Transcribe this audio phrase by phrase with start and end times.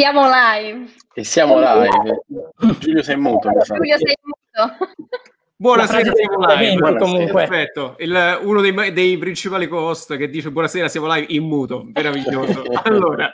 [0.00, 0.90] Siamo live.
[1.12, 2.24] E siamo live.
[2.78, 3.50] Giulio sei muto.
[3.50, 4.94] Giulio sei muto.
[5.56, 6.76] Buonasera, siamo live.
[6.78, 6.98] Buonasera.
[6.98, 7.46] Comunque.
[7.46, 7.96] Perfetto.
[7.98, 11.86] Il, uno dei, dei, principali co-host che dice buonasera, siamo live in muto.
[11.92, 12.62] Meraviglioso.
[12.84, 13.30] allora,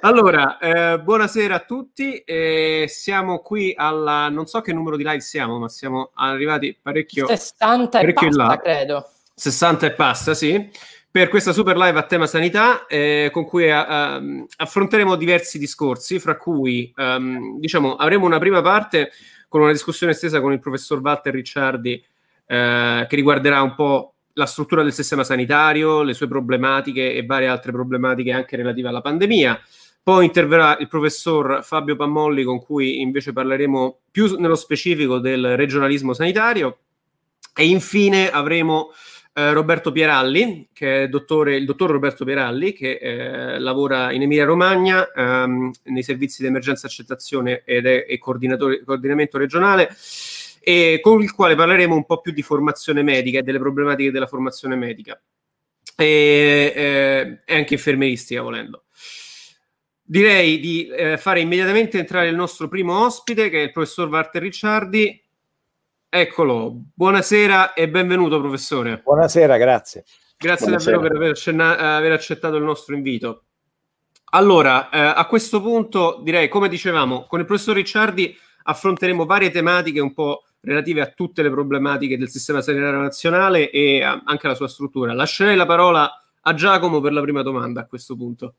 [0.00, 2.16] allora eh, buonasera a tutti.
[2.16, 7.26] Eh, siamo qui alla non so che numero di live siamo, ma siamo arrivati parecchio.
[7.26, 9.10] 60 parecchio e passa, credo.
[9.34, 10.70] 60 e passa, sì
[11.14, 16.36] per questa super live a tema sanità eh, con cui uh, affronteremo diversi discorsi, fra
[16.36, 19.12] cui um, diciamo, avremo una prima parte
[19.46, 22.04] con una discussione estesa con il professor Walter Ricciardi
[22.46, 27.46] eh, che riguarderà un po' la struttura del sistema sanitario, le sue problematiche e varie
[27.46, 29.60] altre problematiche anche relative alla pandemia.
[30.02, 36.12] Poi interverrà il professor Fabio Pammolli con cui invece parleremo più nello specifico del regionalismo
[36.12, 36.78] sanitario
[37.54, 38.90] e infine avremo
[39.36, 44.44] eh, Roberto Pieralli, che è dottore, il dottor Roberto Pieralli, che eh, lavora in Emilia
[44.44, 49.90] Romagna ehm, nei servizi di emergenza accettazione ed è, è coordinamento regionale
[50.60, 54.26] e con il quale parleremo un po' più di formazione medica e delle problematiche della
[54.28, 55.20] formazione medica
[55.96, 58.84] e, eh, anche infermieristica volendo.
[60.00, 64.42] Direi di eh, fare immediatamente entrare il nostro primo ospite che è il professor Walter
[64.42, 65.23] Ricciardi
[66.16, 69.00] Eccolo, buonasera e benvenuto professore.
[69.02, 70.04] Buonasera, grazie.
[70.38, 70.96] Grazie buonasera.
[70.96, 73.46] davvero per aver, accenna- aver, accettato il nostro invito.
[74.26, 78.32] Allora, eh, a questo punto direi, come dicevamo, con il professor Ricciardi
[78.62, 84.04] affronteremo varie tematiche un po' relative a tutte le problematiche del sistema sanitario nazionale e
[84.04, 85.14] a- anche alla sua struttura.
[85.14, 86.08] Lascerei la parola
[86.42, 88.54] a Giacomo per la prima domanda a questo punto.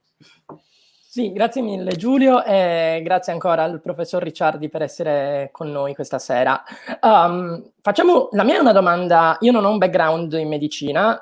[1.16, 6.20] Sì, grazie mille Giulio e grazie ancora al professor Ricciardi per essere con noi questa
[6.20, 6.62] sera.
[7.00, 11.18] Um, facciamo, la mia è una domanda, io non ho un background in medicina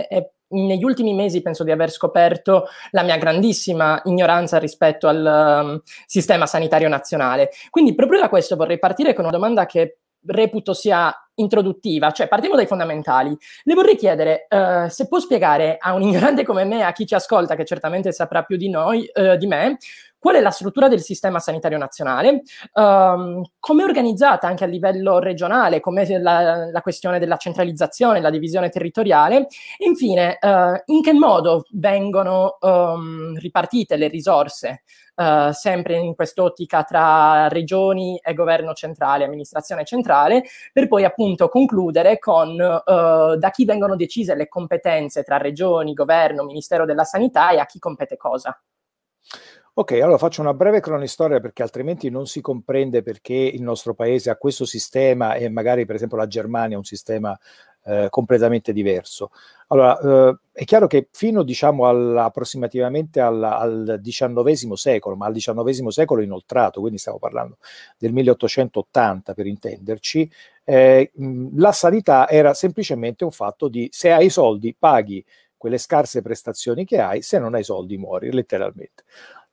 [0.00, 5.62] eh, e negli ultimi mesi penso di aver scoperto la mia grandissima ignoranza rispetto al
[5.62, 7.50] um, sistema sanitario nazionale.
[7.70, 12.56] Quindi proprio da questo vorrei partire con una domanda che reputo sia introduttiva, cioè partiamo
[12.56, 13.36] dai fondamentali.
[13.62, 17.14] Le vorrei chiedere uh, se può spiegare a un ignorante come me, a chi ci
[17.14, 19.78] ascolta, che certamente saprà più di noi, uh, di me,
[20.18, 22.42] qual è la struttura del sistema sanitario nazionale,
[22.74, 28.30] um, come è organizzata anche a livello regionale, come la, la questione della centralizzazione, la
[28.30, 29.46] divisione territoriale,
[29.78, 34.82] e infine uh, in che modo vengono um, ripartite le risorse
[35.18, 42.20] Uh, sempre in quest'ottica tra regioni e governo centrale, amministrazione centrale, per poi appunto concludere
[42.20, 47.58] con uh, da chi vengono decise le competenze tra regioni, governo, Ministero della Sanità e
[47.58, 48.56] a chi compete cosa.
[49.78, 54.28] Ok, allora faccio una breve cronistoria perché altrimenti non si comprende perché il nostro paese
[54.28, 57.38] ha questo sistema e magari per esempio la Germania ha un sistema
[57.84, 59.30] eh, completamente diverso.
[59.68, 65.34] Allora, eh, è chiaro che fino diciamo al, approssimativamente al, al XIX secolo, ma al
[65.34, 67.58] XIX secolo inoltrato, quindi stiamo parlando
[67.98, 70.28] del 1880 per intenderci,
[70.64, 71.12] eh,
[71.54, 75.24] la sanità era semplicemente un fatto di se hai soldi paghi
[75.56, 79.04] quelle scarse prestazioni che hai, se non hai soldi muori letteralmente.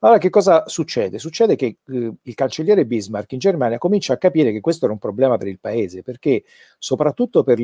[0.05, 1.17] Allora, che cosa succede?
[1.17, 4.99] Succede che eh, il cancelliere Bismarck in Germania comincia a capire che questo era un
[4.99, 6.43] problema per il paese, perché
[6.77, 7.59] soprattutto per,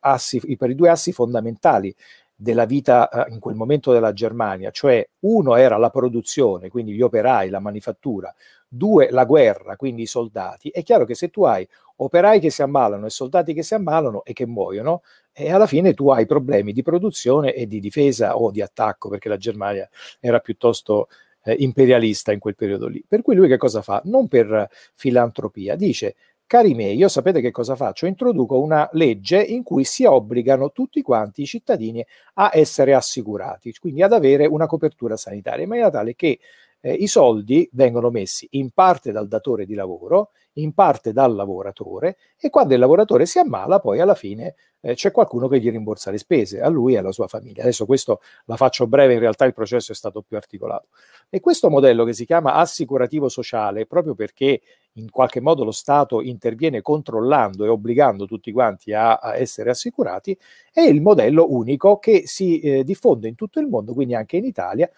[0.00, 1.94] assi, per i due assi fondamentali
[2.34, 7.00] della vita eh, in quel momento della Germania, cioè uno era la produzione, quindi gli
[7.00, 8.34] operai, la manifattura,
[8.68, 11.66] due la guerra, quindi i soldati, è chiaro che se tu hai
[12.00, 15.00] operai che si ammalano e soldati che si ammalano e che muoiono,
[15.32, 19.30] e alla fine tu hai problemi di produzione e di difesa o di attacco, perché
[19.30, 19.88] la Germania
[20.20, 21.08] era piuttosto
[21.48, 23.02] eh, imperialista in quel periodo lì.
[23.06, 24.00] Per cui lui che cosa fa?
[24.04, 26.14] Non per filantropia, dice
[26.48, 28.06] Cari miei, io sapete che cosa faccio?
[28.06, 32.02] Introduco una legge in cui si obbligano tutti quanti i cittadini
[32.34, 36.38] a essere assicurati, quindi ad avere una copertura sanitaria, in maniera tale che
[36.80, 42.16] eh, i soldi vengono messi in parte dal datore di lavoro, in parte dal lavoratore
[42.38, 46.10] e quando il lavoratore si ammala poi alla fine eh, c'è qualcuno che gli rimborsa
[46.10, 47.62] le spese, a lui e alla sua famiglia.
[47.62, 50.88] Adesso questo la faccio breve, in realtà il processo è stato più articolato.
[51.28, 54.60] E questo modello che si chiama assicurativo sociale, proprio perché
[54.92, 60.36] in qualche modo lo Stato interviene controllando e obbligando tutti quanti a, a essere assicurati,
[60.72, 64.44] è il modello unico che si eh, diffonde in tutto il mondo, quindi anche in
[64.44, 64.90] Italia,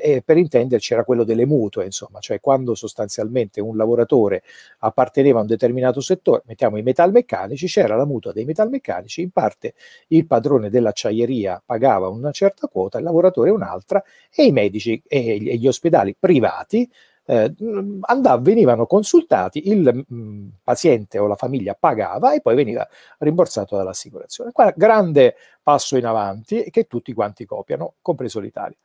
[0.00, 4.42] e per intenderci era quello delle mutue, insomma, cioè quando sostanzialmente un lavoratore
[4.78, 9.74] apparteneva a un determinato settore, mettiamo i metalmeccanici, c'era la mutua dei metalmeccanici, in parte
[10.08, 14.02] il padrone dell'acciaieria pagava una certa quota, il lavoratore un'altra
[14.34, 16.88] e i medici e gli ospedali privati
[17.26, 17.54] eh,
[18.02, 22.86] andav- venivano consultati, il mh, paziente o la famiglia pagava e poi veniva
[23.18, 24.52] rimborsato dall'assicurazione.
[24.52, 28.76] Qua grande passo in avanti che tutti quanti copiano, compreso l'Italia.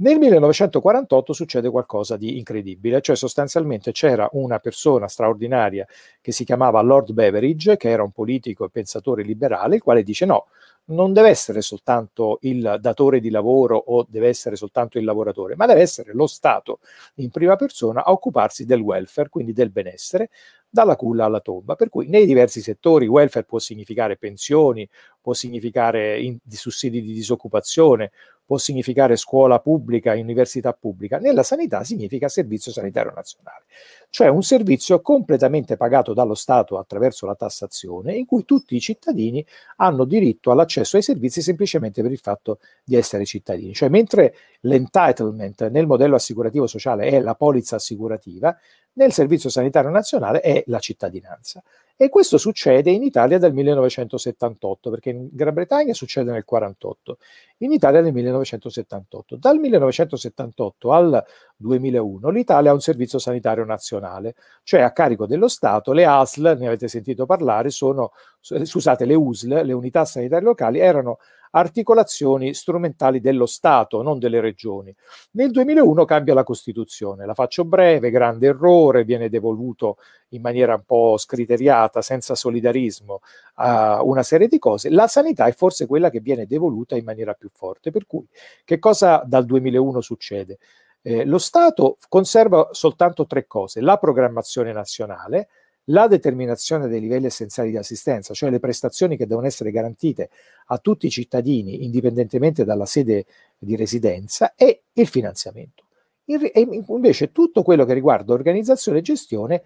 [0.00, 5.84] Nel 1948 succede qualcosa di incredibile, cioè sostanzialmente c'era una persona straordinaria
[6.20, 10.24] che si chiamava Lord Beveridge, che era un politico e pensatore liberale, il quale dice
[10.24, 10.46] no,
[10.90, 15.66] non deve essere soltanto il datore di lavoro o deve essere soltanto il lavoratore, ma
[15.66, 16.78] deve essere lo Stato
[17.16, 20.30] in prima persona a occuparsi del welfare, quindi del benessere,
[20.70, 21.74] dalla culla alla tomba.
[21.74, 24.88] Per cui nei diversi settori welfare può significare pensioni,
[25.20, 28.12] può significare in, di sussidi di disoccupazione,
[28.48, 33.66] può significare scuola pubblica, università pubblica, nella sanità significa servizio sanitario nazionale,
[34.08, 39.44] cioè un servizio completamente pagato dallo Stato attraverso la tassazione in cui tutti i cittadini
[39.76, 43.74] hanno diritto all'accesso ai servizi semplicemente per il fatto di essere cittadini.
[43.74, 48.56] Cioè mentre l'entitlement nel modello assicurativo sociale è la polizza assicurativa,
[48.94, 51.62] nel servizio sanitario nazionale è la cittadinanza.
[52.00, 57.18] E questo succede in Italia dal 1978, perché in Gran Bretagna succede nel 1948,
[57.58, 59.36] in Italia nel 1978.
[59.36, 61.24] Dal 1978 al
[61.56, 65.92] 2001 l'Italia ha un servizio sanitario nazionale, cioè a carico dello Stato.
[65.92, 71.18] Le ASL, ne avete sentito parlare, sono, scusate, le USL, le unità sanitarie locali, erano
[71.50, 74.94] articolazioni strumentali dello Stato, non delle regioni.
[75.32, 79.98] Nel 2001 cambia la Costituzione, la faccio breve, grande errore, viene devoluto
[80.30, 83.20] in maniera un po' scriteriata, senza solidarismo,
[83.54, 84.90] a una serie di cose.
[84.90, 87.90] La sanità è forse quella che viene devoluta in maniera più forte.
[87.90, 88.26] Per cui,
[88.64, 90.58] che cosa dal 2001 succede?
[91.02, 95.48] Eh, lo Stato conserva soltanto tre cose, la programmazione nazionale,
[95.90, 100.30] la determinazione dei livelli essenziali di assistenza, cioè le prestazioni che devono essere garantite
[100.66, 103.26] a tutti i cittadini indipendentemente dalla sede
[103.58, 105.84] di residenza e il finanziamento.
[106.26, 109.62] Invece tutto quello che riguarda organizzazione e gestione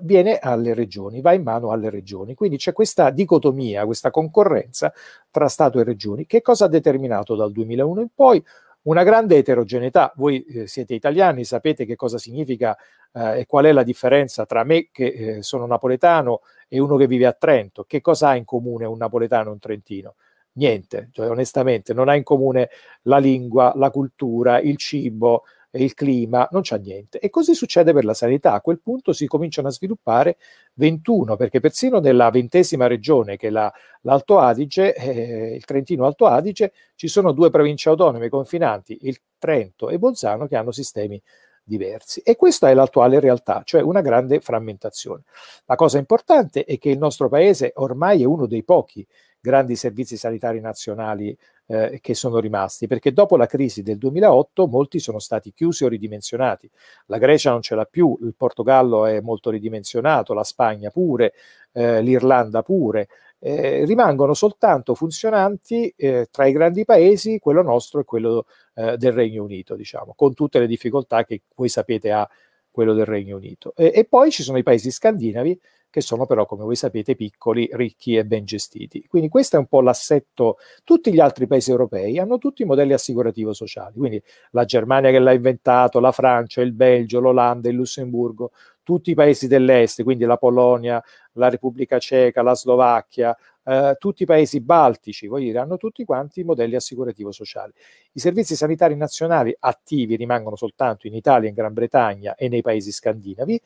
[0.00, 2.34] viene alle regioni, va in mano alle regioni.
[2.34, 4.92] Quindi c'è questa dicotomia, questa concorrenza
[5.30, 6.26] tra Stato e regioni.
[6.26, 8.44] Che cosa ha determinato dal 2001 in poi?
[8.88, 10.12] Una grande eterogeneità.
[10.16, 12.76] Voi eh, siete italiani, sapete che cosa significa
[13.12, 17.06] eh, e qual è la differenza tra me che eh, sono napoletano e uno che
[17.06, 17.84] vive a Trento.
[17.84, 20.14] Che cosa ha in comune un napoletano e un trentino?
[20.52, 22.70] Niente, cioè onestamente non ha in comune
[23.02, 27.18] la lingua, la cultura, il cibo, il clima, non c'è niente.
[27.18, 28.52] E così succede per la sanità.
[28.52, 30.38] A quel punto si cominciano a sviluppare
[30.74, 33.72] 21, perché persino nella ventesima regione, che è la,
[34.02, 39.90] l'Alto Adige, eh, il Trentino Alto Adige, ci sono due province autonome confinanti, il Trento
[39.90, 41.20] e Bolzano, che hanno sistemi
[41.62, 42.20] diversi.
[42.20, 45.22] E questa è l'attuale realtà, cioè una grande frammentazione.
[45.66, 49.06] La cosa importante è che il nostro paese ormai è uno dei pochi
[49.40, 51.36] grandi servizi sanitari nazionali
[51.68, 55.88] eh, che sono rimasti, perché dopo la crisi del 2008 molti sono stati chiusi o
[55.88, 56.68] ridimensionati.
[57.06, 61.34] La Grecia non ce l'ha più, il Portogallo è molto ridimensionato, la Spagna pure,
[61.72, 63.08] eh, l'Irlanda pure.
[63.40, 69.12] Eh, rimangono soltanto funzionanti eh, tra i grandi paesi quello nostro e quello eh, del
[69.12, 72.28] Regno Unito, diciamo, con tutte le difficoltà che voi sapete ha
[72.70, 73.74] quello del Regno Unito.
[73.76, 77.68] E, e poi ci sono i paesi scandinavi che sono però, come voi sapete, piccoli,
[77.72, 79.06] ricchi e ben gestiti.
[79.08, 80.56] Quindi questo è un po' l'assetto.
[80.84, 86.00] Tutti gli altri paesi europei hanno tutti modelli assicurativo-sociali, quindi la Germania che l'ha inventato,
[86.00, 88.52] la Francia, il Belgio, l'Olanda, il Lussemburgo,
[88.82, 91.02] tutti i paesi dell'est, quindi la Polonia,
[91.32, 93.36] la Repubblica Ceca, la Slovacchia,
[93.68, 97.72] eh, tutti i paesi baltici, voglio dire, hanno tutti quanti modelli assicurativo-sociali.
[98.12, 102.90] I servizi sanitari nazionali attivi rimangono soltanto in Italia, in Gran Bretagna e nei paesi
[102.90, 103.60] scandinavi.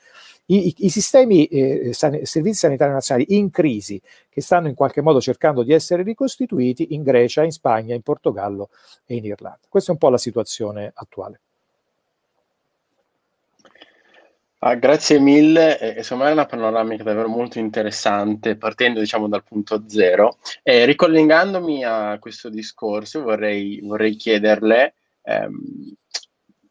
[0.47, 5.03] I, i, i sistemi eh, san- servizi sanitari nazionali in crisi, che stanno in qualche
[5.03, 8.71] modo cercando di essere ricostituiti in Grecia, in Spagna, in Portogallo
[9.07, 9.61] e in Irlanda.
[9.69, 11.41] Questa è un po' la situazione attuale.
[14.65, 19.43] Ah, grazie mille, e, secondo me è una panoramica davvero molto interessante, partendo diciamo dal
[19.43, 20.39] punto zero.
[20.63, 25.95] E ricollegandomi a questo discorso, vorrei, vorrei chiederle, ehm,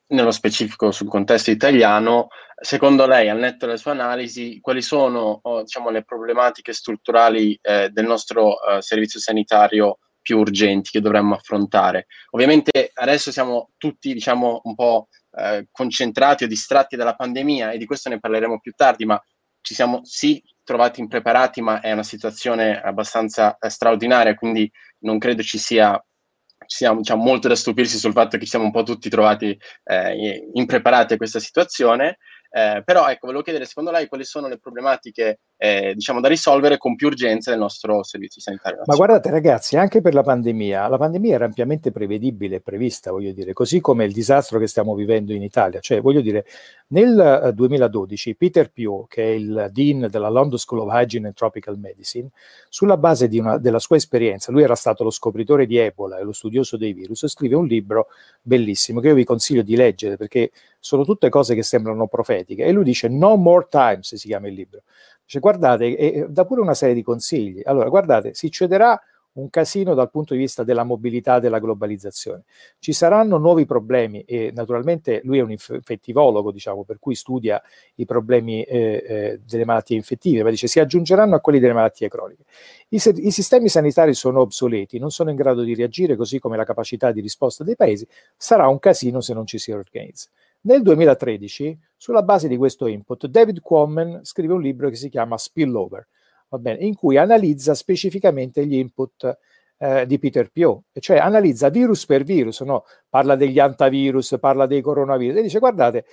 [0.08, 2.30] nello specifico sul contesto italiano,
[2.62, 7.90] secondo lei, al netto delle sue analisi, quali sono oh, diciamo, le problematiche strutturali eh,
[7.90, 12.06] del nostro eh, servizio sanitario più urgenti che dovremmo affrontare?
[12.30, 15.08] Ovviamente adesso siamo tutti diciamo, un po'
[15.38, 19.22] eh, concentrati o distratti dalla pandemia e di questo ne parleremo più tardi, ma
[19.62, 24.70] ci siamo sì trovati impreparati, ma è una situazione abbastanza eh, straordinaria, quindi
[25.00, 26.02] non credo ci sia,
[26.66, 29.58] ci sia diciamo, molto da stupirsi sul fatto che ci siamo un po' tutti trovati
[29.84, 32.18] eh, impreparati a questa situazione.
[32.54, 36.80] Eh, però ecco, volevo chiedere, secondo lei quali sono le problematiche eh, diciamo, da risolvere
[36.80, 38.80] con più urgenza nel nostro servizio sanitario.
[38.80, 39.00] Nazionale.
[39.00, 43.32] Ma guardate ragazzi, anche per la pandemia, la pandemia era ampiamente prevedibile e prevista, voglio
[43.32, 45.80] dire, così come il disastro che stiamo vivendo in Italia.
[45.80, 46.48] Cioè, voglio dire,
[46.88, 51.36] nel 2012 eh, Peter Pugh, che è il dean della London School of Hygiene and
[51.36, 52.30] Tropical Medicine,
[52.68, 56.32] sulla base una, della sua esperienza, lui era stato lo scopritore di Ebola e lo
[56.32, 58.08] studioso dei virus, scrive un libro
[58.42, 60.50] bellissimo che io vi consiglio di leggere perché
[60.80, 62.66] sono tutte cose che sembrano profetiche.
[62.66, 64.82] E lui dice No More Times, si chiama il libro.
[65.32, 67.62] Dice, guardate, e dà pure una serie di consigli.
[67.64, 69.02] Allora, guardate, si cederà
[69.34, 72.44] un casino dal punto di vista della mobilità della globalizzazione.
[72.80, 77.64] Ci saranno nuovi problemi e naturalmente lui è un infettivologo, diciamo, per cui studia
[77.96, 82.10] i problemi eh, eh, delle malattie infettive, ma dice si aggiungeranno a quelli delle malattie
[82.10, 82.44] croniche.
[82.90, 86.66] I, I, sistemi sanitari sono obsoleti, non sono in grado di reagire, così come la
[86.66, 90.28] capacità di risposta dei paesi, sarà un casino se non ci si organizza.
[90.64, 95.38] Nel 2013, sulla base di questo input, David Quammen scrive un libro che si chiama
[95.38, 96.08] Spillover,
[96.50, 99.38] bene, in cui analizza specificamente gli input
[99.78, 102.86] eh, di Peter Pio, cioè analizza virus per virus, no?
[103.10, 106.06] parla degli antivirus, parla dei coronavirus, e dice guardate,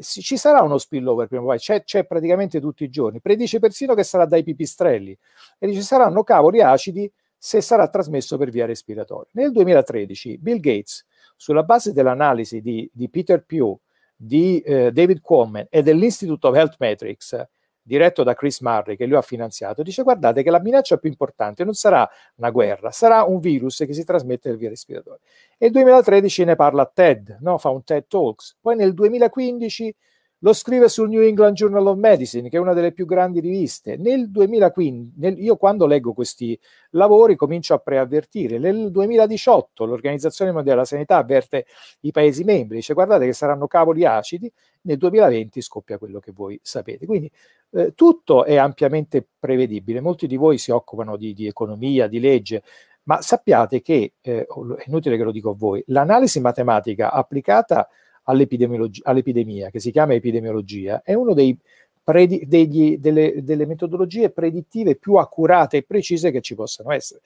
[0.00, 3.94] ci sarà uno spillover prima o poi, c'è, c'è, praticamente tutti i giorni, predice persino
[3.94, 5.18] che sarà dai pipistrelli,
[5.58, 9.30] e dice saranno cavoli acidi se sarà trasmesso per via respiratoria.
[9.32, 11.04] Nel 2013 Bill Gates,
[11.36, 13.78] sulla base dell'analisi di, di Peter Pugh,
[14.20, 17.46] di eh, David Quammen e dell'Institute of Health Metrics,
[17.80, 21.64] diretto da Chris Murray, che lui ha finanziato, dice guardate che la minaccia più importante
[21.64, 25.20] non sarà una guerra, sarà un virus che si trasmette per via respiratoria.
[25.56, 27.56] E nel 2013 ne parla TED, no?
[27.58, 28.56] fa un TED Talks.
[28.60, 29.94] Poi nel 2015
[30.40, 33.96] lo scrive sul New England Journal of Medicine, che è una delle più grandi riviste.
[33.96, 36.58] Nel 2015, nel, io quando leggo questi
[36.90, 38.58] lavori comincio a preavvertire.
[38.58, 41.66] Nel 2018 l'Organizzazione Mondiale della Sanità avverte
[42.00, 44.50] i Paesi membri, dice guardate che saranno cavoli acidi,
[44.82, 47.04] nel 2020 scoppia quello che voi sapete.
[47.04, 47.30] Quindi
[47.70, 50.00] eh, tutto è ampiamente prevedibile.
[50.00, 52.62] Molti di voi si occupano di, di economia, di legge,
[53.04, 57.88] ma sappiate che, eh, è inutile che lo dico a voi, l'analisi matematica applicata
[58.28, 66.30] all'epidemia, che si chiama epidemiologia, è una delle, delle metodologie predittive più accurate e precise
[66.30, 67.20] che ci possano essere.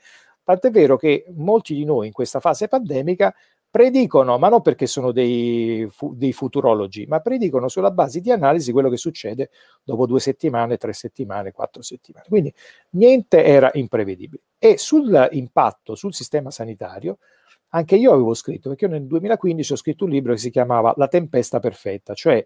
[0.45, 3.35] Tant'è vero che molti di noi in questa fase pandemica
[3.71, 8.71] predicono, ma non perché sono dei, fu- dei, futurologi, ma predicono sulla base di analisi
[8.71, 9.51] quello che succede
[9.83, 12.27] dopo due settimane, tre settimane, quattro settimane.
[12.29, 12.53] Quindi
[12.91, 14.43] niente era imprevedibile.
[14.59, 17.19] E sull'impatto sul sistema sanitario
[17.75, 20.93] anche io avevo scritto, perché io nel 2015 ho scritto un libro che si chiamava
[20.97, 22.45] La tempesta perfetta, cioè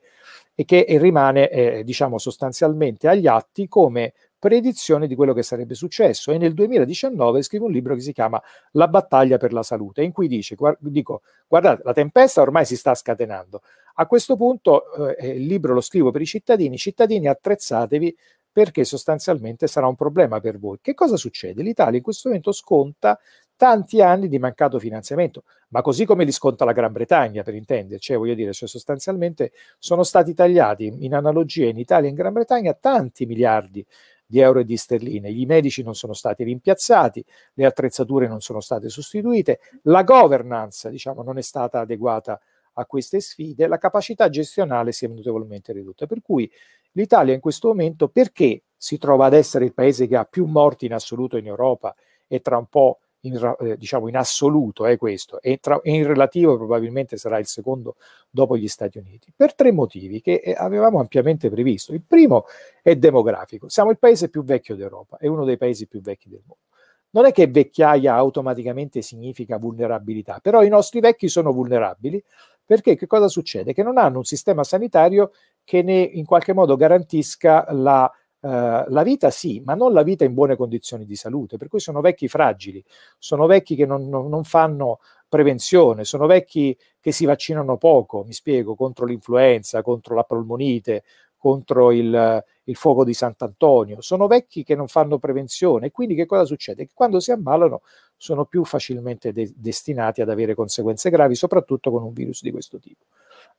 [0.54, 6.30] e che rimane, eh, diciamo, sostanzialmente agli atti come predizione di quello che sarebbe successo.
[6.30, 8.40] E nel 2019 scrivo un libro che si chiama
[8.72, 12.76] La battaglia per la salute, in cui dice, guard- dico, guardate, la tempesta ormai si
[12.76, 13.62] sta scatenando.
[13.94, 18.16] A questo punto eh, il libro lo scrivo per i cittadini, cittadini attrezzatevi
[18.56, 20.78] perché sostanzialmente sarà un problema per voi.
[20.80, 21.62] Che cosa succede?
[21.62, 23.18] L'Italia in questo momento sconta
[23.56, 28.08] tanti anni di mancato finanziamento, ma così come li sconta la Gran Bretagna, per intenderci,
[28.08, 32.32] cioè, voglio dire, cioè sostanzialmente sono stati tagliati in analogia in Italia e in Gran
[32.32, 33.84] Bretagna tanti miliardi
[34.28, 38.60] di euro e di sterline, i medici non sono stati rimpiazzati, le attrezzature non sono
[38.60, 42.40] state sostituite, la governance diciamo, non è stata adeguata
[42.78, 46.06] a queste sfide, la capacità gestionale si è notevolmente ridotta.
[46.06, 46.50] Per cui
[46.92, 50.86] l'Italia in questo momento, perché si trova ad essere il paese che ha più morti
[50.86, 51.94] in assoluto in Europa
[52.26, 56.06] e tra un po' in, eh, diciamo in assoluto è questo e, tra, e, in
[56.06, 57.96] relativo probabilmente sarà il secondo
[58.30, 61.92] dopo gli Stati Uniti, per tre motivi che eh, avevamo ampiamente previsto.
[61.92, 62.44] Il primo
[62.82, 66.42] è demografico, siamo il paese più vecchio d'Europa, è uno dei paesi più vecchi del
[66.44, 66.62] mondo.
[67.10, 72.22] Non è che vecchiaia automaticamente significa vulnerabilità, però i nostri vecchi sono vulnerabili
[72.66, 73.72] perché che cosa succede?
[73.72, 75.30] Che non hanno un sistema sanitario
[75.62, 80.24] che ne in qualche modo garantisca la Uh, la vita sì, ma non la vita
[80.24, 82.84] in buone condizioni di salute, per cui sono vecchi fragili,
[83.18, 88.32] sono vecchi che non, non, non, fanno prevenzione, sono vecchi che si vaccinano poco, mi
[88.32, 91.02] spiego, contro l'influenza, contro la polmonite,
[91.36, 96.44] contro il, il fuoco di Sant'Antonio, sono vecchi che non fanno prevenzione quindi che cosa
[96.44, 96.86] succede?
[96.86, 97.82] Che quando si ammalano
[98.16, 102.78] sono più facilmente de- destinati ad avere conseguenze gravi, soprattutto con un virus di questo
[102.78, 103.04] tipo.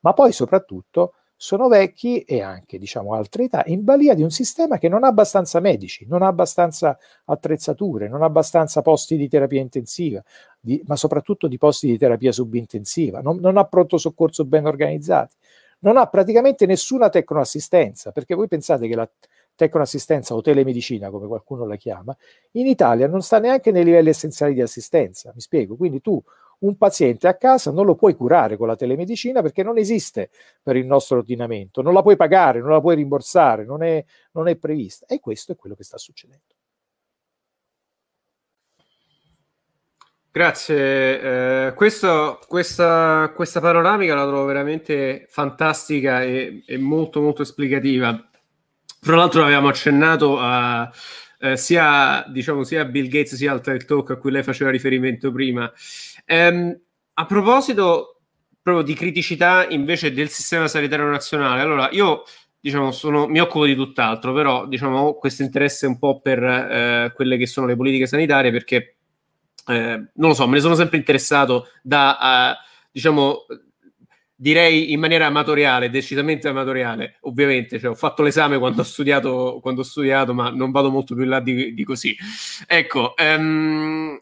[0.01, 4.79] Ma poi soprattutto sono vecchi e anche diciamo altre età in balia di un sistema
[4.79, 9.61] che non ha abbastanza medici, non ha abbastanza attrezzature, non ha abbastanza posti di terapia
[9.61, 10.21] intensiva,
[10.59, 15.35] di, ma soprattutto di posti di terapia subintensiva, non, non ha pronto soccorso ben organizzati,
[15.79, 19.07] non ha praticamente nessuna tecnoassistenza, perché voi pensate che la
[19.53, 22.17] tecnoassistenza o telemedicina, come qualcuno la chiama,
[22.53, 26.19] in Italia non sta neanche nei livelli essenziali di assistenza, mi spiego, quindi tu
[26.59, 30.29] un paziente a casa non lo puoi curare con la telemedicina perché non esiste
[30.63, 34.47] per il nostro ordinamento, non la puoi pagare, non la puoi rimborsare, non è, non
[34.47, 35.05] è prevista.
[35.05, 36.55] E questo è quello che sta succedendo.
[40.37, 48.23] Grazie, eh, questo, questa, questa, panoramica la trovo veramente fantastica e, e, molto molto esplicativa.
[48.99, 50.91] Tra l'altro avevamo accennato a,
[51.39, 55.31] eh, sia, diciamo, sia Bill Gates sia al TED Talk a cui lei faceva riferimento
[55.31, 55.71] prima.
[56.29, 56.79] Ehm,
[57.13, 58.19] a proposito
[58.61, 62.23] proprio di criticità invece del sistema sanitario nazionale, allora io
[62.59, 67.13] diciamo, sono, mi occupo di tutt'altro, però diciamo, ho questo interesse un po' per eh,
[67.15, 68.97] quelle che sono le politiche sanitarie perché
[69.67, 73.45] eh, non lo so, me ne sono sempre interessato da, uh, diciamo,
[74.35, 79.81] direi in maniera amatoriale, decisamente amatoriale, ovviamente, cioè, ho fatto l'esame quando ho studiato, quando
[79.81, 82.15] ho studiato ma non vado molto più in là di, di così.
[82.65, 84.17] Ecco, um,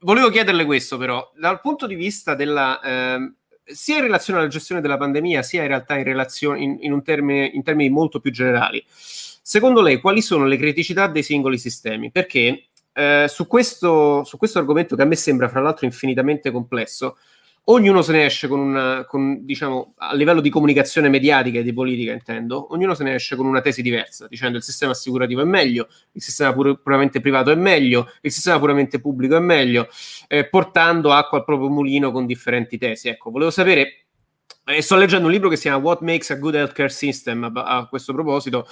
[0.00, 2.80] volevo chiederle questo però, dal punto di vista della...
[2.82, 3.34] Um,
[3.70, 7.50] sia in relazione alla gestione della pandemia, sia in realtà in, relazione, in, in, termine,
[7.52, 8.82] in termini molto più generali.
[8.88, 12.10] Secondo lei, quali sono le criticità dei singoli sistemi?
[12.10, 17.18] Perché eh, su, questo, su, questo, argomento che a me sembra fra l'altro infinitamente complesso,
[17.70, 21.72] ognuno se ne esce con una, con, diciamo, a livello di comunicazione mediatica e di
[21.72, 25.44] politica intendo, ognuno se ne esce con una tesi diversa, dicendo il sistema assicurativo è
[25.44, 29.88] meglio, il sistema pur, puramente privato è meglio, il sistema puramente pubblico è meglio,
[30.28, 33.08] eh, portando acqua al proprio mulino con differenti tesi.
[33.08, 34.04] Ecco, volevo sapere
[34.64, 37.62] e sto leggendo un libro che si chiama What Makes a Good Healthcare System a,
[37.64, 38.66] a, questo proposito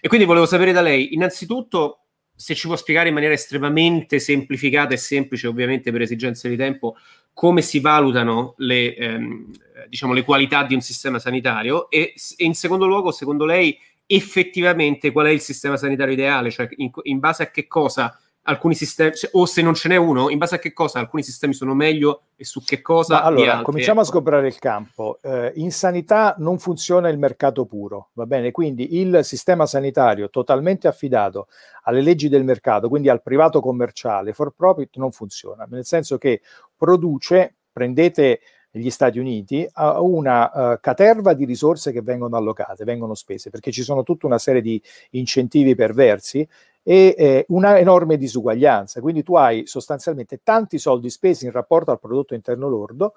[0.00, 2.01] e quindi volevo sapere da lei innanzitutto
[2.42, 6.96] se ci può spiegare in maniera estremamente semplificata e semplice, ovviamente per esigenze di tempo,
[7.32, 9.50] come si valutano le, ehm,
[9.88, 11.88] diciamo, le qualità di un sistema sanitario?
[11.88, 16.66] E, e, in secondo luogo, secondo lei, effettivamente qual è il sistema sanitario ideale, cioè
[16.78, 20.38] in, in base a che cosa alcuni sistemi, o se non ce n'è uno, in
[20.38, 23.14] base a che cosa alcuni sistemi sono meglio e su che cosa.
[23.14, 25.18] Ma allora, cominciamo a scoprire il campo.
[25.22, 28.50] Eh, in sanità non funziona il mercato puro, va bene?
[28.50, 31.48] Quindi il sistema sanitario totalmente affidato
[31.84, 36.40] alle leggi del mercato, quindi al privato commerciale, for profit, non funziona, nel senso che
[36.76, 38.40] produce, prendete
[38.74, 43.70] gli Stati Uniti a una uh, caterva di risorse che vengono allocate, vengono spese, perché
[43.70, 46.48] ci sono tutta una serie di incentivi perversi
[46.82, 49.00] e eh, una enorme disuguaglianza.
[49.00, 53.14] Quindi tu hai sostanzialmente tanti soldi spesi in rapporto al prodotto interno lordo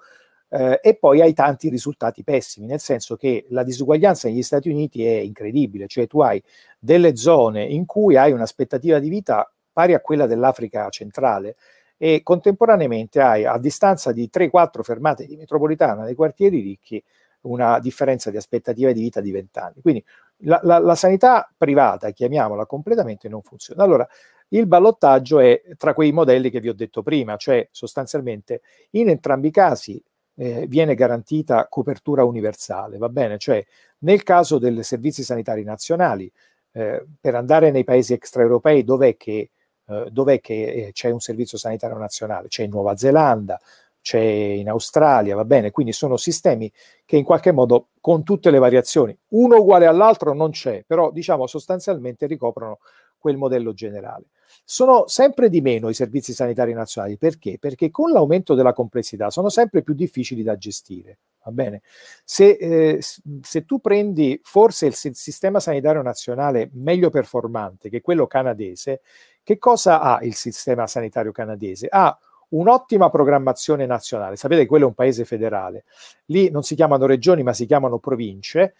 [0.48, 5.04] eh, e poi hai tanti risultati pessimi, nel senso che la disuguaglianza negli Stati Uniti
[5.04, 6.42] è incredibile, cioè tu hai
[6.78, 11.56] delle zone in cui hai un'aspettativa di vita pari a quella dell'Africa centrale
[11.98, 17.02] e contemporaneamente hai a distanza di 3-4 fermate di metropolitana dei quartieri ricchi
[17.46, 19.80] una differenza di aspettativa di vita di 20 anni.
[19.80, 20.04] Quindi
[20.38, 23.82] la, la, la, sanità privata, chiamiamola completamente, non funziona.
[23.82, 24.06] Allora,
[24.48, 29.48] il ballottaggio è tra quei modelli che vi ho detto prima, cioè sostanzialmente in entrambi
[29.48, 30.02] i casi
[30.36, 33.38] eh, viene garantita copertura universale, va bene?
[33.38, 33.64] Cioè
[33.98, 36.30] nel caso dei servizi sanitari nazionali,
[36.72, 39.50] eh, per andare nei paesi extraeuropei, dov'è che,
[39.86, 42.48] eh, dov'è che eh, c'è un servizio sanitario nazionale?
[42.48, 43.58] C'è in Nuova Zelanda,
[44.06, 45.72] c'è in Australia, va bene?
[45.72, 46.70] Quindi sono sistemi
[47.04, 51.48] che in qualche modo, con tutte le variazioni, uno uguale all'altro non c'è, però diciamo
[51.48, 52.78] sostanzialmente ricoprono
[53.18, 54.26] quel modello generale.
[54.64, 57.58] Sono sempre di meno i servizi sanitari nazionali, perché?
[57.58, 61.18] Perché con l'aumento della complessità sono sempre più difficili da gestire.
[61.42, 61.82] Va bene?
[62.22, 63.00] Se, eh,
[63.42, 69.00] se tu prendi forse il sistema sanitario nazionale meglio performante, che quello canadese,
[69.42, 71.88] che cosa ha il sistema sanitario canadese?
[71.90, 72.16] Ha
[72.48, 74.36] un'ottima programmazione nazionale.
[74.36, 75.84] Sapete che quello è un paese federale.
[76.26, 78.74] Lì non si chiamano regioni, ma si chiamano province.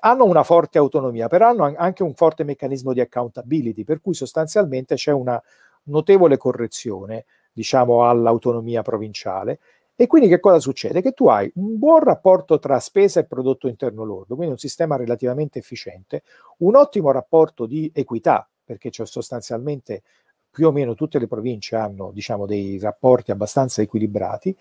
[0.00, 4.94] Hanno una forte autonomia, però hanno anche un forte meccanismo di accountability, per cui sostanzialmente
[4.94, 5.40] c'è una
[5.84, 9.58] notevole correzione, diciamo, all'autonomia provinciale.
[10.00, 11.02] E quindi che cosa succede?
[11.02, 14.96] Che tu hai un buon rapporto tra spesa e prodotto interno lordo, quindi un sistema
[14.96, 16.22] relativamente efficiente,
[16.58, 20.02] un ottimo rapporto di equità, perché c'è sostanzialmente
[20.50, 24.56] più o meno tutte le province hanno diciamo, dei rapporti abbastanza equilibrati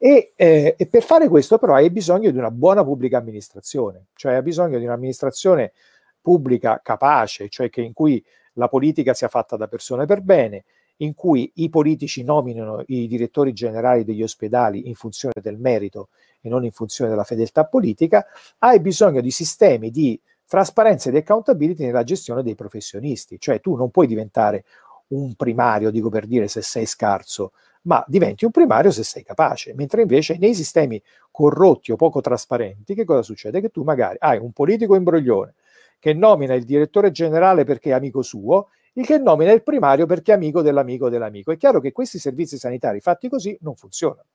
[0.00, 4.34] e, eh, e, per fare questo però hai bisogno di una buona pubblica amministrazione, cioè
[4.34, 5.72] hai bisogno di un'amministrazione
[6.20, 8.24] pubblica capace, cioè che in cui
[8.54, 10.64] la politica sia fatta da persone per bene,
[10.98, 16.48] in cui i politici nominano i direttori generali degli ospedali in funzione del merito e
[16.48, 18.24] non in funzione della fedeltà politica,
[18.58, 23.76] hai bisogno di sistemi di trasparenza e di accountability nella gestione dei professionisti, cioè tu
[23.76, 24.64] non puoi diventare
[25.08, 29.74] un primario, dico per dire se sei scarso, ma diventi un primario se sei capace,
[29.74, 33.60] mentre invece nei sistemi corrotti o poco trasparenti, che cosa succede?
[33.60, 35.54] Che tu magari hai un politico imbroglione
[35.98, 40.32] che nomina il direttore generale perché è amico suo, il che nomina il primario perché
[40.32, 41.52] è amico dell'amico dell'amico.
[41.52, 44.26] È chiaro che questi servizi sanitari fatti così non funzionano.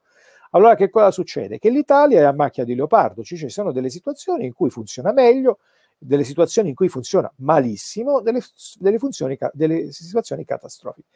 [0.52, 1.58] Allora che cosa succede?
[1.58, 5.12] Che l'Italia è a macchia di leopardo, cioè ci sono delle situazioni in cui funziona
[5.12, 5.60] meglio,
[6.04, 8.42] delle situazioni in cui funziona malissimo, delle,
[8.80, 11.08] delle, funzioni, delle situazioni catastrofiche.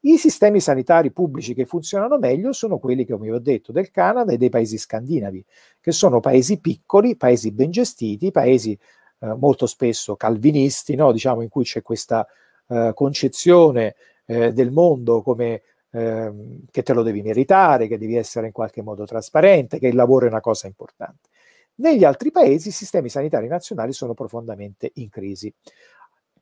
[0.00, 4.32] I sistemi sanitari pubblici che funzionano meglio sono quelli, come vi ho detto, del Canada
[4.32, 5.44] e dei paesi scandinavi,
[5.80, 8.78] che sono paesi piccoli, paesi ben gestiti, paesi
[9.20, 11.10] eh, molto spesso calvinisti, no?
[11.10, 12.26] diciamo, in cui c'è questa
[12.68, 13.96] eh, concezione
[14.26, 18.82] eh, del mondo come ehm, che te lo devi meritare, che devi essere in qualche
[18.82, 21.27] modo trasparente, che il lavoro è una cosa importante.
[21.80, 25.52] Negli altri paesi i sistemi sanitari nazionali sono profondamente in crisi.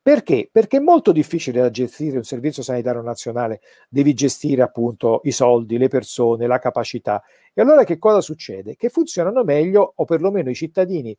[0.01, 0.49] Perché?
[0.51, 5.79] Perché è molto difficile da gestire un servizio sanitario nazionale, devi gestire appunto i soldi,
[5.79, 7.23] le persone, la capacità.
[7.53, 8.77] E allora che cosa succede?
[8.77, 11.15] Che funzionano meglio, o perlomeno i cittadini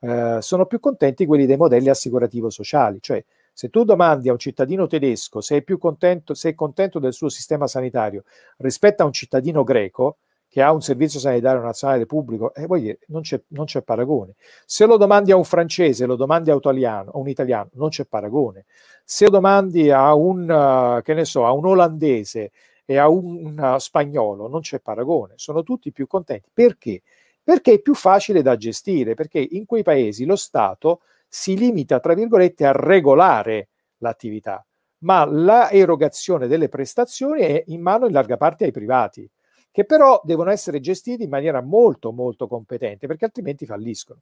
[0.00, 4.86] eh, sono più contenti quelli dei modelli assicurativo-sociali, cioè se tu domandi a un cittadino
[4.86, 8.24] tedesco se è contento, se è contento del suo sistema sanitario
[8.58, 10.18] rispetto a un cittadino greco,
[10.52, 14.34] che ha un servizio sanitario nazionale pubblico, eh, dire, non, c'è, non, c'è, paragone.
[14.66, 17.88] Se lo domandi a un francese, lo domandi a un italiano, a un italiano non
[17.88, 18.66] c'è paragone.
[19.02, 22.50] Se lo domandi a un, uh, so, a un olandese
[22.84, 25.32] e a un, un uh, spagnolo, non c'è paragone.
[25.36, 26.50] Sono tutti più contenti.
[26.52, 27.00] Perché?
[27.42, 32.12] Perché è più facile da gestire, perché in quei paesi lo Stato si limita, tra
[32.12, 34.62] virgolette, a regolare l'attività,
[34.98, 39.26] ma la erogazione delle prestazioni è in mano in larga parte ai privati
[39.72, 44.20] che però devono essere gestiti in maniera molto molto competente perché altrimenti falliscono.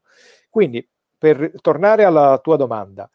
[0.49, 3.11] Quindi, per tornare alla tua domanda,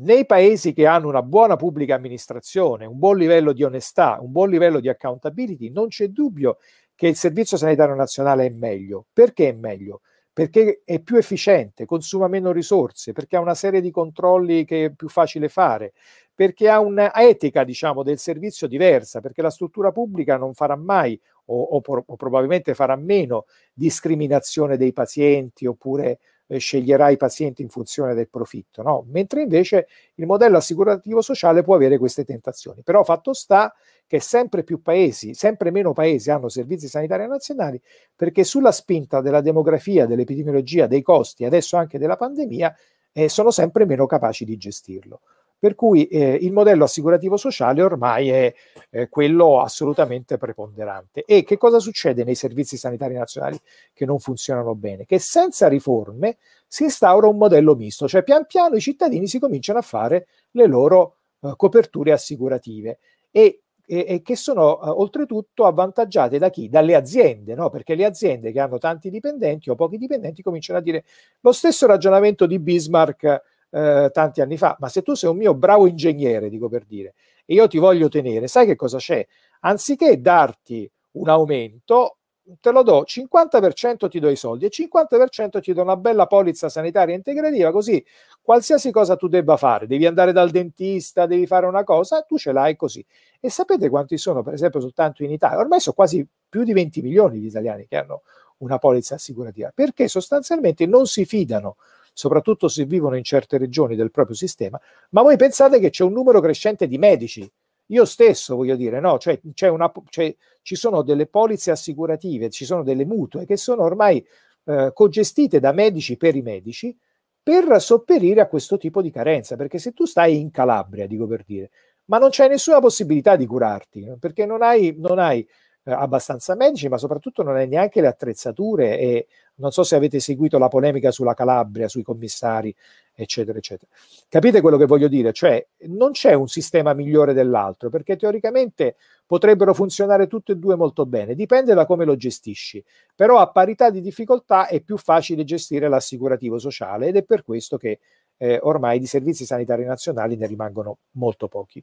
[0.00, 4.50] nei paesi che hanno una buona pubblica amministrazione, un buon livello di onestà, un buon
[4.50, 6.58] livello di accountability, non c'è dubbio
[6.94, 9.06] che il Servizio Sanitario Nazionale è meglio.
[9.12, 10.02] Perché è meglio?
[10.38, 14.90] Perché è più efficiente, consuma meno risorse, perché ha una serie di controlli che è
[14.92, 15.94] più facile fare,
[16.32, 21.60] perché ha un'etica, diciamo, del servizio diversa, perché la struttura pubblica non farà mai o,
[21.60, 28.14] o, o probabilmente farà meno discriminazione dei pazienti oppure eh, sceglierà i pazienti in funzione
[28.14, 29.04] del profitto, no?
[29.10, 32.82] mentre invece il modello assicurativo sociale può avere queste tentazioni.
[32.82, 33.72] Però fatto sta
[34.06, 37.80] che sempre più paesi, sempre meno paesi hanno servizi sanitari nazionali
[38.16, 42.74] perché sulla spinta della demografia, dell'epidemiologia, dei costi, adesso anche della pandemia,
[43.12, 45.20] eh, sono sempre meno capaci di gestirlo.
[45.58, 48.54] Per cui eh, il modello assicurativo sociale ormai è
[48.90, 51.24] eh, quello assolutamente preponderante.
[51.24, 53.58] E che cosa succede nei servizi sanitari nazionali
[53.92, 55.04] che non funzionano bene?
[55.04, 59.78] Che senza riforme si instaura un modello misto, cioè pian piano i cittadini si cominciano
[59.78, 62.98] a fare le loro eh, coperture assicurative
[63.30, 66.68] e e, che sono uh, oltretutto avvantaggiate da chi?
[66.68, 67.70] Dalle aziende, no?
[67.70, 71.04] perché le aziende che hanno tanti dipendenti o pochi dipendenti cominciano a dire
[71.40, 75.54] lo stesso ragionamento di Bismarck eh, tanti anni fa, ma se tu sei un mio
[75.54, 79.26] bravo ingegnere, dico per dire, e io ti voglio tenere, sai che cosa c'è?
[79.60, 82.18] Anziché darti un aumento,
[82.60, 86.68] te lo do 50% ti do i soldi e 50% ti do una bella polizza
[86.68, 88.02] sanitaria integrativa così
[88.40, 92.52] qualsiasi cosa tu debba fare devi andare dal dentista devi fare una cosa tu ce
[92.52, 93.04] l'hai così
[93.38, 97.02] e sapete quanti sono per esempio soltanto in Italia ormai sono quasi più di 20
[97.02, 98.22] milioni di italiani che hanno
[98.58, 101.76] una polizza assicurativa perché sostanzialmente non si fidano
[102.18, 104.76] soprattutto se vivono in certe regioni del proprio sistema,
[105.10, 107.48] ma voi pensate che c'è un numero crescente di medici.
[107.90, 112.82] Io stesso voglio dire, no, cioè, una, c'è, ci sono delle polizze assicurative, ci sono
[112.82, 114.26] delle mutue che sono ormai
[114.64, 116.94] eh, cogestite da medici per i medici
[117.40, 121.44] per sopperire a questo tipo di carenza, perché se tu stai in Calabria, dico per
[121.46, 121.70] dire,
[122.06, 125.46] ma non c'è nessuna possibilità di curarti, perché non hai, non hai
[125.88, 130.20] eh, abbastanza medici, ma soprattutto non hai neanche le attrezzature e non so se avete
[130.20, 132.74] seguito la polemica sulla Calabria, sui commissari,
[133.14, 133.90] eccetera, eccetera.
[134.28, 135.32] Capite quello che voglio dire?
[135.32, 138.96] Cioè, non c'è un sistema migliore dell'altro, perché teoricamente
[139.26, 143.88] potrebbero funzionare tutte e due molto bene, dipende da come lo gestisci, però a parità
[143.88, 147.98] di difficoltà è più facile gestire l'assicurativo sociale ed è per questo che
[148.36, 151.82] eh, ormai di servizi sanitari nazionali ne rimangono molto pochi.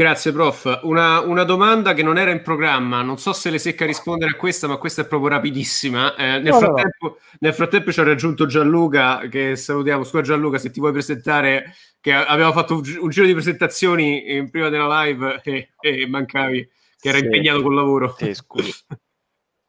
[0.00, 0.80] Grazie, prof.
[0.84, 4.34] Una, una, domanda che non era in programma, non so se le secca rispondere a
[4.34, 6.14] questa, ma questa è proprio rapidissima.
[6.14, 7.18] Eh, nel, no, frattempo, no.
[7.40, 10.02] nel, frattempo, ci ha raggiunto Gianluca, che salutiamo.
[10.02, 14.48] Scusa Gianluca, se ti vuoi presentare, che aveva fatto un, un giro di presentazioni in
[14.48, 16.66] prima della live e, e mancavi,
[16.98, 17.24] che era sì.
[17.24, 18.14] impegnato col lavoro.
[18.16, 18.72] Sì, scusa.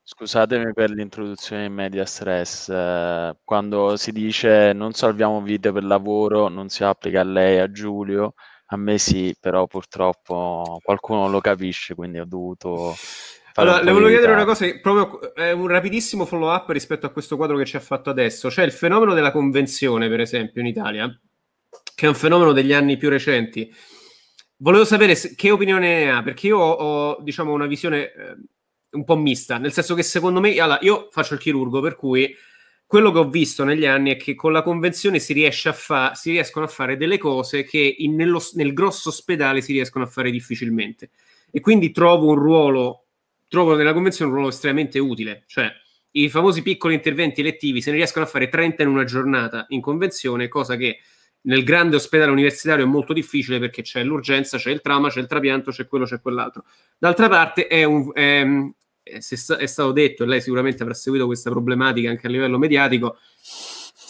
[0.01, 2.69] Scusatemi per l'introduzione in media stress.
[2.69, 7.69] Eh, quando si dice non salviamo video per lavoro, non si applica a lei, a
[7.69, 8.33] Giulio
[8.73, 12.95] a me sì, però purtroppo qualcuno lo capisce, quindi ho dovuto...
[13.55, 17.35] Allora, le volevo chiedere una cosa, proprio è un rapidissimo follow up rispetto a questo
[17.35, 18.47] quadro che ci ha fatto adesso.
[18.47, 21.19] C'è il fenomeno della convenzione, per esempio, in Italia,
[21.93, 23.69] che è un fenomeno degli anni più recenti.
[24.59, 28.37] volevo sapere se, che opinione ne ha, perché io ho, ho diciamo, una visione eh,
[28.91, 32.33] un po' mista, nel senso che secondo me, allora, io faccio il chirurgo, per cui
[32.91, 36.29] quello che ho visto negli anni è che con la convenzione si, a fa- si
[36.29, 40.29] riescono a fare delle cose che in, nello, nel grosso ospedale si riescono a fare
[40.29, 41.11] difficilmente.
[41.51, 43.05] E quindi trovo un ruolo,
[43.47, 45.71] trovo nella convenzione un ruolo estremamente utile, cioè
[46.11, 49.79] i famosi piccoli interventi elettivi se ne riescono a fare 30 in una giornata in
[49.79, 50.99] convenzione, cosa che
[51.43, 55.27] nel grande ospedale universitario è molto difficile perché c'è l'urgenza, c'è il trauma, c'è il
[55.27, 56.65] trapianto, c'è quello, c'è quell'altro.
[56.97, 58.41] D'altra parte è, un, è,
[59.03, 59.19] è
[59.65, 63.17] stato detto, e lei sicuramente avrà seguito questa problematica anche a livello mediatico,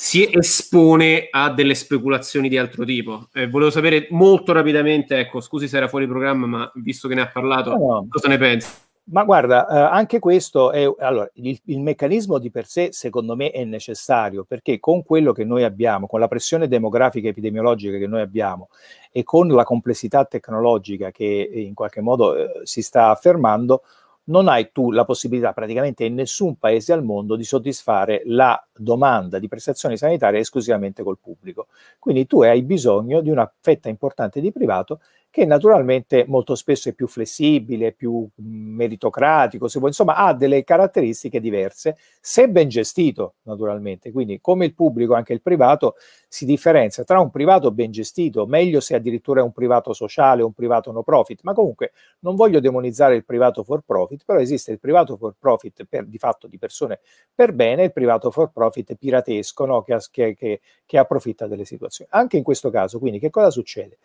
[0.01, 3.30] si espone a delle speculazioni di altro tipo.
[3.34, 7.21] Eh, volevo sapere molto rapidamente, ecco, scusi se era fuori programma, ma visto che ne
[7.21, 8.08] ha parlato, no.
[8.10, 8.67] cosa ne pensi?
[9.12, 13.49] Ma guarda, eh, anche questo è allora, il, il, meccanismo di per sé, secondo me,
[13.49, 18.08] è necessario perché con quello che noi abbiamo, con la pressione demografica e epidemiologica che
[18.08, 18.69] noi abbiamo
[19.12, 23.82] e con la complessità tecnologica che in qualche modo eh, si sta affermando,
[24.25, 29.39] non hai tu la possibilità praticamente in nessun paese al mondo di soddisfare la domanda
[29.39, 31.67] di prestazioni sanitarie esclusivamente col pubblico.
[31.99, 36.93] Quindi tu hai bisogno di una fetta importante di privato che naturalmente molto spesso è
[36.93, 44.11] più flessibile, più meritocratico, se vuoi, insomma ha delle caratteristiche diverse, se ben gestito naturalmente.
[44.11, 45.95] Quindi come il pubblico anche il privato
[46.27, 50.51] si differenzia tra un privato ben gestito, meglio se addirittura è un privato sociale, un
[50.51, 54.79] privato no profit, ma comunque non voglio demonizzare il privato for profit, però esiste il
[54.79, 56.99] privato for profit per, di fatto di persone
[57.33, 59.81] per bene e il privato for profit piratesco no?
[59.81, 62.09] che, che, che, che approfitta delle situazioni.
[62.13, 63.97] Anche in questo caso, quindi che cosa succede?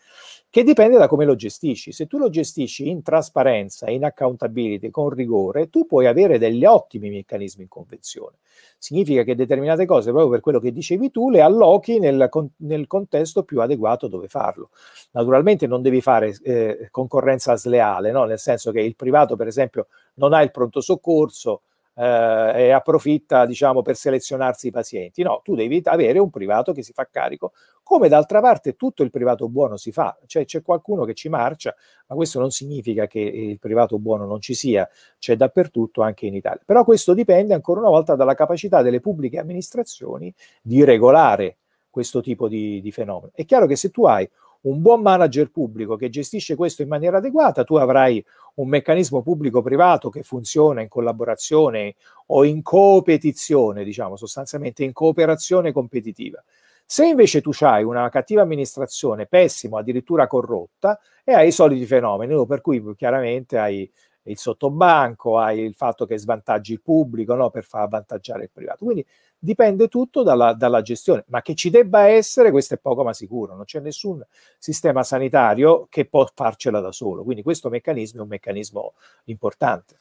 [0.48, 1.92] Che dipende da come lo gestisci.
[1.92, 7.11] Se tu lo gestisci in trasparenza, in accountability, con rigore, tu puoi avere degli ottimi
[7.11, 8.37] meccanismi in convenzione.
[8.79, 13.42] Significa che determinate cose, proprio per quello che dicevi tu, le allochi nel, nel contesto
[13.42, 14.70] più adeguato dove farlo.
[15.12, 18.24] Naturalmente non devi fare eh, concorrenza sleale, no?
[18.24, 21.62] nel senso che il privato, per esempio, non ha il pronto soccorso,
[21.96, 25.22] eh, e approfitta diciamo per selezionarsi i pazienti.
[25.22, 29.11] No, tu devi avere un privato che si fa carico, come d'altra parte tutto il
[29.11, 31.74] privato buono si fa, cioè c'è qualcuno che ci marcia,
[32.09, 36.35] ma questo non significa che il privato buono non ci sia, c'è dappertutto anche in
[36.35, 36.61] Italia.
[36.64, 40.32] Però questo dipende ancora una volta dalla capacità delle pubbliche amministrazioni
[40.62, 43.30] di regolare questo tipo di, di fenomeno.
[43.35, 44.28] È chiaro che se tu hai
[44.66, 48.24] un buon manager pubblico che gestisce questo in maniera adeguata, tu avrai
[48.55, 51.94] un meccanismo pubblico-privato che funziona in collaborazione
[52.26, 56.42] o in competizione, diciamo sostanzialmente in cooperazione competitiva.
[56.85, 62.46] Se invece tu hai una cattiva amministrazione, pessima, addirittura corrotta, e hai i soliti fenomeni,
[62.46, 63.90] per cui chiaramente hai
[64.29, 68.85] il sottobanco, hai il fatto che svantaggi il pubblico no, per far avvantaggiare il privato.
[68.85, 69.05] Quindi
[69.38, 73.55] dipende tutto dalla, dalla, gestione, ma che ci debba essere, questo è poco ma sicuro,
[73.55, 74.25] non c'è nessun
[74.59, 78.94] sistema sanitario che può farcela da solo, quindi questo meccanismo è un meccanismo
[79.25, 79.96] importante.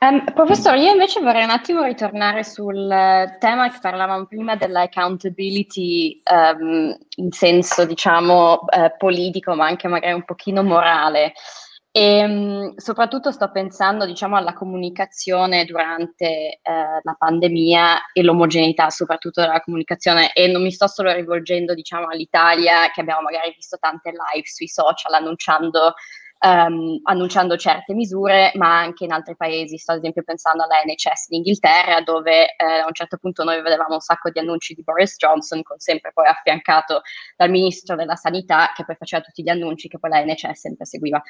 [0.00, 2.86] Um, professore, io invece vorrei un attimo ritornare sul
[3.40, 10.24] tema che parlavamo prima dell'accountability um, in senso, diciamo, uh, politico, ma anche magari un
[10.24, 11.32] pochino morale.
[11.90, 19.40] E um, soprattutto sto pensando, diciamo, alla comunicazione durante uh, la pandemia e l'omogeneità soprattutto
[19.40, 24.10] della comunicazione e non mi sto solo rivolgendo, diciamo, all'Italia che abbiamo magari visto tante
[24.10, 25.94] live sui social annunciando
[26.40, 29.78] um, annunciando certe misure, ma anche in altri paesi.
[29.78, 33.60] Sto ad esempio pensando alla NHS in Inghilterra, dove eh, a un certo punto noi
[33.62, 37.02] vedevamo un sacco di annunci di Boris Johnson, con sempre poi affiancato
[37.36, 40.84] dal ministro della sanità, che poi faceva tutti gli annunci che poi la NHS sempre
[40.84, 41.20] seguiva.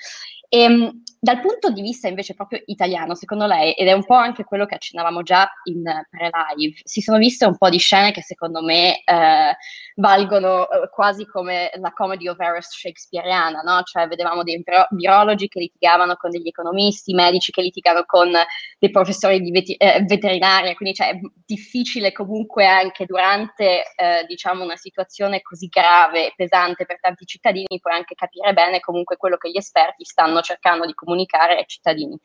[0.48, 4.14] E, um, dal punto di vista invece proprio italiano, secondo lei, ed è un po'
[4.14, 8.22] anche quello che accennavamo già in pre-live, si sono viste un po' di scene che
[8.22, 9.56] secondo me eh,
[9.98, 13.82] valgono eh, quasi come la comedy of errors shakespeariana, no?
[13.82, 18.30] Cioè vedevamo dei virologi che litigavano con degli economisti, medici che litigavano con
[18.78, 24.62] dei professori di vet- eh, veterinaria, quindi cioè, è difficile comunque anche durante eh, diciamo
[24.62, 29.36] una situazione così grave e pesante per tanti cittadini puoi anche capire bene comunque quello
[29.36, 32.18] che gli esperti stanno cercando di comunicare ai cittadini.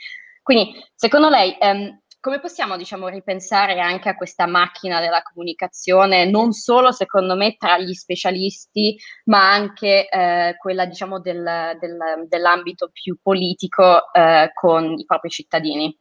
[0.43, 6.53] Quindi, secondo lei, ehm, come possiamo diciamo, ripensare anche a questa macchina della comunicazione, non
[6.53, 11.43] solo secondo me tra gli specialisti, ma anche eh, quella diciamo, del,
[11.81, 11.97] del,
[12.29, 15.99] dell'ambito più politico eh, con i propri cittadini?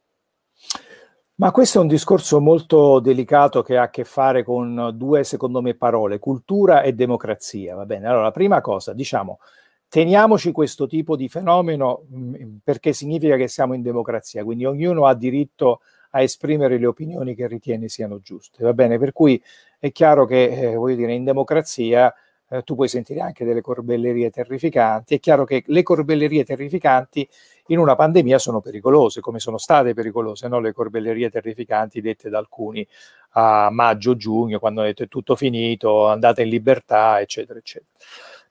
[1.39, 5.61] Ma questo è un discorso molto delicato che ha a che fare con due, secondo
[5.61, 7.75] me, parole, cultura e democrazia.
[7.75, 9.41] Va bene, allora la prima cosa, diciamo,
[9.89, 15.15] teniamoci questo tipo di fenomeno mh, perché significa che siamo in democrazia, quindi ognuno ha
[15.15, 15.81] diritto
[16.13, 18.63] a esprimere le opinioni che ritiene siano giuste.
[18.65, 19.43] Va bene, per cui
[19.79, 22.13] è chiaro che, eh, voglio dire, in democrazia
[22.53, 25.15] eh, tu puoi sentire anche delle corbellerie terrificanti.
[25.15, 27.27] È chiaro che le corbellerie terrificanti
[27.69, 30.61] in una pandemia sono pericolose, come sono state pericolose no?
[30.61, 32.87] le corbellerie terrificanti dette da alcuni
[33.35, 37.91] a maggio-giugno, quando hanno detto è tutto finito, andate in libertà, eccetera, eccetera.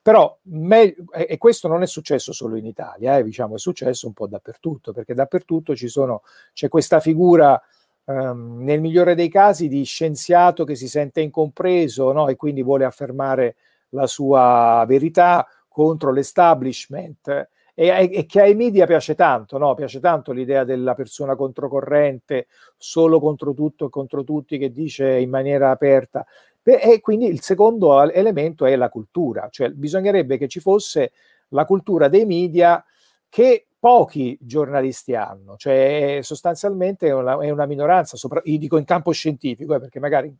[0.02, 4.12] Però, me- e questo non è successo solo in Italia, eh, diciamo, è successo un
[4.12, 7.60] po' dappertutto, perché dappertutto sono, c'è questa figura,
[8.06, 12.28] ehm, nel migliore dei casi, di scienziato che si sente incompreso no?
[12.28, 13.56] e quindi vuole affermare
[13.90, 19.74] la sua verità contro l'establishment e, e, che ai media piace tanto, no?
[19.74, 25.30] piace tanto l'idea della persona controcorrente, solo contro tutto e contro tutti, che dice in
[25.30, 26.26] maniera aperta.
[26.64, 31.12] E quindi il secondo elemento è la cultura, cioè bisognerebbe che ci fosse
[31.48, 32.84] la cultura dei media
[33.28, 38.84] che pochi giornalisti hanno, cioè sostanzialmente è una, è una minoranza, sopra, io dico in
[38.84, 40.32] campo scientifico, eh, perché magari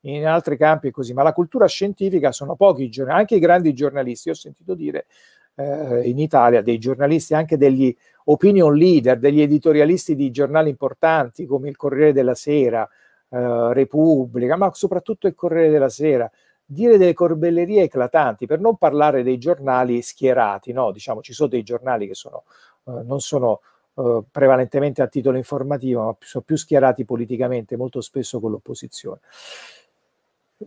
[0.00, 3.72] in, altri campi è così, ma la cultura scientifica sono pochi giornalisti, anche i grandi
[3.72, 5.06] giornalisti, ho sentito dire
[5.54, 11.70] eh, in Italia dei giornalisti, anche degli opinion leader, degli editorialisti di giornali importanti come
[11.70, 12.86] il Corriere della Sera,
[13.32, 16.30] eh, Repubblica, ma soprattutto il Corriere della Sera,
[16.64, 20.90] dire delle corbellerie eclatanti, per non parlare dei giornali schierati, no?
[20.90, 22.44] diciamo ci sono dei giornali che sono,
[22.86, 23.60] eh, non sono
[23.96, 29.20] eh, prevalentemente a titolo informativo, ma sono più schierati politicamente, molto spesso con l'opposizione.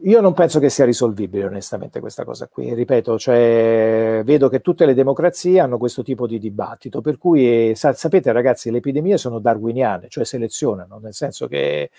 [0.04, 4.86] Io non penso che sia risolvibile onestamente questa cosa qui, ripeto, cioè, vedo che tutte
[4.86, 9.40] le democrazie hanno questo tipo di dibattito, per cui sa- sapete ragazzi le epidemie sono
[9.40, 11.92] darwiniane, cioè selezionano, nel senso che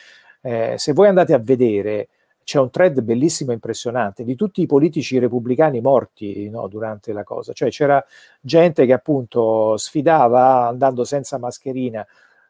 [0.47, 2.09] eh, se voi andate a vedere,
[2.45, 7.25] c'è un thread bellissimo e impressionante di tutti i politici repubblicani morti no, durante la
[7.25, 8.05] cosa, cioè c'era
[8.41, 12.07] gente che appunto sfidava andando senza mascherina,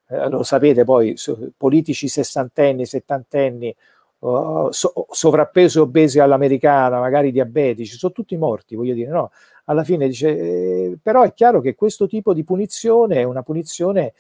[0.09, 3.75] eh, lo sapete poi, so, politici sessantenni, settantenni,
[4.19, 9.31] uh, so, sovrappeso e obesi all'americana, magari diabetici, sono tutti morti, voglio dire, no?
[9.65, 14.13] Alla fine dice, eh, però è chiaro che questo tipo di punizione è una punizione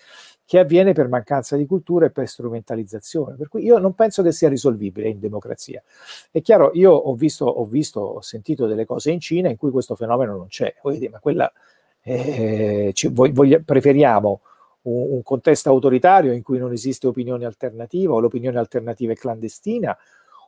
[0.46, 3.34] che avviene per mancanza di cultura e per strumentalizzazione.
[3.34, 5.82] Per cui io non penso che sia risolvibile in democrazia.
[6.30, 9.72] È chiaro, io ho visto, ho, visto, ho sentito delle cose in Cina in cui
[9.72, 10.72] questo fenomeno non c'è.
[10.84, 11.52] Dire, ma quella
[12.00, 14.40] eh, ci, voglia, preferiamo
[14.82, 19.98] un, un, contesto autoritario in cui non esiste opinione alternativa o l'opinione alternativa è clandestina,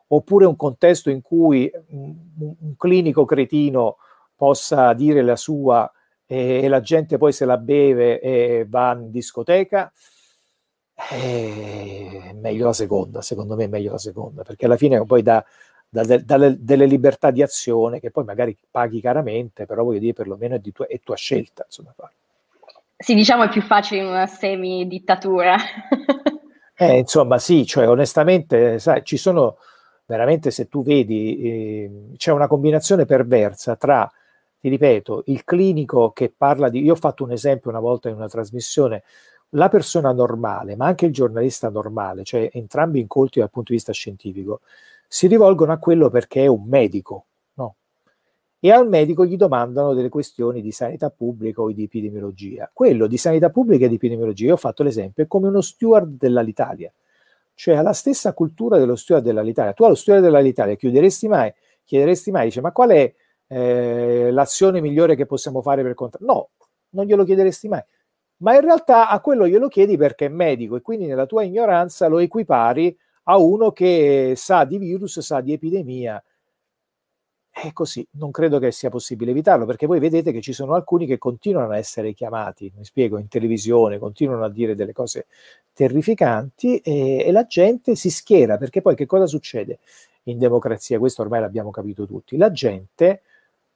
[0.07, 3.97] oppure un contesto in cui un, un clinico cretino
[4.37, 5.91] possa dire la sua
[6.31, 9.91] e, e la gente poi se la beve e va in discoteca,
[10.95, 15.43] è meglio la seconda, secondo me è meglio la seconda, perché alla fine poi dà,
[15.89, 20.13] dà, dà delle, delle, libertà di azione che poi magari paghi caramente, però voglio dire
[20.13, 21.65] perlomeno è, di tua, è tua scelta.
[21.65, 21.95] Insomma.
[22.97, 25.57] Sì, diciamo è più facile in una semi-dittatura.
[26.77, 29.57] eh, insomma, sì, cioè onestamente, sai, ci sono
[30.05, 34.11] veramente, se tu vedi, eh, c'è una combinazione perversa tra
[34.61, 36.83] ti ripeto, il clinico che parla di...
[36.83, 39.03] Io ho fatto un esempio una volta in una trasmissione,
[39.51, 43.93] la persona normale, ma anche il giornalista normale, cioè entrambi incolti dal punto di vista
[43.93, 44.61] scientifico,
[45.07, 47.77] si rivolgono a quello perché è un medico, no?
[48.61, 52.69] E al medico gli domandano delle questioni di sanità pubblica o di epidemiologia.
[52.73, 56.19] Quello di sanità pubblica e di epidemiologia, io ho fatto l'esempio, è come uno steward
[56.19, 56.93] dell'Alitalia,
[57.55, 59.73] cioè ha la stessa cultura dello steward dell'Alitalia.
[59.73, 61.53] Tu allo steward dell'Alitalia chiederesti mai,
[61.85, 63.15] chiederesti mai, dice, ma qual è
[63.49, 66.33] eh, l'azione migliore che possiamo fare per contrastare.
[66.33, 66.51] No,
[66.91, 67.83] non glielo chiederesti mai.
[68.39, 72.07] Ma in realtà a quello glielo chiedi perché è medico e quindi nella tua ignoranza
[72.07, 76.23] lo equipari a uno che sa di virus, sa di epidemia.
[77.51, 81.07] È così, non credo che sia possibile evitarlo, perché voi vedete che ci sono alcuni
[81.07, 85.27] che continuano a essere chiamati, mi spiego, in televisione, continuano a dire delle cose
[85.73, 89.81] terrificanti e, e la gente si schiera, perché poi che cosa succede
[90.25, 91.01] in democrazia?
[91.01, 92.37] Questo ormai l'abbiamo capito tutti.
[92.37, 93.23] La gente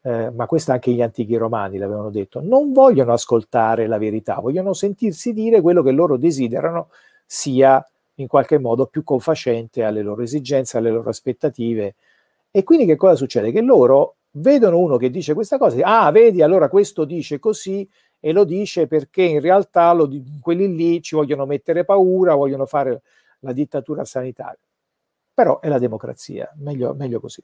[0.03, 4.73] eh, ma questo anche gli antichi romani l'avevano detto, non vogliono ascoltare la verità, vogliono
[4.73, 6.89] sentirsi dire quello che loro desiderano
[7.25, 7.85] sia
[8.17, 11.95] in qualche modo più confacente alle loro esigenze, alle loro aspettative.
[12.51, 13.53] E quindi che cosa succede?
[13.53, 17.89] Che loro vedono uno che dice questa cosa, ah, vedi, allora questo dice così
[18.21, 20.09] e lo dice perché in realtà lo,
[20.41, 23.03] quelli lì ci vogliono mettere paura, vogliono fare
[23.41, 24.59] la dittatura sanitaria.
[25.35, 27.43] Però è la democrazia, meglio, meglio così.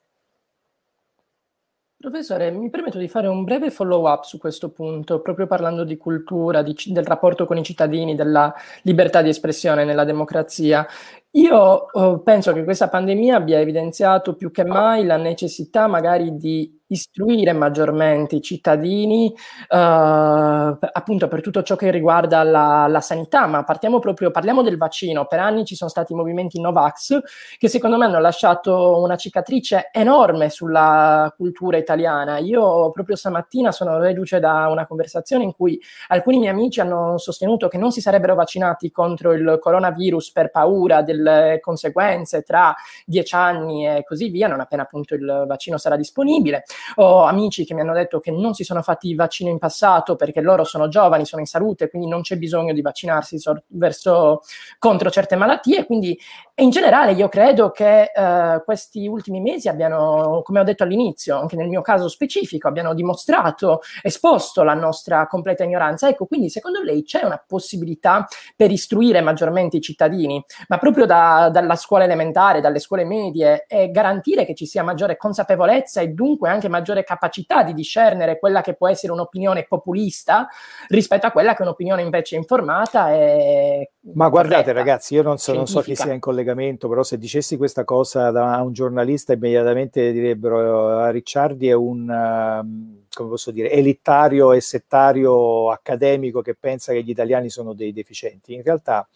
[2.01, 6.63] Professore, mi permetto di fare un breve follow-up su questo punto, proprio parlando di cultura,
[6.63, 10.87] di, del rapporto con i cittadini, della libertà di espressione nella democrazia.
[11.33, 16.79] Io oh, penso che questa pandemia abbia evidenziato più che mai la necessità magari di
[16.89, 19.37] istruire maggiormente i cittadini eh,
[19.69, 25.27] appunto per tutto ciò che riguarda la, la, sanità, ma partiamo proprio, parliamo del vaccino.
[25.27, 27.21] Per anni ci sono stati movimenti Novax
[27.59, 32.39] che secondo me hanno lasciato una cicatrice enorme sulla cultura italiana.
[32.39, 37.69] Io proprio stamattina sono reduce da una conversazione in cui alcuni miei amici hanno sostenuto
[37.69, 43.87] che non si sarebbero vaccinati contro il coronavirus per paura delle conseguenze tra dieci anni
[43.87, 46.65] e così via, non appena appunto il vaccino sarà disponibile.
[46.97, 50.17] Ho amici che mi hanno detto che non si sono fatti il vaccino in passato
[50.17, 54.43] perché loro sono giovani, sono in salute, quindi non c'è bisogno di vaccinarsi so- verso,
[54.79, 55.85] contro certe malattie.
[55.85, 56.19] Quindi
[56.57, 61.57] in generale io credo che eh, questi ultimi mesi abbiano, come ho detto all'inizio, anche
[61.57, 66.09] nel mio caso specifico, abbiano dimostrato, esposto la nostra completa ignoranza.
[66.09, 71.49] Ecco, quindi secondo lei c'è una possibilità per istruire maggiormente i cittadini, ma proprio da,
[71.51, 76.49] dalla scuola elementare, dalle scuole medie, e garantire che ci sia maggiore consapevolezza e dunque
[76.49, 80.47] anche maggiore capacità di discernere quella che può essere un'opinione populista
[80.89, 85.39] rispetto a quella che è un'opinione invece informata e ma guardate corretta, ragazzi, io non
[85.39, 89.33] so, non so, chi sia in collegamento, però se dicessi questa cosa da un giornalista
[89.33, 96.55] immediatamente direbbero a Ricciardi è un, um, come posso dire, elitario e settario accademico che
[96.55, 98.55] pensa che gli italiani sono dei deficienti.
[98.55, 99.07] In realtà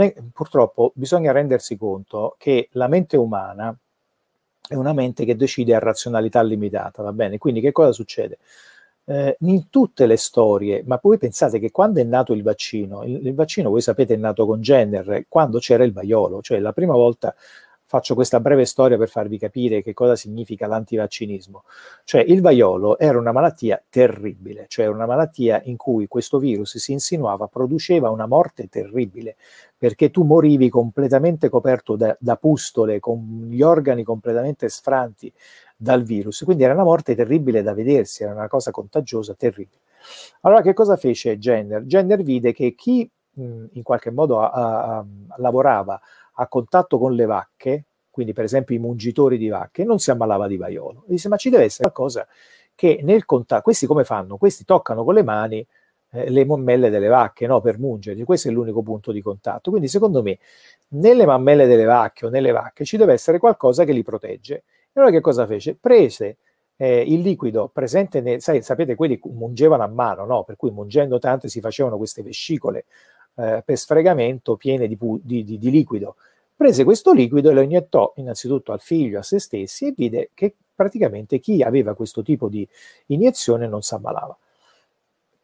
[0.00, 3.76] è, purtroppo bisogna rendersi conto che la mente umana
[4.66, 7.38] è una mente che decide a razionalità limitata, va bene?
[7.38, 8.38] Quindi che cosa succede?
[9.06, 13.26] Eh, in tutte le storie, ma voi pensate che quando è nato il vaccino, il,
[13.26, 16.94] il, vaccino voi sapete è nato con Jenner, quando c'era il vaiolo, cioè la prima
[16.94, 17.34] volta
[17.94, 21.62] faccio questa breve storia per farvi capire che cosa significa l'antivaccinismo.
[22.02, 26.90] Cioè il vaiolo era una malattia terribile, cioè una malattia in cui questo virus si
[26.90, 29.36] insinuava, produceva una morte terribile,
[29.78, 35.32] perché tu morivi completamente coperto da, da pustole, con gli organi completamente sfranti
[35.76, 36.42] dal virus.
[36.42, 39.82] Quindi era una morte terribile da vedersi, era una cosa contagiosa, terribile.
[40.40, 41.84] Allora che cosa fece Jenner?
[41.84, 45.04] Jenner vide che chi mh, in qualche modo a, a,
[45.36, 46.00] lavorava
[46.34, 50.46] a contatto con le vacche, quindi per esempio i mungitori di vacche, non si ammalava
[50.46, 51.04] di vaiolo.
[51.06, 52.26] Disse ma ci deve essere qualcosa
[52.74, 54.36] che nel contatto, questi come fanno?
[54.36, 55.66] Questi toccano con le mani
[56.14, 59.70] eh, le mammelle delle vacche no, per mungere, questo è l'unico punto di contatto.
[59.70, 60.38] Quindi secondo me
[60.90, 64.54] nelle mammelle delle vacche o nelle vacche ci deve essere qualcosa che li protegge.
[64.92, 65.74] E allora che cosa fece?
[65.74, 66.38] Prese
[66.76, 70.44] eh, il liquido presente, nel, sai, sapete, quelli mungevano a mano, no?
[70.44, 72.84] per cui mungendo tanto si facevano queste vescicole
[73.36, 76.16] eh, per sfregamento piene di, di, di, di, liquido.
[76.56, 80.54] Prese questo liquido e lo iniettò innanzitutto al figlio, a se stessi e vide che
[80.74, 82.66] praticamente chi aveva questo tipo di
[83.06, 84.36] iniezione non si ammalava.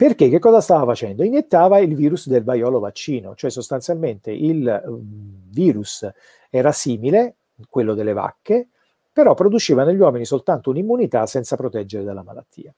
[0.01, 1.23] Perché che cosa stava facendo?
[1.25, 6.09] Iniettava il virus del vaiolo vaccino, cioè sostanzialmente il um, virus
[6.49, 7.35] era simile,
[7.69, 8.69] quello delle vacche,
[9.13, 12.73] però produceva negli uomini soltanto un'immunità senza proteggere dalla malattia.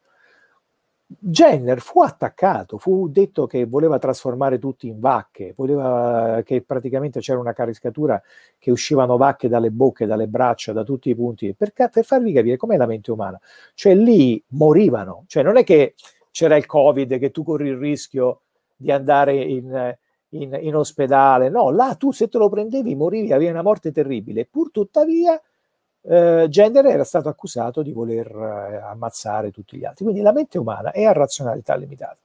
[1.19, 7.39] Jenner fu attaccato, fu detto che voleva trasformare tutti in vacche, voleva che praticamente c'era
[7.39, 8.21] una caricatura
[8.59, 12.57] che uscivano vacche dalle bocche, dalle braccia, da tutti i punti, per, per farvi capire
[12.57, 13.41] com'è la mente umana.
[13.75, 15.95] Cioè lì morivano, cioè non è che
[16.31, 18.41] c'era il Covid che tu corri il rischio
[18.77, 19.97] di andare in,
[20.31, 24.47] in, in ospedale, no, là tu se te lo prendevi morivi, avevi una morte terribile,
[24.47, 25.41] pur tuttavia
[26.03, 30.05] eh, Gender era stato accusato di voler eh, ammazzare tutti gli altri.
[30.05, 32.19] Quindi la mente umana è a razionalità limitata.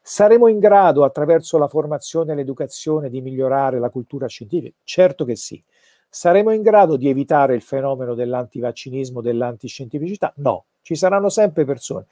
[0.00, 4.74] Saremo in grado, attraverso la formazione e l'educazione, di migliorare la cultura scientifica?
[4.82, 5.62] Certo che sì.
[6.08, 10.32] Saremo in grado di evitare il fenomeno dell'antivaccinismo, dell'antiscientificità?
[10.36, 12.06] No, ci saranno sempre persone.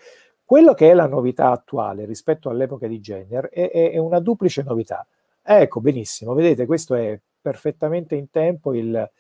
[0.45, 4.63] Quello che è la novità attuale rispetto all'epoca di Jenner è, è, è una duplice
[4.63, 5.07] novità.
[5.43, 9.11] Ecco, benissimo, vedete, questo è perfettamente in tempo il,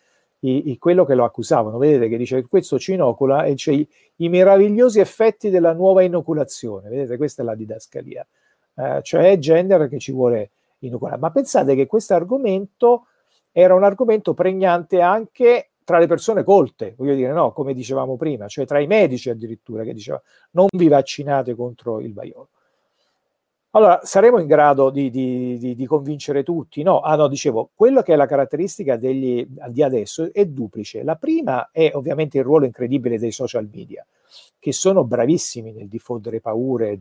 [0.40, 1.78] i, i, quello che lo accusavano.
[1.78, 6.88] Vedete che dice questo ci inocula e c'è i, i, meravigliosi effetti della nuova inoculazione.
[6.88, 8.26] Vedete, questa è la didascalia.
[8.74, 11.18] Eh, cioè gender che ci vuole inoculare.
[11.18, 13.06] Ma pensate che questo argomento
[13.52, 18.48] era un argomento pregnante anche tra le persone colte, voglio dire, no, come dicevamo prima,
[18.48, 22.48] cioè tra i medici addirittura che dicevano non vi vaccinate contro il vaiolo.
[23.76, 26.82] Allora, saremo in grado di, di, di, di, convincere tutti?
[26.82, 31.02] No, ah no, dicevo, quello che è la caratteristica degli, di adesso è duplice.
[31.02, 34.06] La prima è ovviamente il ruolo incredibile dei social media,
[34.58, 36.98] che sono bravissimi nel diffondere paure,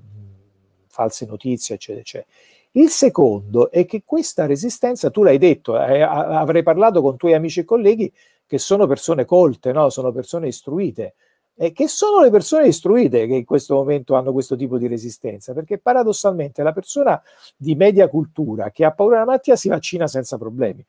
[0.90, 2.30] false notizie, eccetera, eccetera.
[2.72, 7.62] Il secondo è che questa resistenza, tu l'hai detto, eh, avrei parlato con tuoi amici
[7.62, 8.12] e colleghi
[8.46, 9.90] che sono persone colte, no?
[9.90, 11.16] sono persone istruite,
[11.58, 15.54] e che sono le persone istruite che in questo momento hanno questo tipo di resistenza,
[15.54, 17.22] perché paradossalmente la persona
[17.56, 20.86] di media cultura che ha paura della malattia si vaccina senza problemi.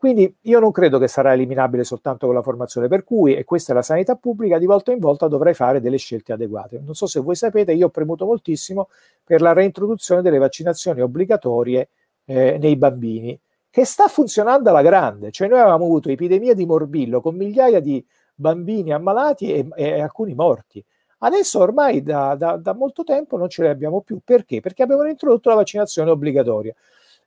[0.00, 3.72] Quindi io non credo che sarà eliminabile soltanto con la formazione, per cui, e questa
[3.72, 6.80] è la sanità pubblica, di volta in volta dovrei fare delle scelte adeguate.
[6.82, 8.88] Non so se voi sapete, io ho premuto moltissimo
[9.22, 11.90] per la reintroduzione delle vaccinazioni obbligatorie
[12.24, 13.38] eh, nei bambini,
[13.68, 15.30] che sta funzionando alla grande.
[15.30, 18.02] Cioè noi avevamo avuto epidemie di morbillo con migliaia di
[18.40, 20.84] bambini ammalati e, e alcuni morti.
[21.18, 24.20] Adesso ormai da, da, da molto tempo non ce le abbiamo più.
[24.24, 24.60] Perché?
[24.60, 26.74] Perché abbiamo introdotto la vaccinazione obbligatoria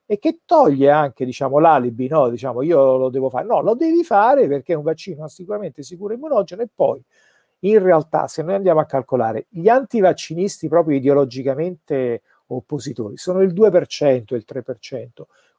[0.05, 2.30] e che toglie anche diciamo, l'alibi, no?
[2.30, 6.14] diciamo io lo devo fare, no, lo devi fare perché è un vaccino sicuramente sicuro
[6.14, 7.01] e immunogeno e poi
[7.59, 14.36] in realtà se noi andiamo a calcolare gli antivaccinisti proprio ideologicamente oppositori sono il 2%,
[14.36, 15.05] il 3%.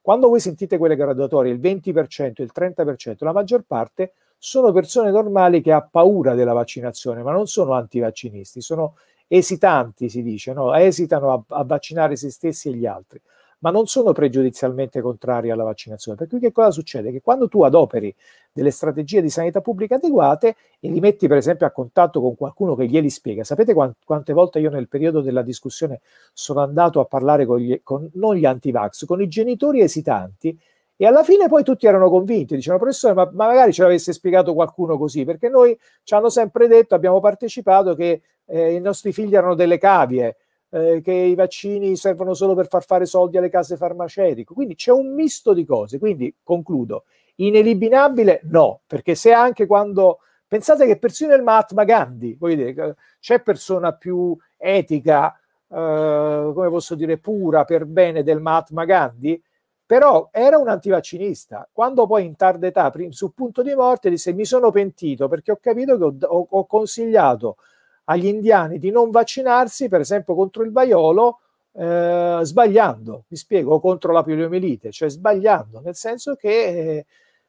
[0.02, 5.60] Quando voi sentite quelle graduatorie, il 20%, il 30%, la maggior parte sono persone normali
[5.60, 10.74] che ha paura della vaccinazione, ma non sono antivaccinisti, sono esitanti, si dice, no?
[10.74, 13.20] esitano a, a vaccinare se stessi e gli altri
[13.64, 16.18] ma non sono pregiudizialmente contrari alla vaccinazione.
[16.18, 17.10] Per cui che cosa succede?
[17.10, 18.14] Che quando tu adoperi
[18.52, 22.74] delle strategie di sanità pubblica adeguate e li metti per esempio a contatto con qualcuno
[22.74, 26.02] che glieli spiega, sapete quant- quante volte io nel periodo della discussione
[26.34, 30.58] sono andato a parlare con, gli, con non gli antivax, con i genitori esitanti
[30.96, 34.54] e alla fine poi tutti erano convinti, dicevano professore, ma, ma, magari ce l'avesse spiegato
[34.54, 39.34] qualcuno così, perché noi ci hanno sempre detto, abbiamo partecipato che eh, i nostri figli
[39.34, 40.36] erano delle cavie,
[40.70, 44.52] eh, che i vaccini servono solo per far fare soldi alle case farmaceutiche.
[44.54, 45.98] Quindi c'è un misto di cose.
[45.98, 47.04] Quindi concludo,
[47.36, 53.92] ineliminabile no, perché se anche quando pensate che persino il Mahatma Gandhi, dire, c'è persona
[53.92, 55.32] più etica,
[55.68, 59.40] eh, come posso dire, pura per bene del Mahatma Gandhi,
[59.86, 61.68] però era un antivaccinista.
[61.72, 65.58] Quando poi in tarda età, sul punto di morte, disse mi sono pentito perché ho
[65.60, 67.56] capito che ho, ho, ho consigliato
[68.04, 71.40] agli indiani di non vaccinarsi, per esempio contro il vaiolo,
[71.72, 77.06] eh, sbagliando, mi spiego, o contro la poliomielite, cioè sbagliando, nel senso che eh,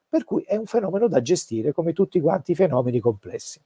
[0.08, 3.60] per cui è un fenomeno da gestire come tutti quanti i fenomeni complessi.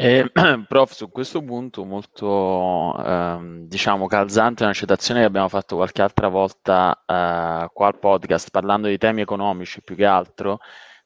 [0.00, 0.30] Eh,
[0.68, 6.28] prof, su questo punto molto ehm, diciamo calzante una citazione che abbiamo fatto qualche altra
[6.28, 10.60] volta eh, qua al podcast parlando di temi economici più che altro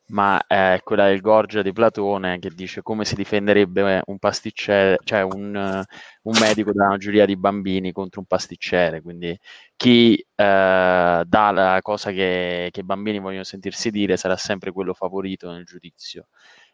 [0.08, 5.22] ma è quella del Gorgia di Platone che dice come si difenderebbe un pasticcere, cioè
[5.22, 5.84] un,
[6.22, 9.00] un medico da una giuria di bambini contro un pasticcere.
[9.00, 9.38] Quindi
[9.74, 10.24] chi eh,
[11.26, 15.64] dà la cosa che, che, i bambini vogliono sentirsi dire sarà sempre quello favorito nel
[15.64, 16.26] giudizio.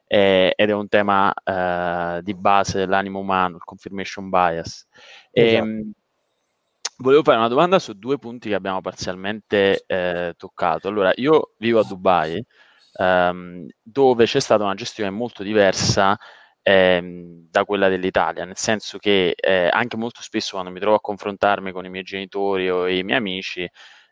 [0.09, 4.88] E, ed è un tema eh, di base dell'animo umano, il confirmation bias.
[5.30, 5.66] E, esatto.
[7.00, 10.88] Volevo fare una domanda su due punti che abbiamo parzialmente eh, toccato.
[10.88, 12.44] Allora, io vivo a Dubai
[12.94, 16.18] ehm, dove c'è stata una gestione molto diversa
[16.62, 21.00] ehm, da quella dell'Italia, nel senso che eh, anche molto spesso quando mi trovo a
[21.00, 23.68] confrontarmi con i miei genitori o i miei amici,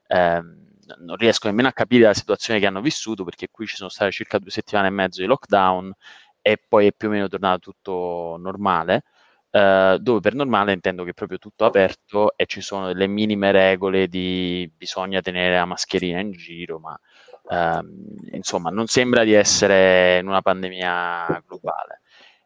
[0.06, 0.65] ehm,
[0.98, 4.10] non riesco nemmeno a capire la situazione che hanno vissuto perché qui ci sono state
[4.10, 5.92] circa due settimane e mezzo di lockdown
[6.40, 9.04] e poi è più o meno tornato tutto normale.
[9.50, 13.52] Uh, dove per normale intendo che è proprio tutto aperto e ci sono delle minime
[13.52, 16.98] regole di bisogna tenere la mascherina in giro, ma
[17.48, 17.78] Uh,
[18.32, 22.00] insomma, non sembra di essere in una pandemia globale.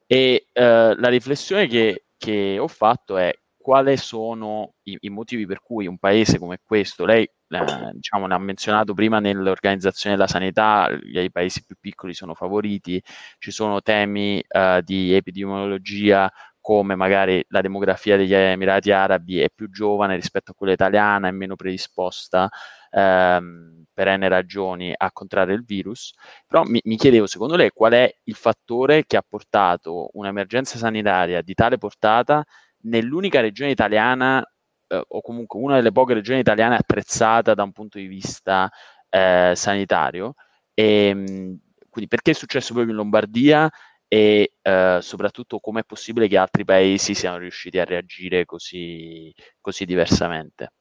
[0.06, 5.62] E uh, la riflessione che, che, ho fatto è quali sono i, i, motivi per
[5.62, 10.88] cui un paese come questo, lei eh, diciamo, ne ha menzionato prima nell'organizzazione della sanità,
[11.02, 13.02] i paesi più piccoli sono favoriti,
[13.38, 16.30] ci sono temi uh, di epidemiologia
[16.60, 21.30] come magari la demografia degli Emirati Arabi è più giovane rispetto a quella italiana, è
[21.30, 22.48] meno predisposta
[22.90, 26.14] ehm, per n ragioni a contrarre il virus,
[26.46, 31.42] però mi, mi, chiedevo secondo lei qual è il fattore che ha portato un'emergenza sanitaria
[31.42, 32.44] di tale portata
[32.82, 34.44] nell'unica regione italiana
[34.90, 38.68] eh, o comunque una delle poche regioni italiane attrezzata da un punto di vista
[39.08, 40.34] eh, sanitario.
[40.74, 43.70] E, ehm, quindi perché è successo proprio in Lombardia
[44.06, 49.84] e eh, soprattutto come è possibile che altri paesi siano riusciti a reagire così, così
[49.84, 50.72] diversamente?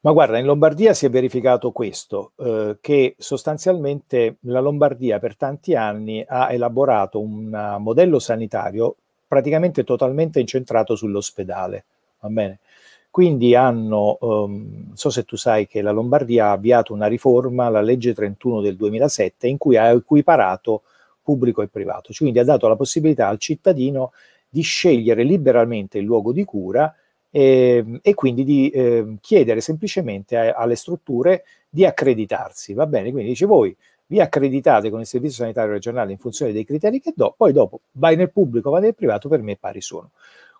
[0.00, 5.74] Ma guarda, in Lombardia si è verificato questo, eh, che sostanzialmente la Lombardia per tanti
[5.74, 8.96] anni ha elaborato un modello sanitario
[9.26, 11.84] praticamente totalmente incentrato sull'ospedale,
[12.24, 12.58] va bene?
[13.10, 17.68] Quindi hanno, um, non so se tu sai che la Lombardia ha avviato una riforma,
[17.68, 20.82] la legge 31 del 2007, in cui ha equiparato
[21.22, 22.12] pubblico e privato.
[22.12, 24.12] Cioè, quindi ha dato la possibilità al cittadino
[24.48, 26.92] di scegliere liberamente il luogo di cura
[27.30, 32.74] eh, e quindi di eh, chiedere semplicemente a, alle strutture di accreditarsi.
[32.74, 33.10] Va bene?
[33.10, 37.12] Quindi dice voi vi accreditate con il Servizio Sanitario Regionale in funzione dei criteri che
[37.16, 40.10] do, poi dopo vai nel pubblico, vai nel privato, per me pari sono.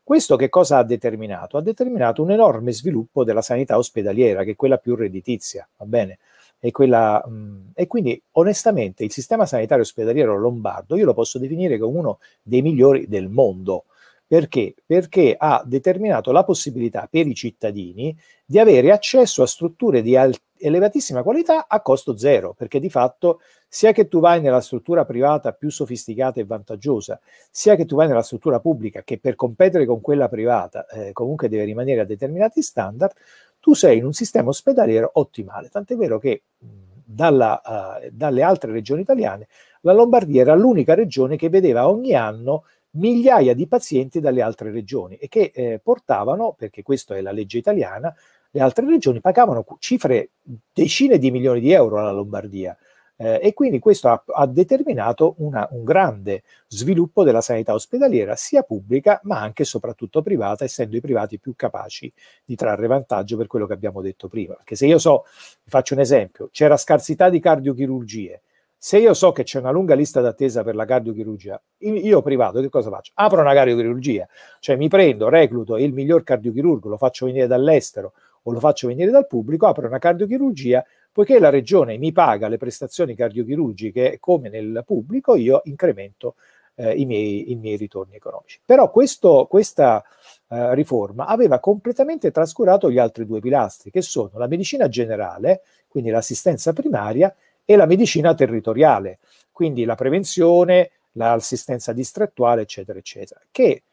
[0.05, 1.57] Questo che cosa ha determinato?
[1.57, 6.18] Ha determinato un enorme sviluppo della sanità ospedaliera, che è quella più redditizia, va bene?
[6.61, 11.78] E, quella, mh, e quindi onestamente il sistema sanitario ospedaliero lombardo io lo posso definire
[11.78, 13.84] come uno dei migliori del mondo.
[14.26, 14.74] Perché?
[14.84, 20.34] Perché ha determinato la possibilità per i cittadini di avere accesso a strutture di al-
[20.66, 25.52] elevatissima qualità a costo zero, perché di fatto sia che tu vai nella struttura privata
[25.52, 30.00] più sofisticata e vantaggiosa, sia che tu vai nella struttura pubblica che per competere con
[30.00, 33.12] quella privata eh, comunque deve rimanere a determinati standard,
[33.60, 35.68] tu sei in un sistema ospedaliero ottimale.
[35.68, 39.48] Tant'è vero che dalla, uh, dalle altre regioni italiane
[39.82, 45.16] la Lombardia era l'unica regione che vedeva ogni anno migliaia di pazienti dalle altre regioni
[45.16, 48.14] e che eh, portavano, perché questa è la legge italiana,
[48.55, 50.30] le altre regioni pagavano cifre
[50.72, 52.76] decine di milioni di euro alla Lombardia.
[53.16, 58.62] Eh, e quindi questo ha, ha determinato una, un grande sviluppo della sanità ospedaliera, sia
[58.62, 62.12] pubblica ma anche e soprattutto privata, essendo i privati più capaci
[62.44, 64.55] di trarre vantaggio per quello che abbiamo detto prima.
[64.55, 65.24] Perché se io so,
[65.64, 68.40] vi faccio un esempio, c'era scarsità di cardiochirurgie,
[68.76, 72.68] se io so che c'è una lunga lista d'attesa per la cardiochirurgia, io privato che
[72.68, 73.12] cosa faccio?
[73.14, 74.28] Apro una cardiochirurgia,
[74.61, 78.12] cioè mi prendo, recluto il miglior cardiochirurgo, lo faccio venire dall'estero
[78.45, 82.57] o lo faccio venire dal pubblico, apro una cardiochirurgia, poiché la regione mi paga le
[82.57, 86.34] prestazioni cardiochirurgiche come nel pubblico, io incremento
[86.76, 88.61] eh, i, miei, i, miei, ritorni economici.
[88.64, 90.05] Però questo, questa
[90.49, 96.11] eh, riforma aveva completamente trascurato gli altri due pilastri, che sono la medicina generale, quindi
[96.11, 97.34] l'assistenza primaria,
[97.64, 99.20] e la medicina territoriale,
[99.51, 103.84] quindi la prevenzione, l'assistenza distrettuale, eccetera, eccetera, che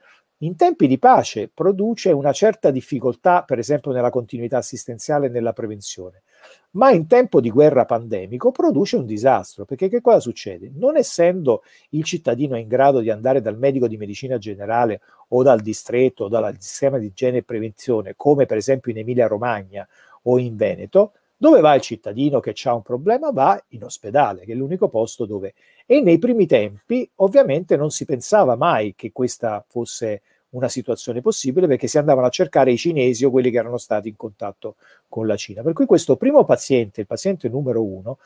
[0.44, 5.54] in tempi di pace produce una certa difficoltà, per esempio nella continuità assistenziale e nella
[5.54, 6.24] prevenzione,
[6.72, 10.72] ma in tempo di guerra pandemico produce un disastro, perché che cosa succede?
[10.74, 15.62] Non essendo il cittadino in grado di andare dal medico di medicina generale o dal
[15.62, 19.88] distretto o dal sistema di igiene e prevenzione, come per esempio in Emilia Romagna
[20.24, 23.32] o in Veneto, dove va il cittadino che ha un problema?
[23.32, 25.56] Va in ospedale, che è l'unico posto dove...
[25.88, 30.22] E nei primi tempi ovviamente non si pensava mai che questa fosse
[30.52, 34.10] una situazione possibile perché si andavano a cercare i cinesi o quelli che erano stati
[34.10, 34.76] in contatto
[35.08, 35.62] con la Cina.
[35.62, 38.18] Per cui questo primo paziente, il paziente numero uno,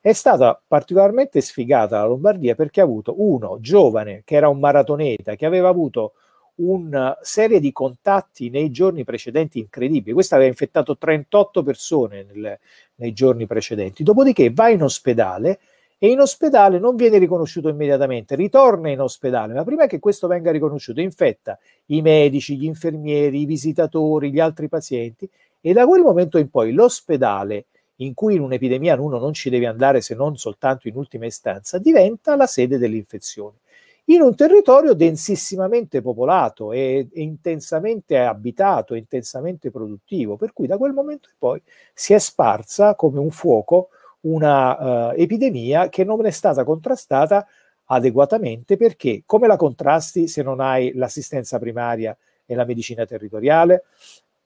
[0.00, 5.34] è stata particolarmente sfigata la Lombardia perché ha avuto uno giovane che era un maratoneta,
[5.34, 6.14] che aveva avuto
[6.54, 10.12] una serie di contatti nei giorni precedenti incredibili.
[10.12, 12.58] Questo aveva infettato 38 persone nel,
[12.96, 14.02] nei giorni precedenti.
[14.02, 15.58] Dopodiché va in ospedale
[16.04, 20.50] e in ospedale non viene riconosciuto immediatamente, ritorna in ospedale, ma prima che questo venga
[20.50, 25.30] riconosciuto infetta i medici, gli infermieri, i visitatori, gli altri pazienti
[25.60, 27.66] e da quel momento in poi l'ospedale
[27.98, 31.78] in cui in un'epidemia uno non ci deve andare se non soltanto in ultima istanza,
[31.78, 33.58] diventa la sede dell'infezione.
[34.06, 40.94] In un territorio densissimamente popolato e, e intensamente abitato, intensamente produttivo, per cui da quel
[40.94, 41.62] momento in poi
[41.94, 43.90] si è sparsa come un fuoco
[44.22, 47.46] una uh, epidemia che non è stata contrastata
[47.86, 52.16] adeguatamente perché come la contrasti se non hai l'assistenza primaria
[52.46, 53.84] e la medicina territoriale?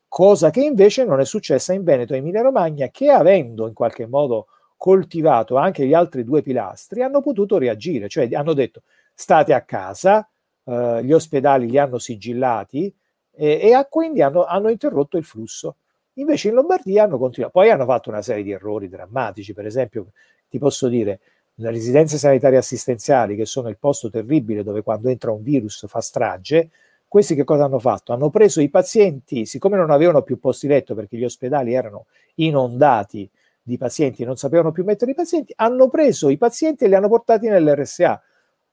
[0.09, 4.07] Cosa che invece non è successa in Veneto e Emilia Romagna che avendo in qualche
[4.07, 4.47] modo
[4.77, 8.83] coltivato anche gli altri due pilastri hanno potuto reagire, cioè hanno detto
[9.15, 10.29] state a casa,
[10.65, 12.95] eh, gli ospedali li hanno sigillati
[13.33, 15.77] e, e quindi hanno, hanno, interrotto il flusso.
[16.19, 20.13] Invece in Lombardia hanno continuato, poi hanno fatto una serie di errori drammatici, per esempio
[20.49, 21.21] ti posso dire
[21.57, 26.01] le residenze sanitarie assistenziali che sono il posto terribile dove quando entra un virus fa
[26.01, 26.71] strage,
[27.07, 28.13] questi che cosa hanno fatto?
[28.15, 32.07] Hanno preso i pazienti, siccome non avevano più posti letto perché gli ospedali erano
[32.37, 33.29] inondati
[33.63, 37.09] di pazienti non sapevano più mettere i pazienti, hanno preso i pazienti e li hanno
[37.09, 38.23] portati nell'RSA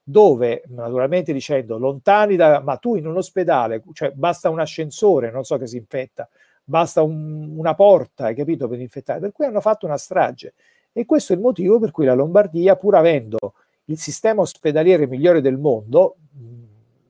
[0.06, 5.44] dove naturalmente dicendo lontani da, ma tu in un ospedale, cioè basta un ascensore, non
[5.44, 6.28] so che si infetta,
[6.64, 10.54] basta un, una porta, hai capito, per infettare, per cui hanno fatto una strage.
[10.92, 13.56] E questo è il motivo per cui la Lombardia, pur avendo
[13.86, 16.18] il sistema ospedaliere migliore del mondo,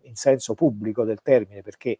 [0.02, 2.00] in senso pubblico del termine, perché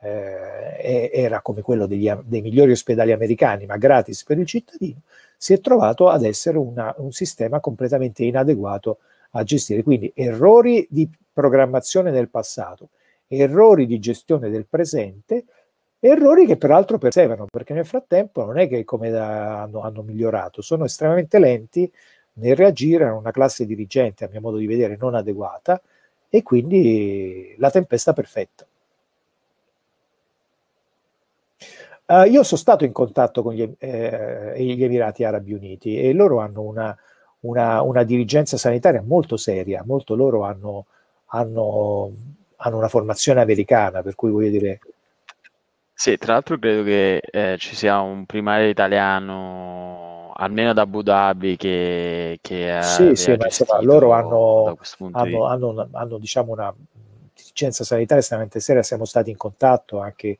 [0.00, 5.02] eh, era come quello degli, dei migliori ospedali americani, ma gratis per il cittadino,
[5.36, 8.98] si è trovato ad essere una, un sistema completamente inadeguato
[9.32, 9.82] a gestire.
[9.82, 12.90] Quindi errori di programmazione nel passato,
[13.26, 15.44] errori di gestione del presente,
[16.00, 20.62] errori che peraltro perseverano, perché nel frattempo non è che come da, hanno, hanno, migliorato,
[20.62, 21.90] sono estremamente lenti
[22.34, 25.80] nel reagire a una classe dirigente, a mio modo di vedere, non adeguata
[26.30, 28.66] e quindi la tempesta perfetta.
[32.06, 36.40] Uh, io sono stato in contatto con gli, eh, gli Emirati Arabi Uniti e loro
[36.40, 36.96] hanno una,
[37.40, 40.86] una, una dirigenza sanitaria molto seria, molto loro hanno,
[41.26, 42.12] hanno,
[42.56, 44.80] hanno una formazione americana, per cui voglio dire...
[46.00, 51.58] Sì, tra l'altro credo che eh, ci sia un primario italiano, almeno da Abu Dhabi,
[51.58, 52.38] che...
[52.40, 54.78] che sì, sì, ma insomma, loro hanno,
[55.12, 56.74] hanno, hanno, hanno diciamo una
[57.34, 60.38] dirigenza sanitaria estremamente seria, siamo stati in contatto anche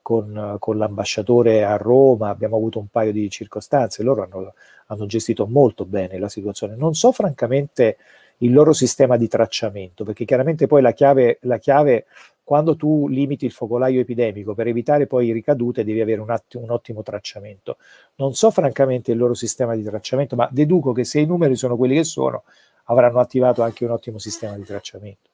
[0.00, 4.54] con, con, l'ambasciatore a Roma, abbiamo avuto un paio di circostanze, loro hanno,
[4.86, 6.74] hanno, gestito molto bene la situazione.
[6.74, 7.98] Non so francamente
[8.38, 12.06] il loro sistema di tracciamento, perché chiaramente poi la chiave, la chiave
[12.44, 16.70] quando tu limiti il focolaio epidemico per evitare poi ricadute devi avere un, atti, un
[16.70, 17.76] ottimo tracciamento.
[18.16, 21.76] Non so francamente il loro sistema di tracciamento, ma deduco che se i numeri sono
[21.76, 22.44] quelli che sono,
[22.84, 25.30] avranno attivato anche un ottimo sistema di tracciamento.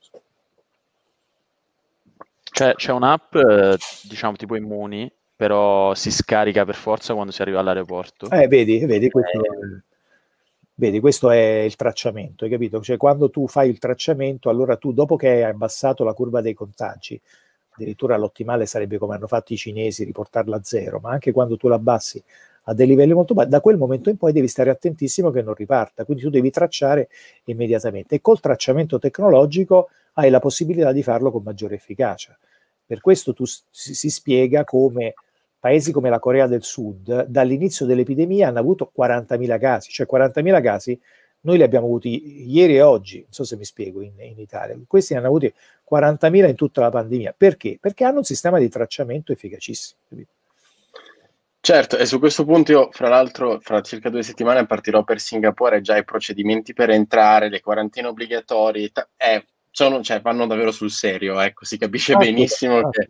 [2.50, 3.36] C'è, c'è un'app,
[4.02, 8.28] diciamo tipo Immuni, però si scarica per forza quando si arriva all'aeroporto.
[8.30, 9.82] Eh, vedi, vedi, questo, eh.
[10.79, 12.81] Vedi, questo è il tracciamento, hai capito?
[12.81, 16.55] Cioè, quando tu fai il tracciamento, allora tu, dopo che hai abbassato la curva dei
[16.55, 17.20] contagi,
[17.70, 21.66] addirittura l'ottimale sarebbe come hanno fatto i cinesi, riportarla a zero, ma anche quando tu
[21.68, 22.22] la abbassi
[22.64, 25.55] a dei livelli molto bassi, da quel momento in poi devi stare attentissimo che non
[25.55, 27.09] riparta, quindi tu devi tracciare
[27.45, 32.37] immediatamente e col tracciamento tecnologico hai la possibilità di farlo con maggiore efficacia.
[32.87, 35.14] Per questo tu, si spiega come
[35.59, 41.00] paesi come la Corea del Sud dall'inizio dell'epidemia hanno avuto 40.000 casi, cioè 40.000 casi
[41.40, 44.76] noi li abbiamo avuti ieri e oggi, non so se mi spiego, in, in Italia.
[44.86, 45.52] Questi ne hanno avuti
[45.90, 47.34] 40.000 in tutta la pandemia.
[47.36, 47.78] Perché?
[47.80, 50.00] Perché hanno un sistema di tracciamento efficacissimo.
[51.61, 55.80] Certo, e su questo punto io, fra l'altro, fra circa due settimane partirò per Singapore,
[55.80, 61.38] già i procedimenti per entrare, le quarantene obbligatorie, è sono, cioè, vanno davvero sul serio,
[61.38, 63.06] ecco, si capisce ah, benissimo ah, che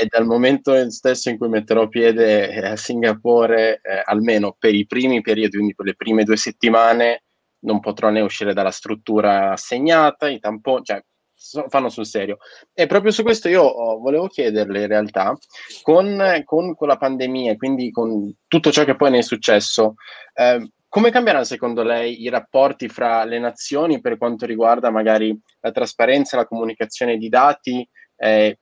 [0.00, 4.86] è dal momento stesso in cui metterò piede eh, a Singapore, eh, almeno per i
[4.86, 7.24] primi periodi, quindi per le prime due settimane,
[7.60, 11.02] non potrò ne uscire dalla struttura assegnata, i tamponi, cioè
[11.34, 12.38] so, fanno sul serio.
[12.72, 15.36] E proprio su questo io oh, volevo chiederle in realtà,
[15.82, 19.94] con, con, con, la pandemia, quindi con tutto ciò che poi ne è successo,
[20.32, 25.70] eh, come cambieranno secondo lei i rapporti fra le nazioni per quanto riguarda magari la
[25.70, 28.58] trasparenza, la comunicazione di dati, eh,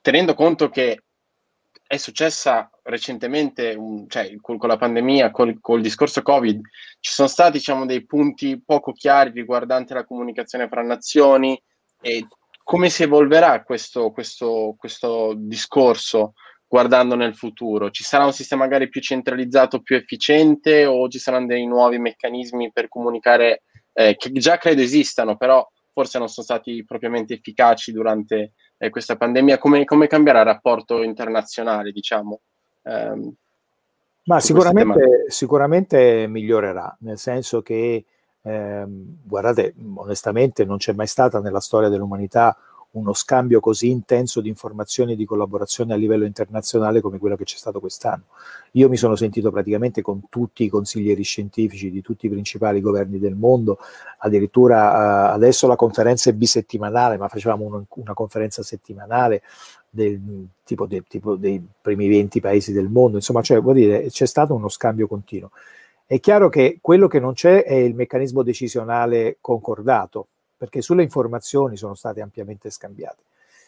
[0.00, 1.02] tenendo conto che
[1.86, 3.76] è successa recentemente,
[4.06, 6.60] cioè con, con, la pandemia, col, col, discorso Covid,
[7.00, 11.60] ci sono stati diciamo, dei punti poco chiari riguardanti la comunicazione fra nazioni
[12.00, 12.26] e
[12.62, 16.34] come si evolverà questo, questo, questo discorso
[16.68, 17.90] guardando nel futuro?
[17.90, 22.70] Ci sarà un sistema magari più centralizzato, più efficiente o ci saranno dei nuovi meccanismi
[22.70, 28.52] per comunicare eh, che già credo esistano, però forse non sono stati propriamente efficaci durante
[28.82, 29.58] eh, questa pandemia?
[29.58, 32.40] Come, come, cambierà il rapporto internazionale, diciamo?
[32.84, 33.30] Ehm,
[34.24, 38.02] Ma sicuramente, sicuramente migliorerà, nel senso che,
[38.40, 42.56] ehm, guardate, onestamente non c'è mai stata nella storia dell'umanità
[42.92, 47.44] uno scambio così intenso di informazioni e di collaborazione a livello internazionale come quello che
[47.44, 48.24] c'è stato quest'anno.
[48.72, 53.18] Io mi sono sentito praticamente con tutti i consiglieri scientifici di tutti i principali governi
[53.18, 53.78] del mondo,
[54.18, 59.42] addirittura uh, adesso la conferenza è bisettimanale, ma facevamo un, una conferenza settimanale
[59.88, 60.20] del
[60.64, 64.54] tipo, de, tipo, dei primi 20 paesi del mondo, insomma, cioè, vuol dire, c'è stato
[64.54, 65.50] uno scambio continuo.
[66.06, 70.26] È chiaro che quello che non c'è è il meccanismo decisionale concordato,
[70.60, 73.22] perché sulle informazioni sono state ampiamente scambiate.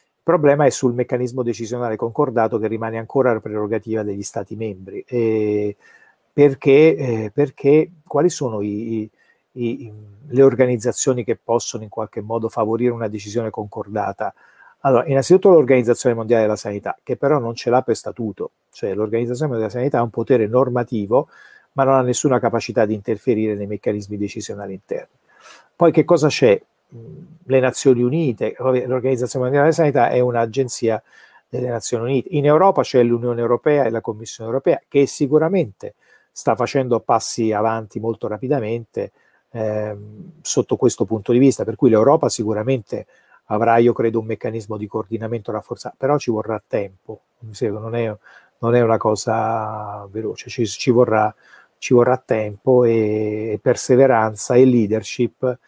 [0.04, 5.02] Il problema è sul meccanismo decisionale concordato che rimane ancora la prerogativa degli Stati membri.
[5.08, 5.74] Eh,
[6.30, 9.08] perché, eh, perché, quali sono i,
[9.52, 9.92] i,
[10.28, 14.34] le organizzazioni che possono in qualche modo favorire una decisione concordata?
[14.80, 19.52] Allora, innanzitutto l'Organizzazione Mondiale della Sanità, che però non ce l'ha per statuto, cioè l'Organizzazione
[19.52, 21.28] Mondiale della Sanità ha un potere normativo,
[21.72, 25.20] ma non ha nessuna capacità di interferire nei meccanismi decisionali interni.
[25.74, 26.60] Poi che cosa c'è?
[27.44, 31.02] Le Nazioni Unite, l'Organizzazione Mondiale della Sanità è un'agenzia
[31.48, 32.28] delle Nazioni Unite.
[32.32, 35.94] In Europa c'è l'Unione Europea e la Commissione Europea che sicuramente
[36.30, 39.12] sta facendo passi avanti molto rapidamente
[39.50, 39.96] eh,
[40.40, 43.06] sotto questo punto di vista, per cui l'Europa sicuramente
[43.46, 48.14] avrà, io credo, un meccanismo di coordinamento rafforzato, però ci vorrà tempo, non è,
[48.58, 51.34] non è una cosa veloce, ci, ci, vorrà,
[51.76, 55.58] ci vorrà tempo e perseveranza e leadership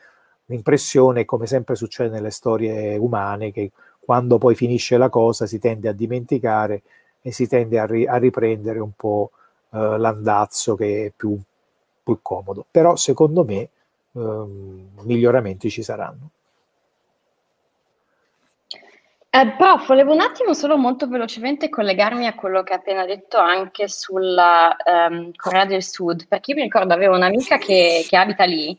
[0.47, 3.71] l'impressione, come sempre succede nelle storie umane, che
[4.01, 6.83] quando poi finisce la cosa si tende a dimenticare
[7.23, 9.31] e si tende a, ri- a riprendere un po'
[9.73, 11.39] eh, l'andazzo che è più,
[12.03, 12.67] più, comodo.
[12.71, 13.69] Però secondo me
[14.13, 16.31] ehm, miglioramenti ci saranno.
[19.31, 23.37] Eh, prof, volevo un attimo solo molto velocemente collegarmi a quello che ha appena detto
[23.39, 24.77] anche sulla
[25.09, 28.79] um, Corea del Sud, perché io mi ricordo avevo un'amica che, che abita lì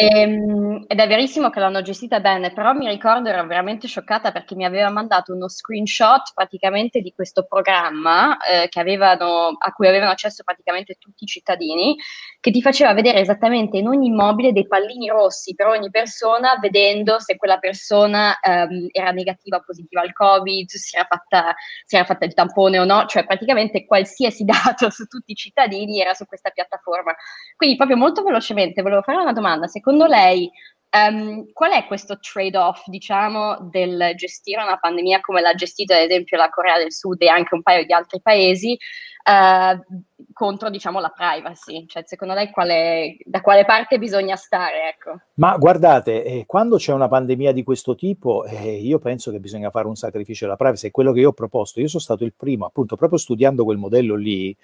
[0.00, 4.30] E, ehm, ed è verissimo che l'hanno gestita bene, però mi ricordo ero veramente scioccata
[4.30, 10.12] perché mi aveva mandato uno screenshot praticamente di questo programma eh, avevano, a cui avevano
[10.12, 11.96] accesso praticamente tutti i cittadini,
[12.38, 17.18] che ti faceva vedere esattamente in ogni immobile dei pallini rossi per ogni persona, vedendo
[17.18, 22.04] se quella persona ehm, era negativa o positiva al Covid, si era, fatta, si era
[22.04, 26.24] fatta il tampone o no, cioè praticamente qualsiasi dato su tutti i cittadini era su
[26.24, 27.16] questa piattaforma.
[27.56, 29.66] Quindi proprio molto velocemente volevo fare una domanda.
[29.66, 30.50] Secondo secondo lei
[30.90, 36.36] um, qual è questo trade-off, diciamo, del gestire una pandemia come l'ha gestita ad esempio
[36.36, 38.76] la Corea del Sud e anche un paio di altri paesi
[39.24, 40.02] uh,
[40.34, 41.86] contro, diciamo, la privacy?
[41.86, 44.90] Cioè, secondo lei quale, da quale parte bisogna stare?
[44.90, 45.20] Ecco?
[45.34, 49.70] Ma guardate, eh, quando c'è una pandemia di questo tipo, eh, io penso che bisogna
[49.70, 51.80] fare un sacrificio della privacy, è quello che io ho proposto.
[51.80, 54.54] Io sono stato il primo, appunto, proprio studiando quel modello lì,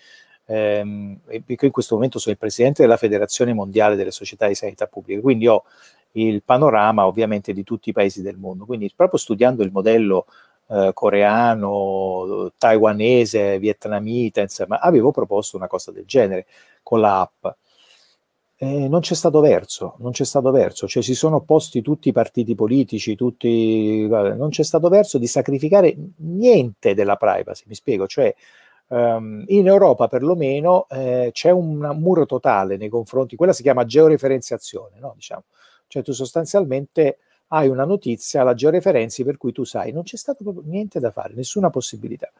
[0.47, 5.21] ehm, in questo momento sono il presidente della Federazione Mondiale delle Società di Sanità Pubblica,
[5.21, 5.65] quindi ho
[6.13, 8.65] il panorama ovviamente di tutti i paesi del mondo.
[8.65, 10.27] Quindi proprio studiando il modello
[10.69, 16.47] eh, coreano, taiwanese, vietnamita, insomma, avevo proposto una cosa del genere
[16.83, 17.47] con l'app.
[18.57, 22.13] Eh, non c'è stato verso, non c'è stato verso, cioè si sono opposti tutti i
[22.13, 28.33] partiti politici, tutti, non c'è stato verso di sacrificare niente della privacy, mi spiego, cioè
[28.87, 34.99] Um, in Europa perlomeno eh, c'è un muro totale nei confronti, quella si chiama georeferenziazione,
[34.99, 35.13] no?
[35.15, 35.45] diciamo.
[35.87, 37.19] cioè tu sostanzialmente
[37.49, 41.11] hai una notizia, la georeferenzi per cui tu sai, non c'è stato proprio niente da
[41.11, 42.31] fare, nessuna possibilità.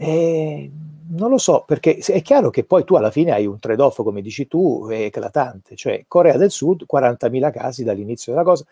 [0.00, 0.70] E
[1.10, 4.22] non lo so, perché è chiaro che poi tu alla fine hai un trade-off, come
[4.22, 8.64] dici tu, eclatante, cioè Corea del Sud, 40.000 casi dall'inizio della cosa,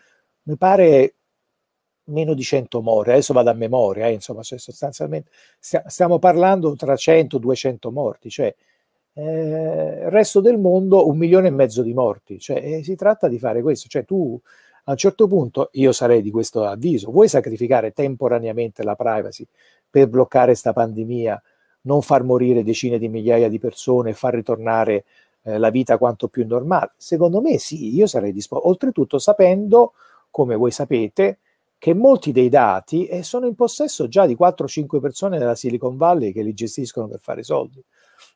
[0.43, 1.15] mi pare
[2.07, 5.29] meno di 100 morti, adesso vado a memoria, eh, insomma, cioè sostanzialmente
[5.59, 8.53] stiamo parlando tra 100 200 morti, cioè
[9.13, 13.27] eh, il resto del mondo un milione e mezzo di morti, cioè eh, si tratta
[13.27, 14.39] di fare questo, cioè tu
[14.85, 19.45] a un certo punto, io sarei di questo avviso, vuoi sacrificare temporaneamente la privacy
[19.89, 21.41] per bloccare questa pandemia,
[21.81, 25.03] non far morire decine di migliaia di persone, far ritornare
[25.43, 26.91] eh, la vita quanto più normale?
[26.95, 29.93] Secondo me sì, io sarei disposto, oltretutto sapendo,
[30.29, 31.39] come voi sapete,
[31.77, 36.31] che molti dei dati eh, sono in possesso già di 4-5 persone della Silicon Valley
[36.31, 37.83] che li gestiscono per fare soldi.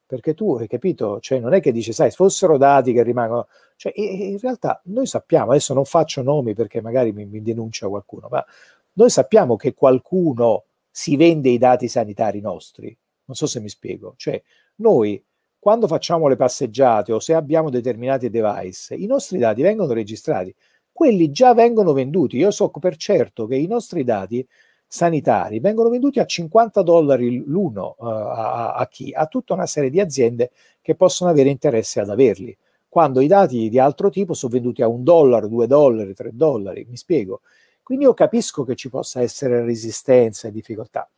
[0.05, 3.93] Perché tu hai capito, cioè non è che dice, sai, fossero dati che rimangono, cioè
[3.95, 8.45] in realtà noi sappiamo, adesso non faccio nomi perché magari mi, mi denuncia qualcuno, ma
[8.93, 12.95] noi sappiamo che qualcuno si vende i dati sanitari nostri.
[13.25, 14.13] Non so se mi spiego.
[14.17, 14.41] Cioè,
[14.75, 15.23] noi
[15.57, 20.53] quando facciamo le passeggiate o se abbiamo determinati device, i nostri dati vengono registrati
[21.01, 22.37] quelli già vengono venduti.
[22.37, 24.47] Io so per certo che i nostri dati
[24.85, 29.11] sanitari vengono venduti a 50 dollari l'uno uh, a, a, chi?
[29.11, 32.55] A tutta una serie di aziende che possono avere interesse ad averli,
[32.87, 36.85] quando i dati di altro tipo sono venduti a un dollaro, due dollari, tre dollari,
[36.87, 37.41] mi spiego.
[37.81, 41.09] Quindi io capisco che ci possa essere resistenza e difficoltà,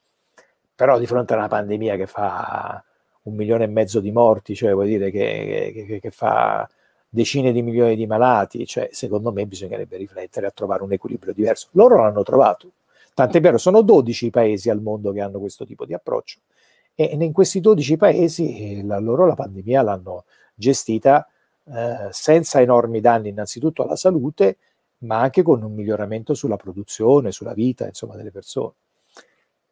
[0.73, 2.81] però di fronte a una pandemia che fa
[3.23, 6.65] un milione e mezzo di morti, cioè vuol dire che, che, che fa
[7.13, 11.67] decine di milioni di malati, cioè secondo me bisognerebbe riflettere a trovare un equilibrio diverso.
[11.73, 12.71] Loro l'hanno trovato,
[13.13, 16.39] tant'è vero, sono 12 i paesi al mondo che hanno questo tipo di approccio
[16.95, 21.27] e in questi 12 paesi eh, la, loro la pandemia l'hanno gestita
[21.65, 24.57] eh, senza enormi danni innanzitutto alla salute,
[24.99, 28.73] ma anche con un miglioramento sulla produzione, sulla vita, insomma, delle persone.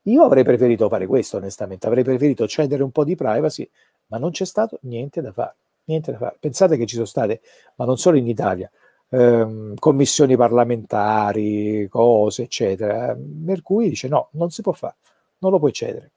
[0.04, 3.68] Io avrei preferito fare questo, onestamente, avrei preferito cedere un po' di privacy,
[4.08, 6.38] ma non c'è stato niente da fare niente da fare.
[6.40, 7.42] Pensate che ci sono state,
[7.76, 8.70] ma non solo in Italia,
[9.10, 13.16] ehm, commissioni parlamentari, cose, eccetera.
[13.46, 14.96] Per cui dice no, non si può fare,
[15.40, 16.12] non lo puoi cedere.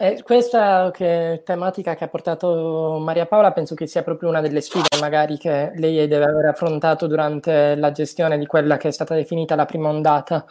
[0.00, 4.60] Eh, questa che, tematica che ha portato Maria Paola penso che sia proprio una delle
[4.60, 9.16] sfide magari che lei deve aver affrontato durante la gestione di quella che è stata
[9.16, 10.44] definita la prima ondata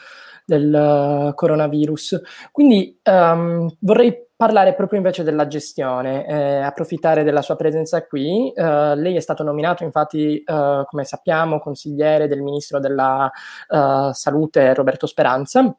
[0.44, 2.22] del uh, coronavirus.
[2.52, 8.54] Quindi um, vorrei parlare proprio invece della gestione, eh, approfittare della sua presenza qui.
[8.56, 13.30] Uh, lei è stato nominato infatti, uh, come sappiamo, consigliere del ministro della
[13.70, 15.76] uh, Salute Roberto Speranza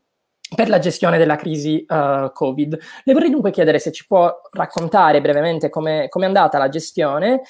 [0.54, 2.78] per la gestione della crisi Covid.
[3.04, 7.42] Le vorrei dunque chiedere se ci può raccontare brevemente come è andata la gestione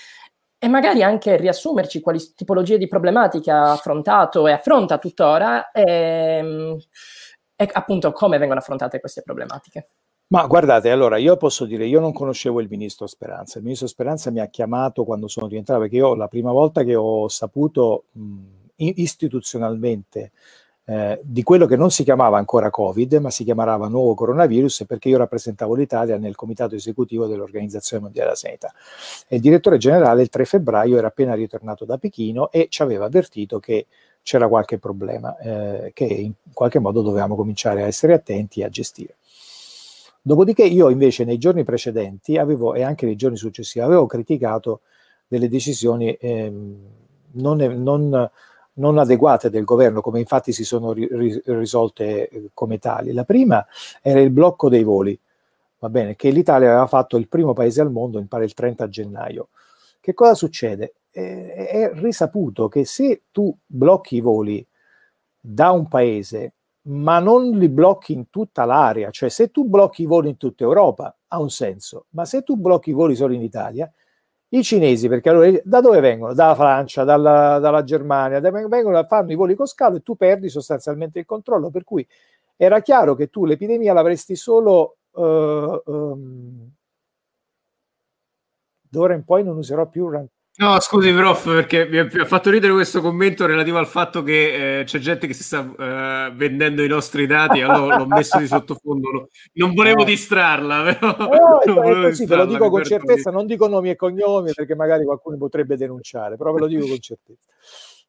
[0.58, 6.76] e magari anche riassumerci quali tipologie di problematiche ha affrontato e affronta tuttora e, ehm,
[7.54, 9.90] e appunto come vengono affrontate queste problematiche.
[10.30, 14.30] Ma guardate, allora io posso dire, io non conoscevo il ministro Speranza, il ministro Speranza
[14.30, 18.36] mi ha chiamato quando sono rientrato, perché io la prima volta che ho saputo mh,
[18.76, 20.32] istituzionalmente
[20.84, 25.08] eh, di quello che non si chiamava ancora Covid, ma si chiamava nuovo coronavirus, perché
[25.08, 28.72] io rappresentavo l'Italia nel comitato esecutivo dell'Organizzazione Mondiale della Sanità.
[29.28, 33.06] E il direttore generale il 3 febbraio era appena ritornato da Pechino e ci aveva
[33.06, 33.86] avvertito che
[34.22, 38.68] c'era qualche problema eh, che in qualche modo dovevamo cominciare a essere attenti e a
[38.68, 39.16] gestire.
[40.20, 44.80] Dopodiché io invece nei giorni precedenti avevo, e anche nei giorni successivi avevo criticato
[45.26, 46.76] delle decisioni ehm,
[47.32, 48.30] non, non
[48.78, 53.12] non adeguate del governo, come infatti si sono ri- risolte eh, come tali.
[53.12, 53.64] La prima
[54.02, 55.18] era il blocco dei voli,
[55.80, 58.88] va bene, che l'Italia aveva fatto il primo paese al mondo, mi pare il 30
[58.88, 59.48] gennaio.
[60.00, 60.94] Che cosa succede?
[61.10, 64.64] Eh, è risaputo che se tu blocchi i voli
[65.40, 66.54] da un paese,
[66.88, 70.64] ma non li blocchi in tutta l'area, cioè se tu blocchi i voli in tutta
[70.64, 73.90] Europa, ha un senso, ma se tu blocchi i voli solo in Italia,
[74.50, 76.32] i cinesi, perché allora da dove vengono?
[76.32, 80.48] Dalla Francia, dalla, dalla Germania, da, vengono, fanno i voli con scalo e tu perdi
[80.48, 81.70] sostanzialmente il controllo.
[81.70, 82.06] Per cui
[82.56, 84.96] era chiaro che tu l'epidemia l'avresti solo.
[85.10, 86.70] Uh, um,
[88.80, 90.08] d'ora in poi non userò più
[90.60, 94.84] No, scusi, prof, perché mi ha, fatto ridere questo commento relativo al fatto che eh,
[94.84, 99.28] c'è gente che si sta eh, vendendo i nostri dati, allora l'ho messo di sottofondo.
[99.52, 100.06] Non volevo eh.
[100.06, 101.16] distrarla, però.
[101.16, 105.04] No, è così, ve lo dico con certezza, non dico nomi e cognomi perché magari
[105.04, 107.46] qualcuno potrebbe denunciare, però ve lo dico con certezza.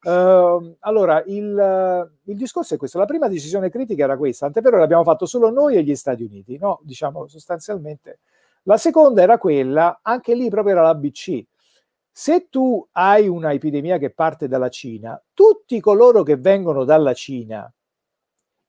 [0.02, 4.80] Uh, allora, il, il, discorso è questo: la prima decisione critica era questa, tant'è vero
[4.80, 6.80] l'abbiamo fatto solo noi e gli Stati Uniti, no?
[6.82, 8.22] Diciamo sostanzialmente.
[8.64, 11.46] La seconda era quella, anche lì proprio era la BC
[12.12, 17.72] se tu hai una epidemia che parte dalla Cina, tutti coloro che vengono dalla Cina,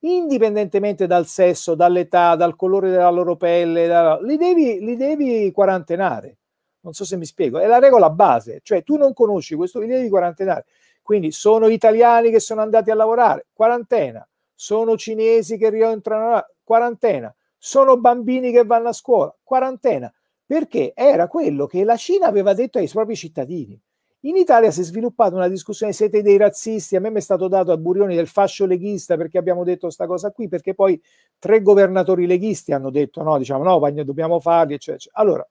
[0.01, 6.39] indipendentemente dal sesso, dall'età, dal colore della loro pelle, li, devi, li devi quarantenare.
[6.83, 9.87] Non so se mi spiego, è la regola base, cioè tu non conosci questo, li
[9.87, 10.65] devi quarantenare.
[11.03, 14.27] Quindi sono italiani che sono andati a lavorare, quarantena.
[14.55, 17.35] Sono cinesi che rientrano, quarantena.
[17.59, 20.11] Sono bambini che vanno a scuola, quarantena
[20.51, 23.81] perché era quello che la Cina aveva detto ai propri cittadini.
[24.23, 27.47] In Italia si è sviluppata una discussione, siete dei razzisti, a me mi è stato
[27.47, 31.01] dato a Burioni del fascio leghista perché abbiamo detto questa cosa qui, perché poi
[31.39, 35.23] tre governatori leghisti hanno detto no, diciamo no, dobbiamo farli, eccetera, eccetera.
[35.23, 35.49] Allora,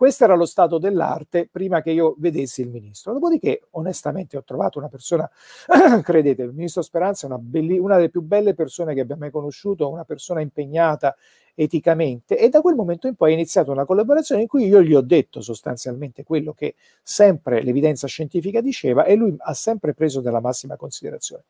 [0.00, 3.12] questo era lo stato dell'arte prima che io vedessi il ministro.
[3.12, 5.30] Dopodiché, onestamente, ho trovato una persona,
[6.02, 9.30] credete, il ministro Speranza è una, belli, una delle più belle persone che abbia mai
[9.30, 11.14] conosciuto, una persona impegnata
[11.54, 14.94] eticamente e da quel momento in poi è iniziata una collaborazione in cui io gli
[14.94, 20.40] ho detto sostanzialmente quello che sempre l'evidenza scientifica diceva e lui ha sempre preso della
[20.40, 21.42] massima considerazione.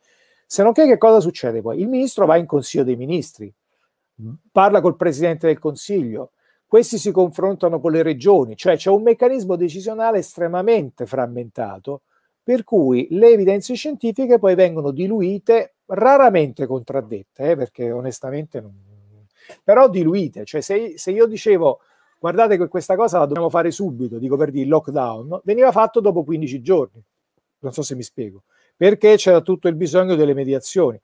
[0.45, 1.79] Se non che, che cosa succede poi?
[1.79, 3.55] Il ministro va in Consiglio dei Ministri,
[4.51, 6.33] parla col Presidente del Consiglio,
[6.71, 12.03] questi si confrontano con le regioni, cioè c'è un meccanismo decisionale estremamente frammentato
[12.45, 18.73] per cui le evidenze scientifiche poi vengono diluite, raramente contraddette, eh, perché onestamente non,
[19.65, 21.81] però diluite, cioè se, se io dicevo
[22.21, 26.23] guardate che questa cosa la dobbiamo fare subito, dico per dire lockdown, veniva fatto dopo
[26.23, 27.03] 15 giorni,
[27.59, 28.45] non so se mi spiego,
[28.77, 31.01] perché c'era tutto il bisogno delle mediazioni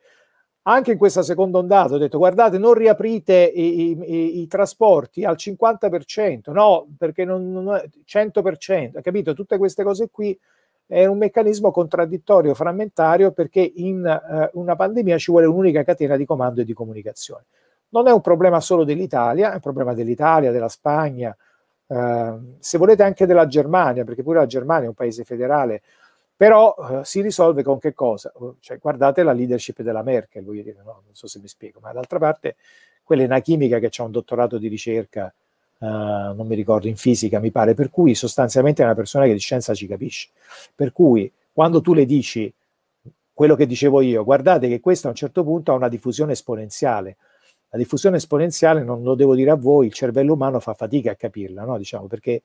[0.68, 5.36] anche in questa seconda ondata ho detto guardate non riaprite i, i, i trasporti al
[5.38, 9.34] 50%, no perché non, non è 100%, capito?
[9.34, 10.38] Tutte queste cose qui
[10.86, 16.24] è un meccanismo contraddittorio, frammentario perché in uh, una pandemia ci vuole un'unica catena di
[16.24, 17.44] comando e di comunicazione.
[17.88, 21.36] Non è un problema solo dell'Italia, è un problema dell'Italia, della Spagna,
[21.86, 25.82] uh, se volete anche della Germania, perché pure la Germania è un paese federale
[26.37, 28.30] però eh, si risolve con che cosa?
[28.34, 31.03] Oh, cioè, guardate la leadership della Merkel, voglio dire, no?
[31.05, 32.57] non so se mi spiego, ma d'altra parte
[33.03, 35.32] quella è una chimica che ha un dottorato di ricerca,
[35.78, 39.32] uh, non mi ricordo, in fisica mi pare, per cui sostanzialmente è una persona che
[39.32, 40.30] di scienza ci capisce.
[40.74, 42.53] Per cui quando tu le dici
[43.32, 47.16] quello che dicevo io, guardate che questo a un certo punto ha una diffusione esponenziale.
[47.68, 51.14] La diffusione esponenziale, non lo devo dire a voi, il cervello umano fa fatica a
[51.14, 51.78] capirla, no?
[51.78, 52.43] diciamo, perché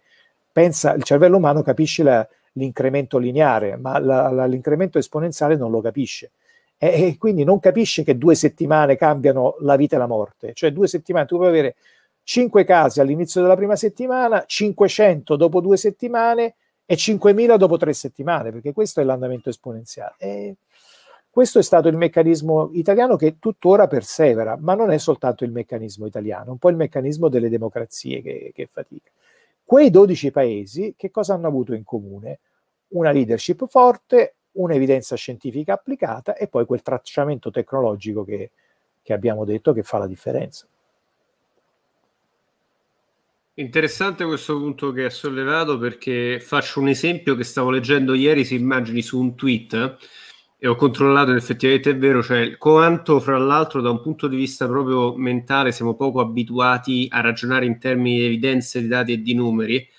[0.51, 5.81] pensa, il cervello umano capisce la, l'incremento lineare, ma la, la, l'incremento esponenziale non lo
[5.81, 6.31] capisce.
[6.77, 10.53] E, e, quindi non capisce che due settimane cambiano la vita e la morte.
[10.53, 11.75] Cioè due settimane, tu puoi avere
[12.23, 18.51] 5 casi all'inizio della prima settimana, 500 dopo due settimane e 5.000 dopo tre settimane,
[18.51, 20.15] perché questo è l'andamento esponenziale.
[20.17, 20.55] E
[21.29, 26.05] questo è stato il meccanismo italiano che tuttora persevera, ma non è soltanto il meccanismo
[26.05, 29.09] italiano, un po' il meccanismo delle democrazie che, che fatica.
[29.71, 32.39] Quei 12 paesi che cosa hanno avuto in comune?
[32.89, 38.51] Una leadership forte, un'evidenza scientifica applicata e poi quel tracciamento tecnologico che,
[39.01, 40.67] che abbiamo detto che fa la differenza.
[43.53, 48.55] Interessante questo punto che ha sollevato perché faccio un esempio che stavo leggendo ieri, se
[48.55, 49.97] immagini su un tweet
[50.63, 54.35] e ho controllato ed effettivamente è vero, cioè quanto fra l'altro da un punto di
[54.35, 59.21] vista proprio mentale siamo poco abituati a ragionare in termini di evidenze, di dati e
[59.23, 59.89] di numeri.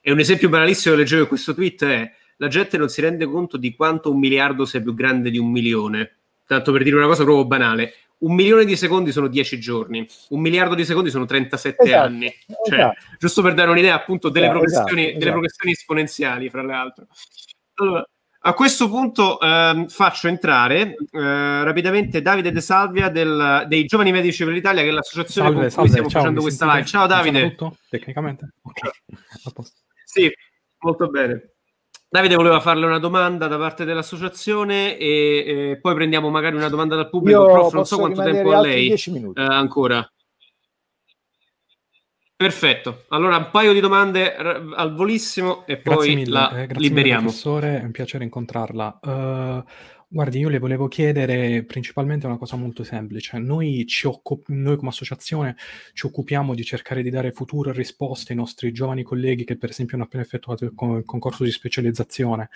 [0.00, 3.26] E un esempio banalissimo che leggevo in questo tweet è la gente non si rende
[3.26, 6.20] conto di quanto un miliardo sia più grande di un milione.
[6.46, 10.40] Tanto per dire una cosa proprio banale, un milione di secondi sono 10 giorni, un
[10.40, 12.34] miliardo di secondi sono 37 esatto, anni.
[12.66, 12.96] Cioè, esatto.
[13.18, 15.30] Giusto per dare un'idea appunto delle, esatto, progressioni, delle esatto.
[15.32, 17.06] progressioni esponenziali, fra l'altro.
[17.74, 18.08] Allora,
[18.40, 24.44] a questo punto ehm, faccio entrare eh, rapidamente Davide De Salvia del, dei Giovani Medici
[24.44, 26.86] per l'Italia, che è l'associazione salve, con salve, cui stiamo ciao, facendo questa live.
[26.86, 27.50] Ciao Davide.
[27.50, 27.76] Tutto?
[27.88, 28.54] Tecnicamente?
[28.62, 29.62] Ok.
[30.04, 30.30] sì,
[30.78, 31.52] molto bene.
[32.10, 36.94] Davide voleva farle una domanda da parte dell'associazione e, e poi prendiamo magari una domanda
[36.94, 37.44] dal pubblico.
[37.44, 40.10] Prof, non so quanto tempo ha lei eh, ancora.
[42.38, 47.22] Perfetto, allora un paio di domande al volissimo e poi mille, la eh, liberiamo.
[47.22, 49.00] Mille, professore, è un piacere incontrarla.
[49.02, 49.68] Uh,
[50.06, 53.38] guardi, io le volevo chiedere principalmente una cosa molto semplice.
[53.38, 55.56] Noi, occup- noi come associazione
[55.94, 59.70] ci occupiamo di cercare di dare futuro e risposte ai nostri giovani colleghi che per
[59.70, 62.50] esempio hanno appena effettuato il, con- il concorso di specializzazione.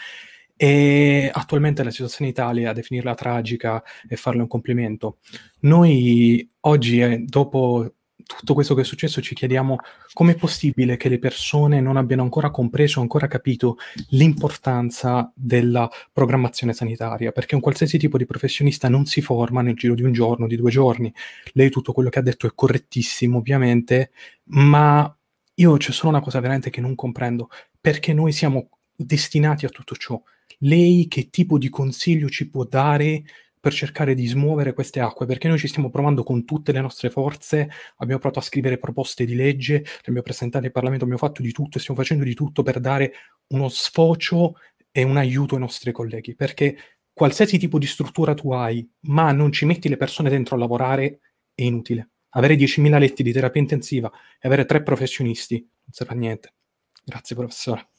[0.55, 5.19] E attualmente la situazione in Italia, a definirla tragica e farle un complimento.
[5.63, 7.95] Noi oggi, eh, dopo
[8.37, 9.77] tutto questo che è successo ci chiediamo
[10.13, 13.77] come è possibile che le persone non abbiano ancora compreso, ancora capito
[14.11, 19.95] l'importanza della programmazione sanitaria, perché un qualsiasi tipo di professionista non si forma nel giro
[19.95, 21.13] di un giorno, di due giorni.
[21.53, 24.11] Lei tutto quello che ha detto è correttissimo, ovviamente,
[24.45, 25.15] ma
[25.55, 27.49] io c'è solo una cosa veramente che non comprendo,
[27.81, 30.21] perché noi siamo destinati a tutto ciò.
[30.59, 33.23] Lei che tipo di consiglio ci può dare
[33.63, 37.11] per cercare di smuovere queste acque, perché noi ci stiamo provando con tutte le nostre
[37.11, 41.43] forze, abbiamo provato a scrivere proposte di legge, le abbiamo presentate in Parlamento, abbiamo fatto
[41.43, 43.13] di tutto e stiamo facendo di tutto per dare
[43.51, 44.55] uno sfocio
[44.91, 46.77] e un aiuto ai nostri colleghi, perché
[47.13, 51.21] qualsiasi tipo di struttura tu hai, ma non ci metti le persone dentro a lavorare,
[51.55, 52.11] è inutile.
[52.31, 54.11] Avere 10.000 letti di terapia intensiva
[54.41, 56.55] e avere tre professionisti non serve a niente.
[57.05, 57.92] Grazie professore.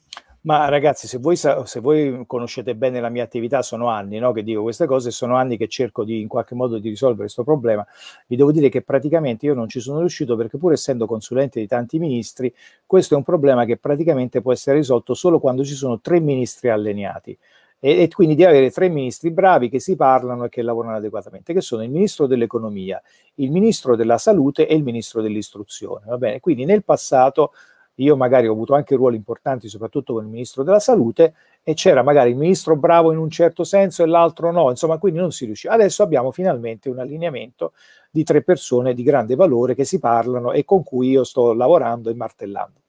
[0.46, 4.44] Ma ragazzi, se voi, se voi, conoscete bene la mia attività, sono anni no, che
[4.44, 7.86] dico queste cose, sono anni che cerco di in qualche modo di risolvere questo problema.
[8.28, 11.68] Vi devo dire che praticamente io non ci sono riuscito perché pur essendo consulente di
[11.68, 12.54] tanti ministri,
[12.86, 16.68] questo è un problema che praticamente può essere risolto solo quando ci sono tre ministri
[16.68, 17.38] allineati.
[17.80, 21.54] E, e quindi di avere tre ministri bravi che si parlano e che lavorano adeguatamente,
[21.54, 23.02] che sono il ministro dell'economia,
[23.36, 26.06] il ministro della salute e il ministro dell'istruzione.
[26.06, 26.42] Va bene?
[26.42, 27.54] Quindi nel passato
[27.96, 31.34] io magari ho avuto anche ruoli importanti, soprattutto con il ministro della salute,
[31.64, 35.20] e c'era magari il ministro bravo in un certo senso e l'altro no, insomma, quindi
[35.20, 35.74] non si riusciva.
[35.74, 37.74] Adesso abbiamo finalmente un allineamento
[38.10, 42.10] di tre persone di grande valore che si parlano e con cui io sto lavorando
[42.10, 42.82] e martellando.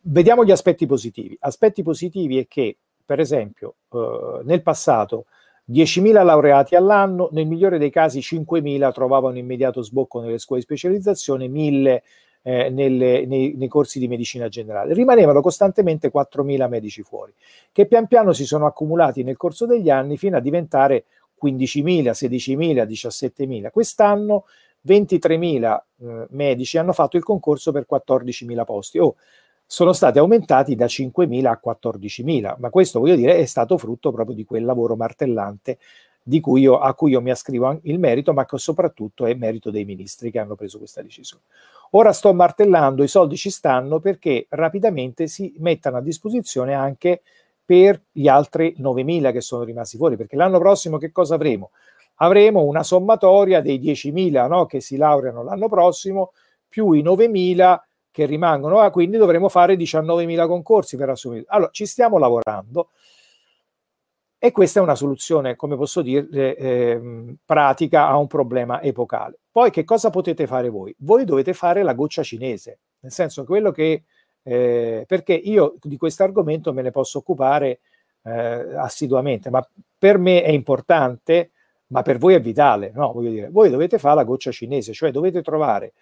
[0.00, 1.36] Vediamo gli aspetti positivi.
[1.40, 5.26] Aspetti positivi è che, per esempio, eh, nel passato
[5.70, 11.46] 10.000 laureati all'anno, nel migliore dei casi 5.000 trovavano immediato sbocco nelle scuole di specializzazione,
[11.46, 12.00] 1.000
[12.42, 14.94] eh, nelle, nei, nei, corsi di medicina generale.
[14.94, 17.32] Rimanevano costantemente 4.000 medici fuori,
[17.72, 21.04] che pian piano si sono accumulati nel corso degli anni fino a diventare
[21.42, 23.70] 15.000, 16.000, 17.000.
[23.70, 24.44] Quest'anno
[24.86, 28.98] 23.000 eh, medici hanno fatto il concorso per 14.000 posti.
[28.98, 29.16] Oh,
[29.70, 34.34] sono stati aumentati da 5.000 a 14.000, ma questo voglio dire è stato frutto proprio
[34.34, 35.78] di quel lavoro martellante
[36.40, 39.84] cui io, a cui io mi ascrivo il merito, ma che soprattutto è merito dei
[39.84, 41.42] ministri che hanno preso questa decisione.
[41.92, 47.22] Ora sto martellando, i soldi ci stanno perché rapidamente si mettano a disposizione anche
[47.64, 51.70] per gli altri 9.000 che sono rimasti fuori, perché l'anno prossimo che cosa avremo?
[52.16, 56.32] Avremo una sommatoria dei 10.000 no, che si laureano l'anno prossimo
[56.68, 57.78] più i 9.000
[58.10, 61.44] che rimangono, ah, quindi dovremo fare 19.000 concorsi per assumere.
[61.46, 62.88] Allora, ci stiamo lavorando
[64.38, 67.00] e questa è una soluzione, come posso dire, eh,
[67.44, 69.40] pratica a un problema epocale.
[69.50, 70.94] Poi che cosa potete fare voi?
[70.98, 74.04] Voi dovete fare la goccia cinese, nel senso quello che,
[74.44, 77.80] eh, perché io di questo argomento me ne posso occupare
[78.22, 79.66] eh, assiduamente, ma
[79.98, 81.50] per me è importante,
[81.88, 83.12] ma per voi è vitale, no?
[83.12, 85.94] Voglio dire, voi dovete fare la goccia cinese, cioè dovete trovare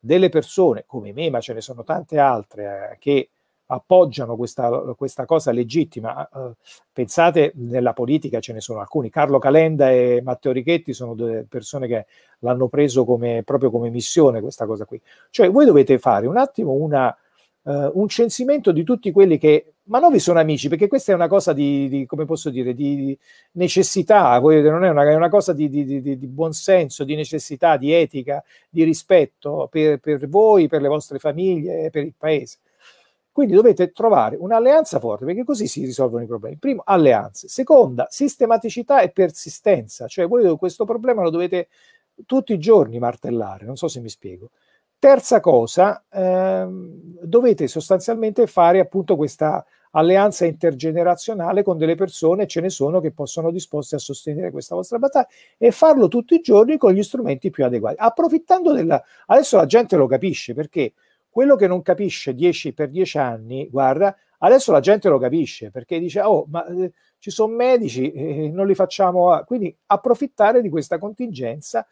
[0.00, 3.30] delle persone come me, ma ce ne sono tante altre eh, che
[3.66, 6.28] appoggiano questa, questa cosa legittima.
[6.32, 6.52] Uh,
[6.92, 9.10] pensate, nella politica ce ne sono alcuni.
[9.10, 12.06] Carlo Calenda e Matteo Richetti sono due persone che
[12.40, 15.00] l'hanno preso come, proprio come missione questa cosa qui.
[15.30, 17.16] Cioè voi dovete fare un attimo una,
[17.62, 21.14] uh, un censimento di tutti quelli che ma non vi sono amici, perché questa è
[21.14, 23.16] una cosa di, di come posso dire, di
[23.52, 28.42] necessità, non è una, è una cosa di, di, di buonsenso, di necessità, di etica,
[28.70, 32.60] di rispetto per, per voi, per le vostre famiglie, per il paese
[33.34, 36.56] Quindi dovete trovare un'alleanza forte perché così si risolvono i problemi.
[36.56, 37.48] Primo, alleanze.
[37.48, 41.66] Seconda, sistematicità e persistenza, cioè voi questo problema lo dovete
[42.26, 44.50] tutti i giorni martellare, non so se mi spiego.
[45.00, 52.70] Terza cosa, ehm, dovete sostanzialmente fare appunto questa alleanza intergenerazionale con delle persone, ce ne
[52.70, 55.26] sono che possono disposte a sostenere questa vostra battaglia
[55.58, 57.96] e farlo tutti i giorni con gli strumenti più adeguati.
[57.98, 59.02] Approfittando della...
[59.26, 60.92] Adesso la gente lo capisce perché
[61.34, 65.98] quello che non capisce 10 per 10 anni, guarda, adesso la gente lo capisce perché
[65.98, 69.32] dice, oh, ma eh, ci sono medici, eh, non li facciamo...
[69.32, 69.42] A...
[69.42, 71.88] Quindi approfittare di questa contingenza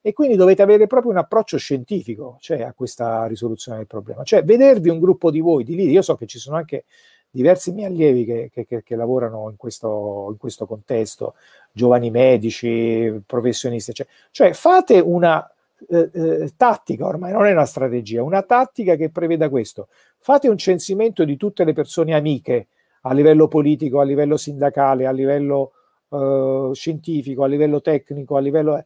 [0.00, 4.22] e quindi dovete avere proprio un approccio scientifico cioè, a questa risoluzione del problema.
[4.22, 6.86] Cioè, vedervi un gruppo di voi, di lì, io so che ci sono anche
[7.28, 11.34] diversi miei allievi che, che, che, che lavorano in questo, in questo, contesto,
[11.72, 15.46] giovani medici, professionisti, cioè, cioè fate una
[15.88, 19.88] eh, eh, tattica, ormai non è una strategia, una tattica che preveda questo.
[20.18, 22.68] Fate un censimento di tutte le persone amiche
[23.02, 25.72] a livello politico, a livello sindacale, a livello
[26.10, 28.84] eh, scientifico, a livello tecnico, a livello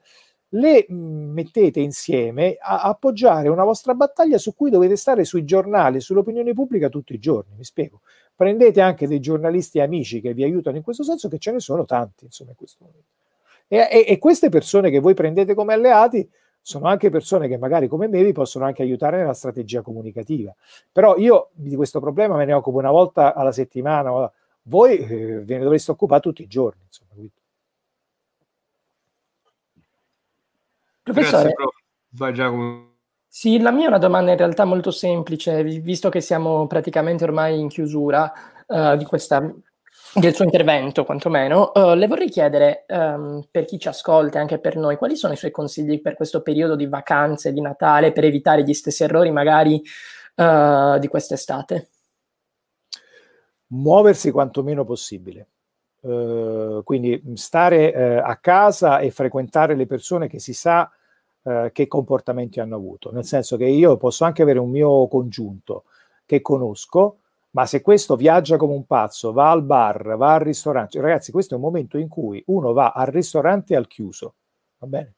[0.55, 6.53] le mettete insieme a appoggiare una vostra battaglia su cui dovete stare sui giornali, sull'opinione
[6.53, 7.55] pubblica tutti i giorni.
[7.57, 8.01] Mi spiego.
[8.35, 11.85] Prendete anche dei giornalisti amici che vi aiutano in questo senso, che ce ne sono
[11.85, 13.09] tanti, insomma, in questo momento.
[13.67, 16.29] E, e, e queste persone che voi prendete come alleati
[16.63, 20.55] sono anche persone che magari come me vi possono anche aiutare nella strategia comunicativa.
[20.91, 24.31] Però io di questo problema me ne occupo una volta alla settimana,
[24.63, 26.81] voi eh, ve ne dovreste occupare tutti i giorni.
[26.87, 27.11] Insomma.
[31.03, 31.53] Professore.
[32.11, 32.91] Vai Giacomo.
[33.27, 37.59] Sì, la mia è una domanda in realtà molto semplice, visto che siamo praticamente ormai
[37.59, 38.31] in chiusura
[38.67, 39.43] uh, di questa,
[40.15, 41.73] del suo intervento, quantomeno.
[41.75, 45.33] Uh, le vorrei chiedere, um, per chi ci ascolta e anche per noi, quali sono
[45.33, 49.31] i suoi consigli per questo periodo di vacanze, di Natale, per evitare gli stessi errori
[49.31, 49.83] magari
[50.37, 51.89] uh, di quest'estate?
[53.69, 55.47] Muoversi quantomeno possibile.
[56.01, 60.91] Uh, quindi stare a casa e frequentare le persone che si sa
[61.73, 65.85] che comportamenti hanno avuto, nel senso che io posso anche avere un mio congiunto
[66.25, 67.22] che conosco,
[67.53, 71.55] ma se questo viaggia come un pazzo, va al bar, va al ristorante, ragazzi, questo
[71.55, 74.35] è un momento in cui uno va al ristorante al chiuso,
[74.79, 75.15] va bene?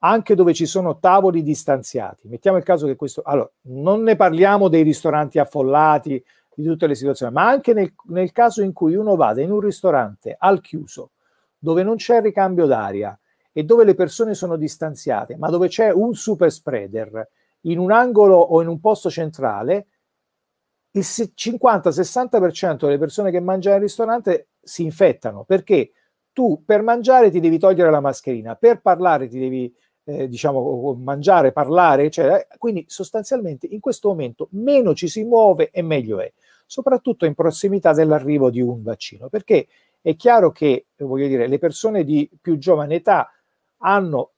[0.00, 2.28] Anche dove ci sono tavoli distanziati.
[2.28, 3.22] Mettiamo il caso che questo...
[3.22, 6.24] Allora, non ne parliamo dei ristoranti affollati,
[6.54, 9.60] di tutte le situazioni, ma anche nel, nel caso in cui uno vada in un
[9.60, 11.12] ristorante al chiuso,
[11.56, 13.16] dove non c'è ricambio d'aria
[13.52, 17.28] e dove le persone sono distanziate, ma dove c'è un super spreader
[17.62, 19.86] in un angolo o in un posto centrale,
[20.92, 25.92] il 50-60% delle persone che mangiano al ristorante si infettano perché
[26.32, 29.74] tu per mangiare ti devi togliere la mascherina, per parlare ti devi
[30.04, 32.46] eh, diciamo mangiare, parlare, eccetera.
[32.56, 36.32] Quindi sostanzialmente in questo momento meno ci si muove e meglio è
[36.66, 39.66] soprattutto in prossimità dell'arrivo di un vaccino, perché
[40.00, 43.32] è chiaro che, voglio dire, le persone di più giovane età
[43.78, 44.32] hanno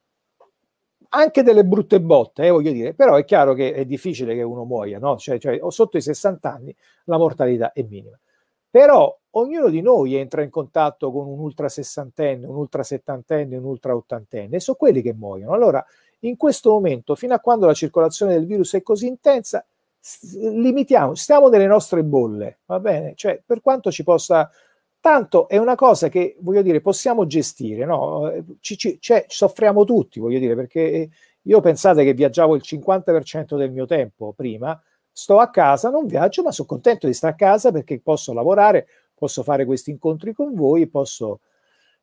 [1.11, 4.65] anche delle brutte botte, eh, voglio dire, però è chiaro che è difficile che uno
[4.65, 5.17] muoia, no?
[5.17, 6.75] Cioè, cioè sotto i 60 anni
[7.05, 8.19] la mortalità è minima.
[8.71, 13.65] Però ognuno di noi entra in contatto con un ultra sessantenne, un ultra settantenne, un
[13.65, 15.53] ultra ottantenne e sono quelli che muoiono.
[15.53, 15.85] Allora,
[16.21, 19.67] in questo momento, fino a quando la circolazione del virus è così intensa,
[20.33, 23.15] limitiamo, stiamo nelle nostre bolle, va bene?
[23.17, 24.49] Cioè, per quanto ci possa...
[25.01, 28.31] Tanto è una cosa che, voglio dire, possiamo gestire, no?
[28.61, 31.09] Ci, ci, cioè, soffriamo tutti, voglio dire, perché
[31.41, 34.79] io pensate che viaggiavo il 50% del mio tempo prima,
[35.11, 38.87] sto a casa, non viaggio, ma sono contento di stare a casa perché posso lavorare,
[39.15, 41.41] posso fare questi incontri con voi, posso...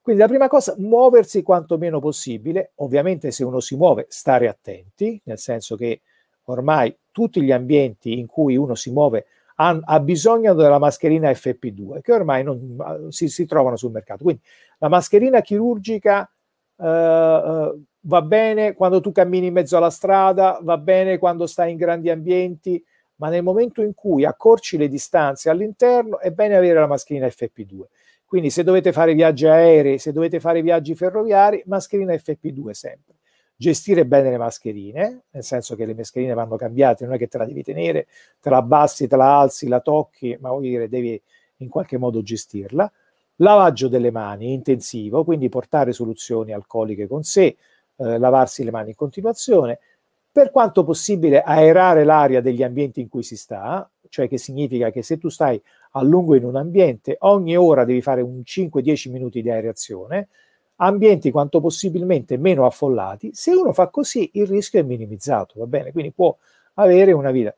[0.02, 5.22] Quindi la prima cosa, muoversi quanto meno possibile, ovviamente se uno si muove, stare attenti,
[5.26, 6.02] nel senso che
[6.46, 9.26] ormai tutti gli ambienti in cui uno si muove
[9.60, 14.24] ha, ha bisogno della mascherina FP2, che ormai non, si, si, trovano sul mercato.
[14.24, 14.42] Quindi
[14.80, 16.30] la mascherina chirurgica
[16.78, 21.78] eh, va bene quando tu cammini in mezzo alla strada, va bene quando stai in
[21.78, 22.84] grandi ambienti,
[23.16, 27.82] ma nel momento in cui accorci le distanze all'interno è bene avere la mascherina FP2.
[28.26, 33.16] Quindi se dovete fare viaggi aerei, se dovete fare viaggi ferroviari, mascherina FP2 sempre
[33.58, 37.40] gestire bene le mascherine, nel senso che le mascherine vanno cambiate, non è che te
[37.40, 38.08] la devi tenere,
[38.40, 41.20] te la abbassi, te la alzi, la tocchi, ma voglio dire, devi
[41.58, 42.90] in qualche modo gestirla.
[43.38, 47.58] Lavaggio delle mani intensivo, quindi portare soluzioni alcoliche con sé,
[47.98, 49.80] eh, lavarsi le mani in continuazione,
[50.32, 55.02] per quanto possibile aerare l'aria degli ambienti in cui si sta, cioè che significa che
[55.02, 55.62] se tu stai
[55.92, 60.28] a lungo in un ambiente, ogni ora devi fare un 5-10 minuti di aerazione,
[60.78, 65.92] ambienti quanto possibilmente meno affollati, se uno fa così il rischio è minimizzato, va bene?
[65.92, 66.36] Quindi può
[66.76, 67.54] avere una vita.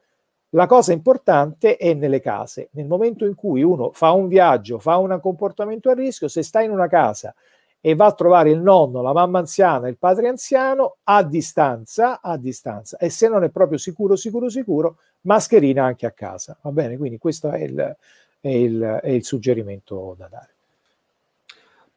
[0.54, 2.70] La cosa importante è nelle case.
[2.72, 6.62] Nel momento in cui uno fa un viaggio, fa un comportamento a rischio, se sta
[6.62, 7.34] in una casa
[7.82, 12.36] e va a trovare il nonno, la mamma anziana, il padre anziano a distanza, a
[12.38, 12.98] distanza.
[12.98, 16.58] E se non è proprio sicuro, sicuro, sicuro, mascherina anche a casa.
[16.62, 16.98] Va bene?
[16.98, 17.98] Quindi questo è il,
[18.42, 20.54] è il, è il suggerimento da dare.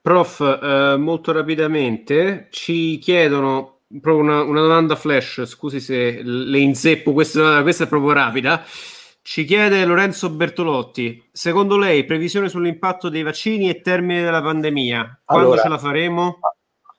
[0.03, 7.13] Prof, eh, molto rapidamente ci chiedono proprio una, una, domanda flash, scusi se le inzeppo,
[7.13, 8.65] questa, questa è proprio rapida.
[9.23, 15.47] Ci chiede Lorenzo Bertolotti, secondo lei previsione sull'impatto dei vaccini e termine della pandemia, quando
[15.47, 16.39] allora, ce la faremo?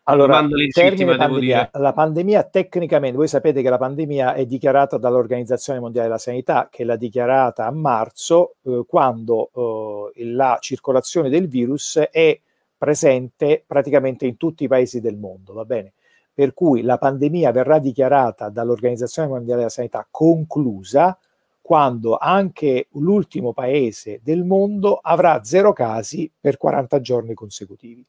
[0.03, 6.07] Allora, termine pandemia, la pandemia tecnicamente, voi sapete che la pandemia è dichiarata dall'Organizzazione Mondiale
[6.07, 12.39] della Sanità, che l'ha dichiarata a marzo, eh, quando eh, la circolazione del virus è
[12.83, 15.93] presente praticamente in tutti i paesi del mondo, va bene?
[16.33, 21.17] per cui la pandemia verrà dichiarata dall'Organizzazione Mondiale della Sanità conclusa
[21.61, 28.05] quando anche l'ultimo paese del mondo avrà zero casi per 40 giorni consecutivi.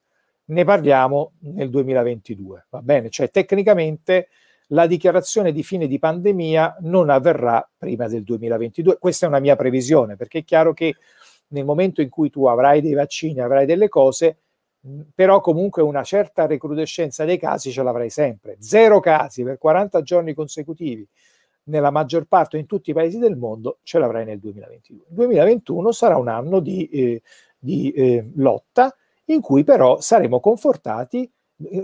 [0.47, 3.11] Ne parliamo nel 2022, va bene?
[3.11, 4.29] Cioè tecnicamente
[4.69, 8.99] la dichiarazione di fine di pandemia non avverrà prima del 2022.
[8.99, 10.97] Questa è una mia previsione, perché è chiaro che
[11.49, 14.39] nel momento in cui tu avrai dei vaccini, avrai delle cose,
[15.15, 18.57] però comunque una certa recrudescenza dei casi ce l'avrai sempre.
[18.61, 21.07] Zero casi per 40 giorni consecutivi
[21.65, 25.07] nella maggior parte in tutti i paesi del mondo ce l'avrai nel 2022.
[25.09, 27.23] Il 2021 sarà un anno di, eh,
[27.59, 28.95] di eh, lotta
[29.27, 31.31] in cui però saremo confortati,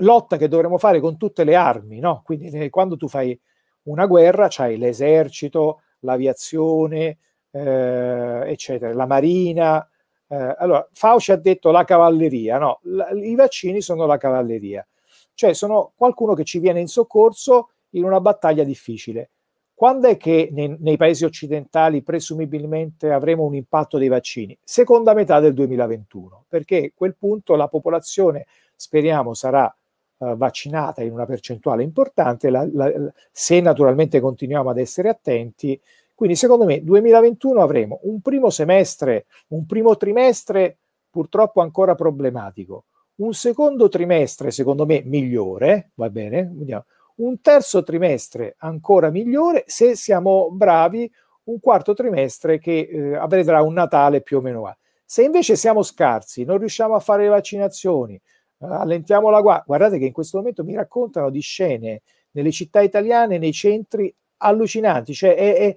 [0.01, 2.21] lotta che dovremo fare con tutte le armi, no?
[2.25, 3.39] Quindi eh, quando tu fai
[3.85, 7.19] una guerra c'hai l'esercito, l'aviazione,
[7.51, 9.87] eh, eccetera, la marina,
[10.33, 14.87] eh, allora, Fauci ha detto la cavalleria, no, la, i vaccini sono la cavalleria,
[15.35, 19.31] cioè sono qualcuno che ci viene in soccorso in una battaglia difficile.
[19.75, 24.57] Quando è che nei, nei paesi occidentali presumibilmente avremo un impatto dei vaccini?
[24.63, 28.47] Seconda metà del 2021, perché a quel punto la popolazione,
[28.77, 29.75] speriamo, sarà
[30.19, 32.93] uh, vaccinata in una percentuale importante, la, la,
[33.33, 35.81] se naturalmente continuiamo ad essere attenti,
[36.21, 40.77] quindi secondo me 2021 avremo un primo semestre, un primo trimestre
[41.09, 42.85] purtroppo ancora problematico,
[43.21, 46.47] un secondo trimestre secondo me migliore, va bene?
[46.53, 46.85] Vediamo.
[47.17, 51.11] Un terzo trimestre ancora migliore, se siamo bravi,
[51.45, 54.77] un quarto trimestre che eh, vedrà un Natale più o meno.
[55.03, 58.21] Se invece siamo scarsi, non riusciamo a fare le vaccinazioni, eh,
[58.67, 62.03] allentiamo la guardia, guardate che in questo momento mi raccontano di scene
[62.33, 65.77] nelle città italiane, nei centri allucinanti, cioè è, è,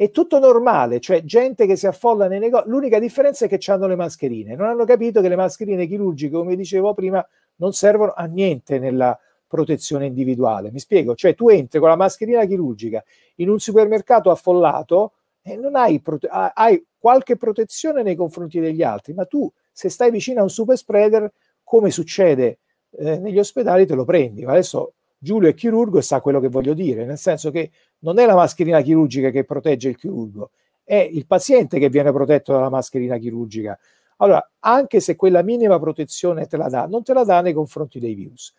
[0.00, 3.86] è tutto normale, cioè gente che si affolla nei negozi, l'unica differenza è che hanno
[3.86, 7.22] le mascherine, non hanno capito che le mascherine chirurgiche, come dicevo prima,
[7.56, 10.70] non servono a niente nella protezione individuale.
[10.70, 13.04] Mi spiego, cioè tu entri con la mascherina chirurgica
[13.36, 15.12] in un supermercato affollato
[15.42, 20.10] e non hai, prote- hai qualche protezione nei confronti degli altri, ma tu se stai
[20.10, 21.30] vicino a un super spreader,
[21.62, 22.60] come succede
[22.92, 24.46] eh, negli ospedali, te lo prendi.
[24.46, 27.70] Adesso Giulio è chirurgo e sa quello che voglio dire, nel senso che
[28.00, 30.52] non è la mascherina chirurgica che protegge il chirurgo,
[30.82, 33.78] è il paziente che viene protetto dalla mascherina chirurgica.
[34.16, 37.98] Allora, anche se quella minima protezione te la dà, non te la dà nei confronti
[37.98, 38.54] dei virus.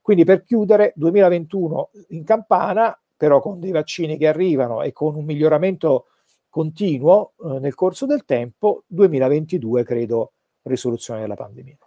[0.00, 5.24] Quindi per chiudere, 2021 in campana, però con dei vaccini che arrivano e con un
[5.24, 6.06] miglioramento
[6.48, 11.85] continuo eh, nel corso del tempo, 2022 credo risoluzione della pandemia.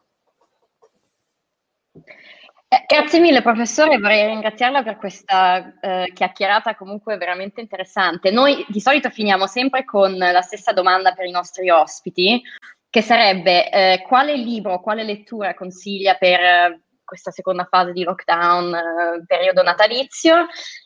[2.72, 8.30] Eh, grazie mille professore, vorrei ringraziarla per questa eh, chiacchierata comunque veramente interessante.
[8.30, 12.40] Noi di solito finiamo sempre con la stessa domanda per i nostri ospiti,
[12.88, 18.76] che sarebbe eh, quale libro, quale lettura consiglia per eh, questa seconda fase di lockdown,
[18.76, 20.46] eh, periodo natalizio,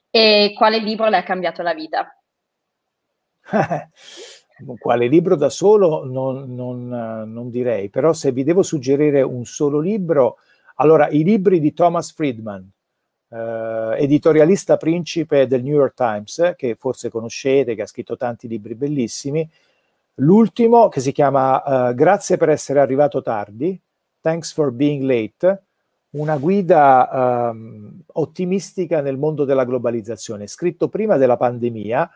[0.10, 2.18] e quale libro le ha cambiato la vita?
[4.80, 6.88] quale libro da solo non, non,
[7.28, 10.38] non direi, però se vi devo suggerire un solo libro
[10.76, 12.70] allora, i libri di Thomas Friedman,
[13.30, 18.76] eh, editorialista principe del New York Times, che forse conoscete, che ha scritto tanti libri
[18.76, 19.48] bellissimi,
[20.16, 23.80] l'ultimo che si chiama eh, Grazie per essere arrivato tardi,
[24.22, 25.64] Thanks for being late,
[26.12, 32.10] una guida um, ottimistica nel mondo della globalizzazione, scritto prima della pandemia,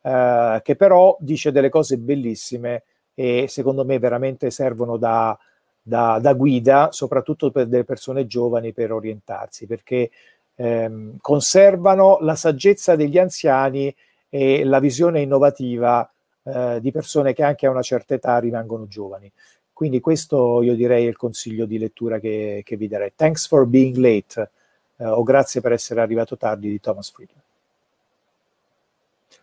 [0.00, 2.84] uh, che però dice delle cose bellissime
[3.14, 5.38] e secondo me veramente servono da,
[5.82, 10.10] da, da guida, soprattutto per delle persone giovani per orientarsi, perché
[10.54, 13.94] ehm, conservano la saggezza degli anziani
[14.28, 16.08] e la visione innovativa
[16.44, 19.30] eh, di persone che anche a una certa età rimangono giovani.
[19.72, 23.12] Quindi questo io direi è il consiglio di lettura che, che vi darei.
[23.16, 24.50] Thanks for being late
[24.96, 27.42] eh, o grazie per essere arrivato tardi di Thomas Friedman.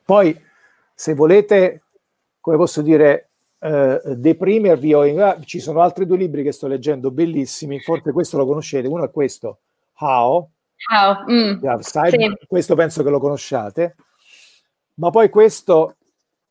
[0.06, 0.41] Poi
[0.94, 1.82] se volete,
[2.40, 3.28] come posso dire,
[3.60, 8.45] eh, deprimervi, o, ci sono altri due libri che sto leggendo bellissimi, forse questo lo
[8.45, 9.60] conoscete, uno è questo,
[9.99, 10.49] How,
[10.91, 11.31] How.
[11.31, 11.80] Mm.
[11.80, 12.38] Side, sì.
[12.48, 13.95] questo penso che lo conosciate,
[14.95, 15.98] ma poi questo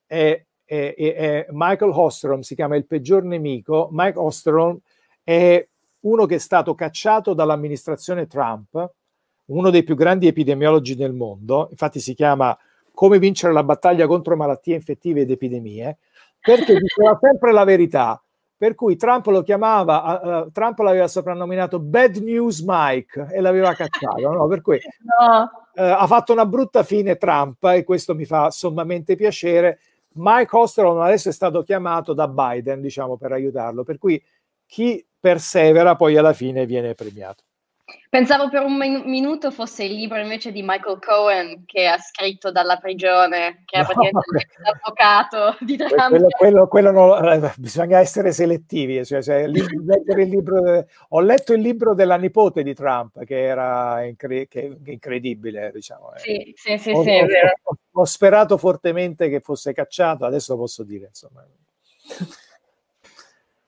[0.06, 4.78] è, è, è, Michael Ostrom, si chiama Il peggior nemico, Mike Ostrom
[5.22, 5.66] è
[6.00, 8.92] uno che è stato cacciato dall'amministrazione Trump,
[9.46, 12.56] uno dei più grandi epidemiologi del mondo, infatti si chiama
[12.92, 15.98] Come vincere la battaglia contro malattie infettive ed epidemie,
[16.56, 18.22] perché diceva sempre la verità.
[18.56, 24.32] Per cui Trump lo chiamava, uh, Trump l'aveva soprannominato Bad News Mike e l'aveva cacciato.
[24.32, 24.48] No?
[24.48, 24.80] Per cui
[25.20, 25.42] no.
[25.42, 29.78] uh, ha fatto una brutta fine Trump e questo mi fa sommamente piacere.
[30.14, 33.84] Mike Osterholm adesso è stato chiamato da Biden, diciamo, per aiutarlo.
[33.84, 34.20] Per cui
[34.66, 37.44] chi persevera poi alla fine viene premiato.
[38.10, 42.50] Pensavo per un min- minuto fosse il libro invece di Michael Cohen che ha scritto
[42.50, 46.08] dalla prigione, che no, è praticamente l'avvocato di Trump.
[46.08, 49.04] Quello, quello, quello no, eh, bisogna essere selettivi.
[49.04, 54.04] Cioè, cioè, leggere il libro, ho letto il libro della nipote di Trump che era
[54.04, 55.70] incre- che, incredibile.
[55.72, 56.14] Diciamo.
[56.14, 56.18] Eh.
[56.18, 57.26] Sì, sì, sì, ho, sì, ho,
[57.62, 61.06] ho, ho sperato fortemente che fosse cacciato, adesso lo posso dire.
[61.08, 61.44] Insomma.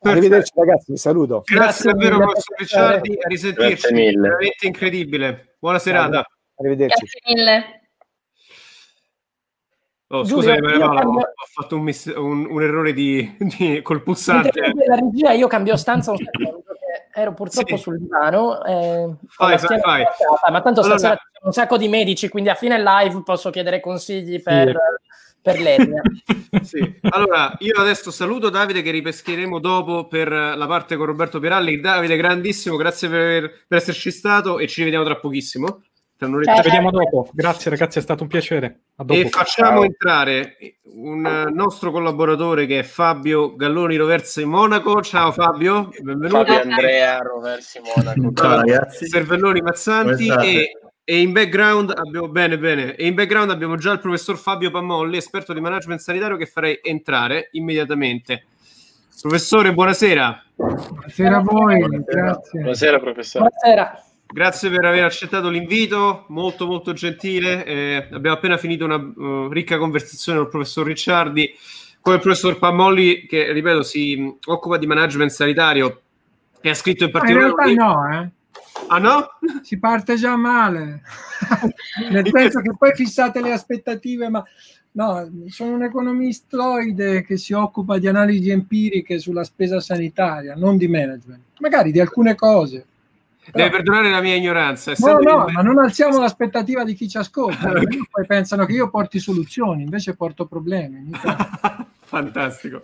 [0.03, 1.43] Arrivederci ragazzi, vi saluto.
[1.45, 5.57] Grazie, Grazie davvero professor Ricciardi, a risentirci, veramente incredibile.
[5.59, 6.27] Buona serata.
[6.57, 7.05] Arrivederci.
[7.05, 7.81] Grazie mille.
[10.13, 11.21] Oh, scusa, cambio...
[11.21, 12.07] ho fatto un, miss...
[12.17, 13.83] un, un errore di, di...
[13.83, 14.73] col pulsante.
[14.87, 16.65] La regia, io cambio stanza un secondo,
[17.15, 17.83] ero purtroppo sì.
[17.83, 18.65] sul divano.
[18.65, 20.05] Eh, fai, fai, fai.
[20.51, 20.97] Ma tanto allora...
[20.99, 24.69] stasera c'è un sacco di medici, quindi a fine live posso chiedere consigli per...
[24.69, 24.75] Sì
[25.43, 26.03] per l'etnia.
[26.63, 26.99] sì.
[27.11, 31.81] Allora, io adesso saluto Davide che ripescheremo dopo per la parte con Roberto Piralli.
[31.81, 35.83] Davide, grandissimo, grazie per, per esserci stato e ci vediamo tra pochissimo.
[36.21, 37.31] Tra Ci vediamo dopo.
[37.33, 38.81] Grazie ragazzi, è stato un piacere.
[39.07, 39.85] E facciamo Ciao.
[39.85, 40.57] entrare
[40.93, 45.01] un nostro collaboratore che è Fabio Galloni Roversi Monaco.
[45.01, 46.45] Ciao Fabio, benvenuto.
[46.45, 48.33] Fabio Andrea Roversi Monaco.
[48.35, 49.07] Ciao ragazzi.
[49.07, 50.73] Servelloni Mazzanti e
[51.11, 52.95] e in background abbiamo bene, bene.
[52.95, 56.79] E in background abbiamo già il professor Fabio Pammolli, esperto di management sanitario, che farei
[56.81, 58.45] entrare immediatamente.
[59.21, 60.45] Professore, buonasera.
[60.55, 62.21] Buonasera a voi, buonasera.
[62.21, 62.61] grazie.
[62.61, 63.49] Buonasera, professore.
[63.49, 64.05] Buonasera.
[64.25, 67.65] Grazie per aver accettato l'invito, molto molto gentile.
[67.65, 71.53] Eh, abbiamo appena finito una uh, ricca conversazione con il professor Ricciardi,
[72.01, 76.03] con il professor Pammolli, che ripeto si occupa di management sanitario
[76.61, 77.53] e ha scritto in particolare.
[77.53, 78.31] Ma in realtà no, eh
[78.93, 79.29] Ah no?
[79.63, 81.03] Si parte già male.
[82.11, 84.43] Nel senso che poi fissate le aspettative, ma
[84.93, 90.89] no, sono un economistoide che si occupa di analisi empiriche sulla spesa sanitaria, non di
[90.89, 91.43] management.
[91.61, 92.87] Magari di alcune cose.
[93.53, 93.77] Deve Però...
[93.77, 94.93] perdonare la mia ignoranza.
[94.99, 97.71] No, no, ma non alziamo l'aspettativa di chi ci ascolta.
[98.11, 101.11] poi pensano che io porti soluzioni, invece porto problemi.
[102.03, 102.83] Fantastico.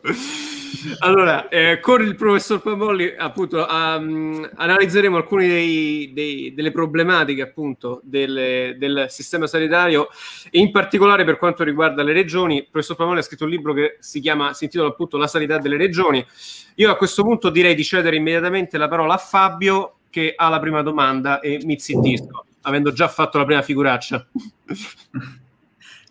[0.98, 8.00] Allora, eh, con il professor Pamolli, appunto, um, analizzeremo alcune dei, dei, delle problematiche, appunto,
[8.02, 10.08] del, del, sistema sanitario,
[10.50, 12.56] e in particolare per quanto riguarda le regioni.
[12.56, 15.58] Il professor Pamolli ha scritto un libro che si chiama, si intitola appunto La sanità
[15.58, 16.24] delle regioni.
[16.76, 20.60] Io a questo punto direi di cedere immediatamente la parola a Fabio, che ha la
[20.60, 24.26] prima domanda e mi zittisco, avendo già fatto la prima figuraccia.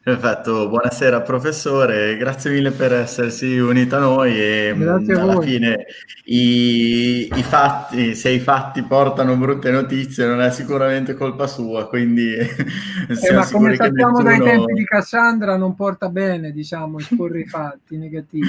[0.06, 5.88] Perfetto, buonasera professore, grazie mille per essersi unito a noi e grazie alla fine
[6.26, 12.36] i, i, fatti, se i fatti portano brutte notizie non è sicuramente colpa sua, quindi
[12.38, 14.45] eh, ma come sappiamo nessuno...
[14.45, 18.48] dai tempi di Cassandra non porta bene, diciamo, esporre i fatti negativi.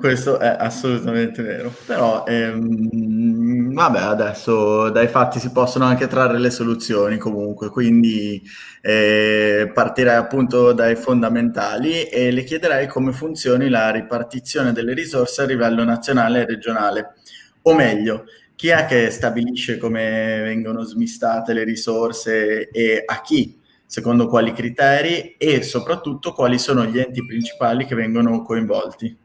[0.00, 6.48] Questo è assolutamente vero, però ehm, vabbè adesso dai fatti si possono anche trarre le
[6.48, 8.42] soluzioni comunque, quindi
[8.80, 15.44] eh, partirei appunto dai fondamentali e le chiederei come funzioni la ripartizione delle risorse a
[15.44, 17.14] livello nazionale e regionale,
[17.62, 18.24] o meglio,
[18.54, 25.34] chi è che stabilisce come vengono smistate le risorse e a chi, secondo quali criteri
[25.36, 29.19] e soprattutto quali sono gli enti principali che vengono coinvolti.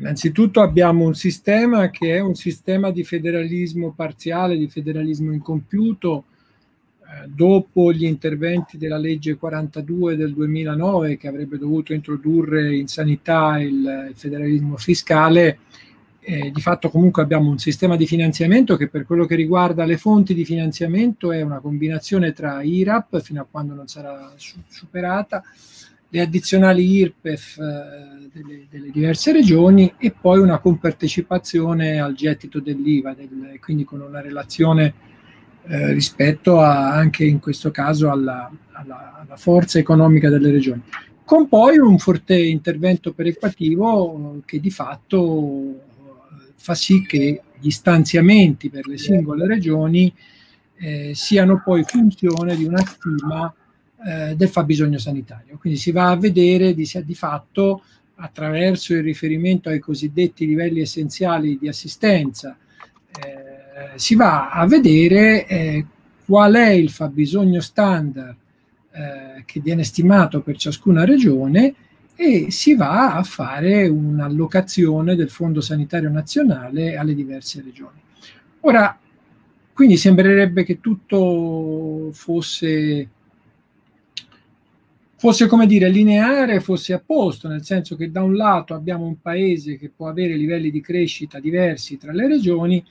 [0.00, 6.24] Innanzitutto abbiamo un sistema che è un sistema di federalismo parziale, di federalismo incompiuto,
[7.02, 13.60] eh, dopo gli interventi della legge 42 del 2009 che avrebbe dovuto introdurre in sanità
[13.60, 15.58] il, il federalismo fiscale,
[16.20, 19.98] eh, di fatto comunque abbiamo un sistema di finanziamento che per quello che riguarda le
[19.98, 25.42] fonti di finanziamento è una combinazione tra IRAP fino a quando non sarà su- superata,
[26.10, 33.14] le addizionali IRPEF eh, delle, delle, diverse regioni e poi una compartecipazione al gettito dell'IVA,
[33.14, 34.94] del, quindi con una relazione
[35.66, 40.82] eh, rispetto a, anche in questo caso alla, alla, alla, forza economica delle regioni.
[41.24, 45.80] con poi un forte intervento perequativo che di fatto
[46.56, 50.12] fa sì che gli stanziamenti per le singole regioni
[50.76, 53.54] eh, siano poi funzione di una stima
[54.06, 55.58] eh, del fabbisogno sanitario.
[55.58, 57.82] Quindi si va a vedere di, di fatto
[58.16, 62.56] attraverso il riferimento ai cosiddetti livelli essenziali di assistenza,
[63.10, 65.86] eh, si va a vedere eh,
[66.24, 68.36] qual è il fabbisogno standard
[68.92, 71.74] eh, che viene stimato per ciascuna regione
[72.14, 77.98] e si va a fare un'allocazione del Fondo Sanitario Nazionale alle diverse regioni.
[78.60, 78.98] Ora,
[79.72, 83.08] quindi sembrerebbe che tutto fosse
[85.20, 89.20] fosse come dire lineare, fosse a posto, nel senso che da un lato abbiamo un
[89.20, 92.82] paese che può avere livelli di crescita diversi tra le regioni,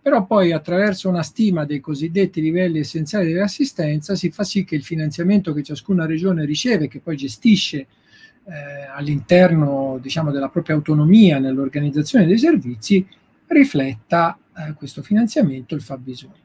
[0.00, 4.82] però poi attraverso una stima dei cosiddetti livelli essenziali dell'assistenza si fa sì che il
[4.82, 7.86] finanziamento che ciascuna regione riceve, che poi gestisce eh,
[8.90, 13.06] all'interno diciamo, della propria autonomia nell'organizzazione dei servizi,
[13.48, 16.43] rifletta eh, questo finanziamento il fabbisogno.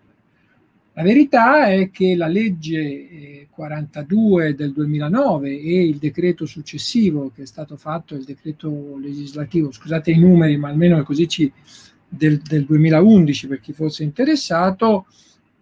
[1.00, 7.44] La verità è che la legge 42 eh, del 2009 e il decreto successivo che
[7.44, 11.50] è stato fatto, il decreto legislativo, scusate i numeri, ma almeno così ci,
[12.06, 15.06] del, del 2011 per chi fosse interessato,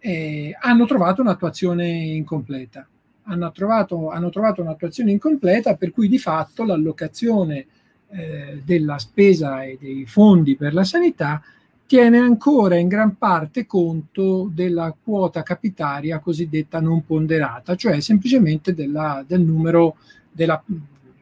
[0.00, 2.84] eh, hanno trovato un'attuazione incompleta.
[3.22, 7.64] Hanno trovato, hanno trovato un'attuazione incompleta per cui di fatto l'allocazione
[8.10, 11.40] eh, della spesa e dei fondi per la sanità
[11.88, 19.24] tiene ancora in gran parte conto della quota capitaria cosiddetta non ponderata, cioè semplicemente della,
[19.26, 19.96] del numero
[20.30, 20.62] della,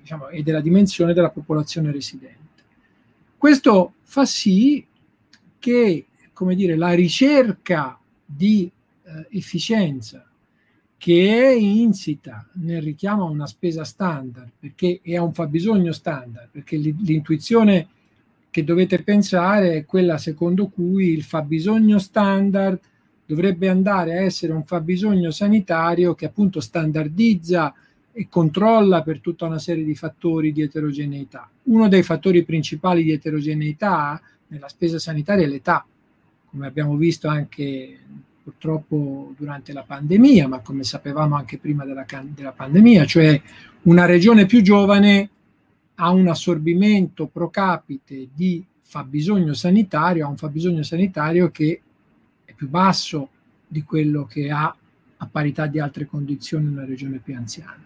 [0.00, 2.64] diciamo, e della dimensione della popolazione residente.
[3.38, 4.84] Questo fa sì
[5.60, 6.06] che
[6.36, 8.70] come dire, la ricerca di
[9.04, 10.28] eh, efficienza
[10.98, 16.76] che è insita nel richiamo a una spesa standard perché, a un fabbisogno standard, perché
[16.76, 17.88] l'intuizione
[18.56, 22.80] che dovete pensare è quella secondo cui il fabbisogno standard
[23.26, 27.74] dovrebbe andare a essere un fabbisogno sanitario che appunto standardizza
[28.10, 31.50] e controlla per tutta una serie di fattori di eterogeneità.
[31.64, 35.84] Uno dei fattori principali di eterogeneità nella spesa sanitaria è l'età,
[36.46, 37.98] come abbiamo visto anche
[38.42, 43.38] purtroppo durante la pandemia, ma come sapevamo anche prima della, della pandemia, cioè
[43.82, 45.28] una regione più giovane
[45.96, 51.80] ha un assorbimento pro capite di fabbisogno sanitario, ha un fabbisogno sanitario che
[52.44, 53.30] è più basso
[53.66, 54.74] di quello che ha
[55.18, 57.84] a parità di altre condizioni una regione più anziana.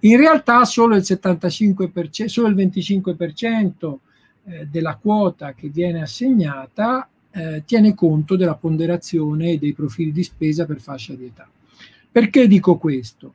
[0.00, 3.96] In realtà solo il 75%, solo il 25%
[4.44, 10.64] eh, della quota che viene assegnata eh, tiene conto della ponderazione dei profili di spesa
[10.64, 11.48] per fascia di età.
[12.10, 13.34] Perché dico questo?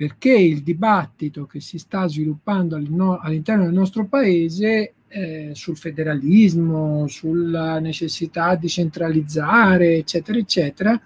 [0.00, 7.78] Perché il dibattito che si sta sviluppando all'interno del nostro paese eh, sul federalismo, sulla
[7.80, 10.98] necessità di centralizzare, eccetera, eccetera,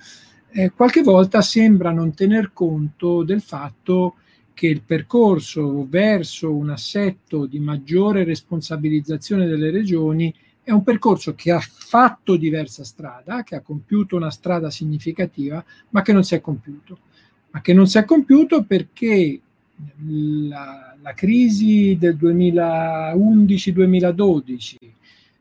[0.49, 4.15] eh, qualche volta sembra non tener conto del fatto
[4.55, 11.51] che il percorso verso un assetto di maggiore responsabilizzazione delle regioni è un percorso che
[11.51, 16.41] ha fatto diversa strada, che ha compiuto una strada significativa, ma che non si è
[16.41, 16.99] compiuto
[17.55, 19.41] ma che non si è compiuto perché
[20.49, 24.77] la, la crisi del 2011-2012,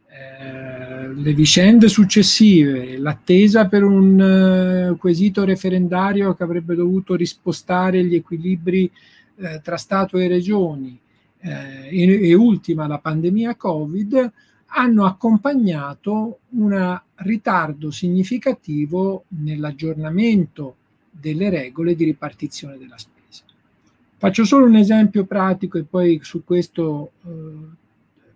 [0.10, 8.14] eh, le vicende successive, l'attesa per un uh, quesito referendario che avrebbe dovuto rispostare gli
[8.14, 8.91] equilibri
[9.38, 10.95] eh, tra Stato e regioni,
[11.40, 14.31] eh, e, e ultima la pandemia Covid,
[14.76, 20.76] hanno accompagnato un ritardo significativo nell'aggiornamento
[21.19, 23.44] delle regole di ripartizione della spesa.
[24.18, 27.31] Faccio solo un esempio pratico e poi su questo eh,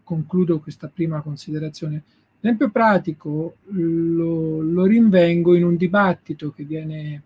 [0.04, 2.04] concludo questa prima considerazione.
[2.40, 7.22] L'esempio pratico lo, lo rinvengo in un dibattito che viene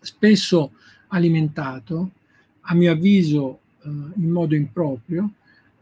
[0.00, 0.72] spesso
[1.08, 2.10] alimentato,
[2.62, 5.30] a mio avviso eh, in modo improprio,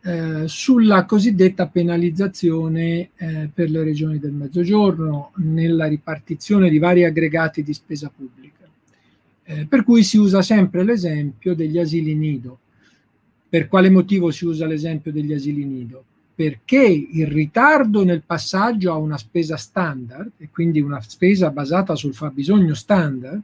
[0.03, 7.63] eh, sulla cosiddetta penalizzazione eh, per le regioni del Mezzogiorno nella ripartizione di vari aggregati
[7.63, 8.44] di spesa pubblica.
[9.45, 12.59] Eh, per cui si usa sempre l'esempio degli asili nido.
[13.49, 16.03] Per quale motivo si usa l'esempio degli asili nido?
[16.35, 22.15] Perché il ritardo nel passaggio a una spesa standard, e quindi una spesa basata sul
[22.15, 23.41] fabbisogno standard,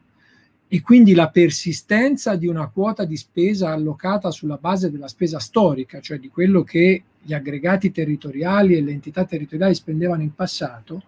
[0.72, 6.00] e quindi la persistenza di una quota di spesa allocata sulla base della spesa storica,
[6.00, 11.02] cioè di quello che gli aggregati territoriali e le entità territoriali spendevano in passato,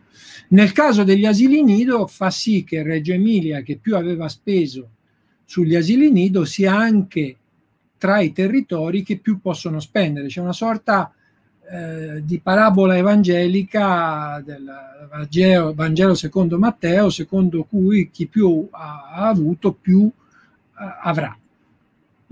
[0.48, 4.88] nel caso degli asili nido fa sì che Reggio Emilia, che più aveva speso
[5.44, 7.36] sugli asili nido, sia anche
[7.98, 10.26] tra i territori che più possono spendere.
[10.26, 11.14] C'è una sorta
[11.70, 14.70] eh, di parabola evangelica del
[15.10, 21.36] Vangelo, Vangelo, secondo Matteo, secondo cui chi più ha, ha avuto più eh, avrà.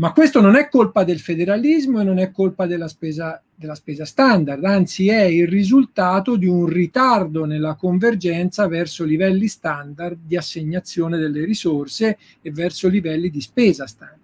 [0.01, 4.07] Ma questo non è colpa del federalismo e non è colpa della spesa, della spesa
[4.07, 11.19] standard, anzi è il risultato di un ritardo nella convergenza verso livelli standard di assegnazione
[11.19, 14.20] delle risorse e verso livelli di spesa standard.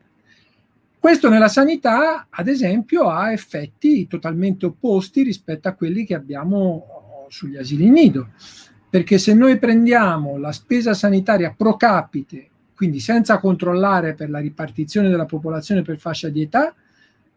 [1.06, 7.56] Questo nella sanità, ad esempio, ha effetti totalmente opposti rispetto a quelli che abbiamo sugli
[7.56, 8.30] asili nido,
[8.90, 15.08] perché se noi prendiamo la spesa sanitaria pro capite quindi senza controllare per la ripartizione
[15.08, 16.74] della popolazione per fascia di età,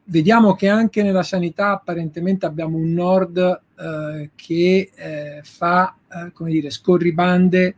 [0.05, 6.49] vediamo che anche nella sanità apparentemente abbiamo un nord eh, che eh, fa, eh, come
[6.49, 7.75] dire, scorribande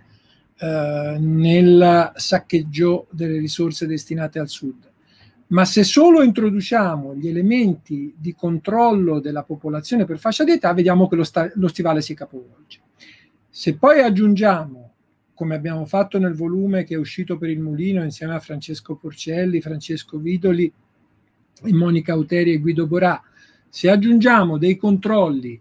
[0.57, 4.89] eh, nel saccheggio delle risorse destinate al sud.
[5.51, 11.07] Ma se solo introduciamo gli elementi di controllo della popolazione per fascia di età, vediamo
[11.07, 12.79] che lo, sta- lo stivale si capovolge.
[13.49, 14.93] Se poi aggiungiamo
[15.33, 19.59] come abbiamo fatto nel volume che è uscito per il Mulino insieme a Francesco Porcelli,
[19.59, 20.71] Francesco Vidoli,
[21.63, 23.21] Monica Auteri e Guido Borà,
[23.67, 25.59] se aggiungiamo dei controlli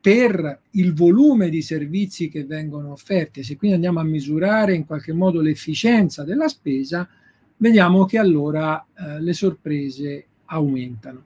[0.00, 5.12] per il volume di servizi che vengono offerti, se quindi andiamo a misurare in qualche
[5.12, 7.08] modo l'efficienza della spesa,
[7.56, 11.24] vediamo che allora eh, le sorprese aumentano.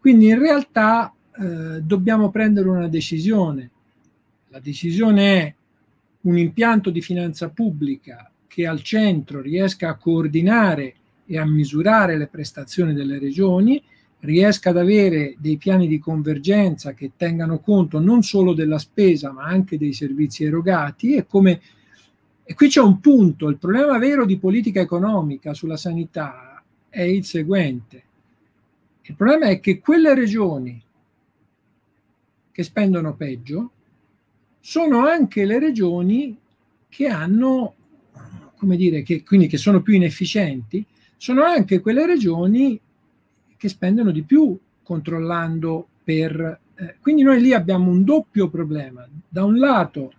[0.00, 3.70] Quindi in realtà eh, dobbiamo prendere una decisione.
[4.48, 5.54] La decisione è
[6.22, 10.94] un impianto di finanza pubblica che al centro riesca a coordinare
[11.26, 13.82] e a misurare le prestazioni delle regioni,
[14.20, 19.44] riesca ad avere dei piani di convergenza che tengano conto non solo della spesa ma
[19.44, 21.60] anche dei servizi erogati e come
[22.50, 27.22] e qui c'è un punto, il problema vero di politica economica sulla sanità è il
[27.26, 28.02] seguente.
[29.02, 30.82] Il problema è che quelle regioni
[32.50, 33.72] che spendono peggio
[34.60, 36.38] sono anche le regioni
[36.88, 37.74] che hanno,
[38.56, 40.82] come dire, che, quindi che sono più inefficienti,
[41.18, 42.80] sono anche quelle regioni
[43.58, 46.60] che spendono di più controllando per...
[46.76, 49.06] Eh, quindi noi lì abbiamo un doppio problema.
[49.28, 50.12] Da un lato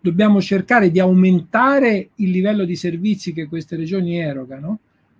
[0.00, 4.78] dobbiamo cercare di aumentare il livello di servizi che queste regioni erogano,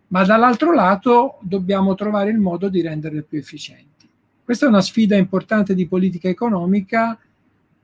[0.08, 4.08] ma dall'altro lato dobbiamo trovare il modo di renderle più efficienti.
[4.42, 7.16] Questa è una sfida importante di politica economica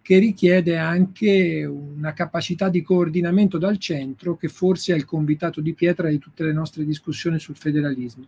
[0.03, 5.75] che richiede anche una capacità di coordinamento dal centro che forse è il convitato di
[5.75, 8.25] pietra di tutte le nostre discussioni sul federalismo.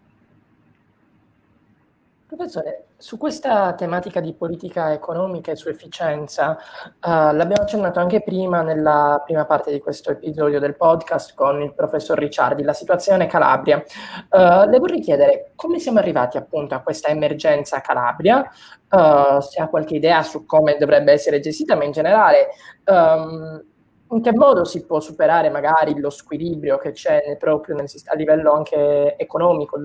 [2.29, 8.61] Professore, su questa tematica di politica economica e su efficienza, uh, l'abbiamo accennato anche prima
[8.61, 13.83] nella prima parte di questo episodio del podcast con il professor Ricciardi, la situazione Calabria.
[14.29, 18.47] Uh, le vorrei chiedere come siamo arrivati appunto a questa emergenza Calabria,
[18.91, 22.49] uh, se ha qualche idea su come dovrebbe essere gestita, ma in generale
[22.85, 23.65] um,
[24.11, 28.53] in che modo si può superare magari lo squilibrio che c'è proprio nel, a livello
[28.53, 29.79] anche economico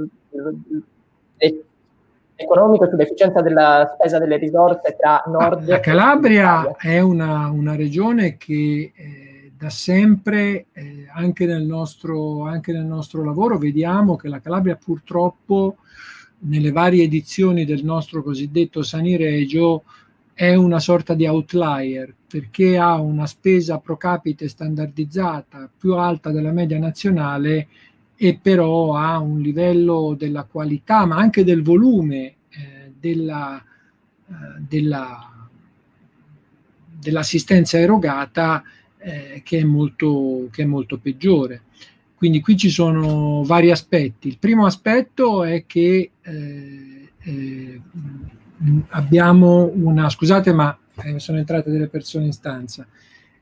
[1.37, 1.65] e
[2.43, 8.91] economico sull'efficienza della spesa delle risorse tra nord La Calabria è una, una, regione che
[8.95, 14.75] eh, da sempre, eh, anche, nel nostro, anche nel nostro lavoro, vediamo che la Calabria
[14.75, 15.77] purtroppo
[16.39, 19.83] nelle varie edizioni del nostro cosiddetto Saniregio
[20.33, 26.51] è una sorta di outlier perché ha una spesa pro capite standardizzata più alta della
[26.51, 27.67] media nazionale
[28.25, 34.33] e però ha un livello della qualità, ma anche del volume eh, della, eh,
[34.65, 35.49] della,
[37.01, 38.63] dell'assistenza erogata
[38.97, 41.63] eh, che, è molto, che è molto peggiore.
[42.15, 44.29] Quindi qui ci sono vari aspetti.
[44.29, 47.81] Il primo aspetto è che eh, eh,
[48.87, 52.87] abbiamo una, scusate ma eh, sono entrate delle persone in stanza,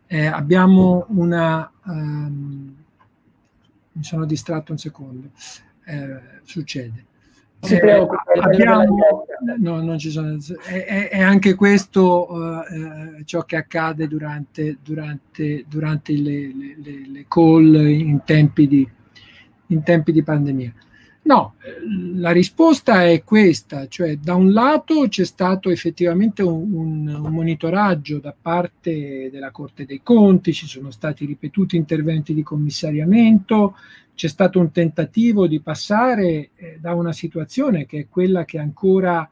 [0.08, 1.72] abbiamo una...
[1.86, 2.80] Um,
[3.94, 5.32] mi sono distratto un secondo,
[5.86, 7.06] eh, succede.
[7.64, 8.08] Eh,
[8.40, 9.26] abbiamo,
[9.60, 10.36] no, non ci sono,
[10.66, 16.52] è, è anche questo uh, ciò che accade durante, durante, durante le,
[16.82, 18.90] le, le, call in tempi di,
[19.68, 20.74] in tempi di pandemia.
[21.24, 21.54] No,
[22.16, 28.34] la risposta è questa, cioè da un lato c'è stato effettivamente un, un, monitoraggio da
[28.40, 33.76] parte della Corte dei Conti, ci sono stati ripetuti interventi di commissariamento,
[34.16, 39.30] c'è stato un tentativo di passare eh, da una situazione che è quella che ancora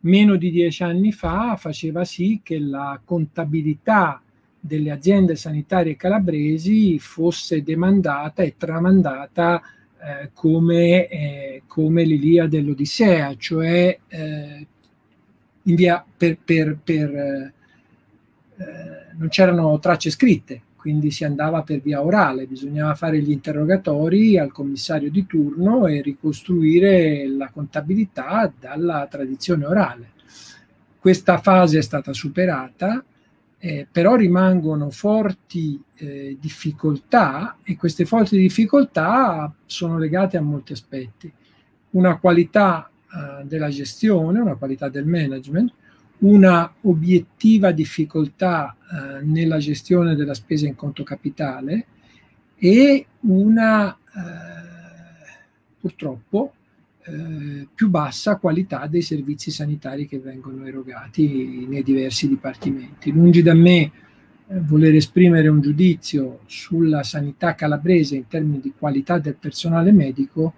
[0.00, 4.22] meno di dieci anni fa faceva sì che la contabilità
[4.58, 9.60] delle aziende sanitarie calabresi fosse demandata e tramandata
[10.04, 14.66] eh, come, eh, come l'Iliade e l'Odissea, cioè eh,
[15.62, 17.52] via, per, per, per eh,
[19.16, 24.50] non c'erano tracce scritte, quindi si andava per via orale, bisognava fare gli interrogatori al
[24.50, 30.10] commissario di turno e ricostruire la contabilità dalla tradizione orale.
[30.98, 33.04] Questa fase è stata superata,
[33.64, 41.32] eh, però rimangono forti eh, difficoltà e queste forti difficoltà sono legate a molti aspetti.
[41.90, 45.72] Una qualità eh, della gestione, una qualità del management,
[46.18, 51.86] una obiettiva difficoltà eh, nella gestione della spesa in conto capitale
[52.56, 55.40] e una eh,
[55.78, 56.54] purtroppo
[57.04, 63.10] eh, più bassa qualità dei servizi sanitari che vengono erogati nei diversi dipartimenti.
[63.10, 63.90] Lungi da me eh,
[64.60, 70.54] voler esprimere un giudizio sulla sanità calabrese in termini di qualità del personale medico,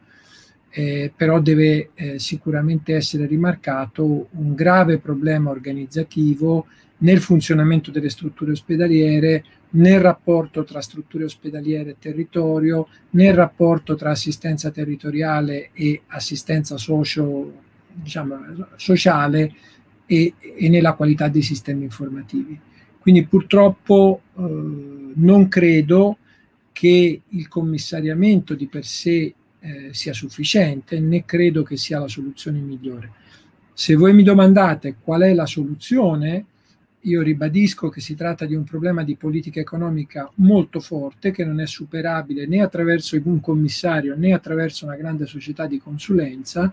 [0.68, 6.66] eh, però deve eh, sicuramente essere rimarcato un grave problema organizzativo
[6.98, 14.10] nel funzionamento delle strutture ospedaliere, nel rapporto tra strutture ospedaliere e territorio, nel rapporto tra
[14.10, 17.52] assistenza territoriale e assistenza socio,
[17.92, 18.36] diciamo,
[18.76, 19.52] sociale
[20.06, 22.58] e, e, nella qualità dei sistemi informativi.
[22.98, 24.40] Quindi purtroppo eh,
[25.14, 26.18] non credo
[26.72, 32.60] che il commissariamento di per sé eh, sia sufficiente, né credo che sia la soluzione
[32.60, 33.12] migliore.
[33.72, 36.46] Se voi mi domandate qual è la soluzione,
[37.04, 41.60] io ribadisco che si tratta di un problema di politica economica molto forte che non
[41.60, 46.72] è superabile né attraverso un commissario né attraverso una grande società di consulenza,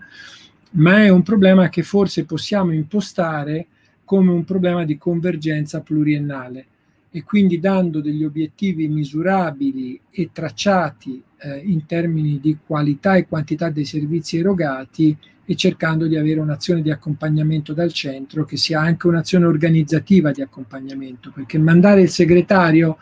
[0.72, 3.66] ma è un problema che forse possiamo impostare
[4.04, 6.66] come un problema di convergenza pluriennale.
[7.10, 13.68] E quindi dando degli obiettivi misurabili e tracciati eh, in termini di qualità e quantità
[13.68, 15.14] dei servizi erogati
[15.44, 20.40] e cercando di avere un'azione di accompagnamento dal centro che sia anche un'azione organizzativa di
[20.40, 22.98] accompagnamento, perché mandare il segretario,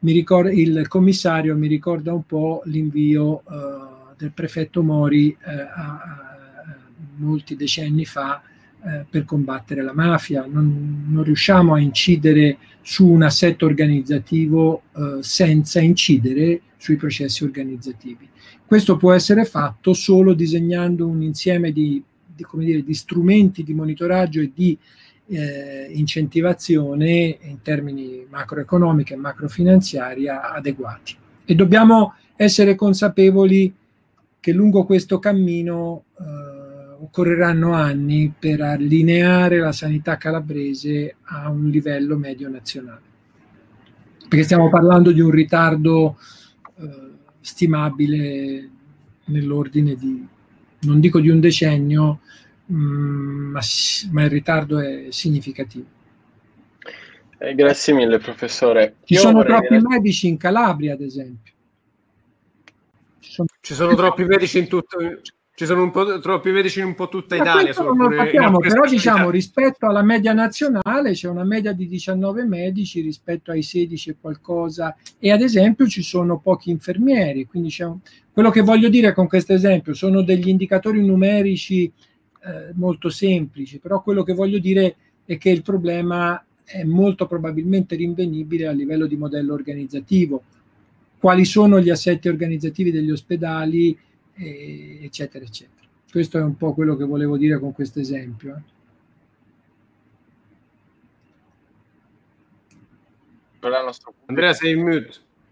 [0.00, 3.44] mi ricorda, il commissario mi ricorda un po' l'invio eh,
[4.16, 6.26] del prefetto Mori eh, a, a,
[7.16, 8.42] molti decenni fa
[8.84, 15.18] eh, per combattere la mafia, non, non, riusciamo a incidere su un assetto organizzativo eh,
[15.22, 18.28] senza incidere sui processi organizzativi.
[18.66, 24.40] Questo può essere fatto solo disegnando un insieme di, di, dire, di strumenti di monitoraggio
[24.40, 24.76] e di
[25.28, 31.16] eh, incentivazione in termini macroeconomici e macrofinanziari adeguati.
[31.44, 33.72] E dobbiamo essere consapevoli
[34.40, 42.16] che lungo questo cammino eh, occorreranno anni per allineare la sanità calabrese a un livello
[42.16, 43.00] medio nazionale.
[44.28, 46.16] Perché stiamo parlando di un ritardo
[47.46, 48.68] stimabile
[49.26, 50.26] nell'ordine di,
[50.80, 52.18] non dico di un decennio,
[52.66, 53.60] mh, mm, ma,
[54.10, 55.86] ma, il ritardo è significativo.
[57.38, 58.96] Eh, grazie mille, professore.
[59.04, 59.82] Ci Io sono troppi dire...
[59.86, 61.52] medici in Calabria, ad esempio.
[63.20, 64.98] Ci sono, Ci sono troppi medici in tutto,
[65.56, 67.72] ci sono un po' troppi medici in un po' tutta Italia.
[67.78, 73.52] Non capiamo, però diciamo rispetto alla media nazionale c'è una media di 19 medici rispetto
[73.52, 77.46] ai 16 e qualcosa e ad esempio ci sono pochi infermieri.
[77.46, 77.96] Quindi un...
[78.34, 84.02] quello che voglio dire con questo esempio sono degli indicatori numerici eh, molto semplici, però
[84.02, 89.16] quello che voglio dire è che il problema è molto probabilmente rinvenibile a livello di
[89.16, 90.42] modello organizzativo.
[91.18, 93.98] Quali sono gli assetti organizzativi degli ospedali?
[94.36, 95.86] Eccetera, eccetera.
[96.10, 98.56] Questo è un po' quello che volevo dire con questo esempio.
[98.56, 98.74] Eh.
[104.26, 105.10] Andrea, sei in mute.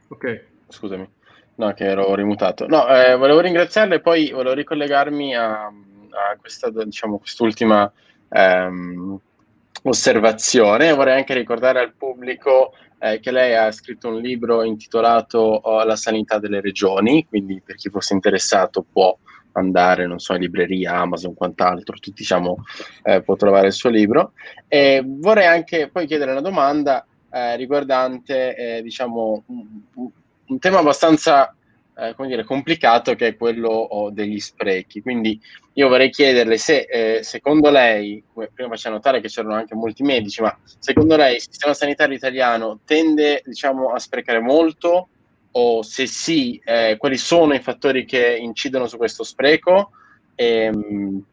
[0.08, 0.44] Ok.
[0.68, 1.08] Scusami.
[1.56, 2.66] No, che ero rimutato.
[2.66, 7.90] No, eh, volevo ringraziarle e poi volevo ricollegarmi a, a questa, diciamo, quest'ultima
[8.28, 9.18] ehm,
[9.82, 10.92] osservazione.
[10.92, 12.74] Vorrei anche ricordare al pubblico
[13.04, 17.76] eh, che lei ha scritto un libro intitolato oh, La sanità delle regioni, quindi per
[17.76, 19.14] chi fosse interessato può
[19.52, 22.64] andare, non so, in libreria, Amazon, quant'altro, tutti diciamo
[23.02, 24.32] eh, può trovare il suo libro.
[24.68, 29.80] E vorrei anche poi chiedere una domanda eh, riguardante, eh, diciamo, un,
[30.46, 31.54] un, tema abbastanza
[31.96, 35.00] eh, come dire, complicato che è quello oh, degli sprechi.
[35.00, 35.40] Quindi
[35.74, 40.42] io vorrei chiederle se eh, secondo lei, prima faceva notare che c'erano anche molti medici,
[40.42, 45.08] ma secondo lei il sistema sanitario italiano tende diciamo, a sprecare molto
[45.56, 49.90] o se sì, eh, quali sono i fattori che incidono su questo spreco?
[50.34, 51.24] Ehm,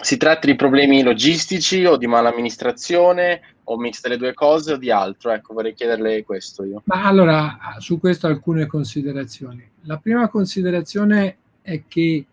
[0.00, 4.90] si tratta di problemi logistici o di malamministrazione o mix delle due cose o di
[4.90, 5.30] altro?
[5.30, 6.82] Ecco, vorrei chiederle questo io.
[6.84, 9.68] Ma allora, su questo alcune considerazioni.
[9.82, 12.26] La prima considerazione è che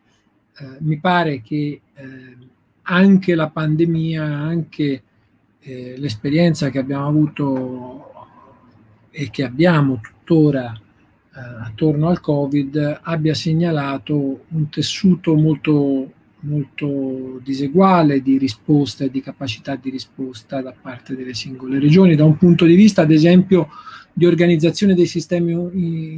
[0.60, 2.38] eh, mi pare che eh,
[2.84, 5.04] anche la pandemia, anche
[5.60, 8.12] eh, l'esperienza che abbiamo avuto
[9.12, 16.12] e che abbiamo tuttora eh, attorno al Covid abbia segnalato un tessuto molto,
[16.42, 22.26] molto diseguale di risposta e di capacità di risposta da parte delle singole regioni, da
[22.26, 23.70] un punto di vista, ad esempio,
[24.14, 25.54] di organizzazione dei sistemi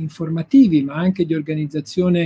[0.02, 2.22] informativi, ma anche di organizzazione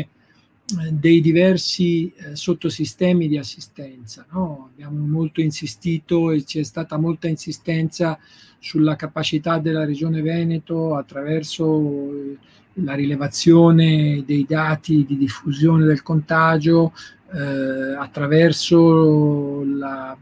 [0.65, 4.25] eh, dei diversi eh, sottosistemi di assistenza.
[4.31, 4.69] No?
[4.71, 8.17] Abbiamo molto insistito e c'è stata molta insistenza
[8.59, 12.37] sulla capacità della Regione Veneto attraverso eh,
[12.75, 16.93] la rilevazione dei dati di diffusione del contagio,
[17.33, 20.15] eh, attraverso la,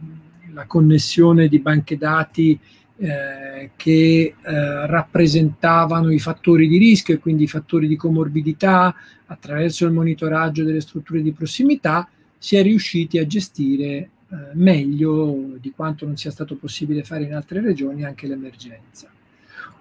[0.53, 2.57] la, connessione di banche dati
[2.97, 9.85] eh, che eh, rappresentavano i fattori di rischio e quindi i fattori di comorbidità, attraverso
[9.85, 12.07] il monitoraggio delle strutture di prossimità,
[12.37, 14.09] si è riusciti a gestire eh,
[14.53, 19.09] meglio di quanto non sia stato possibile fare in altre regioni anche l'emergenza.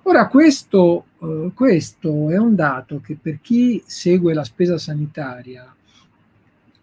[0.03, 5.73] Ora, questo, eh, questo, è un dato che per chi segue la spesa sanitaria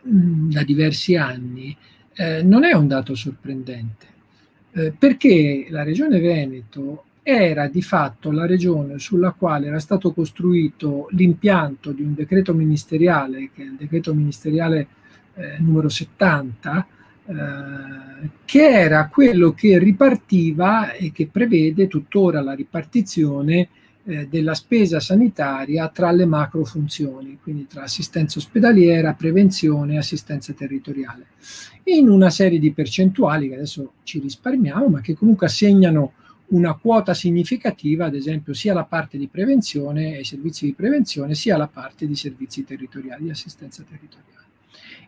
[0.07, 1.75] mm, da diversi anni
[2.13, 4.05] eh, non è un dato sorprendente,
[4.71, 11.09] eh, perché la Regione Veneto era di fatto la regione sulla quale era stato costruito
[11.11, 14.87] l'impianto di un decreto ministeriale, che è il decreto ministeriale
[15.35, 16.87] eh, numero 70,
[17.25, 23.67] eh, che era quello che ripartiva e che prevede tuttora la ripartizione
[24.07, 30.53] eh, della spesa sanitaria tra le macro funzioni, quindi tra assistenza ospedaliera, prevenzione e assistenza
[30.53, 31.25] territoriale,
[31.83, 36.13] in una serie di percentuali che adesso ci risparmiamo, ma che comunque assegnano
[36.47, 41.57] una quota significativa, ad esempio, sia la parte di prevenzione e servizi di prevenzione, sia
[41.57, 44.45] la parte di servizi territoriali, di assistenza territoriale.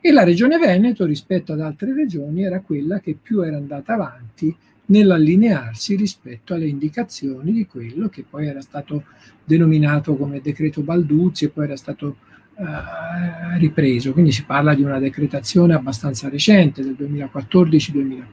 [0.01, 4.53] E la regione Veneto rispetto ad altre regioni era quella che più era andata avanti
[4.89, 9.05] nell'allinearsi rispetto alle indicazioni di quello che poi era stato
[9.43, 12.17] denominato come decreto Balduzzi e poi era stato
[12.55, 14.13] eh, ripreso.
[14.13, 18.23] Quindi si parla di una decretazione abbastanza recente, del 2014-2015.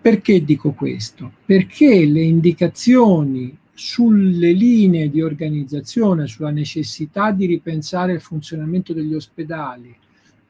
[0.00, 1.32] Perché dico questo?
[1.44, 9.94] Perché le indicazioni sulle linee di organizzazione, sulla necessità di ripensare il funzionamento degli ospedali,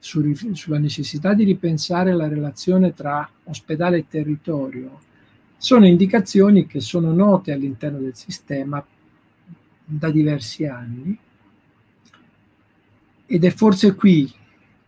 [0.03, 4.99] su, sulla necessità di ripensare la relazione tra ospedale e territorio,
[5.55, 8.85] sono indicazioni che sono note all'interno del sistema
[9.85, 11.17] da diversi anni
[13.25, 14.29] ed è forse qui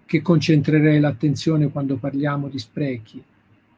[0.05, 3.23] che concentrerei l'attenzione quando parliamo di sprechi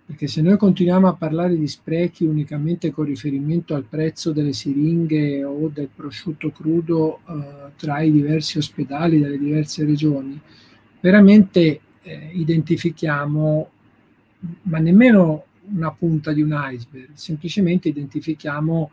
[0.07, 5.43] perché se noi continuiamo a parlare di sprechi unicamente con riferimento al prezzo delle siringhe
[5.43, 10.39] o del prosciutto crudo eh, tra i diversi ospedali delle diverse regioni,
[11.07, 13.69] veramente eh, identifichiamo,
[14.63, 18.91] ma nemmeno una punta di un iceberg, semplicemente identifichiamo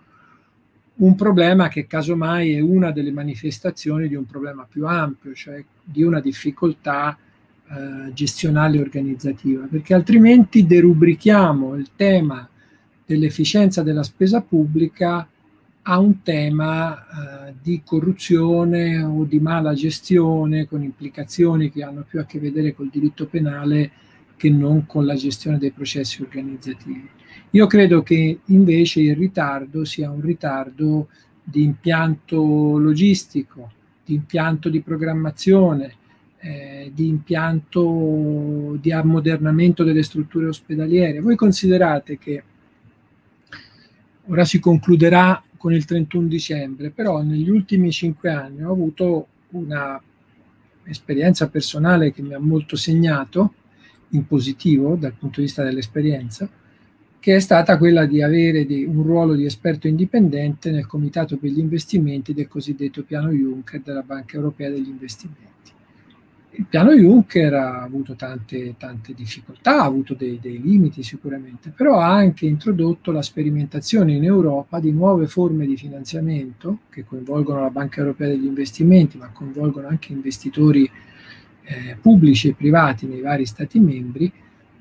[0.97, 6.05] un problema che casomai è una delle manifestazioni di un problema più ampio, cioè di
[6.05, 12.49] una difficoltà eh, gestionale e organizzativa, perché altrimenti derubrichiamo il tema
[13.05, 15.29] dell'efficienza della spesa pubblica
[15.87, 16.97] a un tema
[17.49, 22.75] eh, di corruzione o di mala gestione con implicazioni che hanno più a che vedere
[22.75, 23.91] col diritto penale
[24.37, 27.09] che non con la gestione dei processi organizzativi.
[27.51, 31.09] Io credo che invece il ritardo sia un ritardo
[31.43, 33.71] di impianto logistico,
[34.05, 35.95] di impianto di programmazione,
[36.39, 41.21] eh, di impianto di ammodernamento delle strutture ospedaliere.
[41.21, 42.43] Voi considerate che
[44.27, 49.99] ora si concluderà con il 31 dicembre, però negli ultimi cinque anni ho avuto una
[50.85, 53.55] esperienza personale che mi ha molto segnato
[54.11, 56.47] in positivo dal punto di vista dell'esperienza,
[57.19, 61.49] che è stata quella di avere di, un ruolo di esperto indipendente nel Comitato per
[61.49, 65.73] gli investimenti del cosiddetto piano Juncker della Banca Europea degli Investimenti.
[66.57, 71.99] Il piano Juncker ha avuto tante, tante difficoltà, ha avuto dei, dei, limiti sicuramente, però
[71.99, 77.71] ha anche introdotto la sperimentazione in Europa di nuove forme di finanziamento che coinvolgono la
[77.71, 80.89] Banca Europea degli Investimenti, ma coinvolgono anche investitori
[81.65, 84.33] eh, pubblici e privati nei vari Stati membri.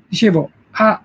[0.06, 1.02] Dicevo, ha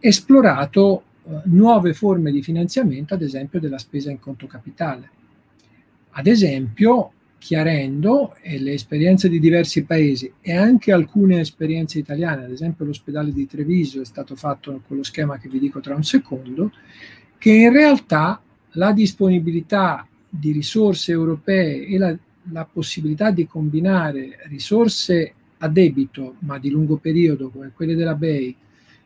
[0.00, 5.10] esplorato eh, nuove forme di finanziamento, ad esempio della spesa in conto capitale.
[6.16, 7.12] Ad esempio,
[7.44, 13.46] chiarendo le esperienze di diversi paesi e anche alcune esperienze italiane, ad esempio l'ospedale di
[13.46, 16.72] Treviso è stato fatto con lo schema che vi dico tra un secondo,
[17.36, 18.40] che in realtà
[18.72, 22.16] la disponibilità di risorse europee e la
[22.52, 28.56] la possibilità di combinare risorse a debito, ma di lungo periodo, come quelle della BEI,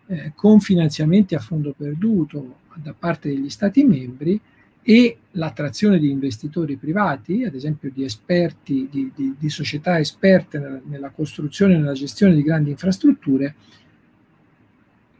[0.06, 4.40] eh, con finanziamenti a fondo perduto da parte degli Stati membri
[4.88, 10.80] e l'attrazione di investitori privati, ad esempio di esperti, di, di, di società esperte nella,
[10.82, 13.54] nella costruzione e nella gestione di grandi infrastrutture,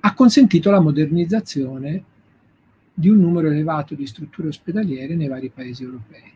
[0.00, 2.02] ha consentito la modernizzazione
[2.94, 6.32] di un numero elevato di strutture ospedaliere nei vari paesi europei.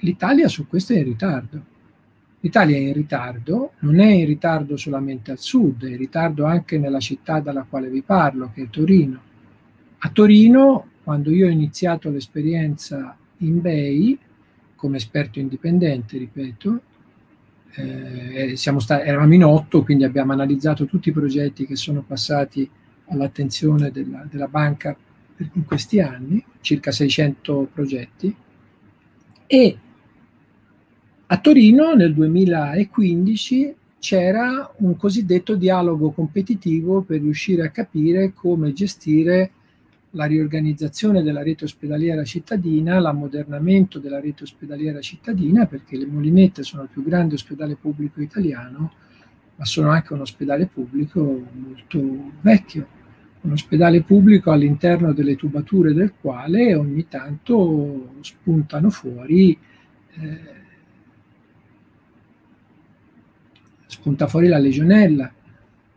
[0.00, 1.64] L'Italia su questo è in ritardo.
[2.40, 6.78] L'Italia è in ritardo, non è in ritardo solamente al sud, è in ritardo anche
[6.78, 9.20] nella città dalla quale vi parlo, che è Torino.
[9.98, 14.18] A Torino, quando io ho iniziato l'esperienza in BEI,
[14.76, 16.80] come esperto indipendente, ripeto,
[17.76, 22.68] eh, stati, eravamo in otto, quindi abbiamo analizzato tutti i progetti che sono passati
[23.06, 24.94] all'attenzione della, della banca
[25.38, 28.36] in questi anni, circa 600 progetti,
[29.46, 29.78] e
[31.24, 39.52] a Torino nel 2015 c'era un cosiddetto dialogo competitivo per riuscire a capire come gestire
[40.12, 46.82] la riorganizzazione della rete ospedaliera cittadina, l'ammodernamento della rete ospedaliera cittadina, perché le Molinette sono
[46.84, 48.92] il più grande ospedale pubblico italiano,
[49.56, 51.20] ma sono anche un ospedale pubblico
[51.52, 52.86] molto vecchio,
[53.42, 59.56] un ospedale pubblico all'interno delle tubature del quale ogni tanto spuntano fuori
[60.20, 60.56] eh,
[63.86, 65.32] spunta fuori la legionella.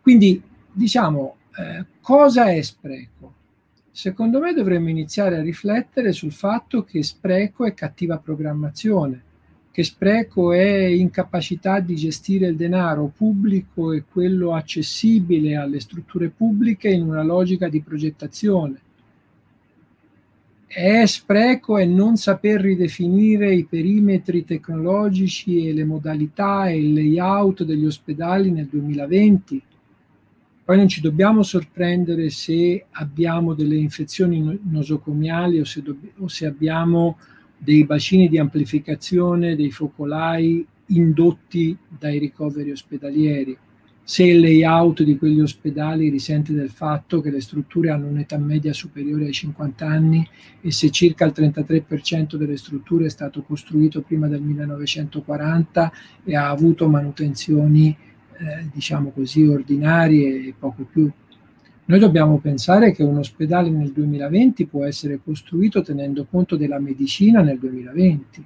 [0.01, 3.35] Quindi diciamo, eh, cosa è spreco?
[3.91, 9.21] Secondo me dovremmo iniziare a riflettere sul fatto che spreco è cattiva programmazione,
[9.71, 16.89] che spreco è incapacità di gestire il denaro pubblico e quello accessibile alle strutture pubbliche
[16.89, 18.81] in una logica di progettazione
[20.73, 27.65] è spreco e non saper ridefinire i perimetri tecnologici e le modalità e il layout
[27.65, 29.61] degli ospedali nel 2020.
[30.71, 36.45] Poi non ci dobbiamo sorprendere se abbiamo delle infezioni nosocomiali o se, dobb- o se
[36.45, 37.17] abbiamo
[37.57, 43.57] dei bacini di amplificazione dei focolai indotti dai ricoveri ospedalieri.
[44.01, 48.71] Se il layout di quegli ospedali risente del fatto che le strutture hanno un'età media
[48.71, 50.25] superiore ai 50 anni
[50.61, 55.91] e se circa il 33% delle strutture è stato costruito prima del 1940
[56.23, 57.93] e ha avuto manutenzioni,
[58.41, 61.09] eh, diciamo così, ordinarie e poco più.
[61.85, 67.41] Noi dobbiamo pensare che un ospedale nel 2020 può essere costruito tenendo conto della medicina
[67.41, 68.43] nel 2020,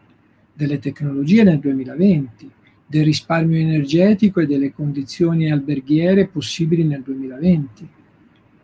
[0.53, 2.51] delle tecnologie nel 2020,
[2.87, 7.89] del risparmio energetico e delle condizioni alberghiere possibili nel 2020.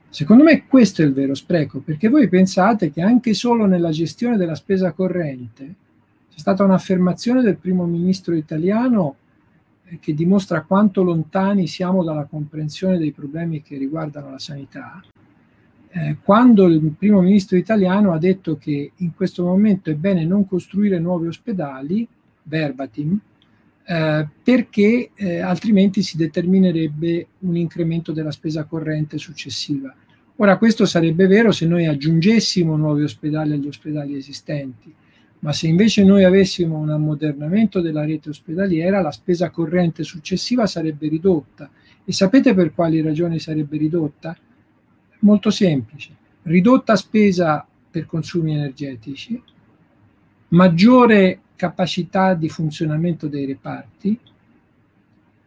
[0.09, 4.35] Secondo me questo è il vero spreco, perché voi pensate che anche solo nella gestione
[4.35, 5.75] della spesa corrente
[6.29, 9.15] c'è stata un'affermazione del primo ministro italiano
[9.99, 15.03] che dimostra quanto lontani siamo dalla comprensione dei problemi che riguardano la sanità,
[15.93, 20.47] eh, quando il primo ministro italiano ha detto che in questo momento è bene non
[20.47, 22.07] costruire nuovi ospedali,
[22.43, 23.19] verbatim,
[23.83, 29.93] eh, perché eh, altrimenti si determinerebbe un incremento della spesa corrente successiva.
[30.37, 34.93] Ora questo sarebbe vero se noi aggiungessimo nuovi ospedali agli ospedali esistenti,
[35.41, 41.07] ma se invece noi avessimo un ammodernamento della rete ospedaliera, la spesa corrente successiva sarebbe
[41.07, 41.69] ridotta.
[42.05, 44.37] E sapete per quali ragioni sarebbe ridotta?
[45.19, 46.15] Molto semplice.
[46.43, 49.41] Ridotta spesa per consumi energetici,
[50.49, 54.19] maggiore capacità di funzionamento dei reparti,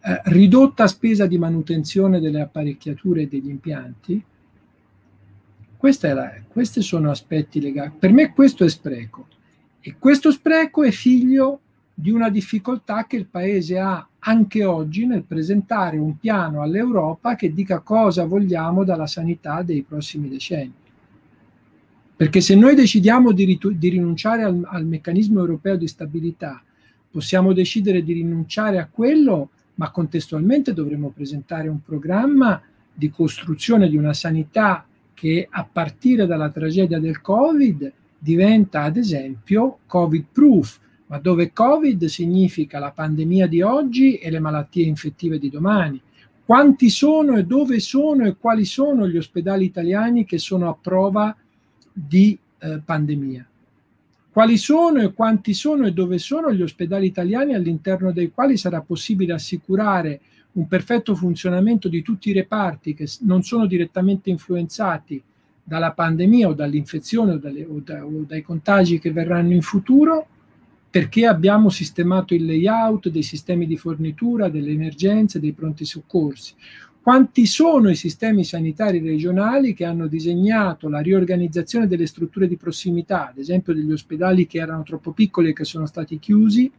[0.01, 4.25] eh, ridotta spesa di manutenzione delle apparecchiature e degli impianti.
[6.01, 7.97] La, questi sono aspetti legati.
[7.99, 9.33] Per me questo è spreco
[9.87, 11.61] e questo spreco è figlio
[11.93, 17.53] di una difficoltà che il Paese ha anche oggi nel presentare un piano all'Europa che
[17.53, 20.73] dica cosa vogliamo dalla sanità dei prossimi decenni.
[22.17, 26.63] Perché se noi decidiamo di, ritu- di rinunciare al, al meccanismo europeo di stabilità,
[27.11, 32.59] possiamo decidere di rinunciare a quello, ma contestualmente dovremo presentare un programma
[32.91, 37.93] di costruzione di una sanità che a partire dalla tragedia del Covid
[38.25, 44.39] diventa ad esempio Covid proof, ma dove Covid significa la pandemia di oggi e le
[44.39, 46.01] malattie infettive di domani.
[46.43, 51.37] Quanti sono e dove sono e quali sono gli ospedali italiani che sono a prova
[51.93, 53.47] di eh, pandemia.
[54.31, 58.81] Quali sono e quanti sono e dove sono gli ospedali italiani all'interno dei quali sarà
[58.81, 60.21] possibile assicurare
[60.53, 65.23] un perfetto funzionamento di tutti i reparti che non sono direttamente influenzati
[65.65, 70.27] dalla pandemia o dall'infezione o, dalle, o, da, o dai contagi che verranno in futuro
[70.91, 76.55] perché abbiamo sistemato il layout dei sistemi di fornitura, delle emergenze, dei pronti soccorsi.
[77.03, 83.29] Quanti sono i sistemi sanitari regionali che hanno disegnato la riorganizzazione delle strutture di prossimità,
[83.29, 86.71] ad esempio degli ospedali che erano troppo piccoli e che sono stati chiusi,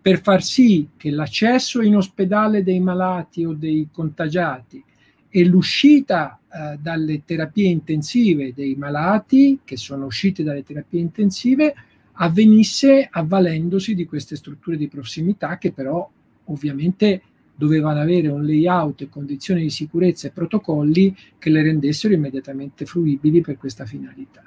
[0.00, 4.82] per far sì che l'accesso in ospedale dei malati o dei contagiati
[5.28, 11.74] e l'uscita eh, dalle terapie intensive dei malati che sono usciti dalle terapie intensive
[12.14, 16.08] avvenisse avvalendosi di queste strutture di prossimità che però
[16.46, 17.22] ovviamente
[17.54, 23.42] dovevano avere un layout e condizioni di sicurezza e protocolli che le rendessero immediatamente fruibili
[23.42, 24.42] per questa finalità.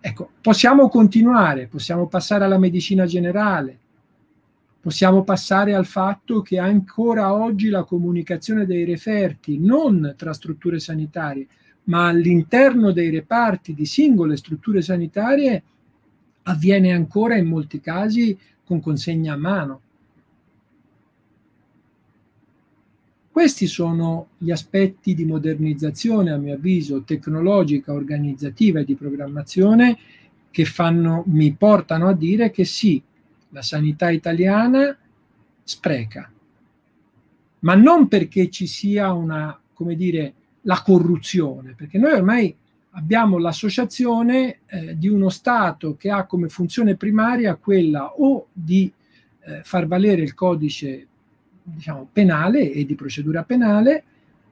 [0.00, 3.78] Ecco, possiamo continuare, possiamo passare alla medicina generale,
[4.86, 11.48] possiamo passare al fatto che ancora oggi la comunicazione dei referti, non tra strutture sanitarie,
[11.86, 15.60] ma all'interno dei reparti di singole strutture sanitarie,
[16.44, 19.80] avviene ancora in molti casi con consegna a mano.
[23.28, 29.98] Questi sono gli aspetti di modernizzazione, a mio avviso, tecnologica, organizzativa e di programmazione
[30.48, 33.02] che fanno, mi portano a dire che sì,
[33.56, 34.94] la sanità italiana
[35.62, 36.30] spreca,
[37.60, 42.54] ma non perché ci sia una, come dire, la corruzione, perché noi ormai
[42.90, 48.92] abbiamo l'associazione eh, di uno Stato che ha come funzione primaria quella o di
[49.40, 51.06] eh, far valere il codice
[51.62, 54.04] diciamo, penale e di procedura penale,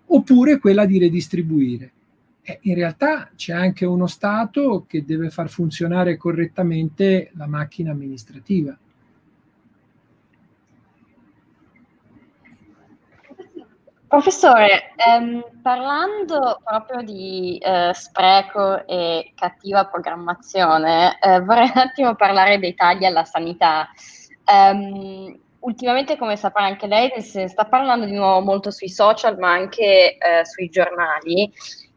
[0.06, 1.92] oppure quella di redistribuire.
[2.40, 8.74] Eh, in realtà c'è anche uno Stato che deve far funzionare correttamente la macchina amministrativa.
[14.14, 22.60] Professore, ehm, parlando proprio di eh, spreco e cattiva programmazione, eh, vorrei un attimo parlare
[22.60, 23.88] dei tagli alla sanità.
[24.46, 29.50] Um, ultimamente, come saprà anche lei, si sta parlando di nuovo molto sui social, ma
[29.50, 31.52] anche eh, sui giornali.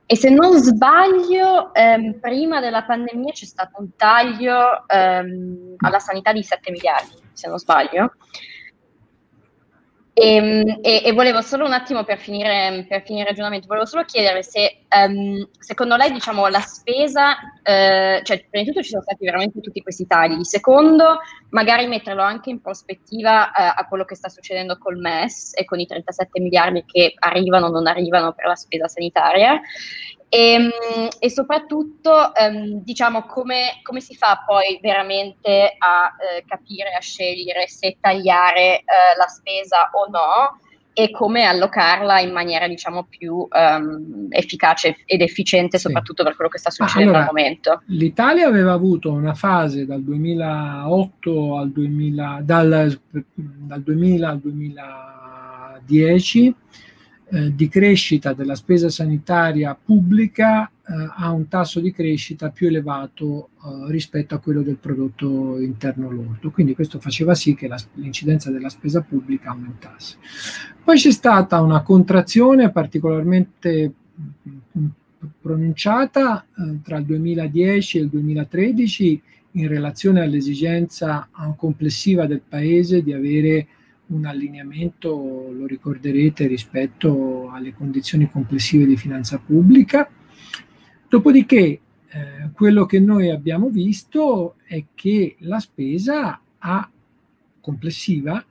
[0.08, 6.34] E se non sbaglio, ehm, prima della pandemia c'è stato un taglio ehm, alla sanità
[6.34, 8.14] di 7 miliardi, se non sbaglio.
[10.20, 13.86] E, ehm, e, e, volevo solo un attimo per finire, per finire il ragionamento, volevo
[13.86, 18.90] solo chiedere se um, secondo lei diciamo, la spesa, eh, cioè prima di tutto ci
[18.90, 21.20] sono stati veramente tutti questi tagli, secondo
[21.50, 25.80] magari metterlo anche in prospettiva eh, a quello che sta succedendo col MES e con
[25.80, 29.62] i 37 miliardi che arrivano o non arrivano per la spesa sanitaria
[30.30, 30.70] e, ehm,
[31.20, 37.68] e soprattutto ehm, diciamo come, come, si fa poi veramente a eh, capire, a scegliere
[37.68, 38.84] se tagliare eh,
[39.18, 40.60] la spesa o no
[41.00, 46.28] e come allocarla in maniera diciamo più um, efficace ed efficiente soprattutto sì.
[46.28, 47.84] per quello che sta succedendo allora, al momento.
[47.86, 53.00] L'Italia aveva avuto una fase dal 2008 al 2000, dal,
[53.36, 56.56] dal 2000 al 2010
[57.30, 63.50] eh, di crescita della spesa sanitaria pubblica eh, ha un tasso di crescita più elevato
[63.66, 66.52] eh, rispetto a quello del prodotto interno lordo.
[66.52, 70.16] Quindi questo faceva sì che la, l'incidenza della spesa pubblica aumentasse.
[70.82, 73.92] Poi c'è stata una contrazione particolarmente
[74.78, 74.86] mm,
[75.42, 79.22] pronunciata eh, tra il 2010 e il 2013
[79.52, 81.28] in relazione all'esigenza
[81.58, 83.68] complessiva del Paese di avere
[84.08, 90.10] un allineamento, lo ricorderete, rispetto alle condizioni complessive di finanza pubblica.
[91.08, 91.58] Dopodiché,
[92.10, 96.90] eh, quello che noi abbiamo visto è che la spesa ha,
[97.60, 98.44] complessiva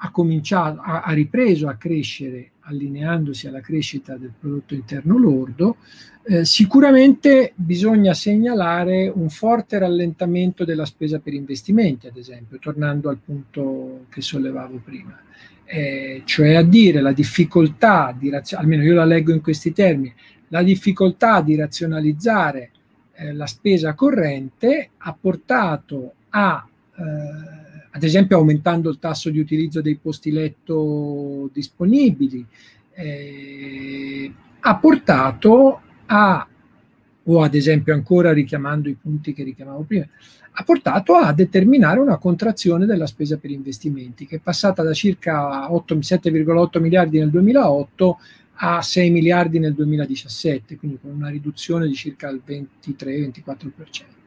[0.00, 5.76] ha, cominciato, ha, ha ripreso a crescere allineandosi alla crescita del prodotto interno lordo,
[6.24, 13.18] eh, sicuramente bisogna segnalare un forte rallentamento della spesa per investimenti, ad esempio, tornando al
[13.18, 15.18] punto che sollevavo prima.
[15.64, 20.14] Eh, cioè a dire la difficoltà di almeno io la leggo in questi termini,
[20.48, 22.70] la difficoltà di razionalizzare
[23.12, 26.66] eh, la spesa corrente ha portato a
[26.96, 27.67] eh,
[27.98, 32.46] ad esempio aumentando il tasso di utilizzo dei posti letto disponibili,
[32.94, 36.46] eh, ha portato a,
[37.24, 40.06] o ad esempio ancora richiamando i punti che richiamavo prima,
[40.52, 45.72] ha portato a determinare una contrazione della spesa per investimenti che è passata da circa
[45.72, 48.18] 8, 7,8 miliardi nel 2008
[48.60, 54.17] a 6 miliardi nel 2017, quindi con una riduzione di circa il 23-24%.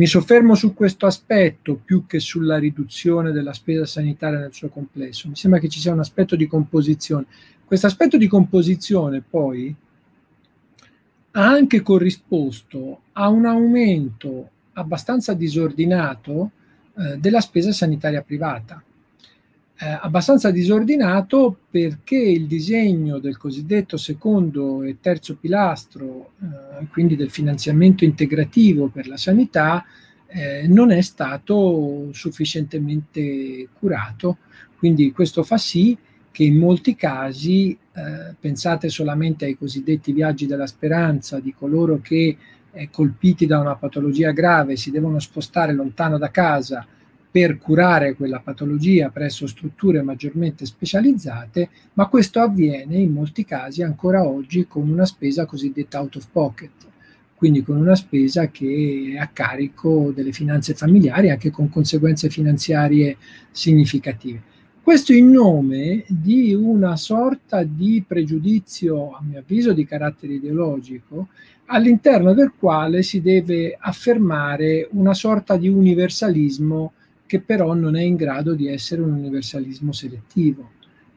[0.00, 5.28] Mi soffermo su questo aspetto più che sulla riduzione della spesa sanitaria nel suo complesso.
[5.28, 7.26] Mi sembra che ci sia un aspetto di composizione.
[7.66, 9.76] Questo aspetto di composizione poi
[11.32, 16.52] ha anche corrisposto a un aumento abbastanza disordinato
[16.96, 18.82] eh, della spesa sanitaria privata.
[19.82, 27.30] Eh, abbastanza disordinato perché il disegno del cosiddetto secondo e terzo pilastro, eh, quindi del
[27.30, 29.82] finanziamento integrativo per la sanità,
[30.26, 34.36] eh, non è stato sufficientemente curato.
[34.76, 35.96] Quindi questo fa sì
[36.30, 42.36] che in molti casi, eh, pensate solamente ai cosiddetti viaggi della speranza di coloro che
[42.70, 46.86] eh, colpiti da una patologia grave si devono spostare lontano da casa
[47.30, 54.26] per curare quella patologia presso strutture maggiormente specializzate, ma questo avviene in molti casi ancora
[54.26, 56.70] oggi con una spesa cosiddetta out of pocket,
[57.36, 63.16] quindi con una spesa che è a carico delle finanze familiari anche con conseguenze finanziarie
[63.52, 64.42] significative.
[64.82, 71.28] Questo in nome di una sorta di pregiudizio, a mio avviso, di carattere ideologico,
[71.66, 76.94] all'interno del quale si deve affermare una sorta di universalismo
[77.30, 80.68] che però non è in grado di essere un universalismo selettivo,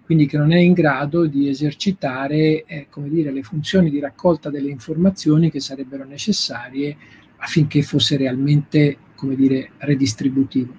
[0.05, 4.69] quindi che non è in grado di esercitare eh, dire, le funzioni di raccolta delle
[4.69, 6.95] informazioni che sarebbero necessarie
[7.37, 10.75] affinché fosse realmente come dire, redistributivo.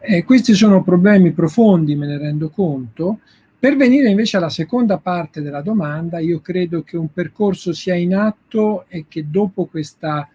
[0.00, 3.20] Eh, questi sono problemi profondi, me ne rendo conto.
[3.56, 8.16] Per venire invece alla seconda parte della domanda, io credo che un percorso sia in
[8.16, 10.28] atto e che dopo questa,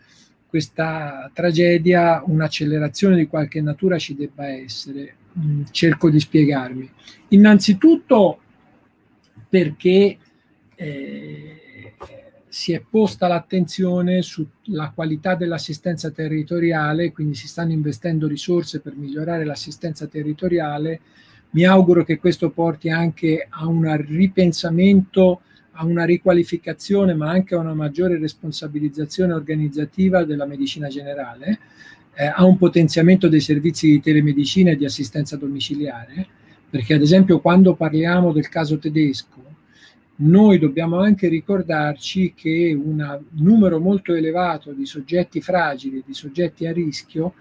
[0.52, 5.16] questa tragedia un'accelerazione di qualche natura ci debba essere.
[5.40, 6.92] Mm, cerco di spiegarmi.
[7.30, 8.38] Innanzitutto
[9.48, 10.18] perché
[10.76, 11.62] eh,
[12.50, 19.46] si è posta l'attenzione sulla qualità dell'assistenza territoriale, quindi si stanno investendo risorse per migliorare
[19.46, 21.00] l'assistenza territoriale.
[21.52, 25.44] Mi auguro che questo porti anche a un ripensamento,
[25.82, 31.60] a una riqualificazione, ma anche a una maggiore responsabilizzazione organizzativa della medicina generale,
[32.14, 36.28] eh, a un potenziamento dei servizi di telemedicina e di assistenza domiciliare,
[36.70, 39.40] perché ad esempio quando parliamo del caso tedesco,
[40.18, 46.72] noi dobbiamo anche ricordarci che un numero molto elevato di soggetti fragili, di soggetti a
[46.72, 47.34] rischio,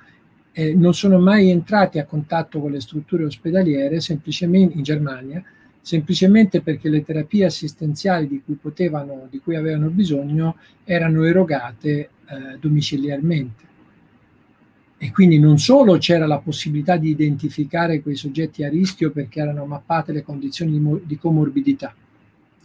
[0.53, 5.45] eh, non sono mai entrati a contatto con le strutture ospedaliere semplicemente in Germania,
[5.81, 12.09] semplicemente perché le terapie assistenziali di cui, potevano, di cui avevano bisogno erano erogate eh,
[12.61, 13.69] domiciliarmente.
[14.99, 19.65] E quindi non solo c'era la possibilità di identificare quei soggetti a rischio perché erano
[19.65, 21.95] mappate le condizioni di, di comorbidità,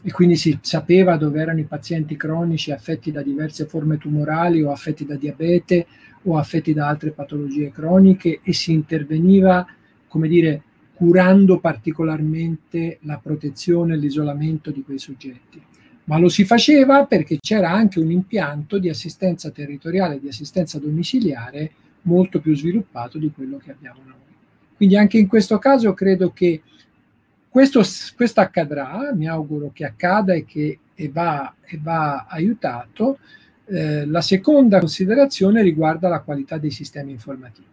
[0.08, 4.72] e quindi si sapeva dove erano i pazienti cronici affetti da diverse forme tumorali o
[4.72, 5.88] affetti da diabete
[6.24, 9.66] o affetti da altre patologie croniche e si interveniva,
[10.08, 10.62] come dire,
[10.96, 15.62] curando particolarmente la protezione e l'isolamento di quei soggetti.
[16.06, 21.72] Ma lo si faceva perché c'era anche un impianto di assistenza territoriale, di assistenza domiciliare
[22.04, 24.14] molto più sviluppato di quello che abbiamo noi.
[24.76, 26.62] Quindi anche in questo caso credo che
[27.50, 27.82] questo,
[28.16, 33.20] questo accadrà, mi auguro che accada e che e va, e va aiutato.
[33.66, 37.68] Eh, la seconda considerazione riguarda la qualità dei sistemi informativi,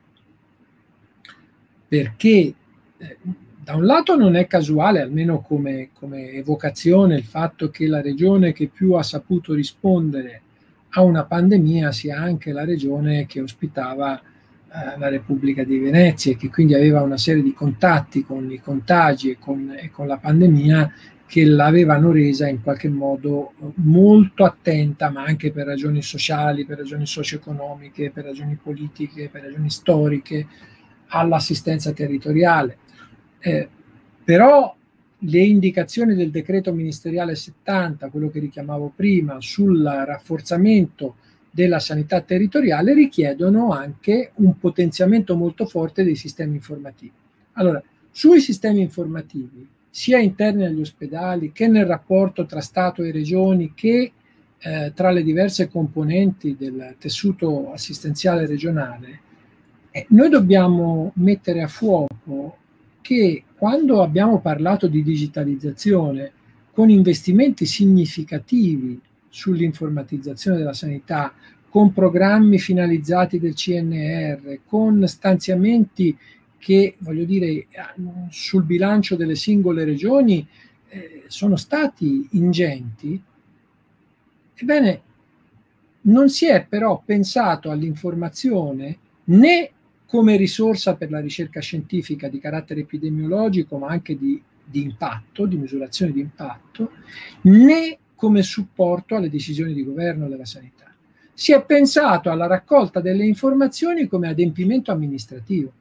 [1.88, 2.54] perché
[3.02, 3.16] eh,
[3.62, 8.52] da un lato non è casuale, almeno come, come evocazione, il fatto che la regione
[8.52, 10.42] che più ha saputo rispondere
[10.90, 16.36] a una pandemia sia anche la regione che ospitava eh, la Repubblica di Venezia e
[16.36, 20.18] che quindi aveva una serie di contatti con i contagi e con, e con la
[20.18, 20.92] pandemia
[21.24, 27.06] che l'avevano resa in qualche modo molto attenta, ma anche per ragioni sociali, per ragioni
[27.06, 30.46] socio-economiche, per ragioni politiche, per ragioni storiche,
[31.06, 32.78] all'assistenza territoriale.
[33.44, 33.68] Eh,
[34.24, 34.74] però
[35.24, 41.16] le indicazioni del decreto ministeriale 70, quello che richiamavo prima, sul rafforzamento
[41.50, 47.12] della sanità territoriale richiedono anche un potenziamento molto forte dei sistemi informativi.
[47.52, 53.74] Allora, sui sistemi informativi, sia interni agli ospedali che nel rapporto tra Stato e regioni
[53.74, 54.12] che
[54.58, 59.20] eh, tra le diverse componenti del tessuto assistenziale regionale,
[59.90, 62.56] eh, noi dobbiamo mettere a fuoco
[63.02, 66.32] che quando abbiamo parlato di digitalizzazione
[66.72, 68.98] con investimenti significativi
[69.28, 71.34] sull'informatizzazione della sanità,
[71.68, 76.16] con programmi finalizzati del CNR, con stanziamenti
[76.58, 77.66] che, voglio dire,
[78.30, 80.46] sul bilancio delle singole regioni
[80.88, 83.20] eh, sono stati ingenti,
[84.54, 85.00] ebbene,
[86.02, 89.70] non si è però pensato all'informazione né
[90.12, 95.56] come risorsa per la ricerca scientifica di carattere epidemiologico, ma anche di, di impatto, di
[95.56, 96.90] misurazione di impatto,
[97.44, 100.94] né come supporto alle decisioni di governo della sanità.
[101.32, 105.72] Si è pensato alla raccolta delle informazioni come adempimento amministrativo.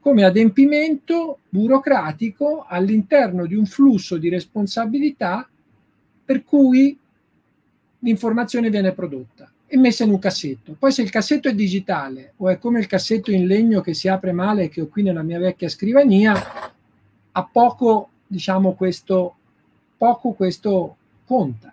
[0.00, 5.48] come adempimento burocratico all'interno di un flusso di responsabilità
[6.24, 6.98] per cui
[8.00, 10.74] l'informazione viene prodotta e messa in un cassetto.
[10.76, 14.08] Poi se il cassetto è digitale o è come il cassetto in legno che si
[14.08, 16.34] apre male che ho qui nella mia vecchia scrivania,
[17.30, 19.36] a poco, diciamo, questo,
[19.96, 21.72] poco questo conta.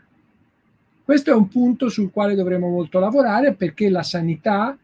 [1.03, 4.77] Questo è un punto sul quale dovremo molto lavorare perché la sanità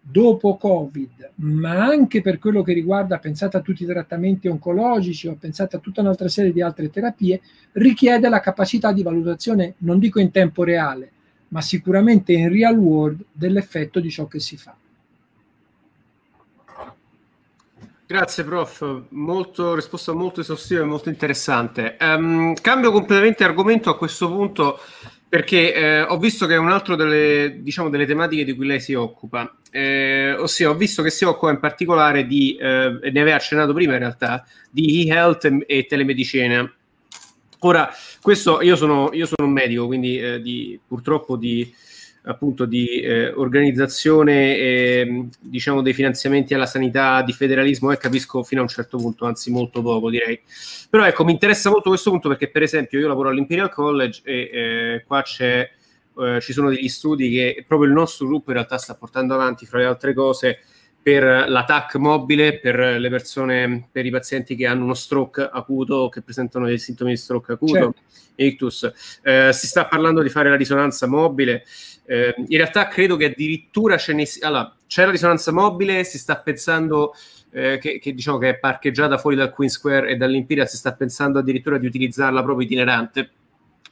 [0.00, 5.36] dopo Covid, ma anche per quello che riguarda, pensate a tutti i trattamenti oncologici o
[5.38, 7.42] pensate a tutta un'altra serie di altre terapie,
[7.72, 11.10] richiede la capacità di valutazione, non dico in tempo reale,
[11.54, 14.74] ma sicuramente in real world dell'effetto di ciò che si fa.
[18.06, 21.96] Grazie prof, molto, risposta molto esaustiva e molto interessante.
[22.00, 24.80] Um, cambio completamente argomento a questo punto
[25.28, 28.80] perché eh, ho visto che è un altro delle, diciamo, delle tematiche di cui lei
[28.80, 33.36] si occupa, eh, ossia ho visto che si occupa in particolare di, eh, ne aveva
[33.36, 36.72] accennato prima in realtà, di e-health e, telemedicina.
[37.66, 41.74] Ora, questo io sono, io sono un medico, quindi eh, di, purtroppo di
[42.26, 48.60] appunto di eh, organizzazione eh, diciamo dei finanziamenti alla sanità di federalismo e capisco fino
[48.60, 50.38] a un certo punto anzi molto poco direi.
[50.90, 54.50] Però ecco mi interessa molto questo punto perché per esempio io lavoro all'Imperial College e
[54.52, 55.70] eh, qua c'è
[56.18, 59.64] eh, ci sono degli studi che proprio il nostro gruppo in realtà sta portando avanti
[59.64, 60.60] fra le altre cose
[61.04, 66.22] per l'attack mobile per le persone, per i pazienti che hanno uno stroke acuto, che
[66.22, 68.00] presentano dei sintomi di stroke acuto, certo.
[68.36, 68.90] ictus.
[69.22, 71.62] Eh, si sta parlando di fare la risonanza mobile.
[72.06, 74.46] Eh, in realtà credo che addirittura ce ne sia.
[74.46, 77.12] Allora, c'è la risonanza mobile, si sta pensando
[77.52, 80.94] eh, che, che, diciamo che è parcheggiata fuori dal Queen Square e dall'Imperial, si sta
[80.94, 83.30] pensando addirittura di utilizzarla proprio itinerante.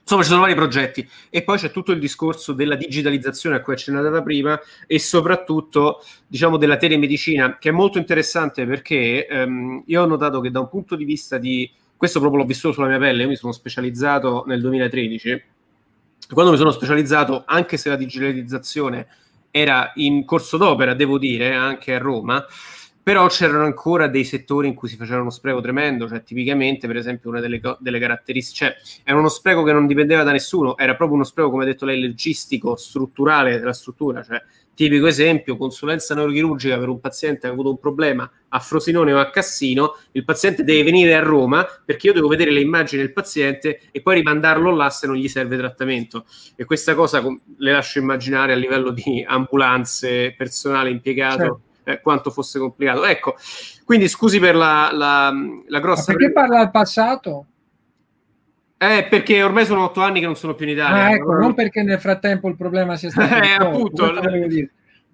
[0.03, 1.09] Insomma, ci sono vari progetti.
[1.31, 6.57] E poi c'è tutto il discorso della digitalizzazione a cui accennata prima e soprattutto, diciamo,
[6.57, 10.97] della telemedicina, che è molto interessante perché ehm, io ho notato che da un punto
[10.97, 14.61] di vista di questo proprio l'ho vissuto sulla mia pelle, io mi sono specializzato nel
[14.61, 15.43] 2013
[16.33, 19.07] quando mi sono specializzato, anche se la digitalizzazione
[19.51, 22.45] era in corso d'opera, devo dire, anche a Roma,
[23.03, 26.97] però c'erano ancora dei settori in cui si faceva uno spreco tremendo, cioè tipicamente, per
[26.97, 30.95] esempio, una delle, delle caratteristiche, cioè era uno spreco che non dipendeva da nessuno, era
[30.95, 34.41] proprio uno spreco, come ha detto lei, logistico, strutturale della struttura, cioè
[34.75, 39.19] Tipico esempio, consulenza neurochirurgica per un paziente che ha avuto un problema a Frosinone o
[39.19, 43.13] a Cassino, il paziente deve venire a Roma perché io devo vedere le immagini del
[43.13, 46.25] paziente e poi rimandarlo là se non gli serve trattamento.
[46.57, 51.39] E questa cosa le lascio immaginare a livello di ambulanze, personale impiegato.
[51.39, 51.61] Certo.
[51.85, 53.05] Eh, quanto fosse complicato.
[53.05, 53.35] Ecco,
[53.85, 55.33] quindi scusi per la, la,
[55.67, 56.13] la grossa...
[56.13, 57.47] Ma perché parla del passato?
[58.79, 61.05] Eh, perché ormai sono otto anni che non sono più in Italia.
[61.05, 63.35] Ah, ecco, non perché nel frattempo il problema sia stato...
[63.43, 64.13] eh, appunto,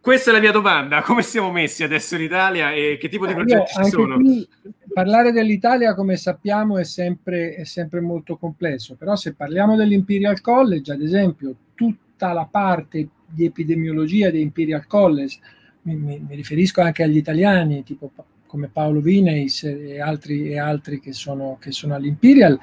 [0.01, 3.35] questa è la mia domanda, come siamo messi adesso in Italia e che tipo di
[3.35, 4.15] progetti Io, ci sono?
[4.15, 4.49] Qui,
[4.93, 10.93] parlare dell'Italia, come sappiamo, è sempre, è sempre molto complesso, però se parliamo dell'Imperial College,
[10.93, 15.41] ad esempio, tutta la parte di epidemiologia di Imperial College,
[15.89, 18.11] mi, mi, mi riferisco anche agli italiani, tipo
[18.47, 22.59] come Paolo Vineis e altri, e altri che, sono, che sono all'Imperial,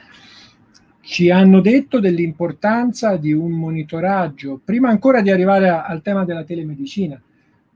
[1.02, 6.43] ci hanno detto dell'importanza di un monitoraggio, prima ancora di arrivare a, al tema della
[6.43, 7.22] telemedicina,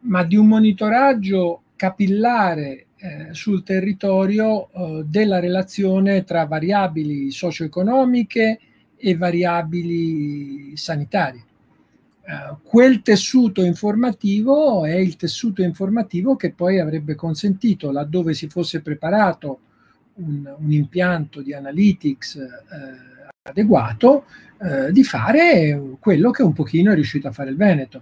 [0.02, 8.60] ma di un monitoraggio capillare eh, sul territorio eh, della relazione tra variabili socio-economiche
[8.98, 11.44] e variabili sanitarie.
[12.62, 19.60] Quel tessuto informativo è il tessuto informativo che poi avrebbe consentito, laddove si fosse preparato
[20.16, 24.26] un, un impianto di analytics eh, adeguato
[24.62, 28.02] eh, di fare quello che un pochino è riuscito a fare il Veneto,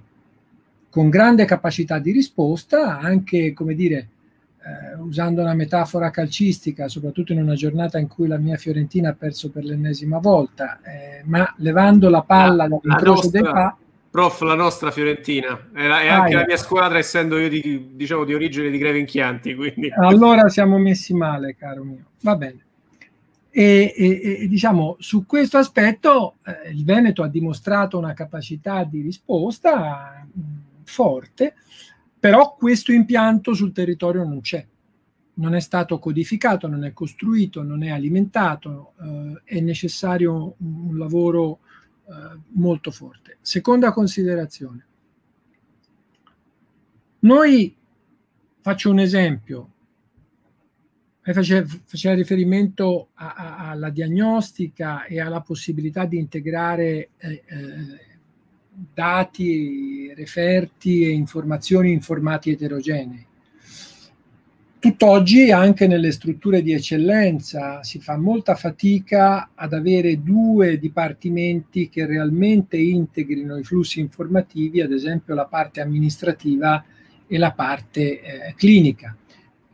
[0.89, 4.09] con grande capacità di risposta, anche, come dire,
[4.57, 9.13] eh, usando una metafora calcistica, soprattutto in una giornata in cui la mia Fiorentina ha
[9.13, 13.77] perso per l'ennesima volta, eh, ma levando la palla ah, dall'incrocio dei pa...
[14.17, 17.91] Prof, la nostra Fiorentina, è, la, è anche ah, la mia squadra, essendo io di,
[17.93, 19.53] diciamo, di origine di Greve in Chianti.
[19.53, 19.91] Quindi.
[19.91, 22.05] Allora siamo messi male, caro mio.
[22.21, 22.65] Va bene.
[23.51, 29.01] E, e, e, diciamo su questo aspetto eh, il Veneto ha dimostrato una capacità di
[29.01, 30.41] risposta mh,
[30.83, 31.53] forte,
[32.19, 34.65] però questo impianto sul territorio non c'è,
[35.35, 40.97] non è stato codificato, non è costruito, non è alimentato, eh, è necessario un, un
[40.97, 41.59] lavoro
[42.07, 43.37] eh, molto forte.
[43.41, 44.85] Seconda considerazione.
[47.19, 47.75] Noi,
[48.61, 49.73] faccio un esempio,
[51.21, 58.05] faceva, riferimento a, a, alla diagnostica e alla possibilità di integrare eh, eh,
[58.93, 63.26] dati, referti e informazioni in formati eterogenei.
[64.87, 72.05] Tutt'oggi anche nelle strutture di eccellenza si fa molta fatica ad avere due dipartimenti che
[72.05, 76.85] realmente integrino i flussi informativi, ad esempio la parte amministrativa
[77.27, 79.13] e la parte eh, clinica.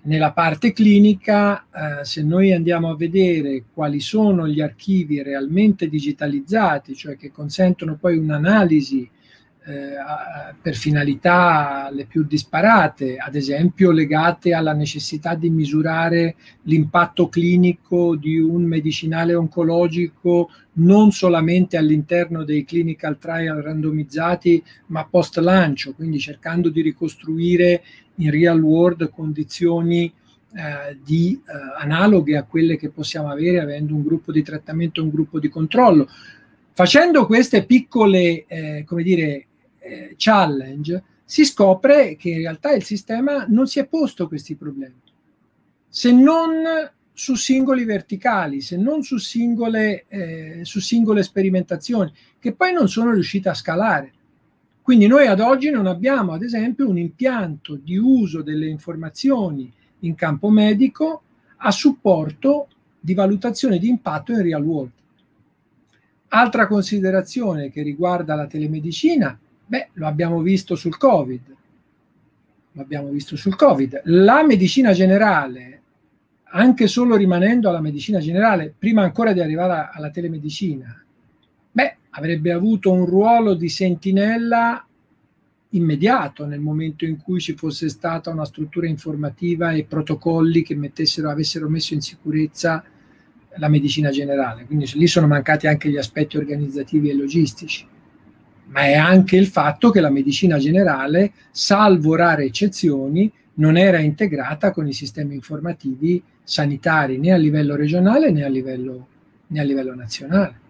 [0.05, 6.95] Nella parte clinica, eh, se noi andiamo a vedere quali sono gli archivi realmente digitalizzati,
[6.95, 9.07] cioè che consentono poi un'analisi
[9.65, 18.17] eh, per finalità le più disparate, ad esempio legate alla necessità di misurare l'impatto clinico
[18.17, 26.19] di un medicinale oncologico non solamente all'interno dei clinical trial randomizzati, ma post lancio, quindi
[26.19, 27.83] cercando di ricostruire
[28.15, 30.11] in real world condizioni
[30.55, 35.03] eh, di, eh, analoghe a quelle che possiamo avere avendo un gruppo di trattamento e
[35.03, 36.07] un gruppo di controllo.
[36.73, 39.45] Facendo queste piccole, eh, come dire,
[39.83, 45.01] eh, challenge, si scopre che in realtà il sistema non si è posto questi problemi,
[45.87, 52.73] se non su singoli verticali, se non su singole, eh, su singole sperimentazioni, che poi
[52.73, 54.13] non sono riuscite a scalare.
[54.81, 60.15] Quindi noi ad oggi non abbiamo, ad esempio, un impianto di uso delle informazioni in
[60.15, 61.21] campo medico
[61.57, 62.67] a supporto
[62.99, 64.91] di valutazione di impatto in real world.
[66.29, 69.37] Altra considerazione che riguarda la telemedicina
[69.73, 71.55] Beh, lo abbiamo visto sul Covid.
[72.73, 74.01] Lo abbiamo visto sul Covid.
[74.03, 75.81] La medicina generale,
[76.43, 81.03] anche solo rimanendo alla medicina generale, prima ancora di arrivare alla telemedicina,
[81.71, 84.85] beh, avrebbe avuto un ruolo di sentinella
[85.69, 91.31] immediato nel momento in cui ci fosse stata una struttura informativa e protocolli che mettessero,
[91.31, 92.83] avessero messo in sicurezza
[93.55, 94.65] la medicina generale.
[94.65, 97.87] Quindi lì sono mancati anche gli aspetti organizzativi e logistici
[98.67, 104.71] ma è anche il fatto che la medicina generale, salvo rare eccezioni, non era integrata
[104.71, 109.07] con i sistemi informativi sanitari né a livello regionale né a livello,
[109.47, 110.61] né a livello nazionale.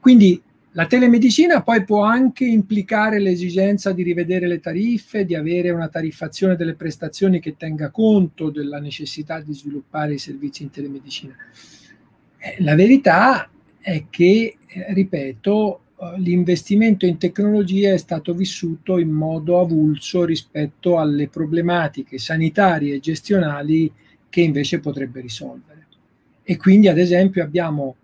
[0.00, 0.40] Quindi
[0.72, 6.56] la telemedicina poi può anche implicare l'esigenza di rivedere le tariffe, di avere una tariffazione
[6.56, 11.34] delle prestazioni che tenga conto della necessità di sviluppare i servizi in telemedicina.
[12.36, 15.80] Eh, la verità è che, eh, ripeto,
[16.16, 23.92] l'investimento in tecnologia è stato vissuto in modo avulso rispetto alle problematiche sanitarie e gestionali
[24.28, 25.86] che invece potrebbe risolvere.
[26.42, 27.96] E quindi, ad esempio, abbiamo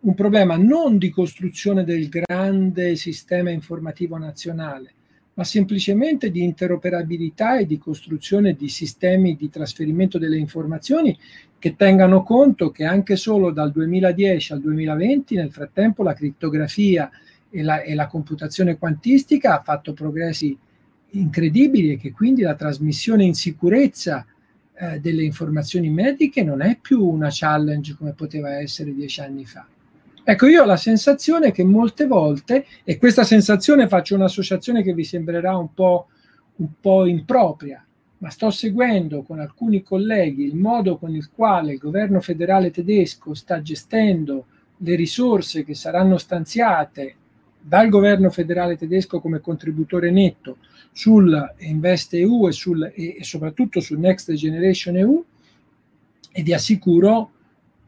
[0.00, 4.92] un problema non di costruzione del grande sistema informativo nazionale,
[5.34, 11.16] ma semplicemente di interoperabilità e di costruzione di sistemi di trasferimento delle informazioni
[11.58, 17.10] che tengano conto che anche solo dal 2010 al 2020, nel frattempo, la crittografia
[17.50, 20.56] e la, e la computazione quantistica ha fatto progressi
[21.10, 24.26] incredibili e che quindi la trasmissione in sicurezza
[24.74, 29.66] eh, delle informazioni mediche non è più una challenge come poteva essere dieci anni fa.
[30.28, 35.04] Ecco, io ho la sensazione che molte volte, e questa sensazione faccio un'associazione che vi
[35.04, 36.08] sembrerà un po',
[36.56, 37.86] un po' impropria,
[38.18, 43.34] ma sto seguendo con alcuni colleghi il modo con il quale il governo federale tedesco
[43.34, 44.46] sta gestendo
[44.78, 47.14] le risorse che saranno stanziate
[47.66, 50.58] dal governo federale tedesco come contributore netto
[50.92, 55.24] sul Invest EU e, sul, e, soprattutto sul Next Generation EU
[56.30, 57.32] e vi assicuro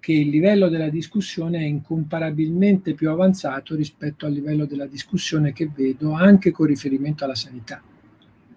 [0.00, 5.70] che il livello della discussione è incomparabilmente più avanzato rispetto al livello della discussione che
[5.72, 7.80] vedo anche con riferimento alla sanità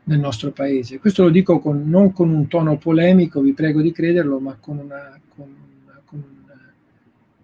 [0.06, 0.98] nel nostro paese.
[0.98, 4.80] Questo lo dico con, non con un tono polemico, vi prego di crederlo, ma con,
[4.80, 5.56] una, con,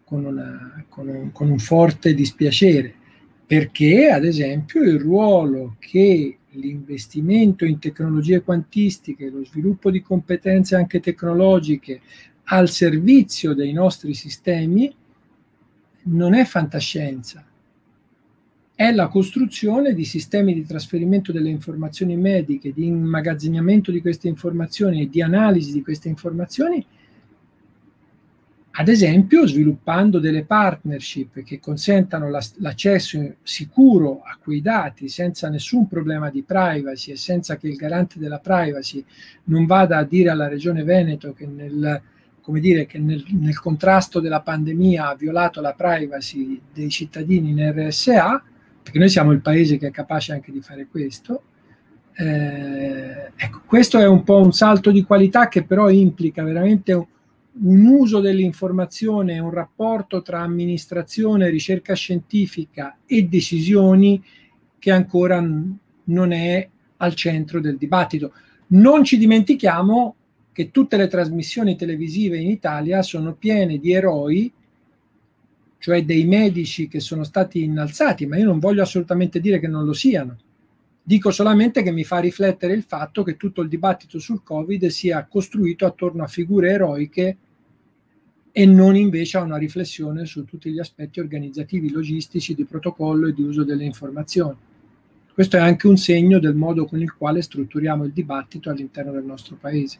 [0.03, 2.97] con, una, con un, un forte dispiacere
[3.48, 10.99] perché ad esempio il ruolo che l'investimento in tecnologie quantistiche, lo sviluppo di competenze anche
[10.99, 12.02] tecnologiche
[12.49, 14.94] al servizio dei nostri sistemi
[16.03, 17.45] non è fantascienza,
[18.76, 25.02] è la costruzione di sistemi di trasferimento delle informazioni mediche, di immagazzinamento di queste informazioni
[25.02, 26.86] e di analisi di queste informazioni
[28.79, 35.87] ad esempio sviluppando delle partnership che consentano la, l'accesso sicuro a quei dati senza nessun
[35.87, 39.03] problema di privacy e senza che il garante della privacy
[39.45, 42.01] non vada a dire alla Regione Veneto che nel,
[42.59, 48.43] dire, che nel, nel contrasto della pandemia ha violato la privacy dei cittadini in RSA,
[48.83, 51.41] perché noi siamo il paese che è capace anche di fare questo.
[52.13, 57.05] Eh, ecco, questo è un po' un salto di qualità che però implica veramente un,
[57.61, 64.23] un uso dell'informazione, un rapporto tra amministrazione, ricerca scientifica e decisioni
[64.77, 65.43] che ancora
[66.03, 68.34] non è al centro del dibattito.
[68.67, 70.15] Non ci dimentichiamo
[70.51, 74.51] che tutte le trasmissioni televisive in Italia sono piene di eroi,
[75.79, 79.85] cioè dei medici che sono stati innalzati, ma io non voglio assolutamente dire che non
[79.85, 80.38] lo siano.
[81.01, 85.25] Dico solamente che mi fa riflettere il fatto che tutto il dibattito sul Covid sia
[85.25, 87.38] costruito attorno a figure eroiche
[88.57, 93.34] e non invece a una riflessione su tutti gli aspetti organizzativi, logistici, di protocollo e
[93.34, 94.57] di uso delle informazioni.
[95.31, 99.25] Questo è anche un segno del modo con il quale strutturiamo il dibattito all'interno del
[99.25, 99.99] nostro paese.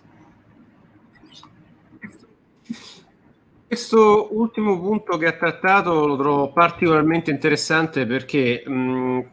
[3.68, 9.26] Questo ultimo punto che ha trattato lo trovo particolarmente interessante perché mh,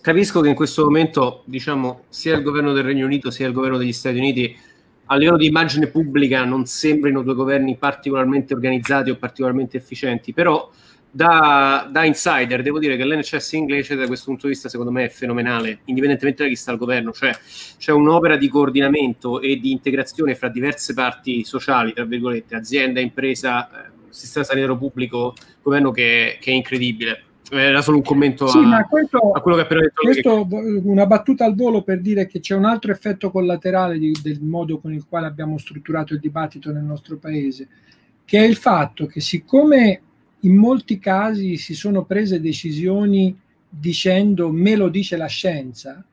[0.00, 3.76] capisco che in questo momento, diciamo, sia il governo del Regno Unito sia il governo
[3.76, 4.56] degli Stati Uniti
[5.06, 10.70] a livello di immagine pubblica non sembrino due governi particolarmente organizzati o particolarmente efficienti, però
[11.08, 15.04] da, da, insider devo dire che l'NHS inglese da questo punto di vista secondo me
[15.04, 17.32] è fenomenale, indipendentemente da chi sta al governo, cioè
[17.78, 23.86] c'è un'opera di coordinamento e di integrazione fra diverse parti sociali, tra virgolette, azienda, impresa,
[23.86, 27.25] eh, sistema sanitario pubblico, governo che, che è incredibile.
[27.50, 30.02] Era solo un commento sì, a, questo, a, quello che ha appena detto.
[30.02, 30.80] Questo, che...
[30.84, 34.78] Una battuta al volo per dire che c'è un altro effetto collaterale di, del modo
[34.78, 37.68] con il quale abbiamo strutturato il dibattito nel nostro paese,
[38.24, 40.00] che è il fatto che siccome
[40.40, 46.04] in molti casi si sono prese decisioni dicendo me lo dice la scienza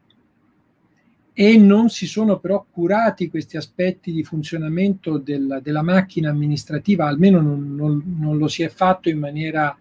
[1.35, 7.41] e non si sono però curati questi aspetti di funzionamento del, della macchina amministrativa, almeno
[7.41, 9.75] non, non, non, lo si è fatto in maniera,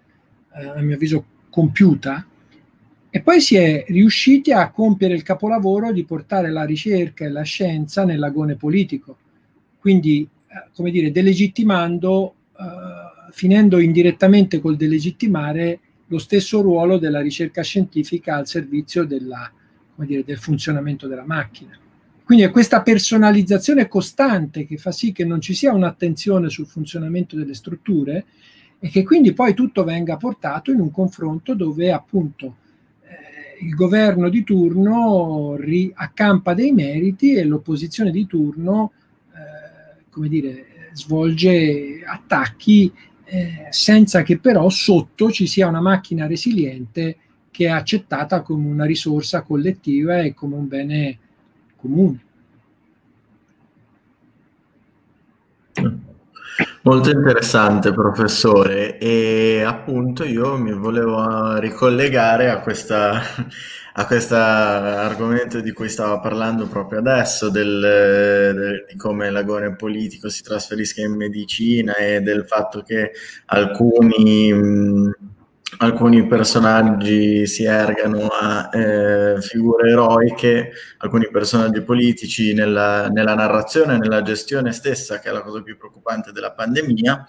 [0.54, 2.26] eh, a mio avviso, compiuta.
[3.14, 7.42] E poi si è riusciti a compiere il capolavoro di portare la ricerca e la
[7.42, 9.18] scienza nell'agone politico,
[9.78, 17.62] quindi, eh, come dire, delegittimando eh, finendo indirettamente col delegittimare lo stesso ruolo della ricerca
[17.62, 19.50] scientifica al servizio della,
[19.96, 21.76] dire, del funzionamento della macchina.
[22.24, 27.36] Quindi è questa personalizzazione costante che fa sì che non ci sia un'attenzione sul funzionamento
[27.36, 28.26] delle strutture
[28.84, 32.56] e che quindi poi tutto venga portato in un confronto dove appunto
[33.02, 38.90] eh, il governo di turno ri- accampa dei meriti e l'opposizione di turno
[39.34, 42.92] eh, come dire, svolge attacchi
[43.24, 47.18] eh, senza che però sotto ci sia una macchina resiliente
[47.52, 51.18] che è accettata come una risorsa collettiva e come un bene
[51.76, 52.20] comune.
[56.84, 58.98] Molto interessante, professore.
[58.98, 63.20] E appunto io mi volevo ricollegare a questa
[63.94, 70.30] a questo argomento di cui stavo parlando proprio adesso, del, del, di come l'agone politico
[70.30, 73.12] si trasferisca in medicina e del fatto che
[73.46, 75.16] alcuni, mh,
[75.82, 84.22] alcuni personaggi si ergano a eh, figure eroiche, alcuni personaggi politici nella, nella narrazione, nella
[84.22, 87.26] gestione stessa, che è la cosa più preoccupante della pandemia.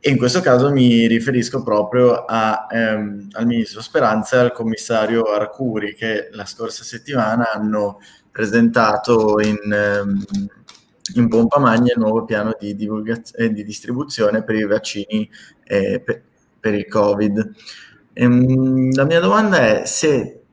[0.00, 5.24] E in questo caso mi riferisco proprio a, ehm, al ministro Speranza e al commissario
[5.24, 8.00] Arcuri che la scorsa settimana hanno
[8.30, 10.24] presentato in, ehm,
[11.14, 15.30] in pompa magna il nuovo piano di, divulgaz- eh, di distribuzione per i vaccini
[15.64, 16.22] eh, per,
[16.64, 17.52] per, il Covid.
[18.14, 20.44] Ehm, la mia domanda è se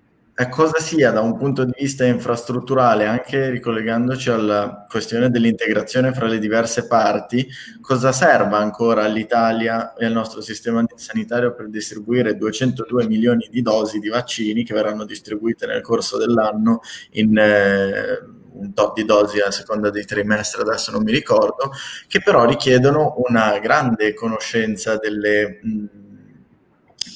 [0.49, 6.39] cosa sia da un punto di vista infrastrutturale, anche ricollegandoci alla questione dell'integrazione fra le
[6.39, 7.47] diverse parti,
[7.79, 13.99] cosa serva ancora all'Italia e al nostro sistema sanitario per distribuire 202 milioni di dosi
[13.99, 16.79] di vaccini che verranno distribuite nel corso dell'anno
[17.11, 21.71] in eh, un tot di dosi a seconda dei trimestri, adesso non mi ricordo,
[22.07, 25.59] che però richiedono una grande conoscenza delle...
[25.61, 26.01] Mh,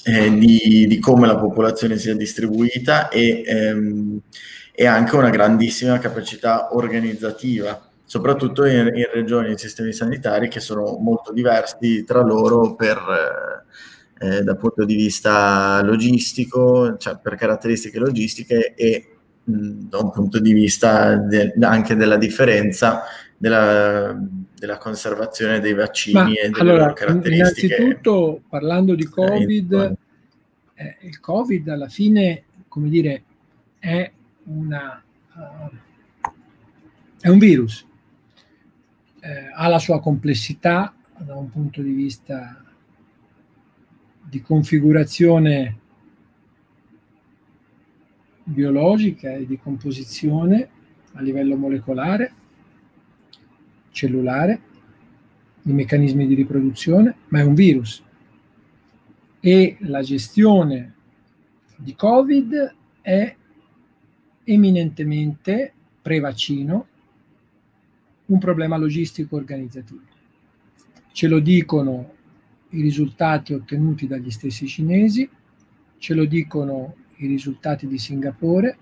[0.08, 4.20] eh, di, di, come la popolazione sia distribuita e, ehm,
[4.72, 10.98] e, anche una grandissima capacità organizzativa, soprattutto in, in, regioni e sistemi sanitari che sono
[11.02, 13.00] molto diversi tra loro per,
[14.20, 19.10] eh, dal punto di vista logistico, cioè per caratteristiche logistiche e
[19.44, 23.04] da un punto di vista de, anche della differenza
[23.38, 24.16] della,
[24.58, 27.76] della, conservazione dei vaccini Ma, e delle allora, loro caratteristiche.
[27.76, 29.98] Innanzitutto, parlando di Covid,
[30.74, 33.24] eh, il Covid alla fine, come dire,
[33.80, 34.12] è,
[34.46, 35.04] una,
[35.34, 36.30] uh,
[37.20, 37.86] è un virus,
[39.22, 42.64] eh, ha la sua complessità da un punto di vista
[44.22, 45.80] di configurazione
[48.44, 50.70] biologica e di composizione
[51.14, 52.34] a livello molecolare
[53.96, 54.62] cellulare,
[55.64, 58.04] i meccanismi di riproduzione, ma è un virus.
[59.40, 60.94] E la gestione
[61.78, 63.36] di Covid è
[64.44, 66.88] eminentemente pre-vaccino
[68.26, 70.02] un problema logistico organizzativo.
[71.12, 72.14] Ce lo dicono
[72.72, 75.28] i risultati ottenuti dagli stessi cinesi,
[75.98, 78.78] ce lo dicono i risultati di Singapore,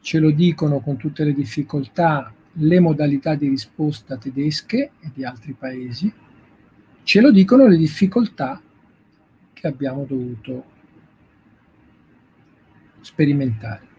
[0.00, 5.52] ce lo dicono con tutte le difficoltà le modalità di risposta tedesche e di altri
[5.52, 6.12] paesi,
[7.02, 8.60] ce lo dicono le difficoltà
[9.52, 10.72] che abbiamo dovuto
[13.00, 13.92] sperimentare.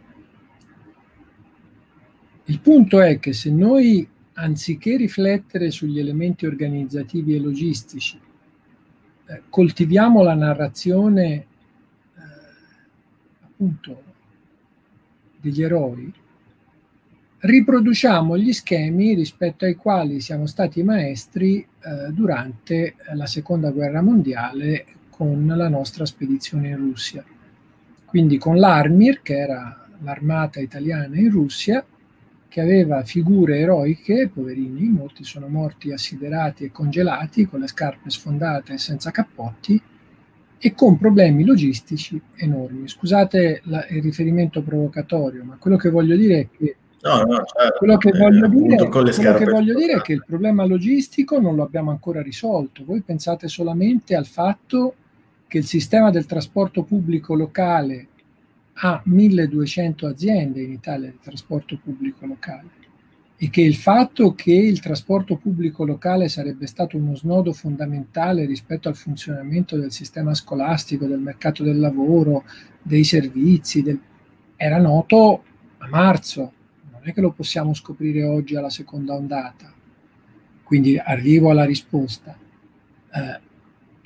[2.45, 8.19] Il punto è che se noi, anziché riflettere sugli elementi organizzativi e logistici,
[9.27, 11.45] eh, coltiviamo la narrazione eh,
[13.41, 14.03] appunto
[15.41, 16.13] degli eroi,
[17.45, 24.85] riproduciamo gli schemi rispetto ai quali siamo stati maestri eh, durante la seconda guerra mondiale
[25.09, 27.23] con la nostra spedizione in Russia.
[28.05, 31.85] Quindi con l'Armir, che era l'armata italiana in Russia,
[32.47, 38.73] che aveva figure eroiche, poverini, molti sono morti assiderati e congelati, con le scarpe sfondate
[38.73, 39.79] e senza cappotti,
[40.57, 42.87] e con problemi logistici enormi.
[42.87, 47.77] Scusate la, il riferimento provocatorio, ma quello che voglio dire è che No, no, certo.
[47.77, 51.61] Quello, che voglio, dire, quello che voglio dire è che il problema logistico non lo
[51.61, 52.83] abbiamo ancora risolto.
[52.83, 54.95] Voi pensate solamente al fatto
[55.47, 58.07] che il sistema del trasporto pubblico locale
[58.79, 62.83] ha 1200 aziende in Italia di trasporto pubblico locale
[63.37, 68.87] e che il fatto che il trasporto pubblico locale sarebbe stato uno snodo fondamentale rispetto
[68.87, 72.45] al funzionamento del sistema scolastico, del mercato del lavoro,
[72.81, 73.99] dei servizi, del...
[74.55, 75.43] era noto
[75.77, 76.53] a marzo,
[77.05, 79.71] non è che lo possiamo scoprire oggi alla seconda ondata.
[80.63, 82.35] Quindi arrivo alla risposta.
[82.35, 83.39] Eh,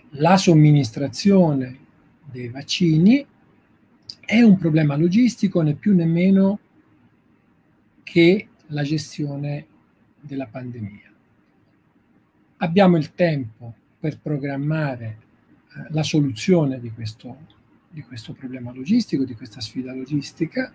[0.09, 1.79] la somministrazione
[2.25, 3.25] dei vaccini
[4.19, 6.59] è un problema logistico né più né meno
[8.03, 9.65] che la gestione
[10.19, 11.09] della pandemia.
[12.57, 15.19] Abbiamo il tempo per programmare
[15.69, 17.45] eh, la soluzione di questo,
[17.89, 20.73] di questo problema logistico, di questa sfida logistica.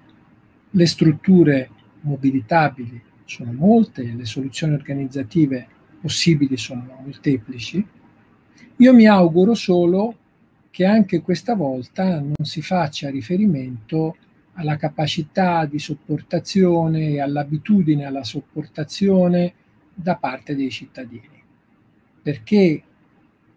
[0.70, 5.66] Le strutture mobilitabili sono molte, le soluzioni organizzative
[6.01, 7.85] possibili sono molteplici.
[8.76, 10.16] Io mi auguro solo
[10.70, 14.16] che anche questa volta non si faccia riferimento
[14.55, 19.55] alla capacità di sopportazione e all'abitudine alla sopportazione
[19.94, 21.43] da parte dei cittadini.
[22.22, 22.82] Perché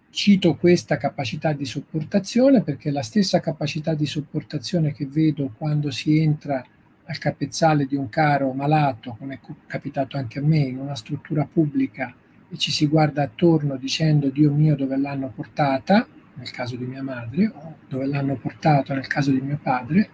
[0.09, 2.63] cito questa capacità di sopportazione?
[2.63, 6.63] Perché la stessa capacità di sopportazione che vedo quando si entra
[7.07, 11.47] al capezzale di un caro malato, come è capitato anche a me, in una struttura
[11.51, 12.13] pubblica
[12.49, 17.01] e ci si guarda attorno dicendo Dio mio dove l'hanno portata, nel caso di mia
[17.01, 18.93] madre, o dove l'hanno portato?
[18.93, 20.09] Nel caso di mio padre,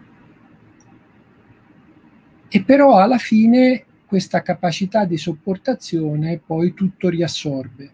[2.55, 7.89] e però alla fine questa capacità di sopportazione poi tutto riassorbe.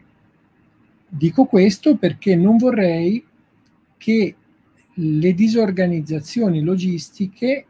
[1.07, 3.25] Dico questo perché non vorrei
[3.95, 4.35] che
[4.95, 7.67] le disorganizzazioni logistiche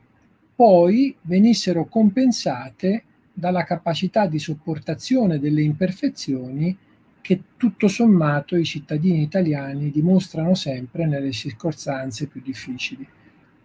[0.60, 6.78] poi venissero compensate dalla capacità di sopportazione delle imperfezioni
[7.22, 13.08] che tutto sommato i cittadini italiani dimostrano sempre nelle circostanze più difficili.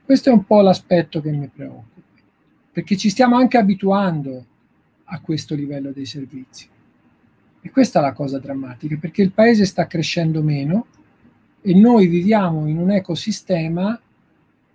[0.05, 2.07] Questo è un po' l'aspetto che mi preoccupa,
[2.71, 4.47] perché ci stiamo anche abituando
[5.03, 6.69] a questo livello dei servizi.
[7.61, 10.87] E questa è la cosa drammatica, perché il paese sta crescendo meno
[11.61, 14.01] e noi viviamo in un ecosistema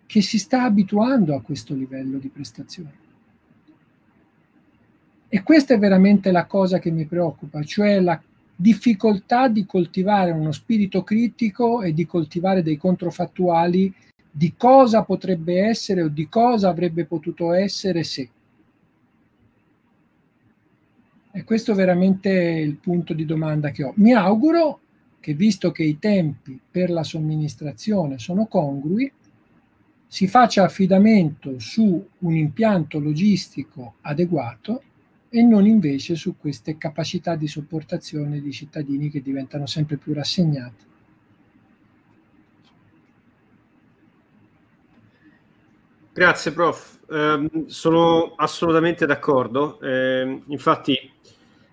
[0.10, 2.94] che si sta abituando a questo livello di prestazione.
[5.28, 8.20] E questa è veramente la cosa che mi preoccupa, cioè la
[8.56, 13.94] difficoltà di coltivare uno spirito critico e di coltivare dei controfattuali
[14.32, 18.30] di cosa potrebbe essere o di cosa avrebbe potuto essere se.
[21.32, 23.94] E questo è veramente il punto di domanda che ho.
[23.98, 24.80] Mi auguro
[25.20, 29.12] che, visto che i tempi per la somministrazione sono congrui,
[30.12, 34.82] si faccia affidamento su un impianto logistico adeguato
[35.30, 40.88] e non invece su queste capacità di sopportazione di cittadini che diventano sempre più rassegnati.
[46.12, 50.98] Grazie prof, eh, sono assolutamente d'accordo, eh, infatti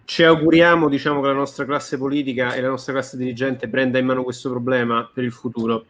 [0.05, 4.05] ci auguriamo diciamo, che la nostra classe politica e la nostra classe dirigente prenda in
[4.05, 5.87] mano questo problema per il futuro.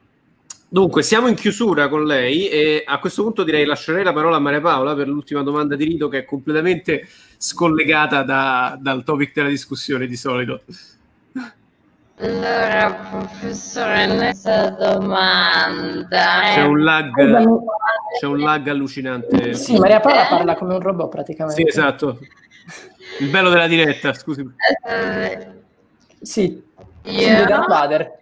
[0.69, 4.41] Dunque, siamo in chiusura con lei e a questo punto direi lascerei la parola a
[4.41, 9.49] Maria Paola per l'ultima domanda di rito che è completamente scollegata da, dal topic della
[9.49, 10.63] discussione di solito.
[12.19, 16.41] Allora, professore, questa domanda.
[16.55, 17.13] C'è un lag,
[18.19, 19.55] c'è un lag allucinante.
[19.55, 21.61] Sì, Maria Paola parla come un robot praticamente.
[21.63, 22.19] Sì, esatto.
[23.21, 24.41] Il bello della diretta, scusi.
[24.41, 24.55] Uh,
[26.21, 26.65] Sì,
[27.07, 27.43] Yeah.
[27.43, 28.19] sì, Darth Vader.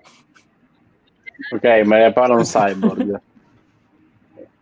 [1.50, 3.20] Ok, Maria Paola è un cyborg.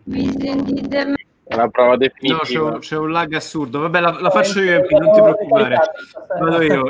[0.05, 1.15] mi sentite me?
[1.45, 2.63] È una prova No, c'è definitiva.
[2.65, 3.81] un, c'è un lag assurdo.
[3.81, 5.77] Vabbè, la, la faccio io, non ti preoccupare.
[6.39, 6.85] Vado io.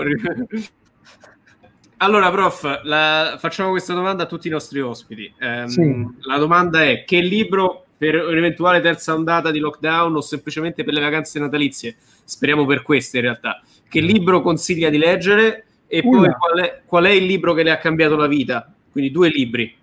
[1.98, 5.32] Allora, prof, la- facciamo questa domanda a tutti i nostri ospiti.
[5.40, 6.06] Ehm, Sì.
[6.22, 11.00] La domanda è: che libro per un'eventuale terza ondata di lockdown o semplicemente per le
[11.00, 11.96] vacanze natalizie?
[12.24, 13.62] Speriamo per queste in realtà.
[13.88, 17.70] Che libro consiglia di leggere e poi qual è, qual è il libro che le
[17.70, 18.72] ha cambiato la vita?
[18.90, 19.76] Quindi due libri.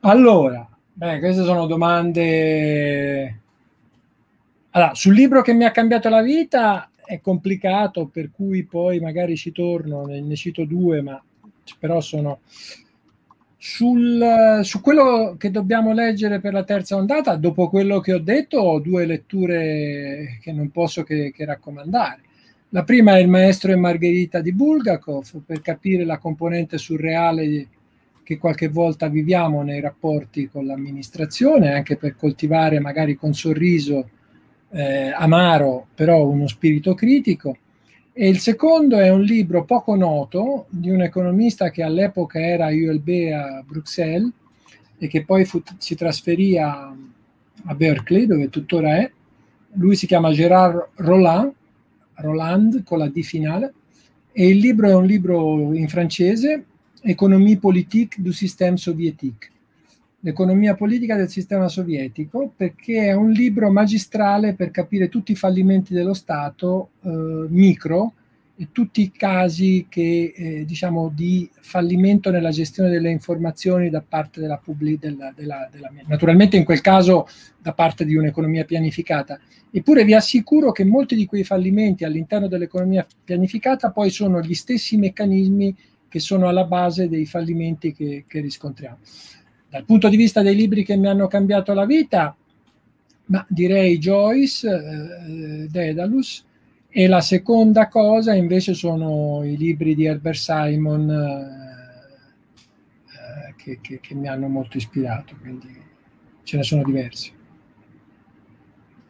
[0.00, 3.40] Allora, beh, queste sono domande.
[4.70, 9.36] Allora, sul libro che mi ha cambiato la vita è complicato, per cui poi magari
[9.36, 11.22] ci torno, ne, ne cito due, ma
[11.78, 12.40] però sono
[13.56, 18.58] sul, su quello che dobbiamo leggere per la terza ondata, dopo quello che ho detto,
[18.58, 22.22] ho due letture che non posso che, che raccomandare.
[22.70, 27.68] La prima è Il maestro e Margherita di Bulgakov, per capire la componente surreale
[28.32, 34.08] che qualche volta viviamo nei rapporti con l'amministrazione, anche per coltivare magari con sorriso
[34.70, 37.56] eh, amaro, però uno spirito critico.
[38.14, 42.70] E il secondo è un libro poco noto di un economista che all'epoca era a
[42.70, 44.30] ULB a Bruxelles
[44.98, 46.94] e che poi fu- si trasferì a,
[47.64, 49.10] a Berkeley, dove tuttora è.
[49.74, 51.52] Lui si chiama Gérard Roland,
[52.16, 53.72] Roland con la D finale,
[54.32, 56.64] e il libro è un libro in francese,
[57.04, 59.50] Economie politique du système soviétique,
[60.20, 65.94] l'economia politica del sistema sovietico, perché è un libro magistrale per capire tutti i fallimenti
[65.94, 67.08] dello Stato eh,
[67.48, 68.12] micro
[68.54, 74.40] e tutti i casi che, eh, diciamo, di fallimento nella gestione delle informazioni da parte
[74.40, 77.26] della pubblica, della, della, della, naturalmente in quel caso
[77.58, 79.40] da parte di un'economia pianificata.
[79.72, 84.96] Eppure vi assicuro che molti di quei fallimenti all'interno dell'economia pianificata poi sono gli stessi
[84.96, 85.74] meccanismi
[86.12, 88.98] che sono alla base dei fallimenti che, che riscontriamo.
[89.70, 92.36] Dal punto di vista dei libri che mi hanno cambiato la vita,
[93.26, 96.44] ma direi Joyce, eh, Daedalus,
[96.90, 101.08] e la seconda cosa invece sono i libri di Herbert Simon
[103.08, 105.74] eh, che, che, che mi hanno molto ispirato, quindi
[106.42, 107.32] ce ne sono diversi.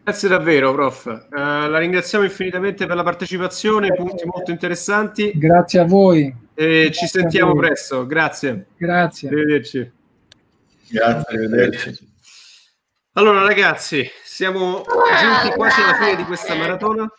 [0.05, 1.07] Grazie davvero, prof.
[1.07, 5.33] Eh, la ringraziamo infinitamente per la partecipazione, punti molto interessanti.
[5.35, 6.42] Grazie a voi.
[6.55, 8.07] E Grazie ci sentiamo presto.
[8.07, 8.67] Grazie.
[8.77, 9.29] Grazie.
[9.29, 9.93] Arrivederci.
[10.91, 12.11] Grazie, arrivederci.
[13.15, 17.11] Allora, ragazzi, siamo giunti quasi alla fine di questa maratona.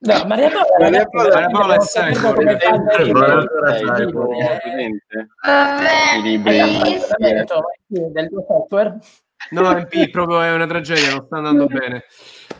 [0.00, 1.78] No, Maria Paola, Maria Paola- Maria Paola è
[2.14, 3.04] come Sempre
[6.22, 7.16] libri- bellissimo.
[7.18, 7.44] eh,
[7.88, 8.96] sì, del tuo software.
[9.50, 12.04] No, MP proprio è una tragedia, non sta andando bene.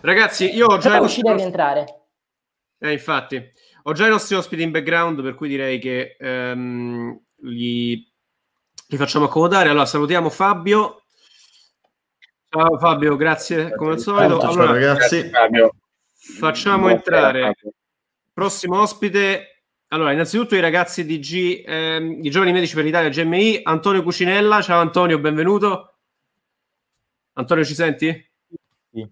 [0.00, 1.84] Ragazzi, io ho già uscire rientrare.
[2.80, 3.52] Eh, infatti,
[3.88, 8.06] ho già i nostri ospiti in background, per cui direi che ehm, li,
[8.86, 9.70] li facciamo accomodare.
[9.70, 11.04] Allora, salutiamo Fabio.
[12.50, 14.40] Ciao Fabio, grazie come al solito.
[14.40, 15.30] Ciao, Allora, ragazzi.
[15.30, 15.74] Fabio.
[16.38, 17.56] facciamo entrare
[18.30, 19.62] prossimo ospite.
[19.88, 24.60] Allora, innanzitutto i ragazzi di G, ehm, i giovani medici per l'Italia GMI, Antonio Cucinella.
[24.60, 25.94] Ciao Antonio, benvenuto.
[27.32, 28.30] Antonio, ci senti?
[28.92, 29.08] Sì.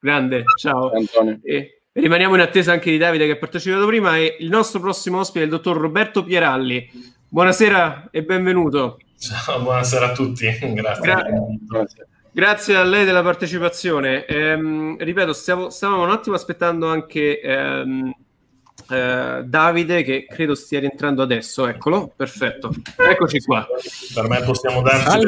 [0.00, 0.90] Grande, ciao.
[0.90, 1.38] Antonio.
[1.44, 5.18] E rimaniamo in attesa anche di Davide che ha partecipato prima e il nostro prossimo
[5.18, 6.88] ospite è il dottor Roberto Pieralli.
[7.28, 8.98] Buonasera e benvenuto.
[9.18, 11.02] Ciao, buonasera a tutti, grazie.
[11.02, 11.26] Gra-
[11.68, 12.06] Grazie.
[12.32, 14.24] Grazie a lei della partecipazione.
[14.24, 18.14] Ehm, ripeto, stiamo, stavamo un attimo aspettando anche ehm,
[18.90, 21.66] eh, Davide che credo stia rientrando adesso.
[21.66, 22.72] Eccolo, perfetto.
[22.96, 23.66] Eccoci qua.
[24.14, 25.18] Per me possiamo darci.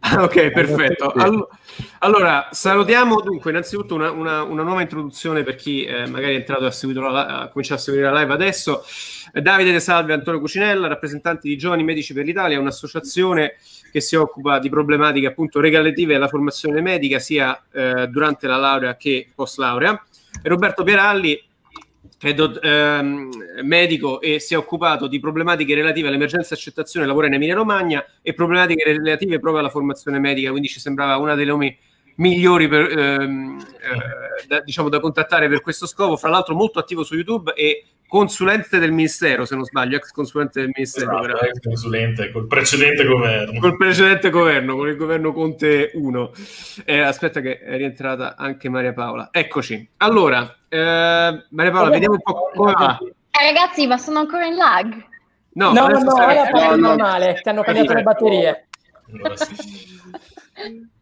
[0.00, 1.10] Ah, ok, perfetto.
[1.12, 1.48] Allo-
[2.00, 6.64] allora, salutiamo dunque innanzitutto una, una- una nuova introduzione per chi eh, magari è entrato
[6.64, 8.84] e ha, seguito la, ha cominciato a seguire la live adesso.
[9.32, 13.56] Eh, Davide De Salve, Antonio Cucinella, rappresentanti di Giovani Medici per l'Italia, un'associazione
[13.90, 18.96] che si occupa di problematiche appunto relative alla formazione medica sia eh, durante la laurea
[18.96, 20.00] che post laurea.
[20.42, 21.42] E Roberto Pieralli,
[22.18, 23.30] è do- ehm,
[23.62, 28.34] medico e si è occupato di problematiche relative all'emergenza accettazione, lavora in Emilia Romagna e
[28.34, 31.76] problematiche relative proprio alla formazione medica, quindi ci sembrava una dei nomi
[32.18, 37.02] migliori per, ehm, eh, da, diciamo, da contattare per questo scopo, fra l'altro molto attivo
[37.02, 41.22] su YouTube e consulente del ministero, se non sbaglio, ex consulente del ministero.
[41.22, 43.60] Esatto, ex consulente col precedente governo.
[43.60, 46.32] Col precedente governo, con il governo Conte 1.
[46.84, 49.28] Eh, aspetta che è rientrata anche Maria Paola.
[49.30, 49.88] Eccoci.
[49.98, 52.98] Allora, eh, Maria Paola, vediamo un po' come va.
[53.00, 55.06] Eh, ragazzi, ma sono ancora in lag.
[55.52, 56.94] No, No, no, no, sarà- ora parli no, no.
[56.94, 58.68] normale, ti hanno cambiato le batterie.
[59.12, 59.86] Allora, sì.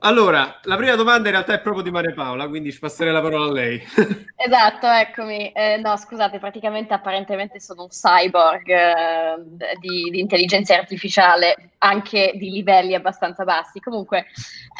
[0.00, 3.20] Allora, la prima domanda in realtà è proprio di Maria Paola, quindi ci passerei la
[3.20, 3.82] parola a lei.
[4.40, 5.50] Esatto, eccomi.
[5.50, 9.34] Eh, no, scusate, praticamente apparentemente sono un cyborg eh,
[9.80, 13.80] di, di, intelligenza artificiale, anche di livelli abbastanza bassi.
[13.80, 14.26] Comunque,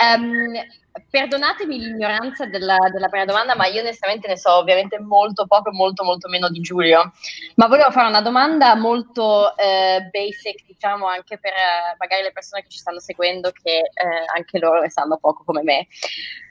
[0.01, 0.53] ehm,
[1.09, 6.05] perdonatemi l'ignoranza della, della, prima domanda, ma io onestamente ne so ovviamente molto poco, molto
[6.05, 7.13] molto meno di Giulio.
[7.57, 12.63] Ma volevo fare una domanda molto eh, basic, diciamo, anche per eh, magari le persone
[12.63, 15.87] che ci stanno seguendo, che eh, anche loro ne sanno poco come me.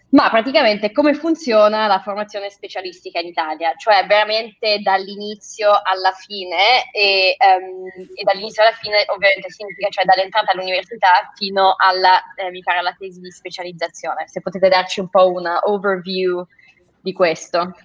[0.09, 3.73] Ma praticamente come funziona la formazione specialistica in Italia?
[3.75, 10.51] Cioè veramente dall'inizio alla fine e, um, e dall'inizio alla fine ovviamente significa cioè dall'entrata
[10.51, 14.27] all'università fino alla, eh, mi pare, alla tesi di specializzazione.
[14.27, 16.45] Se potete darci un po' una overview
[17.01, 17.75] di questo.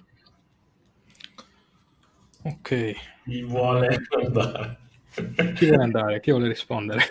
[2.43, 2.93] Ok.
[3.25, 4.77] Chi vuole andare?
[5.55, 6.19] Chi vuole andare?
[6.21, 7.03] Chi vuole rispondere?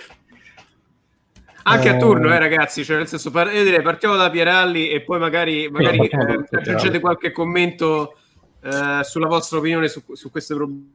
[1.64, 5.02] Anche a turno, eh, ragazzi, cioè nel senso, par- io direi partiamo da Pieralli e
[5.02, 8.16] poi magari, magari eh, aggiungete qualche commento
[8.62, 10.92] eh, sulla vostra opinione su, su queste problemi.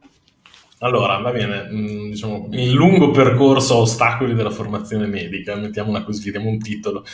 [0.80, 6.30] Allora, va bene, mm, diciamo, il lungo percorso a ostacoli della formazione medica, mettiamola così,
[6.30, 7.04] diamo un titolo.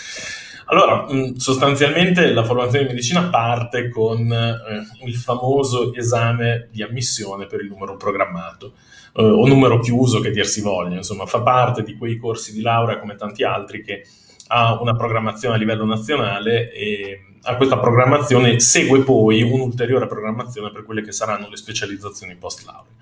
[0.67, 7.47] Allora, mm, sostanzialmente la formazione di medicina parte con eh, il famoso esame di ammissione
[7.47, 8.75] per il numero programmato
[9.17, 12.61] eh, o numero chiuso che dir si voglia, insomma fa parte di quei corsi di
[12.61, 14.05] laurea come tanti altri che
[14.49, 20.85] ha una programmazione a livello nazionale e a questa programmazione segue poi un'ulteriore programmazione per
[20.85, 22.93] quelle che saranno le specializzazioni post laurea.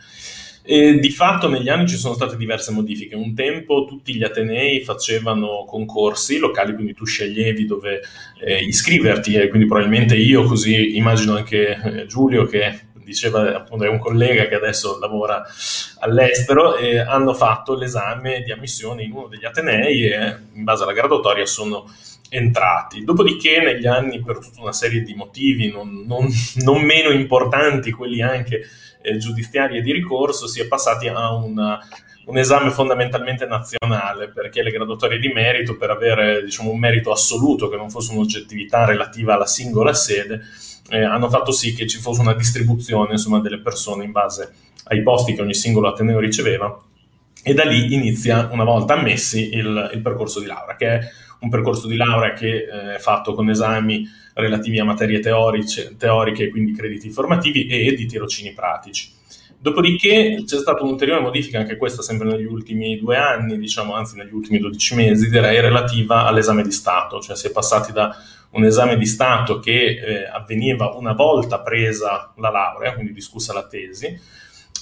[0.65, 3.17] E di fatto negli anni ci sono state diverse modifiche.
[3.17, 8.01] Un tempo tutti gli Atenei facevano concorsi locali, quindi tu sceglievi dove
[8.41, 13.89] eh, iscriverti e quindi probabilmente io, così immagino anche eh, Giulio che diceva appunto è
[13.89, 15.43] un collega che adesso lavora
[16.01, 20.93] all'estero e hanno fatto l'esame di ammissione in uno degli Atenei e in base alla
[20.93, 21.91] graduatoria sono
[22.29, 23.05] entrati.
[23.05, 26.27] Dopodiché negli anni per tutta una serie di motivi non, non,
[26.65, 28.63] non meno importanti, quelli anche
[29.03, 31.79] eh, giudiziari e di ricorso, si è passati a una,
[32.27, 37.69] un esame fondamentalmente nazionale, perché le graduatorie di merito, per avere diciamo, un merito assoluto,
[37.69, 40.41] che non fosse un'oggettività relativa alla singola sede,
[40.91, 44.53] eh, hanno fatto sì che ci fosse una distribuzione insomma, delle persone in base
[44.85, 46.77] ai posti che ogni singolo Ateneo riceveva
[47.45, 51.01] e da lì inizia, una volta ammessi, il, il percorso di laurea, che è
[51.41, 56.49] un percorso di laurea che eh, è fatto con esami relativi a materie teoriche, teoriche,
[56.51, 59.11] quindi crediti formativi e di tirocini pratici.
[59.63, 64.33] Dopodiché c'è stata un'ulteriore modifica, anche questa sempre negli ultimi due anni, diciamo, anzi negli
[64.33, 68.13] ultimi 12 mesi, direi, relativa all'esame di Stato, cioè si è passati da
[68.51, 73.65] un esame di Stato che eh, avveniva una volta presa la laurea, quindi discussa la
[73.65, 74.07] tesi,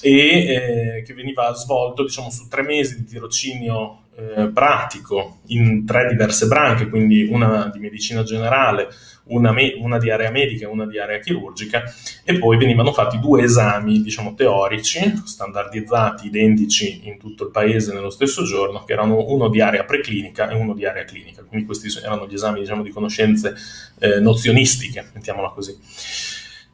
[0.01, 6.07] e eh, che veniva svolto diciamo, su tre mesi di tirocinio eh, pratico in tre
[6.07, 8.87] diverse branche, quindi una di medicina generale,
[9.31, 11.83] una, me- una, di area medica e una di area chirurgica,
[12.23, 18.09] e poi venivano fatti due esami, diciamo, teorici, standardizzati, identici in tutto il paese nello
[18.09, 21.43] stesso giorno, che erano uno di area preclinica e uno di area clinica.
[21.43, 23.55] Quindi questi erano gli esami, diciamo, di conoscenze
[23.99, 25.77] eh, nozionistiche, mettiamola così.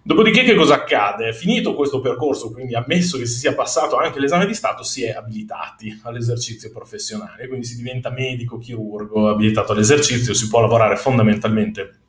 [0.08, 1.34] Dopodiché che cosa accade?
[1.34, 5.12] Finito questo percorso, quindi ammesso che si sia passato anche l'esame di Stato, si è
[5.12, 12.07] abilitati all'esercizio professionale, quindi si diventa medico, chirurgo, abilitato all'esercizio, si può lavorare fondamentalmente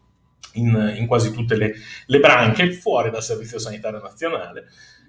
[0.55, 1.75] in, in quasi tutte le,
[2.07, 4.67] le, branche fuori dal Servizio Sanitario Nazionale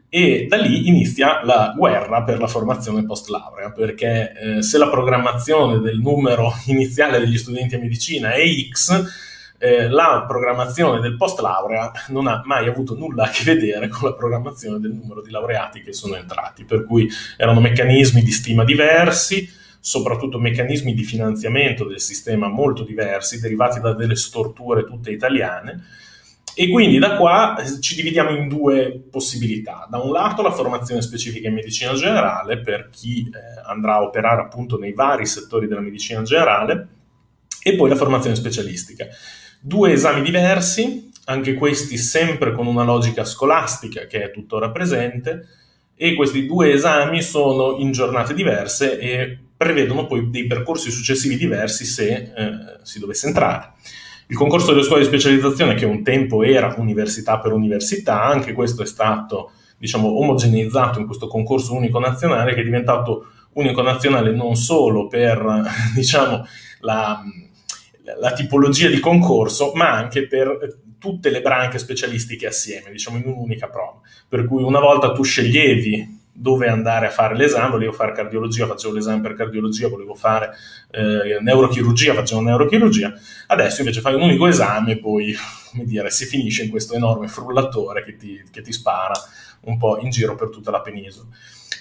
[0.10, 4.90] e da lì inizia la guerra per la formazione post laurea, perché eh, se la
[4.90, 9.28] programmazione del numero iniziale degli studenti a medicina è X,
[9.60, 14.10] eh, la programmazione del post laurea non ha mai avuto nulla a che vedere con
[14.10, 18.64] la programmazione del numero di laureati che sono entrati, per cui erano meccanismi di stima
[18.64, 25.84] diversi, soprattutto meccanismi di finanziamento del sistema molto diversi, derivati da delle storture tutte italiane.
[26.56, 29.88] E quindi da qua eh, ci dividiamo in due possibilità.
[29.90, 34.42] Da un lato la formazione specifica in medicina generale per chi eh, andrà a operare
[34.42, 36.88] appunto nei vari settori della medicina generale
[37.64, 39.08] e poi la formazione specialistica.
[39.62, 45.48] Due esami diversi, anche questi sempre con una logica scolastica che è tuttora presente,
[45.96, 51.84] e questi due esami sono in giornate diverse e prevedono poi dei percorsi successivi diversi
[51.84, 52.32] se eh,
[52.84, 53.74] si dovesse entrare.
[54.28, 58.84] Il concorso delle scuole di specializzazione, che un tempo era università per università, anche questo
[58.84, 64.56] è stato diciamo, omogeneizzato in questo concorso unico nazionale, che è diventato unico nazionale non
[64.56, 66.46] solo per diciamo,
[66.80, 67.22] la,
[68.18, 73.68] la tipologia di concorso, ma anche per tutte le branche specialistiche assieme, diciamo in un'unica
[73.68, 74.00] prova.
[74.26, 78.94] Per cui una volta tu sceglievi dove andare a fare l'esame, volevo fare cardiologia, facevo
[78.94, 80.52] l'esame per cardiologia, volevo fare
[80.92, 83.14] eh, neurochirurgia, facevo neurochirurgia,
[83.48, 85.36] adesso invece fai un unico esame e poi,
[85.70, 89.14] come dire, si finisce in questo enorme frullatore che ti, che ti spara
[89.62, 91.28] un po' in giro per tutta la penisola.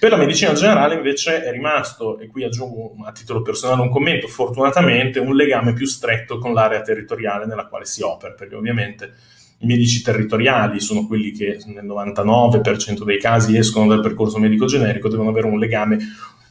[0.01, 4.27] Per la medicina generale invece è rimasto, e qui aggiungo a titolo personale un commento,
[4.27, 9.13] fortunatamente un legame più stretto con l'area territoriale nella quale si opera, perché ovviamente
[9.61, 15.31] medici territoriali sono quelli che nel 99% dei casi escono dal percorso medico generico, devono
[15.31, 15.99] avere un legame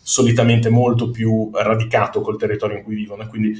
[0.02, 3.24] solitamente molto più radicato col territorio in cui vivono.
[3.24, 3.58] E quindi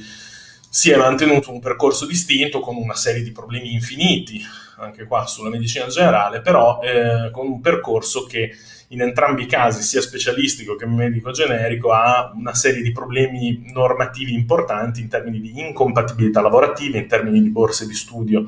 [0.70, 4.40] si è mantenuto un percorso distinto con una serie di problemi infiniti,
[4.78, 8.52] anche qua sulla medicina generale, però eh, con un percorso che
[8.88, 14.32] in entrambi i casi, sia specialistico che medico generico, ha una serie di problemi normativi
[14.32, 18.46] importanti in termini di incompatibilità lavorativa, in termini di borse di studio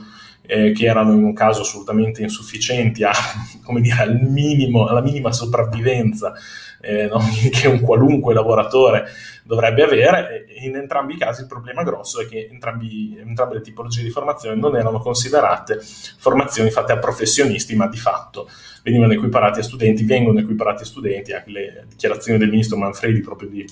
[0.51, 3.13] eh, che erano in un caso assolutamente insufficienti a,
[3.79, 6.33] dire, al minimo, alla minima sopravvivenza
[6.81, 7.21] eh, no?
[7.53, 9.05] che un qualunque lavoratore
[9.45, 10.47] dovrebbe avere.
[10.47, 14.11] E in entrambi i casi il problema grosso è che entrambi, entrambe le tipologie di
[14.11, 18.49] formazione non erano considerate formazioni fatte a professionisti, ma di fatto
[18.83, 23.49] venivano equiparati a studenti, vengono equiparati a studenti, anche le dichiarazioni del ministro Manfredi proprio
[23.49, 23.65] di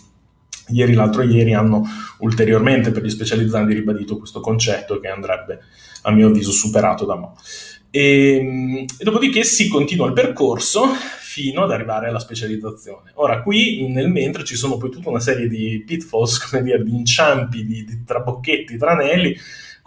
[0.69, 1.83] ieri, l'altro ieri, hanno
[2.19, 5.61] ulteriormente per gli specializzanti ribadito questo concetto che andrebbe,
[6.09, 7.37] a mio avviso, superato da Mo.
[7.91, 10.87] E, ehm, e dopodiché si continua il percorso
[11.21, 13.13] fino ad arrivare alla specializzazione.
[13.15, 16.95] Ora, qui nel mentre ci sono poi tutta una serie di pitfalls, come dire, di
[16.95, 19.37] inciampi, di, di trabocchetti, tranelli,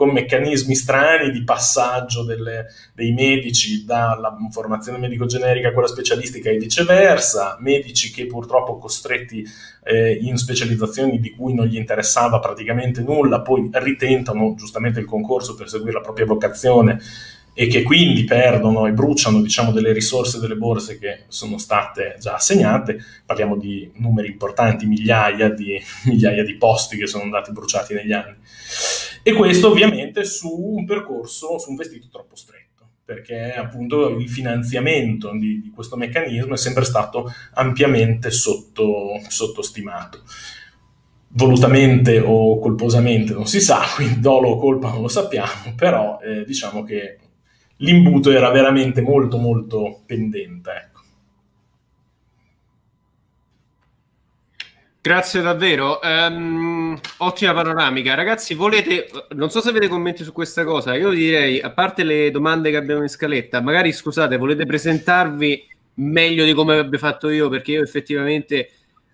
[0.02, 6.58] con meccanismi strani di passaggio delle, dei medici dalla formazione medico-generica a quella specialistica e
[6.58, 9.46] viceversa, medici che purtroppo costretti
[9.84, 15.54] eh, in specializzazioni di cui non gli interessava praticamente nulla, poi ritentano giustamente il concorso
[15.54, 17.00] per seguire la propria vocazione
[17.54, 22.34] e che quindi perdono e bruciano diciamo, delle risorse delle borse che sono state già
[22.34, 28.14] assegnate, parliamo di numeri importanti, migliaia di, migliaia di posti che sono andati bruciati negli
[28.14, 28.38] anni.
[29.24, 35.32] E questo ovviamente su un percorso, su un vestito troppo stretto, perché appunto il finanziamento
[35.38, 40.24] di, di questo meccanismo è sempre stato ampiamente sotto, sottostimato.
[41.34, 46.44] Volutamente o colposamente non si sa, quindi dolo o colpa non lo sappiamo, però eh,
[46.44, 47.18] diciamo che
[47.78, 50.91] l'imbuto era veramente molto molto pendente.
[55.04, 58.14] Grazie davvero, um, ottima panoramica.
[58.14, 62.30] Ragazzi, volete, non so se avete commenti su questa cosa, io direi, a parte le
[62.30, 67.50] domande che abbiamo in scaletta, magari scusate, volete presentarvi meglio di come abbia fatto io,
[67.50, 68.70] perché io effettivamente,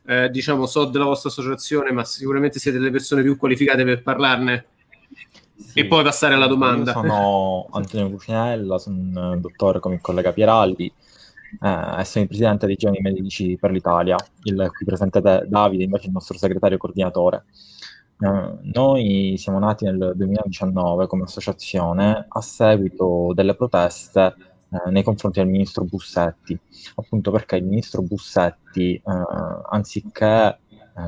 [0.05, 4.65] eh, diciamo, so della vostra associazione, ma sicuramente siete le persone più qualificate per parlarne.
[5.55, 6.91] Sì, e poi passare alla domanda.
[6.91, 10.91] Sono Antonio Cucinella, sono un dottore come il collega Pieraldi,
[11.61, 16.13] eh, sono il presidente dei giovani medici per l'Italia, il qui presente Davide invece il
[16.13, 17.45] nostro segretario coordinatore.
[18.19, 24.35] Eh, noi siamo nati nel 2019 come associazione a seguito delle proteste
[24.69, 26.57] eh, nei confronti del ministro Bussetti,
[26.95, 29.01] appunto perché il ministro Bussetti, eh,
[29.69, 30.59] anziché
[30.97, 31.01] eh,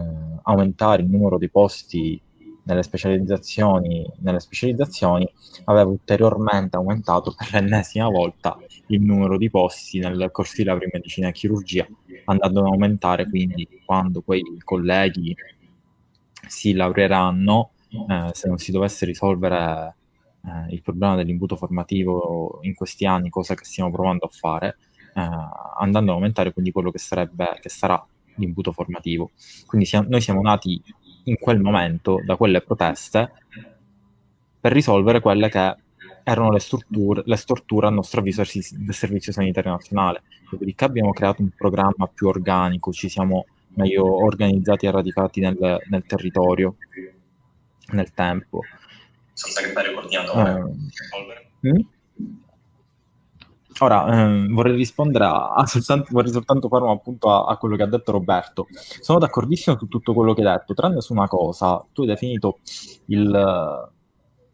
[0.44, 2.22] aumentare il numero di posti
[2.70, 5.28] nelle specializzazioni, nelle specializzazioni
[5.66, 8.58] aveva ulteriormente aumentato per l'ennesima volta
[8.88, 11.88] il numero di posti nel corso di laurea in medicina e chirurgia,
[12.26, 15.36] andando ad aumentare quindi quando poi i colleghi
[16.48, 19.96] si laureeranno, eh, se non si dovesse risolvere
[20.46, 24.78] eh, il problema dell'imbuto formativo in questi anni, cosa che stiamo provando a fare,
[25.16, 25.22] eh,
[25.80, 28.04] andando ad aumentare quindi quello che, sarebbe, che sarà
[28.36, 29.32] l'imbuto formativo.
[29.66, 30.82] Quindi siamo, noi siamo nati
[31.24, 33.32] in quel momento da quelle proteste
[34.60, 35.76] per risolvere quelle che
[36.24, 40.24] erano le, strutture, le storture a nostro avviso del Servizio Sanitario Nazionale.
[40.50, 46.04] Dopodiché abbiamo creato un programma più organico, ci siamo meglio organizzati e radicati nel, nel
[46.06, 46.76] territorio,
[47.92, 48.62] nel tempo.
[49.34, 50.74] Sottosegretario coordinatore.
[51.62, 51.86] Eh?
[53.82, 57.76] Ora ehm, vorrei rispondere a, a soltanto, vorrei soltanto fare un appunto a, a, quello
[57.76, 58.68] che ha detto Roberto.
[59.00, 61.84] Sono d'accordissimo su tutto quello che hai detto, tranne su una cosa.
[61.94, 62.60] Tu hai definito
[63.06, 63.90] il,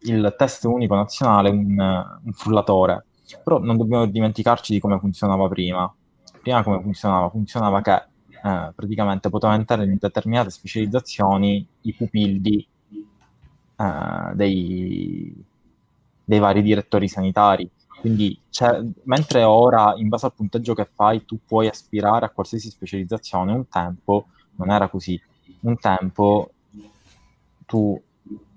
[0.00, 1.76] il test unico nazionale un,
[2.24, 3.06] un frullatore,
[3.42, 5.92] però non dobbiamo dimenticarci di come funzionava prima.
[6.40, 7.28] Prima come funzionava?
[7.28, 12.66] Funzionava che eh, praticamente poteva entrare in determinate specializzazioni i pupilli
[13.76, 15.44] eh, dei,
[16.24, 17.68] dei vari direttori sanitari
[18.00, 18.38] quindi,
[19.04, 23.68] mentre ora, in base al punteggio che fai, tu puoi aspirare a qualsiasi specializzazione, un
[23.68, 24.26] tempo
[24.56, 25.20] non era così.
[25.60, 26.50] Un tempo
[27.66, 28.00] tu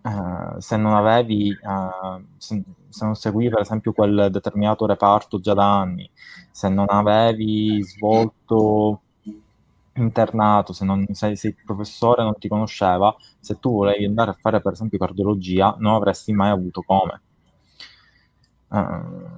[0.02, 5.54] eh, se non avevi, eh, se, se, non seguivi per esempio quel determinato reparto già
[5.54, 6.10] da anni,
[6.52, 9.02] se non avevi svolto
[9.94, 14.38] internato, se, non, se, se il professore non ti conosceva, se tu volevi andare a
[14.40, 17.22] fare per esempio cardiologia, non avresti mai avuto come.
[18.70, 19.38] Uh,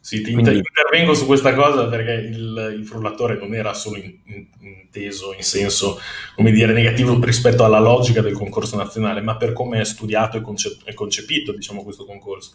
[0.00, 0.56] sì, ti Quindi...
[0.56, 5.42] intervengo su questa cosa perché il, il frullatore non era solo in, in, inteso in
[5.42, 6.00] senso,
[6.34, 10.40] come dire, negativo rispetto alla logica del concorso nazionale, ma per come è studiato e,
[10.40, 12.52] conce- concepito, diciamo, questo concorso.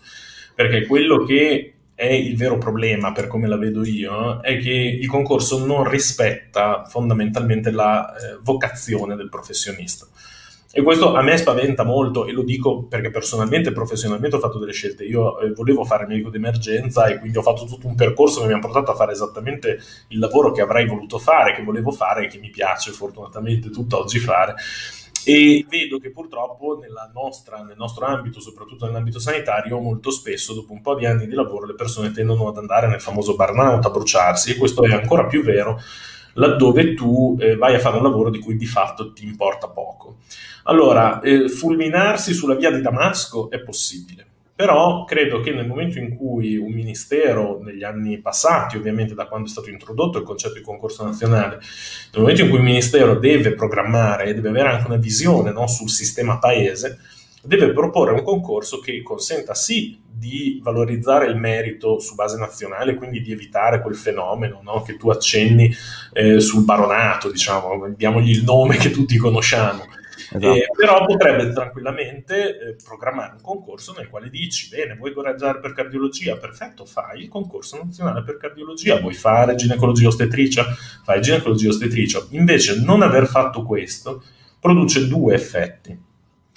[0.55, 5.07] Perché quello che è il vero problema, per come la vedo io, è che il
[5.07, 10.07] concorso non rispetta fondamentalmente la eh, vocazione del professionista.
[10.75, 14.57] E questo a me spaventa molto e lo dico perché personalmente e professionalmente ho fatto
[14.57, 15.03] delle scelte.
[15.03, 18.53] Io eh, volevo fare medico d'emergenza e quindi ho fatto tutto un percorso che mi
[18.53, 19.77] ha portato a fare esattamente
[20.07, 24.17] il lavoro che avrei voluto fare, che volevo fare e che mi piace fortunatamente tutt'oggi
[24.17, 24.55] fare.
[25.23, 26.79] E vedo che purtroppo
[27.13, 31.35] nostra, nel nostro ambito, soprattutto nell'ambito sanitario, molto spesso dopo un po' di anni di
[31.35, 35.27] lavoro le persone tendono ad andare nel famoso burnout, a bruciarsi e questo è ancora
[35.27, 35.79] più vero
[36.33, 40.17] laddove tu eh, vai a fare un lavoro di cui di fatto ti importa poco.
[40.63, 46.15] Allora, eh, fulminarsi sulla via di Damasco è possibile, però credo che nel momento in
[46.15, 50.61] cui un ministero, negli anni passati, ovviamente da quando è stato introdotto il concetto di
[50.61, 51.55] concorso nazionale,
[52.11, 55.67] nel momento in cui un ministero deve programmare e deve avere anche una visione no,
[55.67, 56.99] sul sistema paese,
[57.43, 63.21] deve proporre un concorso che consenta sì di valorizzare il merito su base nazionale, quindi
[63.21, 65.73] di evitare quel fenomeno no, che tu accenni
[66.13, 69.83] eh, sul baronato, diciamo, diamogli il nome che tutti conosciamo
[70.35, 70.53] Esatto.
[70.55, 75.73] Eh, però potrebbe tranquillamente eh, programmare un concorso nel quale dici, bene, vuoi coraggiare per
[75.73, 76.37] cardiologia?
[76.37, 80.65] Perfetto, fai il concorso nazionale per cardiologia, vuoi fare ginecologia ostetricia?
[81.03, 82.25] Fai ginecologia ostetricia.
[82.31, 84.23] Invece non aver fatto questo
[84.59, 86.11] produce due effetti.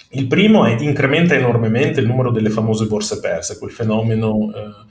[0.09, 4.85] Il primo è incrementa enormemente il numero delle famose borse perse, quel fenomeno eh,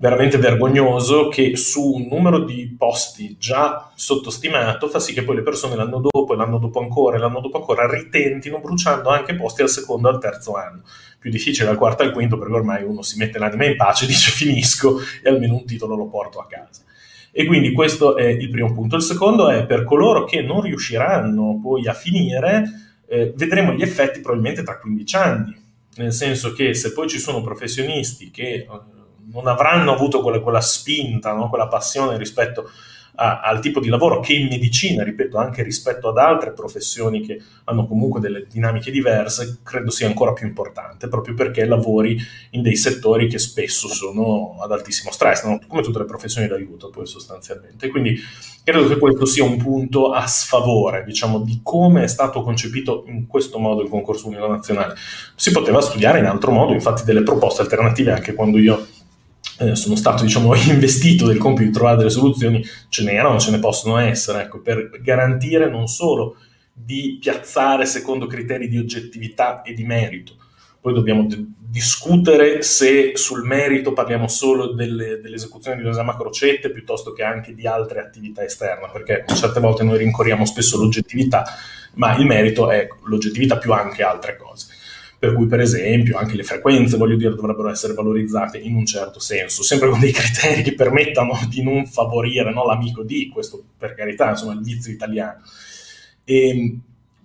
[0.00, 5.42] veramente vergognoso che su un numero di posti già sottostimato fa sì che poi le
[5.42, 9.60] persone l'anno dopo e l'anno dopo ancora e l'anno dopo ancora ritentino bruciando anche posti
[9.60, 10.82] al secondo e al terzo anno.
[11.18, 14.06] Più difficile al quarto e al quinto perché ormai uno si mette l'anima in pace,
[14.06, 16.80] dice finisco e almeno un titolo lo porto a casa.
[17.30, 18.96] E quindi questo è il primo punto.
[18.96, 24.20] Il secondo è per coloro che non riusciranno poi a finire, eh, vedremo gli effetti
[24.20, 25.60] probabilmente tra 15 anni.
[25.96, 28.68] Nel senso che se poi ci sono professionisti che eh,
[29.32, 31.48] non avranno avuto quella, quella spinta, no?
[31.48, 32.70] quella passione rispetto a,
[33.16, 37.86] al tipo di lavoro che in medicina, ripeto, anche rispetto ad altre professioni che hanno
[37.86, 42.18] comunque delle dinamiche diverse, credo sia ancora più importante, proprio perché lavori
[42.50, 45.60] in dei settori che spesso sono ad altissimo stress, no?
[45.66, 47.88] come tutte le professioni d'aiuto poi sostanzialmente.
[47.88, 48.18] Quindi
[48.64, 53.26] credo che questo sia un punto a sfavore, diciamo, di come è stato concepito in
[53.26, 54.94] questo modo il concorso unico nazionale.
[55.34, 58.86] Si poteva studiare in altro modo, infatti delle proposte alternative anche quando io
[59.60, 63.58] eh, sono stato diciamo, investito del compito di trovare delle soluzioni, ce n'erano, ce ne
[63.58, 66.36] possono essere, ecco, per garantire non solo
[66.72, 70.36] di piazzare secondo criteri di oggettività e di merito,
[70.80, 76.70] poi dobbiamo d- discutere se sul merito parliamo solo delle, dell'esecuzione di un a crocette
[76.70, 81.44] piuttosto che anche di altre attività esterne, perché certe volte noi rincorriamo spesso l'oggettività,
[81.94, 84.69] ma il merito è l'oggettività più anche altre cose
[85.20, 89.20] per cui per esempio anche le frequenze, voglio dire, dovrebbero essere valorizzate in un certo
[89.20, 93.94] senso, sempre con dei criteri che permettano di non favorire no, l'amico di, questo per
[93.94, 95.42] carità, insomma, il vizio italiano.
[96.24, 96.80] E, ehm,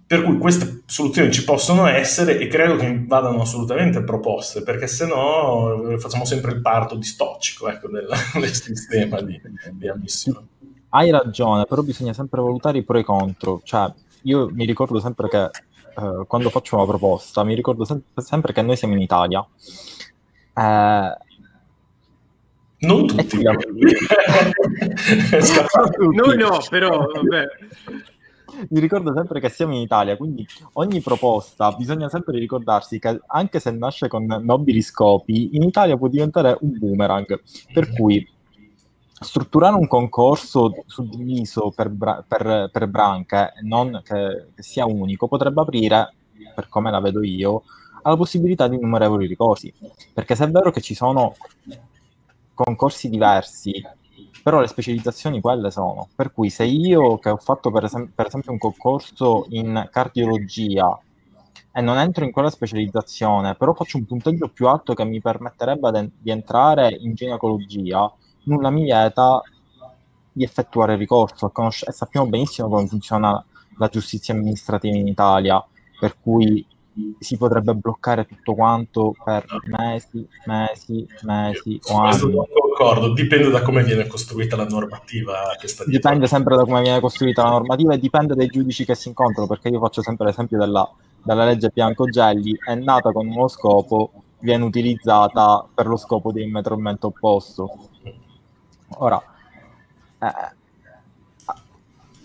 [0.08, 5.06] per cui queste soluzioni ci possono essere e credo che vadano assolutamente proposte, perché se
[5.06, 9.40] no eh, facciamo sempre il parto distocico ecco, del, del sistema di,
[9.72, 10.48] di ammissione.
[10.90, 13.62] Hai ragione, però bisogna sempre valutare i pro e i contro.
[13.64, 13.90] Cioè,
[14.24, 15.50] io mi ricordo sempre che
[15.98, 19.46] eh, quando faccio una proposta, mi ricordo sem- sempre che noi siamo in Italia.
[20.54, 21.18] Eh,
[22.78, 23.38] non tutti.
[26.16, 27.46] noi no, però vabbè.
[28.70, 33.60] Mi ricordo sempre che siamo in Italia, quindi ogni proposta bisogna sempre ricordarsi che anche
[33.60, 37.42] se nasce con nobili scopi, in Italia può diventare un boomerang.
[37.74, 38.26] Per cui
[39.20, 45.62] strutturare un concorso suddiviso per, bra- per, per branche, non che, che, sia unico, potrebbe
[45.62, 46.14] aprire,
[46.54, 47.64] per come la vedo io,
[48.04, 49.74] alla possibilità di innumerevoli ricorsi.
[50.14, 51.36] Perché se è vero che ci sono
[52.54, 53.84] concorsi diversi,
[54.44, 56.10] però le specializzazioni quelle sono.
[56.16, 61.00] Per cui se io che ho fatto per, esem- per esempio un concorso in cardiologia
[61.72, 65.92] e non entro in quella specializzazione, però faccio un punteggio più alto che mi permetterebbe
[65.92, 68.12] de- di entrare in ginecologia,
[68.46, 69.42] nulla mi vieta
[70.32, 73.44] di effettuare ricorso conosce- e sappiamo benissimo come funziona
[73.78, 75.64] la giustizia amministrativa in Italia,
[76.00, 76.66] per cui
[77.20, 82.34] si potrebbe bloccare tutto quanto per mesi, mesi, mesi o anni.
[82.34, 86.10] non concordo, dipende da come viene costruita la normativa che sta dietro.
[86.10, 89.48] Dipende sempre da come viene costruita la normativa e dipende dai giudici che si incontrano,
[89.48, 90.90] perché io faccio sempre l'esempio della,
[91.22, 97.90] della legge Biancogelli, è nata con uno scopo, viene utilizzata per lo scopo diametralmente opposto.
[98.98, 99.22] Ora,
[100.20, 100.54] eh,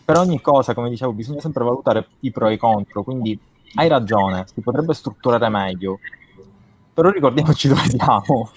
[0.05, 3.39] per ogni cosa, come dicevo, bisogna sempre valutare i pro e i contro, quindi
[3.75, 6.01] hai ragione, si potrebbe strutturare meglio,
[6.93, 8.51] però ricordiamoci dove siamo.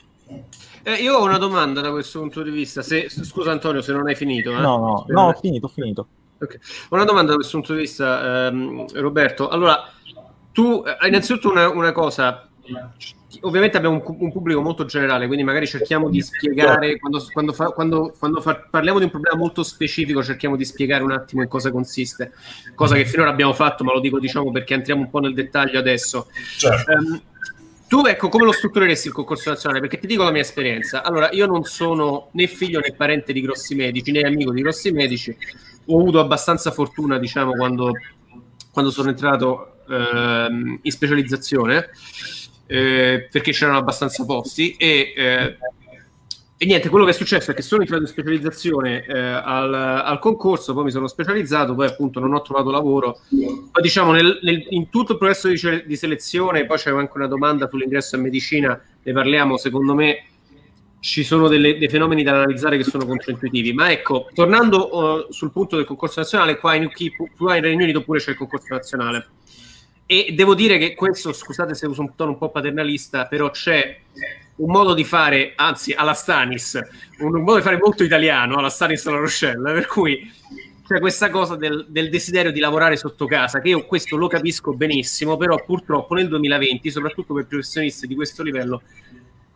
[0.86, 2.82] Eh, io ho una domanda da questo punto di vista.
[2.82, 4.52] Se, scusa Antonio se non hai finito.
[4.52, 4.60] Eh?
[4.60, 6.08] No, no, no, ho finito, ho finito.
[6.40, 6.60] Ok.
[6.90, 9.48] Ho Una domanda da questo punto di vista, ehm, Roberto.
[9.48, 9.88] Allora,
[10.52, 12.50] tu, eh, innanzitutto una, una cosa,
[13.42, 17.72] ovviamente abbiamo un, un pubblico molto generale, quindi magari cerchiamo di spiegare, quando, quando fa-
[17.72, 21.48] quando- quando fa- parliamo di un problema molto specifico, cerchiamo di spiegare un attimo in
[21.48, 22.32] cosa consiste,
[22.76, 25.80] cosa che finora abbiamo fatto, ma lo dico diciamo perché entriamo un po' nel dettaglio
[25.80, 26.28] adesso.
[26.58, 26.92] Certo.
[26.92, 27.22] Ehm,
[27.88, 29.80] tu, ecco, come lo struttureresti il concorso nazionale?
[29.80, 31.04] Perché ti dico la mia esperienza.
[31.04, 34.92] Allora, io non sono né figlio né parente di grossi medici, né amico di grossi
[34.92, 35.36] medici.
[35.86, 37.92] Ho avuto abbastanza fortuna, diciamo, quando,
[38.72, 41.90] quando sono entrato ehm, in specializzazione,
[42.66, 44.76] eh, perché c'erano abbastanza posti.
[44.78, 45.58] E, eh,
[46.56, 50.20] e niente, quello che è successo è che sono entrato in specializzazione eh, al, al
[50.20, 53.20] concorso, poi mi sono specializzato, poi appunto non ho trovato lavoro.
[53.30, 57.28] Poi diciamo nel- nel- in tutto il processo di, di selezione, poi c'è anche una
[57.28, 60.26] domanda sull'ingresso in medicina, ne parliamo, secondo me
[61.02, 63.74] ci sono delle- dei fenomeni da analizzare che sono controintuitivi.
[63.74, 67.84] Ma ecco, tornando eh, sul punto del concorso nazionale, qua in UK, qua in Regno
[67.84, 69.28] Unito pure c'è il concorso nazionale.
[70.06, 74.00] E devo dire che questo, scusate se uso un tono un po' paternalista, però c'è
[74.56, 76.80] un modo di fare, anzi alla Stanis,
[77.20, 80.32] un, un modo di fare molto italiano alla Stanis alla Rochelle, per cui
[80.86, 84.74] c'è questa cosa del, del desiderio di lavorare sotto casa, che io questo lo capisco
[84.74, 88.84] benissimo, però purtroppo nel 2020, soprattutto per professionisti di questo livello,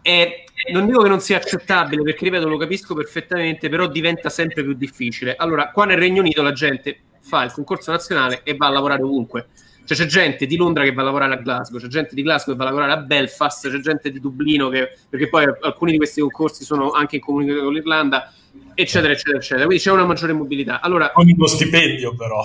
[0.01, 4.63] è- non dico che non sia accettabile, perché ripeto, lo capisco perfettamente, però diventa sempre
[4.63, 5.35] più difficile.
[5.35, 9.03] Allora, qua nel Regno Unito la gente fa il concorso nazionale e va a lavorare
[9.03, 9.47] ovunque.
[9.87, 12.53] Cioè, c'è gente di Londra che va a lavorare a Glasgow, c'è gente di Glasgow
[12.53, 15.97] che va a lavorare a Belfast, c'è gente di Dublino che, perché poi alcuni di
[15.97, 18.33] questi concorsi sono anche in comune con l'Irlanda,
[18.73, 19.65] eccetera, eccetera, eccetera.
[19.65, 20.81] Quindi c'è una maggiore mobilità.
[20.81, 22.43] Allora, Con uno stipendio però.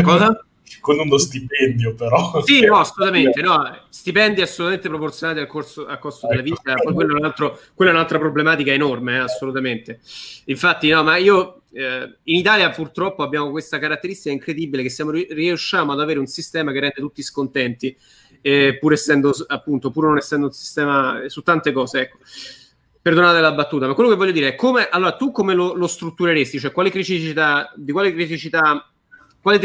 [0.00, 0.44] Cosa?
[0.80, 2.42] Con uno stipendio però.
[2.44, 6.50] Sì, no, assolutamente, no, stipendi assolutamente proporzionati al, corso- al costo della Ecco.
[6.50, 10.00] vita, poi quello è un altro- quella è un'altra problematica enorme, eh, assolutamente.
[10.44, 15.26] Infatti, no, ma io eh, in Italia purtroppo abbiamo questa caratteristica incredibile che siamo, ri-
[15.30, 17.96] riusciamo ad avere un sistema che rende tutti scontenti,
[18.40, 22.18] eh, pur essendo appunto, pur non essendo un sistema eh, su tante cose, ecco.
[23.02, 25.86] Perdonate la battuta, ma quello che voglio dire è come, allora tu come lo, lo
[25.86, 26.60] struttureresti?
[26.60, 28.92] Cioè, quale criticità, di quale criticità,
[29.40, 29.58] quale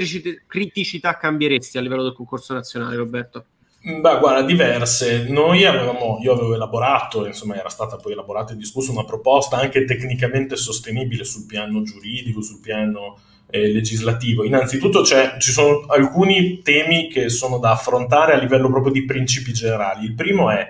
[0.48, 3.46] criticità, cambieresti a livello del concorso nazionale, Roberto?
[3.86, 5.28] Beh, guarda, diverse.
[5.30, 9.86] Noi avevamo, io avevo elaborato, insomma, era stata poi elaborata e discussa una proposta anche
[9.86, 14.44] tecnicamente sostenibile sul piano giuridico, sul piano eh, legislativo.
[14.44, 20.06] Innanzitutto ci sono alcuni temi che sono da affrontare a livello proprio di principi generali.
[20.06, 20.68] Il primo è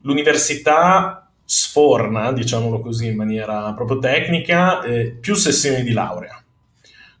[0.00, 6.41] l'università sforna, diciamolo così in maniera proprio tecnica, eh, più sessioni di laurea.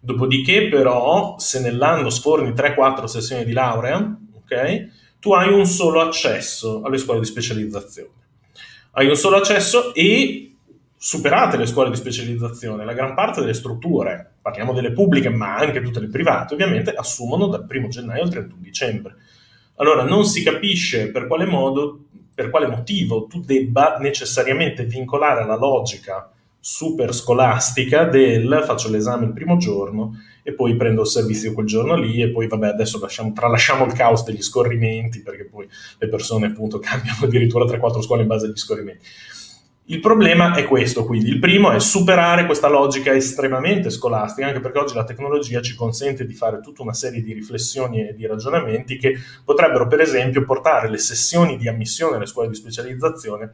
[0.04, 3.98] Dopodiché, però, se nell'anno sforni 3-4 sessioni di laurea,
[4.34, 4.88] ok,
[5.20, 8.10] tu hai un solo accesso alle scuole di specializzazione.
[8.94, 10.56] Hai un solo accesso e
[10.96, 15.80] superate le scuole di specializzazione, la gran parte delle strutture, parliamo delle pubbliche, ma anche
[15.80, 19.14] tutte le private, ovviamente, assumono dal 1 gennaio al 31 dicembre.
[19.76, 25.56] Allora non si capisce per quale modo, per quale motivo tu debba necessariamente vincolare la
[25.56, 26.28] logica
[26.64, 30.12] super scolastica del faccio l'esame il primo giorno
[30.44, 33.92] e poi prendo il servizio quel giorno lì e poi vabbè adesso lasciamo, tralasciamo il
[33.94, 35.66] caos degli scorrimenti perché poi
[35.98, 39.04] le persone appunto cambiano addirittura 3-4 scuole in base agli scorrimenti.
[39.86, 44.78] Il problema è questo, quindi il primo è superare questa logica estremamente scolastica, anche perché
[44.78, 48.96] oggi la tecnologia ci consente di fare tutta una serie di riflessioni e di ragionamenti
[48.96, 53.52] che potrebbero per esempio portare le sessioni di ammissione alle scuole di specializzazione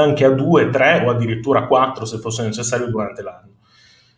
[0.00, 3.54] anche a due, tre o addirittura quattro se fosse necessario durante l'anno.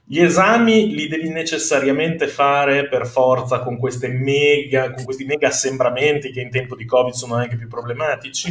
[0.04, 6.40] Gli esami li devi necessariamente fare per forza con, mega, con questi mega assembramenti che
[6.40, 8.50] in tempo di Covid sono anche più problematici.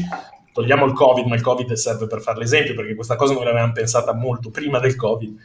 [0.54, 3.72] Togliamo il Covid, ma il Covid serve per fare l'esempio, perché questa cosa noi l'avevamo
[3.72, 5.36] pensata molto prima del Covid.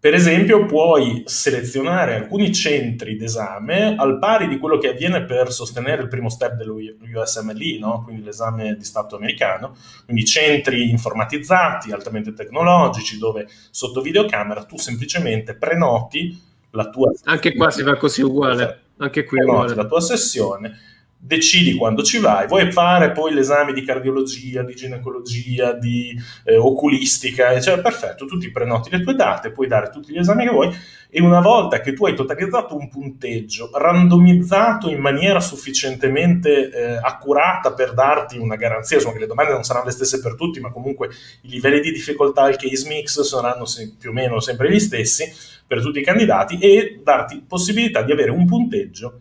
[0.00, 6.00] Per esempio, puoi selezionare alcuni centri d'esame al pari di quello che avviene per sostenere
[6.00, 8.00] il primo step dell'USMLE, no?
[8.02, 15.54] quindi l'esame di Stato americano, quindi centri informatizzati, altamente tecnologici, dove sotto videocamera tu semplicemente
[15.54, 19.82] prenoti la tua Anche qua si fa così uguale, anche qui prenoti uguale.
[19.82, 20.78] la tua sessione,
[21.22, 27.60] decidi quando ci vai, vuoi fare poi l'esame di cardiologia, di ginecologia, di eh, oculistica,
[27.60, 30.74] cioè perfetto, tu ti prenoti le tue date, puoi dare tutti gli esami che vuoi
[31.10, 37.74] e una volta che tu hai totalizzato un punteggio randomizzato in maniera sufficientemente eh, accurata
[37.74, 40.70] per darti una garanzia, insomma che le domande non saranno le stesse per tutti, ma
[40.70, 41.10] comunque
[41.42, 45.30] i livelli di difficoltà, il case mix saranno se- più o meno sempre gli stessi
[45.66, 49.20] per tutti i candidati e darti possibilità di avere un punteggio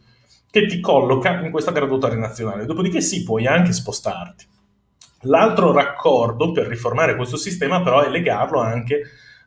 [0.51, 2.65] che ti colloca in questa graduatoria nazionale.
[2.65, 4.45] Dopodiché sì, puoi anche spostarti.
[5.23, 9.01] L'altro raccordo per riformare questo sistema però è legarlo anche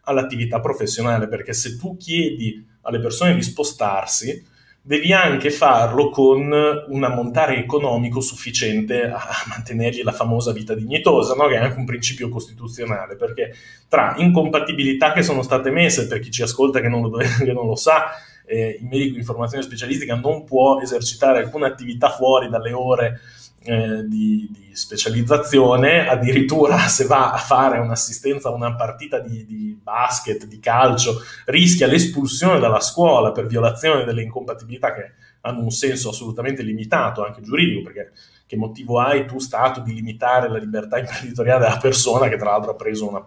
[0.05, 4.51] all'attività professionale, perché se tu chiedi alle persone di spostarsi,
[4.85, 6.53] devi anche farlo con
[6.89, 11.47] un ammontare economico sufficiente a mantenergli la famosa vita dignitosa, no?
[11.47, 13.55] che è anche un principio costituzionale, perché
[13.89, 17.67] tra incompatibilità che sono state messe, per chi ci ascolta che non lo, che non
[17.67, 18.11] lo sa,
[18.47, 23.21] eh, il medico di informazione specialistica non può esercitare alcuna attività fuori dalle ore
[23.65, 29.79] eh, di, di, specializzazione, addirittura se va a fare un'assistenza a una partita di, di,
[29.81, 35.13] basket, di calcio, rischia l'espulsione dalla scuola per violazione delle incompatibilità che
[35.43, 38.13] hanno un senso assolutamente limitato, anche giuridico, perché
[38.47, 42.73] che motivo hai tu, Stato, di limitare la libertà imprenditoriale della persona che tra l'altro
[42.73, 43.27] ha preso una,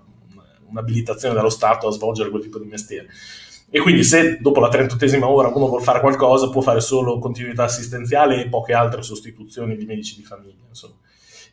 [0.67, 3.07] un'abilitazione dallo Stato a svolgere quel tipo di mestiere?
[3.75, 7.65] E quindi se dopo la 38esima ora uno vuole fare qualcosa, può fare solo continuità
[7.65, 10.93] assistenziale e poche altre sostituzioni di medici di famiglia, insomma.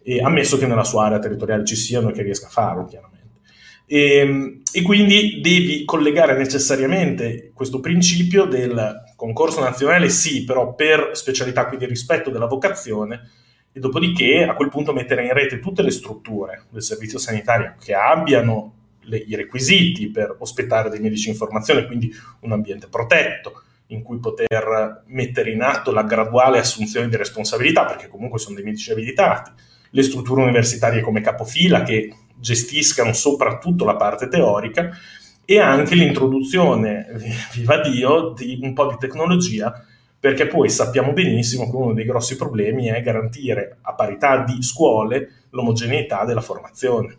[0.05, 3.41] E ammesso che nella sua area territoriale ci siano e che riesca a farlo, chiaramente.
[3.87, 11.11] E, ehm, e, quindi devi collegare necessariamente questo principio del concorso nazionale, sì, però per
[11.15, 13.31] specialità, quindi rispetto della vocazione,
[13.73, 17.95] e dopodiché a quel punto mettere in rete tutte le strutture del servizio sanitario che
[17.95, 24.03] abbiano le, i requisiti per ospitare dei medici in formazione, quindi un ambiente protetto in
[24.03, 28.91] cui poter mettere in atto la graduale assunzione di responsabilità, perché comunque sono dei medici
[28.91, 29.51] abilitati,
[29.91, 34.91] le strutture universitarie come capofila che gestiscano soprattutto la parte teorica
[35.45, 37.07] e anche l'introduzione,
[37.53, 39.85] viva Dio, di un po' di tecnologia
[40.19, 45.47] perché poi sappiamo benissimo che uno dei grossi problemi è garantire a parità di scuole
[45.51, 47.17] l'omogeneità della formazione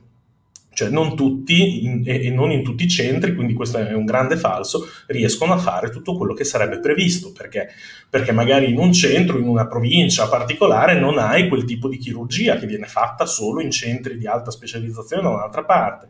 [0.73, 4.37] cioè non tutti in, e, non in tutti i centri, quindi questo è un grande
[4.37, 7.69] falso, riescono a fare tutto quello che sarebbe previsto, perché,
[8.09, 12.57] perché magari in un centro, in una provincia particolare, non hai quel tipo di chirurgia
[12.57, 16.07] che viene fatta solo in centri di alta specializzazione da un'altra parte.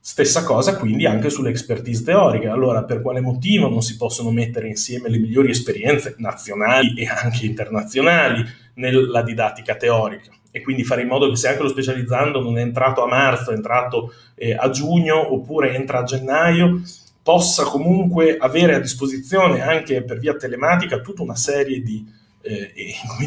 [0.00, 2.46] Stessa cosa quindi anche sulle expertise teoriche.
[2.46, 7.44] Allora, per quale motivo non si possono mettere insieme le migliori esperienze nazionali e anche
[7.44, 10.30] internazionali nella didattica teorica?
[10.56, 13.50] E quindi fare in modo che se anche lo specializzando non è entrato a marzo,
[13.50, 16.80] è entrato eh, a giugno oppure entra a gennaio,
[17.22, 22.10] possa comunque avere a disposizione anche per via telematica tutta una serie di
[22.40, 22.72] eh,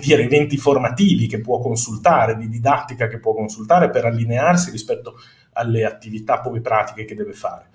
[0.01, 5.13] dire, eventi formativi che può consultare, di didattica che può consultare per allinearsi rispetto
[5.53, 7.67] alle attività poi pratiche che deve fare.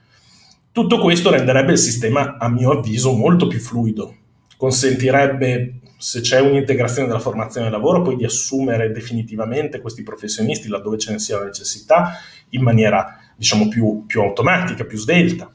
[0.73, 4.17] Tutto questo renderebbe il sistema, a mio avviso, molto più fluido,
[4.57, 10.99] consentirebbe se c'è un'integrazione della formazione e lavoro, poi di assumere definitivamente questi professionisti laddove
[10.99, 12.19] ce ne sia la necessità
[12.51, 15.53] in maniera diciamo più, più automatica, più svelta.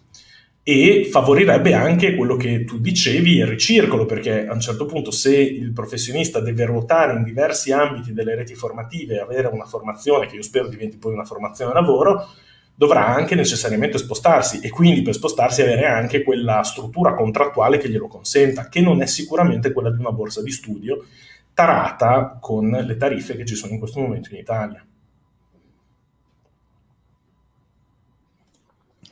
[0.62, 5.36] E favorirebbe anche quello che tu dicevi, il ricircolo, perché a un certo punto se
[5.36, 10.36] il professionista deve ruotare in diversi ambiti delle reti formative e avere una formazione che
[10.36, 12.28] io spero diventi poi una formazione lavoro,
[12.80, 18.08] dovrà anche necessariamente spostarsi e quindi per spostarsi avere anche quella struttura contrattuale che glielo
[18.08, 21.06] consenta, che non è sicuramente quella di una borsa di studio
[21.54, 24.82] tarata con le tariffe che ci sono in questo momento in Italia.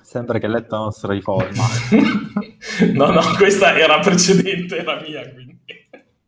[0.02, 1.66] Sempre che letto la nostra riforma.
[2.94, 5.60] no, no, questa era precedente, era mia, quindi.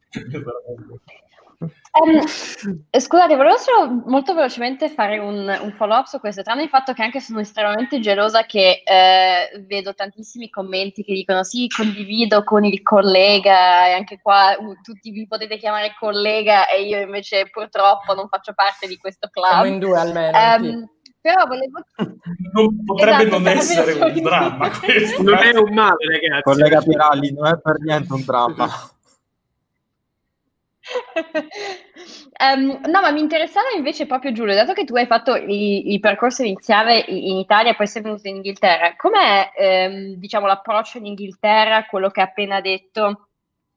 [1.62, 2.22] Um,
[2.98, 7.04] scusate, volevo solo molto velocemente fare un, un, follow-up su questo, tranne il fatto che
[7.04, 12.82] anche sono estremamente gelosa che eh, vedo tantissimi commenti che dicono sì, condivido con il
[12.82, 18.30] collega e anche qua uh, tutti vi potete chiamare collega e io invece purtroppo non
[18.30, 19.50] faccio parte di questo club.
[19.50, 20.38] Siamo in due almeno.
[20.38, 20.90] Um,
[21.20, 21.82] però volevo...
[22.52, 25.22] Non potrebbe esatto, non essere un dramma questo.
[25.22, 26.42] Non è un male, ragazzi.
[26.42, 28.68] Collega Piralli, non è per niente un dramma
[32.56, 36.44] um, no, ma mi interessava invece proprio Giulio, dato che tu hai fatto il, percorso
[36.44, 41.86] iniziale in Italia e poi sei venuto in Inghilterra, com'è ehm, diciamo, l'approccio in Inghilterra,
[41.86, 43.30] quello che hai appena detto?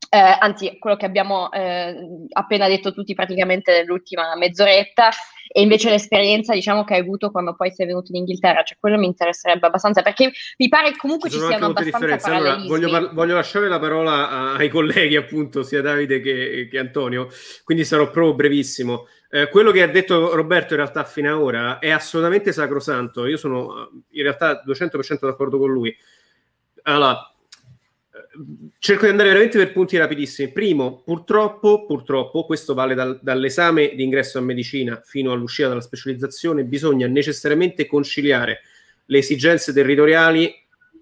[0.08, 5.08] Eh, anzi, quello che abbiamo eh, appena detto tutti praticamente nell'ultima mezz'oretta,
[5.52, 8.97] e invece l'esperienza diciamo che hai avuto quando poi sei venuto in Inghilterra, cioè quello
[8.97, 13.12] mi interesserebbe abbastanza perché mi pare che comunque ci, ci siano abbastanza allora, voglio, par-
[13.12, 17.28] voglio, lasciare la parola a- ai colleghi appunto sia Davide che, che Antonio,
[17.64, 19.06] quindi sarò proprio brevissimo.
[19.31, 23.26] Eh, quello che ha detto Roberto in realtà fino ad ora è assolutamente sacrosanto.
[23.26, 25.94] Io sono in realtà 200% d'accordo con lui.
[26.82, 27.31] Allora,
[28.78, 30.50] cerco di andare veramente per punti rapidissimi.
[30.52, 36.64] Primo, purtroppo, purtroppo, questo vale dal, dall'esame di ingresso a medicina fino all'uscita dalla specializzazione,
[36.64, 38.60] bisogna necessariamente conciliare
[39.06, 40.54] le esigenze territoriali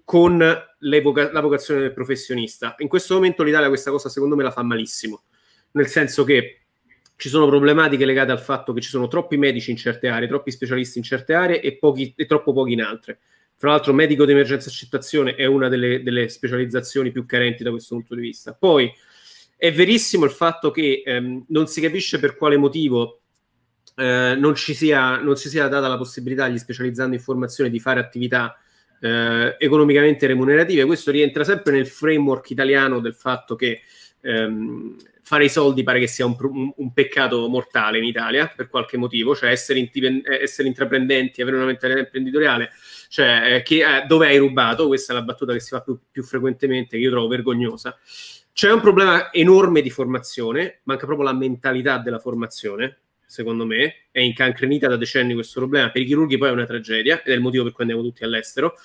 [0.03, 2.75] con la vocazione del professionista.
[2.79, 5.23] In questo momento l'Italia questa cosa secondo me la fa malissimo,
[5.71, 6.61] nel senso che
[7.15, 10.49] ci sono problematiche legate al fatto che ci sono troppi medici in certe aree, troppi
[10.49, 13.19] specialisti in certe aree e, pochi, e troppo pochi in altre.
[13.61, 17.93] Fra l'altro, medico di emergenza accettazione è una delle, delle, specializzazioni più carenti da questo
[17.93, 18.55] punto di vista.
[18.55, 18.91] Poi
[19.55, 23.21] è verissimo il fatto che ehm, non si capisce per quale motivo
[23.97, 27.79] eh, non, ci sia, non ci sia data la possibilità agli specializzandi in formazione di
[27.79, 28.57] fare attività
[28.99, 30.85] eh, economicamente remunerative.
[30.85, 33.81] Questo rientra sempre nel framework italiano del fatto che
[34.21, 36.35] ehm, fare i soldi pare che sia un,
[36.75, 41.67] un, peccato mortale in Italia per qualche motivo, cioè essere, intipend- essere intraprendenti, avere una
[41.67, 42.71] mentalità imprenditoriale,
[43.11, 45.99] cioè eh, che, eh, dove hai rubato, questa è la battuta che si fa più,
[46.09, 47.99] più frequentemente, che io trovo vergognosa.
[48.53, 54.21] C'è un problema enorme di formazione, manca proprio la mentalità della formazione, secondo me, è
[54.21, 57.41] incancrenita da decenni questo problema, per i chirurghi poi è una tragedia ed è il
[57.41, 58.75] motivo per cui andiamo tutti all'estero.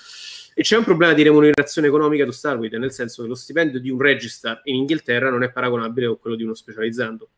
[0.55, 3.79] E c'è un problema di remunerazione economica to start with, nel senso che lo stipendio
[3.79, 7.29] di un regista in Inghilterra non è paragonabile con quello di uno specializzando.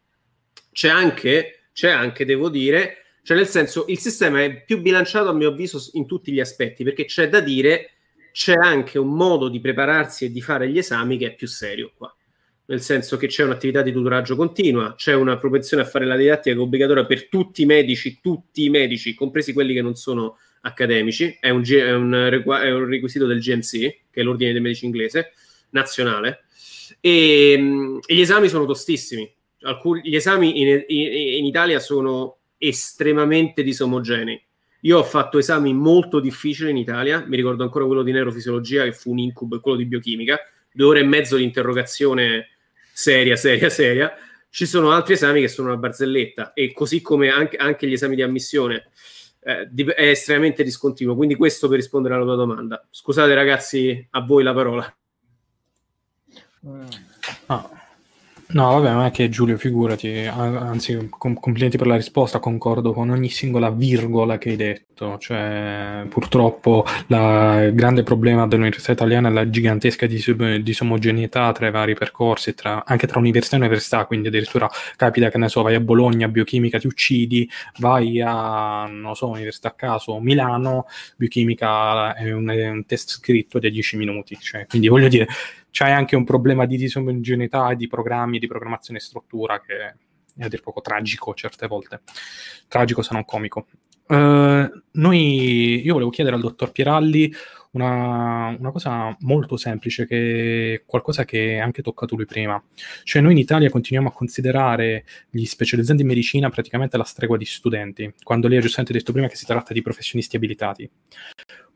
[0.73, 5.34] C'è anche, c'è anche, devo dire, cioè nel senso il sistema è più bilanciato a
[5.34, 7.90] mio avviso in tutti gli aspetti, perché c'è da dire,
[8.32, 11.92] c'è anche un modo di prepararsi e di fare gli esami che è più serio
[11.94, 12.10] qua.
[12.65, 16.58] Nel senso che c'è un'attività di tutoraggio continua, c'è una propensione a fare la didattica
[16.58, 21.50] obbligatoria per tutti i medici, tutti i medici, compresi quelli che non sono accademici, è
[21.50, 23.70] un, è, un, è un, requisito del GMC,
[24.10, 25.32] che è l'ordine dei medici inglese,
[25.73, 26.44] nazionale,
[26.98, 29.31] e, e gli esami sono tostissimi.
[29.65, 34.42] Alcuni, gli esami in, in, in Italia sono estremamente disomogenei.
[34.82, 38.92] Io ho fatto esami molto difficili in Italia, mi ricordo ancora quello di neurofisiologia che
[38.92, 40.38] fu un incubo e quello di biochimica,
[40.72, 42.48] due ore e mezzo di interrogazione
[42.92, 44.12] seria, seria, seria.
[44.50, 48.14] Ci sono altri esami che sono una barzelletta e così come anche, anche gli esami
[48.14, 48.90] di ammissione
[49.40, 51.16] eh, è estremamente discontinuo.
[51.16, 52.86] Quindi questo per rispondere alla tua domanda.
[52.90, 54.96] Scusate ragazzi, a voi la parola.
[57.46, 57.77] Ah.
[58.51, 63.10] No, vabbè, ma è che Giulio, figurati, anzi, com- complimenti per la risposta, concordo con
[63.10, 69.51] ogni singola virgola che hai detto, cioè purtroppo il grande problema dell'università italiana è la
[69.51, 74.67] gigantesca dis- disomogeneità tra i vari percorsi, tra, anche tra università e università, quindi addirittura
[74.97, 77.47] capita che ne so, vai a Bologna, biochimica ti uccidi,
[77.81, 80.86] vai a, non so, università a caso, Milano,
[81.17, 85.27] biochimica è un, è un test scritto di 10 minuti, cioè, quindi voglio dire
[85.70, 89.94] c'è anche un problema di disomogeneità di programmi, di programmazione e struttura che
[90.36, 92.02] è a dir poco tragico certe volte.
[92.68, 93.66] Tragico se non comico.
[94.06, 97.30] Uh, noi, io volevo chiedere al dottor Pieralli
[97.72, 102.62] una, una, cosa molto semplice, che qualcosa che ha anche toccato lui prima.
[103.02, 107.44] Cioè noi in Italia continuiamo a considerare gli specializzanti in medicina praticamente la stregua di
[107.44, 110.90] studenti, quando lei ha giustamente detto prima che si tratta di professionisti abilitati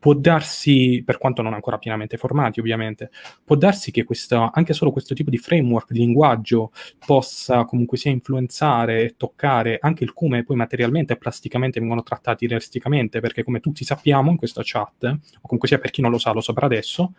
[0.03, 3.13] può darsi, per quanto non ancora pienamente formati ovviamente,
[3.45, 6.73] può darsi che questa, anche solo questo tipo di framework, di linguaggio,
[7.07, 12.49] possa comunque sia influenzare e toccare anche il come poi materialmente e plasticamente vengono trattati
[12.49, 16.19] realisticamente, perché come tutti sappiamo in questa chat, o comunque sia per chi non lo
[16.19, 17.13] sa, lo saprà adesso,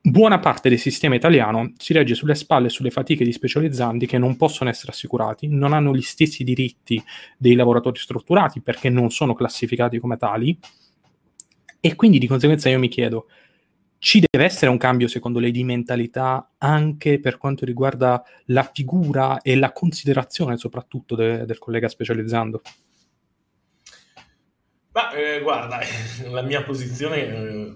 [0.00, 4.16] buona parte del sistema italiano si regge sulle spalle e sulle fatiche di specializzanti che
[4.16, 7.02] non possono essere assicurati, non hanno gli stessi diritti
[7.36, 10.58] dei lavoratori strutturati perché non sono classificati come tali,
[11.86, 13.28] e quindi di conseguenza io mi chiedo,
[13.98, 19.40] ci deve essere un cambio secondo lei di mentalità anche per quanto riguarda la figura
[19.40, 22.60] e la considerazione soprattutto de- del collega specializzando?
[24.90, 25.78] Ma eh, guarda,
[26.28, 27.74] la mia posizione, eh,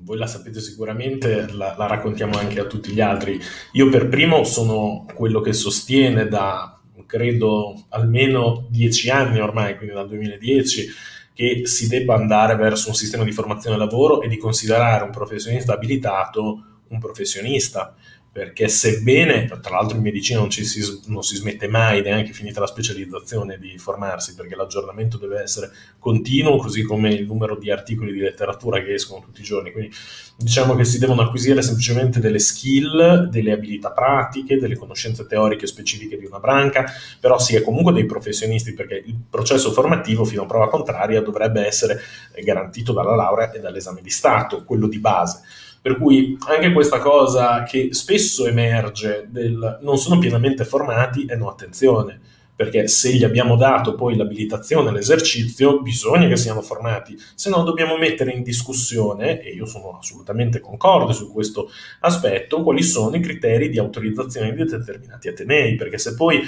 [0.00, 3.40] voi la sapete sicuramente, la, la, raccontiamo anche a tutti gli altri.
[3.72, 10.08] Io per primo sono quello che sostiene da, credo, almeno dieci anni ormai, quindi dal
[10.08, 10.88] 2010,
[11.36, 15.74] che si debba andare verso un sistema di formazione lavoro e di considerare un professionista
[15.74, 17.94] abilitato un professionista.
[18.36, 22.66] Perché sebbene, tra l'altro in medicina non, si, non si smette mai, neanche finita la
[22.66, 28.18] specializzazione, di formarsi, perché l'aggiornamento deve essere continuo, così come il numero di articoli di
[28.18, 29.72] letteratura che escono tutti i giorni.
[29.72, 29.90] Quindi
[30.36, 36.18] diciamo che si devono acquisire semplicemente delle skill, delle abilità pratiche, delle conoscenze teoriche specifiche
[36.18, 36.84] di una branca,
[37.18, 41.64] però si è comunque dei professionisti perché il processo formativo fino a prova contraria dovrebbe
[41.64, 41.98] essere
[42.44, 45.40] garantito dalla laurea e dall'esame di Stato, quello di base.
[45.86, 51.48] Per cui anche questa cosa che spesso emerge del non sono pienamente formati, e no,
[51.48, 52.18] attenzione,
[52.56, 57.96] perché se gli abbiamo dato poi l'abilitazione all'esercizio, bisogna che siano formati, se no dobbiamo
[57.98, 63.68] mettere in discussione, e io sono assolutamente concorde su questo aspetto, quali sono i criteri
[63.68, 66.40] di autorizzazione di determinati atenei, perché se poi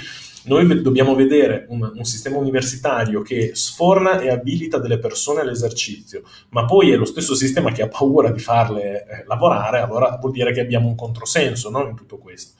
[0.45, 6.65] noi dobbiamo vedere un, un, sistema universitario che sforna e abilita delle persone all'esercizio, ma
[6.65, 10.53] poi è lo stesso sistema che ha paura di farle eh, lavorare, allora vuol dire
[10.53, 12.53] che abbiamo un controsenso no, in tutto questo.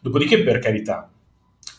[0.00, 1.10] Dopodiché, per carità,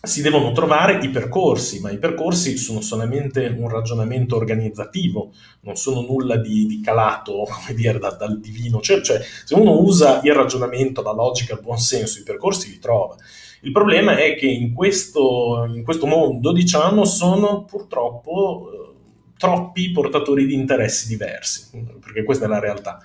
[0.01, 6.01] si devono trovare i percorsi, ma i percorsi sono solamente un ragionamento organizzativo, non sono
[6.01, 8.79] nulla di, di calato, come dire, da, dal divino.
[8.79, 12.79] Cioè, cioè, se uno usa il ragionamento, la logica, il buon senso, i percorsi li
[12.79, 13.15] trova.
[13.61, 18.95] Il problema è che in questo, in questo mondo, diciamo, sono purtroppo eh,
[19.37, 21.69] troppi portatori di interessi diversi,
[21.99, 22.99] perché questa è la realtà.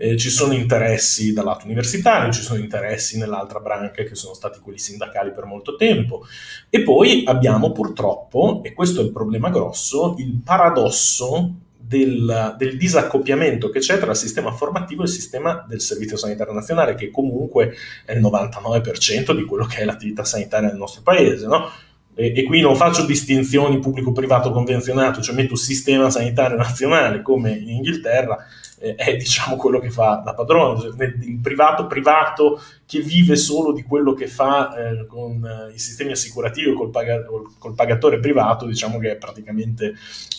[0.00, 4.60] Eh, ci sono interessi dal lato universitario, ci sono interessi nell'altra branca che sono stati
[4.60, 6.24] quelli sindacali per molto tempo
[6.70, 11.54] e poi abbiamo purtroppo, e questo è il problema grosso, il paradosso
[11.88, 16.52] del, del, disaccoppiamento che c'è tra il sistema formativo e il sistema del Servizio Sanitario
[16.52, 21.46] Nazionale, che comunque è il 99% di quello che è l'attività sanitaria nel nostro paese,
[21.46, 21.70] no?
[22.14, 27.70] e, e, qui non faccio distinzioni pubblico-privato convenzionato, cioè metto sistema sanitario nazionale come in
[27.70, 28.36] Inghilterra,
[28.80, 33.72] eh, è diciamo quello che fa da padrone, cioè, il privato privato che vive solo
[33.72, 38.20] di quello che fa eh, con eh, i sistemi assicurativi o col, paga- col, pagatore
[38.20, 39.94] privato, diciamo che è praticamente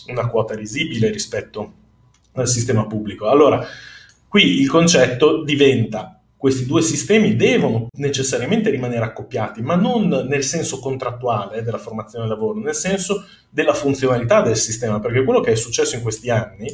[0.08, 1.72] una quota risibile rispetto
[2.32, 3.28] al sistema pubblico.
[3.28, 3.64] Allora,
[4.28, 10.78] qui il concetto diventa questi due sistemi devono necessariamente rimanere accoppiati, ma non nel senso
[10.78, 15.54] contrattuale della formazione del lavoro, nel senso della funzionalità del sistema, perché quello che è
[15.54, 16.66] successo in questi anni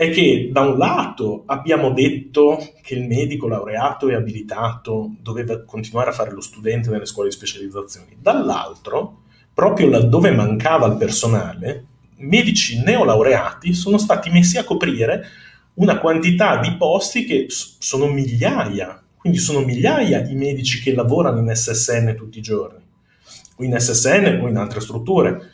[0.00, 6.08] è che da un lato abbiamo detto che il medico laureato e abilitato doveva continuare
[6.08, 11.84] a fare lo studente nelle scuole di specializzazione, dall'altro, proprio laddove mancava il personale,
[12.16, 15.22] medici neolaureati sono stati messi a coprire
[15.74, 21.54] una quantità di posti che sono migliaia, quindi sono migliaia i medici che lavorano in
[21.54, 22.82] SSN tutti i giorni,
[23.56, 25.50] o in SSN o in altre strutture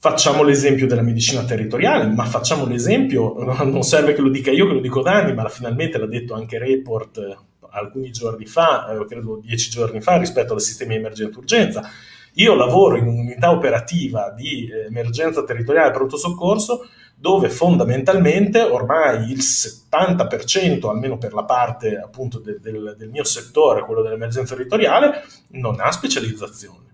[0.00, 4.74] Facciamo l'esempio della medicina territoriale, ma facciamo l'esempio, non serve che lo dica io, che
[4.74, 7.36] lo dico da anni, ma finalmente l'ha detto anche Report eh,
[7.70, 11.90] alcuni giorni fa, eh, credo dieci giorni fa, rispetto al sistema di emergenza-urgenza.
[12.34, 19.38] Io lavoro in un'unità operativa di eh, emergenza territoriale pronto soccorso dove fondamentalmente ormai il
[19.38, 25.80] 70%, almeno per la parte appunto de- del, del mio settore, quello dell'emergenza territoriale, non
[25.80, 26.86] ha specializzazione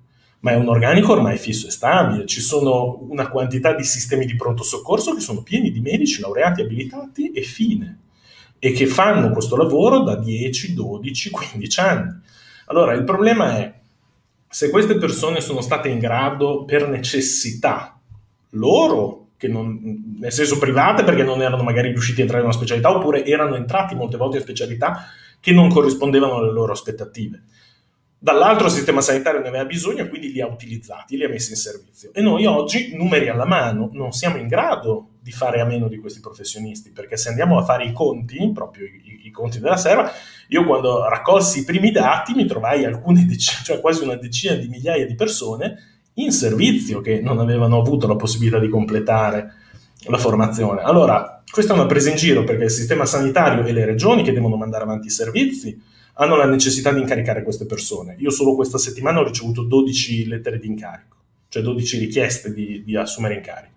[0.45, 2.27] ma è un organico ormai fisso e stabile.
[2.27, 6.61] Ci sono una quantità di sistemi di pronto soccorso che sono pieni di medici laureati
[6.61, 7.99] abilitati e fine,
[8.59, 12.21] e che fanno questo lavoro da 10, 12, 15 anni.
[12.67, 13.73] Allora, il problema è
[14.47, 17.99] se queste persone sono state in grado per necessità
[18.51, 22.95] loro, non, nel senso private perché non erano magari riusciti a entrare in una specialità,
[22.95, 25.07] oppure erano entrati molte volte in specialità
[25.41, 27.45] che non corrispondevano alle loro aspettative
[28.25, 31.51] Dall'altro il sistema sanitario ne aveva bisogno e quindi li ha utilizzati, li ha messi
[31.51, 32.11] in servizio.
[32.15, 35.99] E noi oggi, numeri alla mano, non siamo in grado di fare a meno di
[35.99, 40.11] questi professionisti, perché se andiamo a fare i conti, proprio i, i conti della serva,
[40.49, 44.69] io quando raccolsi i primi dati mi trovai alcune decine, cioè quasi una decina di
[44.69, 45.77] migliaia di persone
[46.15, 49.53] in servizio che non avevano avuto la possibilità di completare
[50.07, 50.81] la formazione.
[50.81, 54.33] Allora, questa è una presa in giro perché il sistema sanitario e le regioni che
[54.33, 58.17] devono mandare avanti i servizi hanno la necessità di incaricare queste persone.
[58.19, 61.17] Io solo questa settimana ho ricevuto 12 lettere di incarico,
[61.49, 63.73] cioè 12 richieste di, di assumere incarico.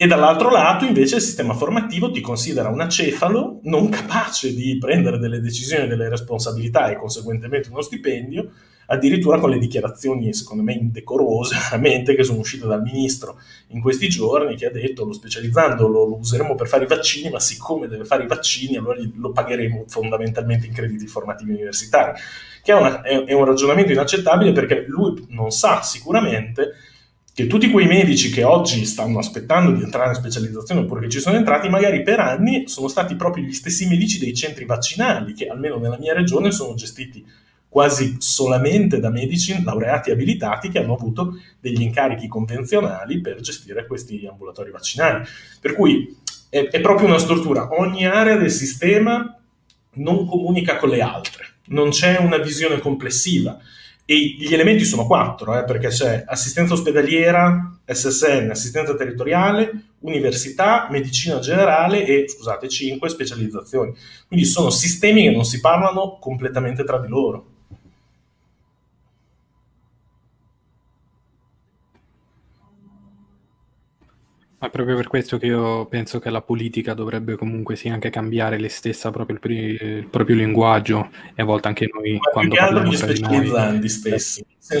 [0.00, 5.18] E dall'altro lato, invece, il sistema formativo ti considera un acefalo non capace di prendere
[5.18, 8.48] delle decisioni, delle responsabilità e conseguentemente uno stipendio,
[8.90, 14.08] addirittura con le dichiarazioni, secondo me, indecorose, veramente, che sono uscite dal ministro in questi
[14.08, 17.86] giorni, che ha detto lo specializzando lo, lo useremo per fare i vaccini, ma siccome
[17.86, 22.18] deve fare i vaccini, allora lo pagheremo fondamentalmente in crediti formativi universitari,
[22.62, 26.72] che è, una, è, è un ragionamento inaccettabile perché lui non sa sicuramente
[27.34, 31.20] che tutti quei medici che oggi stanno aspettando di entrare in specializzazione oppure che ci
[31.20, 35.46] sono entrati, magari per anni sono stati proprio gli stessi medici dei centri vaccinali che
[35.46, 37.24] almeno nella mia regione sono gestiti
[37.68, 44.26] quasi solamente da medici laureati abilitati che hanno avuto degli incarichi convenzionali per gestire questi
[44.26, 45.24] ambulatori vaccinali.
[45.60, 46.16] Per cui
[46.48, 49.38] è, è proprio una struttura, ogni area del sistema
[49.94, 53.58] non comunica con le altre, non c'è una visione complessiva.
[54.10, 61.40] E gli elementi sono quattro, eh, perché c'è assistenza ospedaliera, SSN, assistenza territoriale, università, medicina
[61.40, 63.92] generale e, scusate, cinque specializzazioni.
[64.26, 67.57] Quindi sono sistemi che non si parlano completamente tra di loro.
[74.60, 78.58] Ma proprio per questo che io penso che la politica dovrebbe comunque sì anche cambiare
[78.58, 82.90] lei stessa proprio il, il proprio linguaggio e a volte anche noi Ma quando parliamo
[82.90, 83.88] tra di noi.
[83.88, 84.44] stessi.
[84.68, 84.80] Che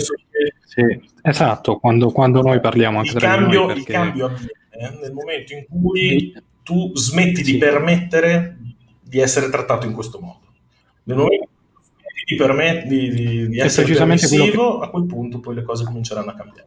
[0.64, 4.26] Sì, esatto, quando, quando noi parliamo anche il tra di cambio, noi il perché cambio
[4.26, 6.34] avviene nel momento in cui
[6.64, 8.58] tu smetti di permettere
[9.00, 10.40] di essere trattato in questo modo.
[11.04, 14.90] Nel momento in cui smetti di, permet- di, di- di essere quello che- permissivo, a
[14.90, 16.66] quel punto poi le cose cominceranno a cambiare.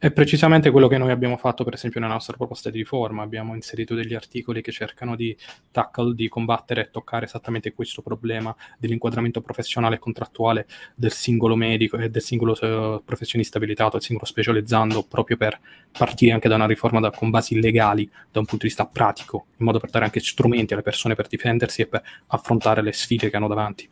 [0.00, 3.24] È precisamente quello che noi abbiamo fatto, per esempio, nella nostra proposta di riforma.
[3.24, 5.36] Abbiamo inserito degli articoli che cercano di
[5.72, 11.96] tackle, di combattere e toccare esattamente questo problema dell'inquadramento professionale e contrattuale del singolo medico
[11.96, 15.58] e del singolo eh, professionista abilitato, del singolo specializzando, proprio per
[15.90, 19.46] partire anche da una riforma da- con basi legali da un punto di vista pratico,
[19.56, 23.30] in modo per dare anche strumenti alle persone per difendersi e per affrontare le sfide
[23.30, 23.88] che hanno davanti.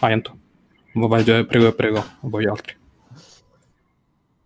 [0.00, 0.38] Vai, Anto.
[0.94, 2.80] Vai, prego, prego, voi altri.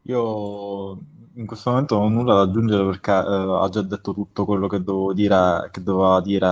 [0.07, 0.99] Io
[1.35, 3.15] in questo momento non ho nulla da aggiungere perché eh,
[3.63, 6.49] ha già detto tutto quello che dovevo dire, che doveva dire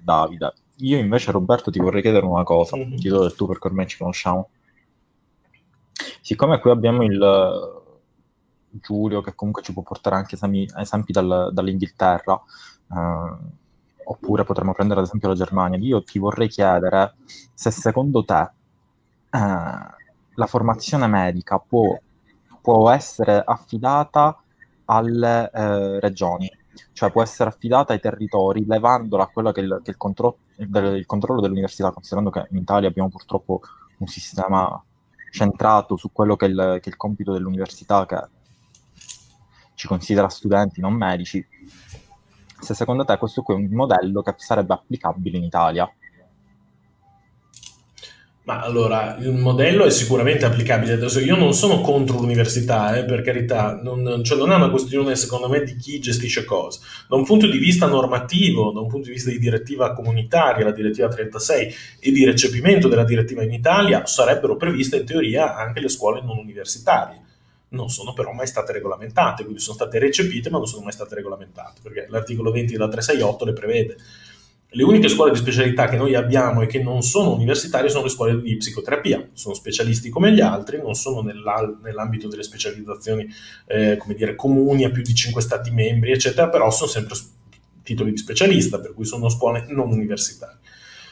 [0.00, 0.54] Davide.
[0.76, 2.96] Io invece, Roberto, ti vorrei chiedere una cosa, Mhm.
[2.96, 4.48] ti do del tu perché ormai ci conosciamo.
[6.20, 11.50] Siccome qui abbiamo il eh, Giulio, che comunque ci può portare anche esami- esempi dal-
[11.52, 12.40] dall'Inghilterra,
[12.90, 13.36] eh,
[14.04, 17.14] oppure potremmo prendere ad esempio la Germania, io ti vorrei chiedere
[17.54, 18.40] se secondo te
[19.30, 19.40] eh,
[20.34, 21.98] la formazione medica può
[22.62, 24.40] può essere affidata
[24.86, 26.50] alle eh, regioni,
[26.92, 30.96] cioè può essere affidata ai territori, levandola a quello che il, che il contro- del-
[30.96, 33.60] il controllo dell'università, considerando che in Italia abbiamo purtroppo
[33.98, 34.82] un sistema
[35.30, 38.16] centrato su quello che è il, che è il compito dell'università, che
[39.74, 41.44] ci considera studenti, non medici.
[42.60, 45.92] Se secondo te questo qui è un modello che sarebbe applicabile in Italia?
[48.44, 50.94] Ma allora, il modello è sicuramente applicabile.
[50.94, 55.14] Adesso io non sono contro l'università, eh, per carità, non, cioè non è una questione
[55.14, 56.80] secondo me di chi gestisce cosa.
[57.08, 60.72] Da un punto di vista normativo, da un punto di vista di direttiva comunitaria, la
[60.72, 65.88] direttiva 36 e di recepimento della direttiva in Italia, sarebbero previste in teoria anche le
[65.88, 67.20] scuole non universitarie.
[67.68, 71.14] Non sono però mai state regolamentate, quindi sono state recepite ma non sono mai state
[71.14, 73.96] regolamentate, perché l'articolo 20 della 368 le prevede.
[74.74, 78.08] Le uniche scuole di specialità che noi abbiamo e che non sono universitarie sono le
[78.08, 83.28] scuole di psicoterapia, sono specialisti come gli altri, non sono nell'ambito delle specializzazioni
[83.66, 87.16] eh, come dire, comuni a più di 5 stati membri, eccetera, però sono sempre
[87.82, 90.58] titoli di specialista, per cui sono scuole non universitarie.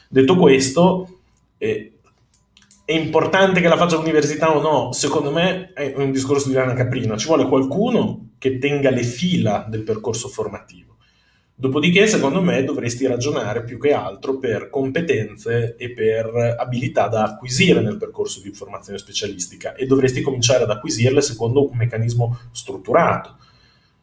[0.08, 1.18] Detto questo,
[1.58, 1.92] eh,
[2.86, 4.92] è importante che la faccia l'università o no?
[4.92, 9.66] Secondo me è un discorso di lana caprina, ci vuole qualcuno che tenga le fila
[9.68, 10.96] del percorso formativo.
[11.60, 17.82] Dopodiché, secondo me, dovresti ragionare più che altro per competenze e per abilità da acquisire
[17.82, 23.36] nel percorso di formazione specialistica e dovresti cominciare ad acquisirle secondo un meccanismo strutturato.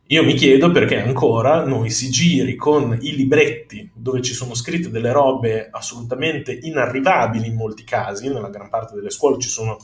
[0.05, 4.91] Io mi chiedo perché ancora noi si giri con i libretti dove ci sono scritte
[4.91, 9.79] delle robe assolutamente inarrivabili in molti casi, nella gran parte delle scuole ci sono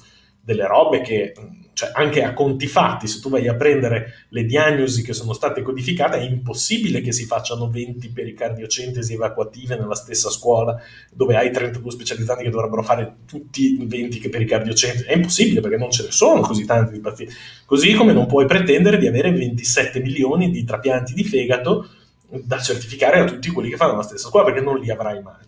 [0.45, 1.33] delle robe che,
[1.71, 5.61] cioè anche a conti fatti, se tu vai a prendere le diagnosi che sono state
[5.61, 10.77] codificate, è impossibile che si facciano 20 pericardiocentesi evacuative nella stessa scuola
[11.13, 15.05] dove hai 32 specializzanti che dovrebbero fare tutti 20 che pericardiocentesi.
[15.05, 17.33] È impossibile perché non ce ne sono così tanti di pazienti.
[17.65, 21.87] Così come non puoi pretendere di avere 27 milioni di trapianti di fegato
[22.27, 25.45] da certificare a tutti quelli che fanno la stessa scuola perché non li avrai mai.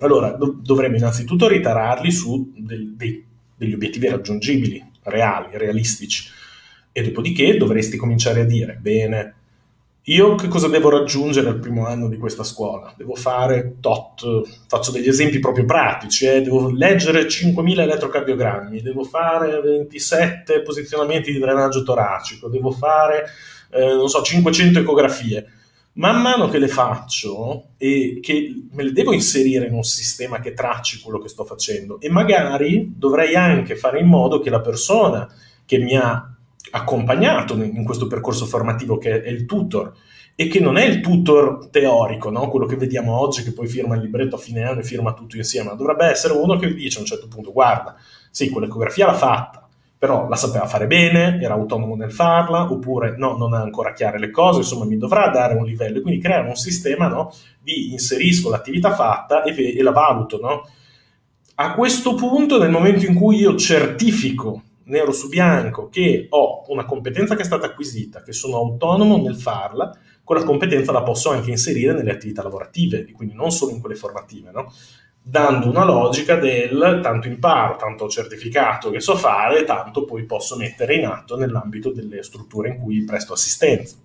[0.00, 3.30] Allora, do- dovremmo innanzitutto ritararli su del- dei-
[3.62, 6.28] degli obiettivi raggiungibili, reali, realistici.
[6.90, 9.34] E dopodiché dovresti cominciare a dire, bene,
[10.06, 12.92] io che cosa devo raggiungere al primo anno di questa scuola?
[12.96, 14.24] Devo fare tot,
[14.66, 21.38] faccio degli esempi proprio pratici, eh, devo leggere 5.000 elettrocardiogrammi, devo fare 27 posizionamenti di
[21.38, 23.26] drenaggio toracico, devo fare,
[23.70, 25.46] eh, non so, 500 ecografie.
[25.94, 30.54] Man mano che le faccio e che me le devo inserire in un sistema che
[30.54, 35.28] tracci quello che sto facendo e magari dovrei anche fare in modo che la persona
[35.66, 36.34] che mi ha
[36.70, 39.92] accompagnato in questo percorso formativo che è il tutor
[40.34, 42.48] e che non è il tutor teorico, no?
[42.48, 45.36] quello che vediamo oggi che poi firma il libretto a fine anno e firma tutto
[45.36, 47.96] insieme, ma dovrebbe essere uno che dice a un certo punto guarda,
[48.30, 49.61] sì, quell'ecografia l'ha fatta,
[50.02, 54.18] però la sapeva fare bene, era autonomo nel farla, oppure no, non ha ancora chiare
[54.18, 58.50] le cose, insomma mi dovrà dare un livello, quindi creare un sistema no, di inserisco
[58.50, 60.40] l'attività fatta e, e la valuto.
[60.40, 60.68] No?
[61.54, 66.84] A questo punto, nel momento in cui io certifico nero su bianco che ho una
[66.84, 71.50] competenza che è stata acquisita, che sono autonomo nel farla, quella competenza la posso anche
[71.50, 74.72] inserire nelle attività lavorative, e quindi non solo in quelle formative, no?
[75.22, 80.96] Dando una logica del tanto imparo, tanto certificato che so fare, tanto poi posso mettere
[80.96, 83.96] in atto nell'ambito delle strutture in cui presto assistenza.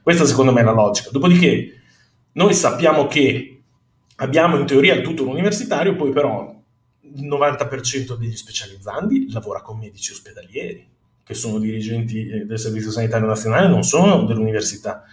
[0.00, 1.10] Questa secondo me è la logica.
[1.10, 1.80] Dopodiché
[2.32, 3.62] noi sappiamo che
[4.16, 6.54] abbiamo in teoria il tutor universitario, poi però
[7.00, 10.88] il 90% degli specializzandi lavora con medici ospedalieri,
[11.24, 15.04] che sono dirigenti eh, del Servizio Sanitario Nazionale, non sono dell'università.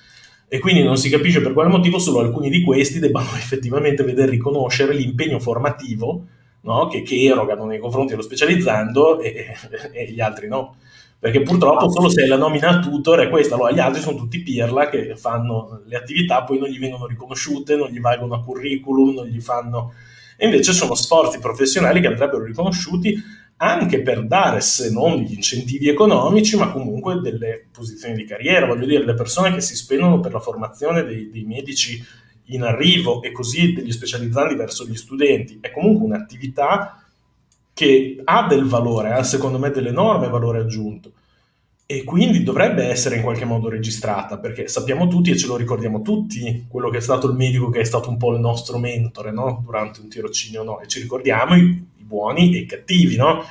[0.53, 4.31] E quindi non si capisce per quale motivo solo alcuni di questi debbano effettivamente vedere
[4.31, 6.25] riconoscere l'impegno formativo
[6.63, 6.87] no?
[6.87, 9.55] che, che, erogano nei confronti dello specializzando e,
[9.93, 10.75] e, gli altri no.
[11.17, 14.89] Perché purtroppo solo se la nomina tutor è questa, allora gli altri sono tutti pirla
[14.89, 19.27] che fanno le attività, poi non gli vengono riconosciute, non gli valgono a curriculum, non
[19.27, 19.93] gli fanno
[20.35, 23.15] e invece sono sforzi professionali che andrebbero riconosciuti
[23.63, 28.65] anche per dare, se non gli incentivi economici, ma comunque delle posizioni di carriera.
[28.65, 32.03] Voglio dire, le persone che si spendono per la formazione dei, dei medici
[32.45, 37.03] in arrivo e così degli specializzanti verso gli studenti è comunque un'attività
[37.71, 41.13] che ha del valore, ha secondo me dell'enorme valore aggiunto
[41.85, 46.01] e quindi dovrebbe essere in qualche modo registrata, perché sappiamo tutti e ce lo ricordiamo
[46.01, 49.31] tutti, quello che è stato il medico che è stato un po' il nostro mentore
[49.31, 49.61] no?
[49.63, 50.79] durante un tirocinio, no?
[50.79, 51.55] e ci ricordiamo
[52.11, 53.43] buoni e cattivi, no?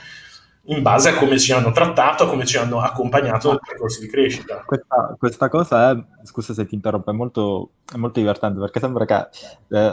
[0.64, 4.08] in base a come ci hanno trattato, a come ci hanno accompagnato nel percorso di
[4.08, 4.62] crescita.
[4.64, 9.05] Questa, questa cosa è, scusa se ti interrompo, è molto, è molto divertente, perché sembra
[9.05, 9.28] che
[9.68, 9.92] eh,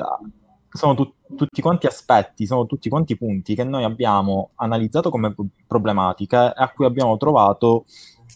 [0.70, 5.34] sono tu, tutti quanti aspetti, sono tutti quanti punti che noi abbiamo analizzato come
[5.66, 7.86] problematiche e a cui abbiamo trovato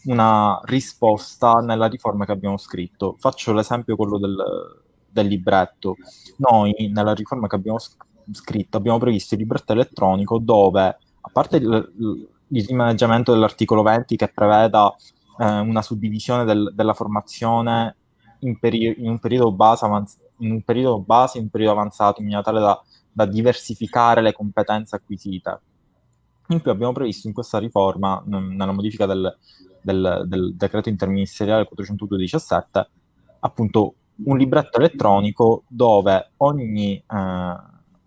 [0.06, 3.18] una risposta nella riforma che abbiamo scritto.
[3.20, 4.36] Faccio l'esempio quello del,
[5.10, 5.96] del libretto.
[6.38, 8.10] Noi nella riforma che abbiamo scritto
[8.72, 14.94] abbiamo previsto il libretto elettronico dove, a parte il, il rimaneggiamento dell'articolo 20 che preveda
[15.40, 17.96] eh, una suddivisione del, della formazione
[18.40, 22.20] in, peri- in, un periodo base, avanz- in un periodo base in un periodo avanzato,
[22.20, 25.60] in maniera tale da, da diversificare le competenze acquisite.
[26.48, 29.38] In più abbiamo previsto in questa riforma, nella modifica del,
[29.82, 32.86] del, del decreto interministeriale 402-17,
[33.40, 37.56] appunto un libretto elettronico dove ogni, eh,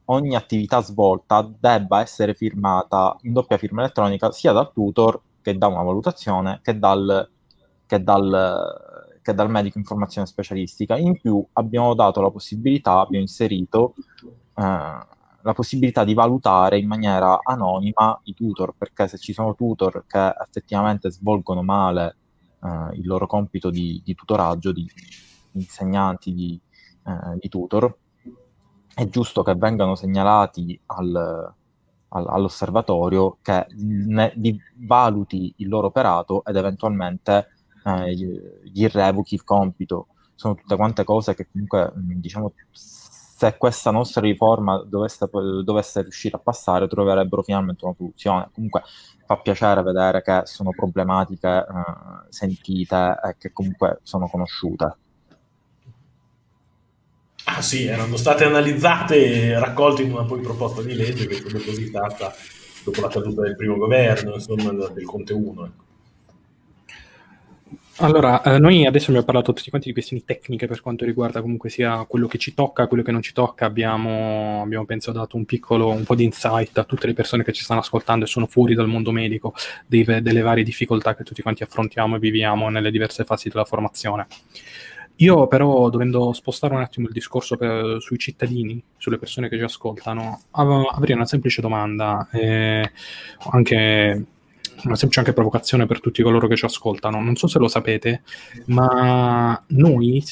[0.07, 5.67] ogni attività svolta debba essere firmata in doppia firma elettronica sia dal tutor che dà
[5.67, 7.29] una valutazione che dal,
[7.87, 10.97] che dal, che dal medico in formazione specialistica.
[10.97, 13.95] In più abbiamo dato la possibilità, abbiamo inserito
[14.55, 14.63] eh,
[15.45, 20.33] la possibilità di valutare in maniera anonima i tutor, perché se ci sono tutor che
[20.43, 22.17] effettivamente svolgono male
[22.63, 24.85] eh, il loro compito di, di tutoraggio, di,
[25.51, 26.59] di insegnanti, di,
[27.07, 27.95] eh, di, tutor,
[28.95, 31.55] è giusto che vengano segnalati al,
[32.09, 34.33] al, all'osservatorio che ne,
[34.77, 37.49] valuti il loro operato ed eventualmente
[37.85, 40.09] eh, gli revochi il compito.
[40.35, 45.29] Sono tutte quante cose che comunque diciamo se questa nostra riforma dovesse,
[45.65, 48.49] dovesse, riuscire a passare, troverebbero finalmente una soluzione.
[48.55, 48.83] Comunque
[49.27, 51.65] fa piacere vedere che sono problematiche eh,
[52.29, 54.97] sentite e che comunque sono conosciute.
[57.45, 61.49] Ah sì, erano state analizzate e raccolte in una poi proposta di legge che fu
[61.49, 62.35] depositata
[62.85, 65.65] dopo la caduta del primo governo, insomma, del Conte 1.
[65.65, 65.83] Ecco.
[67.99, 71.71] Allora, eh, noi adesso abbiamo parlato tutti quanti di questioni tecniche per quanto riguarda comunque
[71.71, 73.67] sia quello che ci tocca, quello che non ci tocca.
[73.67, 77.53] Abbiamo, abbiamo penso dato un piccolo, un po' di insight a tutte le persone che
[77.53, 79.55] ci stanno ascoltando e sono fuori dal mondo medico,
[79.87, 84.27] dei, delle varie difficoltà che tutti quanti affrontiamo e viviamo nelle diverse fasi della formazione.
[85.17, 89.63] Io però, dovendo spostare un attimo il discorso per, sui cittadini, sulle persone che ci
[89.63, 92.91] ascoltano, avrei una semplice domanda, eh,
[93.51, 94.25] anche
[94.85, 97.23] una semplice anche provocazione per tutti coloro che ci ascoltano.
[97.23, 98.23] Non so se lo sapete,
[98.67, 100.23] ma noi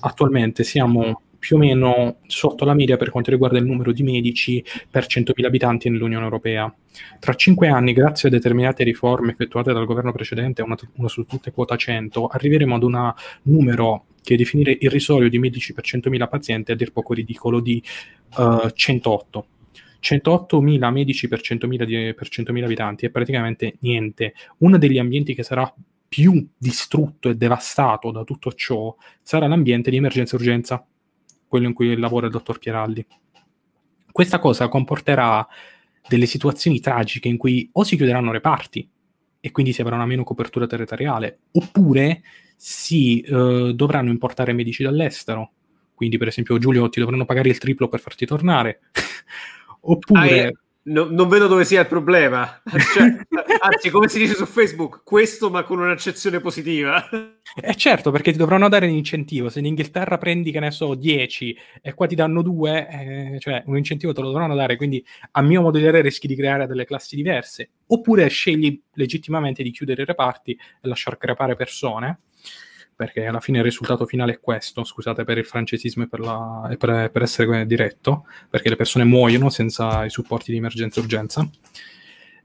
[0.00, 4.62] attualmente siamo più o meno sotto la media per quanto riguarda il numero di medici
[4.88, 6.72] per 100.000 abitanti nell'Unione Europea.
[7.18, 11.50] Tra cinque anni, grazie a determinate riforme effettuate dal governo precedente, una, una su tutte
[11.50, 16.74] quota 100, arriveremo ad un numero che definire irrisorio di medici per 100.000 pazienti è
[16.74, 17.82] a dir poco ridicolo di
[18.36, 19.46] uh, 108
[20.00, 24.34] 108.000 medici per 100.000, di, per 100.000 abitanti è praticamente niente.
[24.58, 25.72] Uno degli ambienti che sarà
[26.08, 30.84] più distrutto e devastato da tutto ciò sarà l'ambiente di emergenza urgenza,
[31.46, 33.06] quello in cui lavora il dottor Pieraldi.
[34.10, 35.46] Questa cosa comporterà
[36.08, 38.88] delle situazioni tragiche in cui o si chiuderanno reparti
[39.38, 42.22] e quindi si avrà una meno copertura territoriale, oppure
[42.62, 45.52] si eh, dovranno importare medici dall'estero.
[45.94, 48.80] Quindi, per esempio, Giulio, ti dovranno pagare il triplo per farti tornare.
[49.80, 50.46] oppure...
[50.46, 52.62] Ah, No, non vedo dove sia il problema.
[52.64, 53.26] Cioè,
[53.60, 57.06] anzi, come si dice su Facebook, questo ma con un'accezione positiva.
[57.60, 59.48] Eh certo, perché ti dovranno dare un incentivo.
[59.48, 63.64] Se in Inghilterra prendi, che ne so, 10 e qua ti danno 2, eh, cioè
[63.66, 64.76] un incentivo te lo dovranno dare.
[64.76, 67.70] Quindi, a mio modo di vedere, rischi di creare delle classi diverse.
[67.88, 72.20] Oppure scegli legittimamente di chiudere i reparti e lasciar crepare persone
[73.00, 76.68] perché alla fine il risultato finale è questo, scusate per il francesismo e per, la,
[76.70, 81.02] e per, per essere diretto, perché le persone muoiono senza i supporti di emergenza e
[81.02, 81.50] urgenza.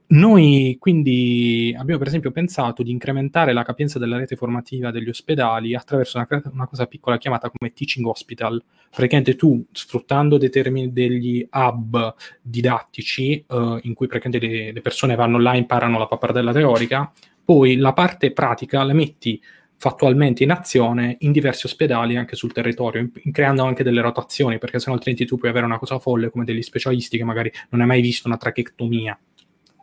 [0.08, 5.76] Noi quindi abbiamo per esempio pensato di incrementare la capienza della rete formativa degli ospedali
[5.76, 8.64] attraverso una, una cosa piccola chiamata come teaching hospital.
[8.92, 15.38] Praticamente tu, sfruttando termini degli hub didattici, eh, in cui praticamente le, le persone vanno
[15.38, 17.12] là e imparano la pappardella teorica,
[17.44, 19.38] poi la parte pratica la metti
[19.78, 24.58] fattualmente in azione in diversi ospedali anche sul territorio, in, in creando anche delle rotazioni,
[24.58, 27.82] perché sennò altrimenti tu puoi avere una cosa folle come degli specialisti che magari non
[27.82, 29.18] hai mai visto una trachectomia,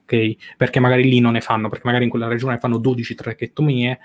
[0.02, 0.54] ok?
[0.56, 3.98] Perché magari lì non ne fanno, perché magari in quella regione fanno 12 trachectomie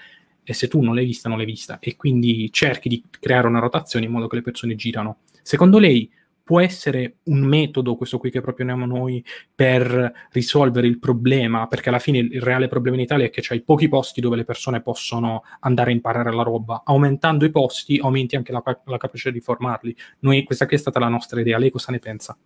[0.43, 1.79] e se tu non l'hai vista, non l'hai vista.
[1.79, 5.19] E quindi cerchi di creare una rotazione in modo che le persone girano.
[5.41, 6.09] Secondo lei
[6.47, 9.21] può essere un metodo, questo qui che proponiamo noi,
[9.53, 13.61] per risolvere il problema, perché alla fine il reale problema in Italia è che c'hai
[13.63, 16.83] pochi posti dove le persone possono andare a imparare la roba.
[16.85, 19.93] Aumentando i posti aumenti anche la, la capacità di formarli.
[20.19, 21.57] Noi, questa qui è stata la nostra idea.
[21.57, 22.37] Lei cosa ne pensa?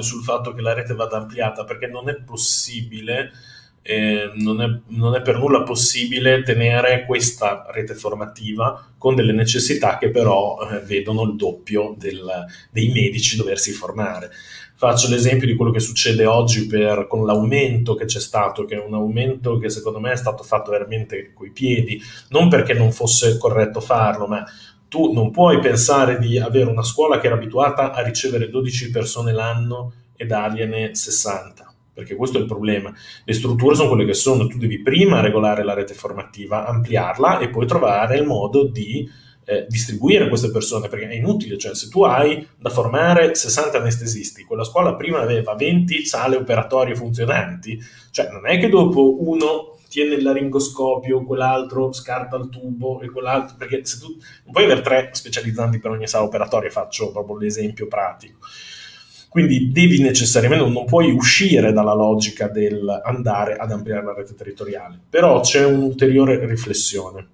[0.00, 3.30] sul fatto che la rete vada ampliata perché non è possibile
[3.86, 9.98] eh, non, è, non, è, per nulla possibile tenere questa rete formativa con delle necessità
[9.98, 14.30] che però eh, vedono il doppio del, dei medici doversi formare.
[14.74, 18.82] Faccio l'esempio di quello che succede oggi per, con l'aumento che c'è stato, che è
[18.82, 23.36] un aumento che secondo me è stato fatto veramente coi piedi, non perché non fosse
[23.36, 24.42] corretto farlo, ma
[24.88, 29.32] tu non puoi pensare di avere una scuola che era abituata a ricevere 12 persone
[29.32, 32.92] l'anno e dargliene 60 perché questo è il problema.
[33.24, 37.48] Le strutture sono quelle che sono, tu devi prima regolare la rete formativa, ampliarla e
[37.48, 39.08] poi trovare il modo di
[39.46, 44.44] eh, distribuire queste persone, perché è inutile, cioè se tu hai da formare 60 anestesisti,
[44.44, 47.78] quella scuola prima aveva 20 sale operatorie funzionanti,
[48.10, 53.54] cioè non è che dopo uno tiene il laringoscopio, quell'altro scarta il tubo e quell'altro,
[53.56, 57.86] perché se tu non puoi avere tre specializzanti per ogni sala operatoria, faccio proprio l'esempio
[57.86, 58.38] pratico.
[59.34, 64.96] Quindi devi necessariamente, non puoi uscire dalla logica del andare ad ampliare la rete territoriale.
[65.10, 67.26] Però c'è un'ulteriore riflessione,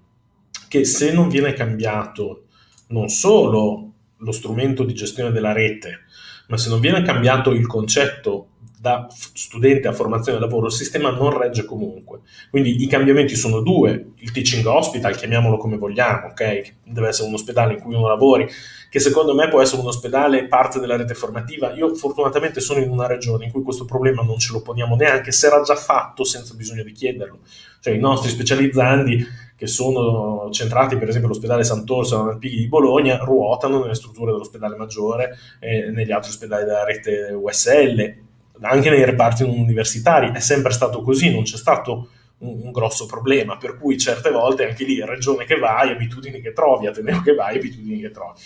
[0.67, 2.45] che se non viene cambiato
[2.87, 5.99] non solo lo strumento di gestione della rete,
[6.47, 8.47] ma se non viene cambiato il concetto
[8.81, 12.21] da studente a formazione e lavoro, il sistema non regge comunque.
[12.49, 16.77] Quindi i cambiamenti sono due, il teaching hospital, chiamiamolo come vogliamo, ok?
[16.83, 18.49] Deve essere un ospedale in cui uno lavori,
[18.89, 21.71] che secondo me può essere un ospedale parte della rete formativa.
[21.73, 25.31] Io fortunatamente sono in una regione in cui questo problema non ce lo poniamo neanche,
[25.31, 27.37] se era già fatto senza bisogno di chiederlo.
[27.81, 29.23] Cioè i nostri specializzandi
[29.55, 35.37] che sono centrati per esempio all'ospedale Sant'Orsola Pighi di Bologna ruotano nelle strutture dell'ospedale maggiore
[35.59, 38.29] e negli altri ospedali della rete USL,
[38.61, 40.31] anche nei reparti non universitari.
[40.33, 42.09] È sempre stato così, non c'è stato
[42.39, 46.53] un, un, grosso problema, per cui certe volte anche lì regione che vai, abitudini che
[46.53, 48.39] trovi, Ateneo che vai, abitudini che trovi.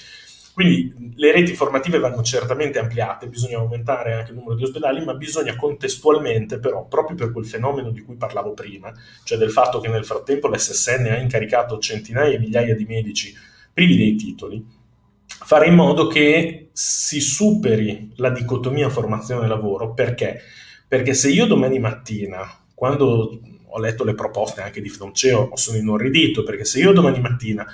[0.55, 5.13] Quindi le reti formative vanno certamente ampliate, bisogna aumentare anche il numero di ospedali, ma
[5.13, 8.89] bisogna contestualmente però, proprio per quel fenomeno di cui parlavo prima,
[9.25, 13.33] cioè del fatto che nel frattempo l'SSN ha incaricato centinaia e migliaia di medici
[13.73, 14.65] privi dei titoli,
[15.43, 19.93] fare in modo che si superi la dicotomia formazione-lavoro.
[19.93, 20.41] Perché?
[20.87, 26.43] Perché se io domani mattina, quando ho letto le proposte anche di Franceo, sono inorridito,
[26.43, 27.65] perché se io domani mattina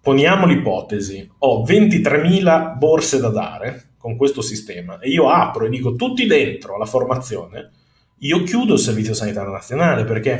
[0.00, 5.96] poniamo l'ipotesi, ho 23.000 borse da dare con questo sistema e io apro e dico
[5.96, 7.70] tutti dentro alla formazione,
[8.18, 10.38] io chiudo il Servizio Sanitario Nazionale perché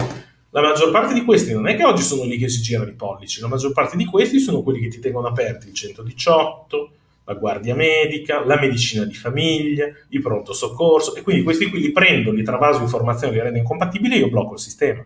[0.50, 2.94] la maggior parte di questi non è che oggi sono lì che si girano i
[2.94, 6.90] pollici, la maggior parte di questi sono quelli che ti tengono aperti il 118,
[7.24, 11.92] la guardia medica, la medicina di famiglia, il pronto soccorso e quindi questi qui li
[11.92, 15.04] prendo, li travaso informazioni, li rendo incompatibili e io blocco il sistema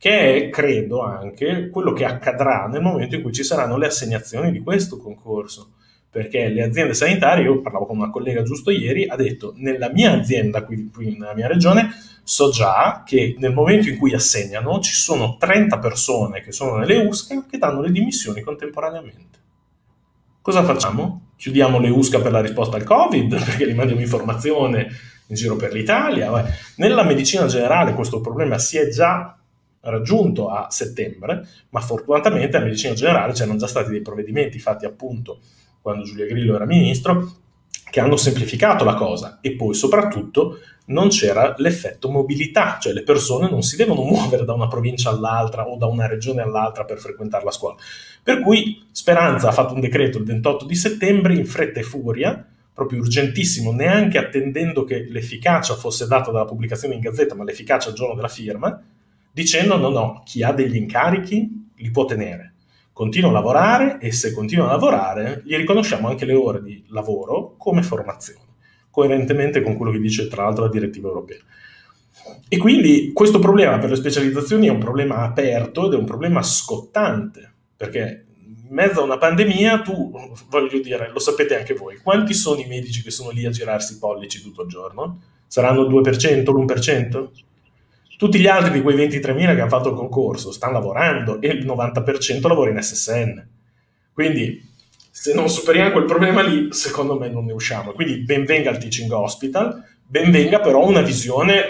[0.00, 4.50] che è, credo, anche quello che accadrà nel momento in cui ci saranno le assegnazioni
[4.50, 5.72] di questo concorso.
[6.10, 10.12] Perché le aziende sanitarie, io parlavo con una collega giusto ieri, ha detto nella mia
[10.12, 11.90] azienda, qui, qui nella mia regione,
[12.24, 16.96] so già che nel momento in cui assegnano ci sono 30 persone che sono nelle
[16.96, 19.38] USCA che danno le dimissioni contemporaneamente.
[20.42, 21.28] Cosa facciamo?
[21.36, 24.88] Chiudiamo le USCA per la risposta al Covid, perché li mandiamo informazione
[25.28, 26.44] in giro per l'Italia.
[26.76, 29.36] Nella medicina generale questo problema si è già
[29.82, 35.40] raggiunto a settembre, ma fortunatamente a medicina generale c'erano già stati dei provvedimenti fatti appunto
[35.80, 37.38] quando Giulia Grillo era ministro,
[37.90, 43.48] che hanno semplificato la cosa e poi soprattutto non c'era l'effetto mobilità, cioè le persone
[43.48, 47.44] non si devono muovere da una provincia all'altra o da una regione all'altra per frequentare
[47.44, 47.76] la scuola.
[48.22, 52.44] Per cui Speranza ha fatto un decreto il 28 di settembre in fretta e furia,
[52.72, 57.94] proprio urgentissimo, neanche attendendo che l'efficacia fosse data dalla pubblicazione in gazzetta, ma l'efficacia al
[57.94, 58.82] giorno della firma,
[59.30, 62.49] dicendo no, no, chi ha degli incarichi li può tenere
[63.00, 67.54] continua a lavorare e se continua a lavorare gli riconosciamo anche le ore di lavoro
[67.56, 68.44] come formazione,
[68.90, 71.38] coerentemente con quello che dice tra l'altro la direttiva europea.
[72.46, 76.42] E quindi questo problema per le specializzazioni è un problema aperto ed è un problema
[76.42, 80.12] scottante, perché in mezzo a una pandemia tu,
[80.50, 83.94] voglio dire, lo sapete anche voi, quanti sono i medici che sono lì a girarsi
[83.94, 85.22] i pollici tutto il giorno?
[85.46, 87.28] Saranno il 2%, l'1%?
[88.20, 91.64] Tutti gli altri di quei 23.000 che hanno fatto il concorso stanno lavorando e il
[91.64, 93.48] 90% lavora in SSN.
[94.12, 94.62] Quindi
[95.10, 97.92] se non superiamo quel problema lì, secondo me non ne usciamo.
[97.92, 101.62] Quindi benvenga il teaching hospital, benvenga però una visione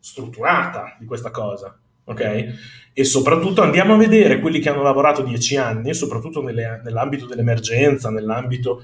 [0.00, 1.78] strutturata di questa cosa.
[2.02, 2.46] ok?
[2.92, 8.10] E soprattutto andiamo a vedere quelli che hanno lavorato dieci anni, soprattutto nelle, nell'ambito dell'emergenza,
[8.10, 8.82] nell'ambito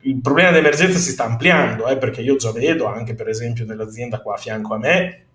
[0.00, 4.20] il problema dell'emergenza si sta ampliando, eh, perché io già vedo anche per esempio nell'azienda
[4.20, 5.26] qua a fianco a me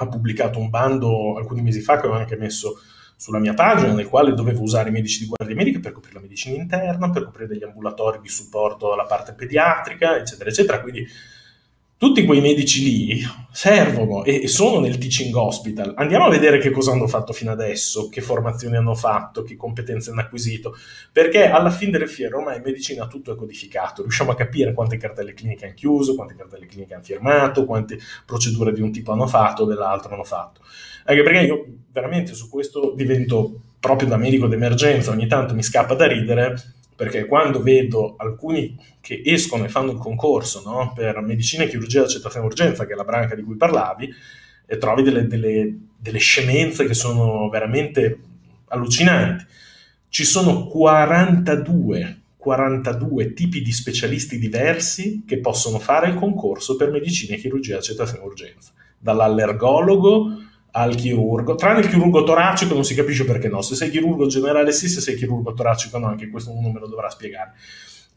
[0.00, 2.80] ha pubblicato un bando alcuni mesi fa che avevo anche messo
[3.16, 6.22] sulla mia pagina, nel quale dovevo usare i medici di guardia medica per coprire la
[6.22, 10.80] medicina interna, per coprire degli ambulatori di supporto alla parte pediatrica, eccetera, eccetera.
[10.80, 11.06] Quindi
[12.00, 13.20] tutti quei medici lì
[13.52, 15.92] servono e sono nel teaching hospital.
[15.96, 20.08] Andiamo a vedere che cosa hanno fatto fino adesso, che formazioni hanno fatto, che competenze
[20.08, 20.74] hanno acquisito,
[21.12, 24.96] perché alla fine delle fiere ormai in medicina tutto è codificato, riusciamo a capire quante
[24.96, 29.26] cartelle cliniche hanno chiuso, quante cartelle cliniche hanno firmato, quante procedure di un tipo hanno
[29.26, 30.62] fatto, dell'altro hanno fatto.
[31.04, 35.92] Anche perché io veramente su questo divento proprio da medico d'emergenza, ogni tanto mi scappa
[35.92, 41.64] da ridere perché quando vedo alcuni che escono e fanno il concorso no, per medicina
[41.64, 44.12] e chirurgia d'accettazione urgenza, che è la branca di cui parlavi,
[44.66, 48.18] e trovi delle, delle, delle scemenze che sono veramente
[48.66, 49.46] allucinanti.
[50.10, 57.34] Ci sono 42, 42 tipi di specialisti diversi che possono fare il concorso per medicina
[57.34, 60.34] e chirurgia d'accettazione urgenza, dall'allergologo
[60.72, 64.72] al chirurgo, tranne il chirurgo toracico non si capisce perché no, se sei chirurgo generale
[64.72, 67.52] sì, se sei chirurgo toracico no, anche questo uno me lo dovrà spiegare.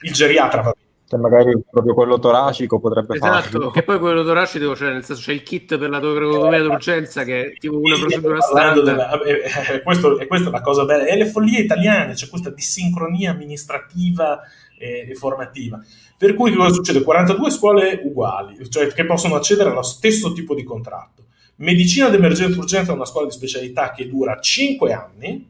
[0.02, 0.82] Il geriatra va bene.
[1.06, 3.72] Che magari proprio quello toracico potrebbe esatto, farlo.
[3.72, 7.52] che poi quello toracico, cioè nel senso c'è il kit per la toracotomia d'urgenza che
[7.52, 9.20] è tipo una procedura Parlando standard.
[9.20, 12.28] della- eh, eh, questo- e questa è la cosa bella, e le follie italiane, c'è
[12.30, 14.40] questa dissincronia amministrativa
[14.80, 15.80] e, e formativa.
[16.18, 17.04] Per cui che cosa succede?
[17.04, 21.26] 42 scuole uguali, cioè che possono accedere allo stesso tipo di contratto.
[21.64, 25.50] Medicina d'emergenza urgenza è una scuola di specialità che dura 5 anni,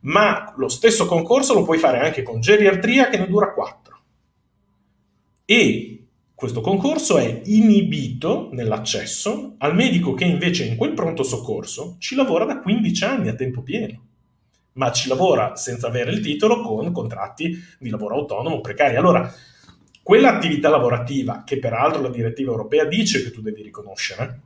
[0.00, 3.98] ma lo stesso concorso lo puoi fare anche con geriatria che ne dura 4.
[5.44, 12.16] E questo concorso è inibito nell'accesso al medico che invece in quel pronto soccorso ci
[12.16, 14.06] lavora da 15 anni a tempo pieno,
[14.72, 18.96] ma ci lavora senza avere il titolo con contratti di lavoro autonomo precari.
[18.96, 19.32] Allora,
[20.02, 24.40] quell'attività lavorativa, che peraltro la direttiva europea dice che tu devi riconoscere,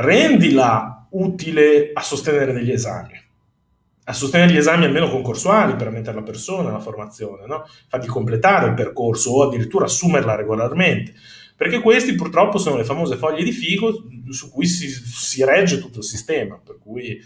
[0.00, 3.20] rendila utile a sostenere degli esami,
[4.04, 7.64] a sostenere gli esami almeno concorsuali per mettere la persona alla formazione, no?
[7.88, 11.12] fargli completare il percorso o addirittura assumerla regolarmente,
[11.56, 15.98] perché questi purtroppo sono le famose foglie di figo su cui si, si regge tutto
[15.98, 17.20] il sistema, per cui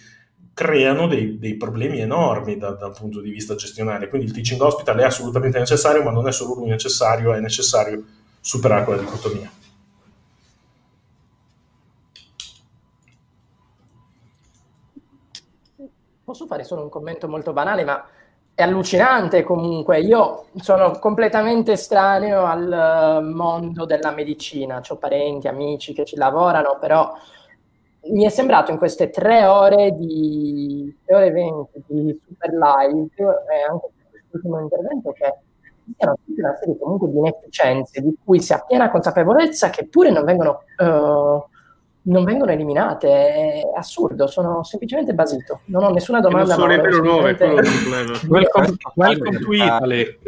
[0.55, 4.09] creano dei, dei problemi enormi da- dal punto di vista gestionale.
[4.09, 8.03] Quindi il teaching hospital è assolutamente necessario, ma non è solo lui necessario, è necessario
[8.41, 9.51] superare quella dicotomia.
[16.25, 18.03] Posso fare solo un commento molto banale, ma
[18.55, 20.01] è allucinante comunque.
[20.01, 26.79] Io sono completamente estraneo al eh, mondo della medicina, ho parenti, amici che ci lavorano,
[26.81, 27.13] però
[28.07, 33.09] mi è sembrato in queste tre ore di tre ore e venti di super live
[33.17, 35.35] e anche quest'ultimo intervento che
[35.97, 40.11] siano tutta una serie comunque di inefficienze di cui si ha piena consapevolezza che pure
[40.11, 41.45] non vengono, eh,
[42.05, 43.09] non vengono eliminate.
[43.09, 45.61] È assurdo, sono semplicemente basito.
[45.67, 46.55] Non ho nessuna Che non domanda.
[46.55, 48.19] sono nuove, quello è il problema.
[48.29, 50.19] Welcome, welcome to Italy.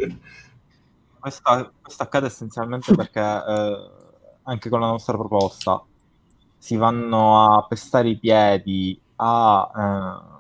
[1.19, 3.91] Questo, questo accade essenzialmente perché eh,
[4.45, 5.83] anche con la nostra proposta
[6.57, 10.35] si vanno a pestare i piedi a, eh,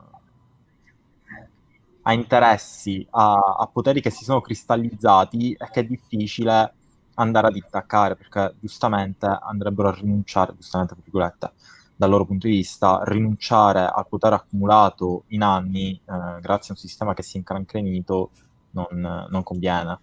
[2.02, 6.75] a interessi, a, a, poteri che si sono cristallizzati e che è difficile
[7.16, 11.52] andare ad intaccare perché giustamente andrebbero a rinunciare, giustamente per virgolette,
[11.96, 16.76] dal loro punto di vista, rinunciare al potere accumulato in anni eh, grazie a un
[16.76, 18.30] sistema che si è incrancrenito
[18.72, 19.98] non, non conviene.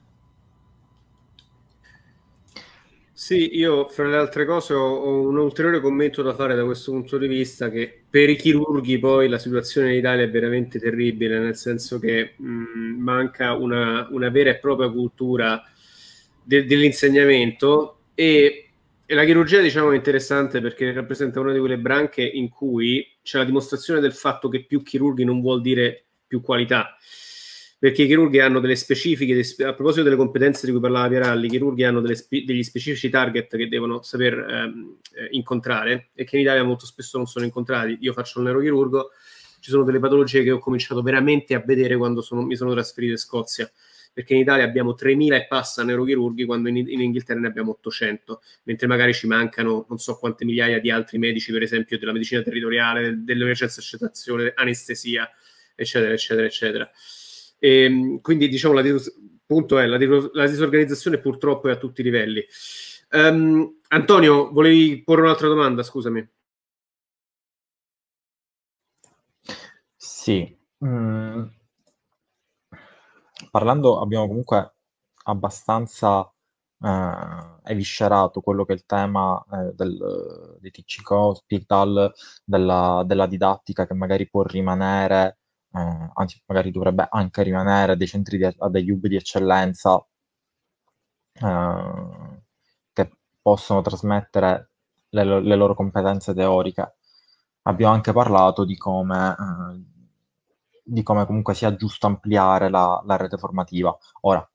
[3.16, 6.92] Sì, io fra le altre cose ho, ho, un ulteriore commento da fare da questo
[6.92, 11.40] punto di vista che per i chirurghi poi la situazione in Italia è veramente terribile,
[11.40, 15.64] nel senso che mh, manca una, una, vera e propria cultura
[16.44, 18.70] de, dell'insegnamento e,
[19.06, 23.38] e, la chirurgia diciamo è interessante perché rappresenta una di quelle branche in cui c'è
[23.38, 26.98] la dimostrazione del fatto che più chirurghi non vuol dire più qualità
[27.84, 31.50] perché i chirurghi hanno delle specifiche, a proposito delle competenze di cui parlava Pieralli, i
[31.50, 36.44] chirurghi hanno spe, degli specifici target che devono saper ehm, eh, incontrare e che in
[36.44, 37.98] Italia molto spesso non sono incontrati.
[38.00, 39.10] Io faccio un neurochirurgo,
[39.60, 43.12] ci sono delle patologie che ho cominciato veramente a vedere quando sono, mi sono trasferito
[43.12, 43.70] in Scozia,
[44.14, 48.42] perché in Italia abbiamo 3.000 e passa neurochirurghi quando in, in, Inghilterra ne abbiamo 800,
[48.64, 52.44] mentre magari ci mancano non so quante migliaia di altri medici, per esempio della medicina
[52.44, 55.28] territoriale, dell'emergenza accettazione, anestesia,
[55.76, 56.92] eccetera, eccetera, eccetera.
[57.58, 58.84] E, ehm, quindi diciamo la,
[59.46, 59.98] punto è, la,
[60.34, 62.46] la, disorganizzazione purtroppo è a tutti i livelli.
[63.12, 66.28] Um, Antonio, volevi porre un'altra domanda, scusami.
[69.96, 70.56] Sì.
[70.86, 71.46] Mm.
[73.54, 74.74] Parlando, abbiamo comunque
[75.26, 76.28] abbastanza
[76.82, 82.12] eh, eviscerato quello che è il tema eh, del, dei teaching hospital,
[82.44, 85.38] della, della didattica che magari può rimanere
[85.72, 90.04] eh, anzi magari dovrebbe anche rimanere dei centri di, degli hub di eccellenza
[91.34, 92.42] eh,
[92.94, 94.70] che possono trasmettere
[95.10, 96.96] le, le, loro competenze teoriche.
[97.64, 99.93] Abbiamo anche parlato di come, eh,
[100.84, 103.96] di come comunque sia giusto ampliare la, la rete formativa.
[104.22, 104.48] Ora,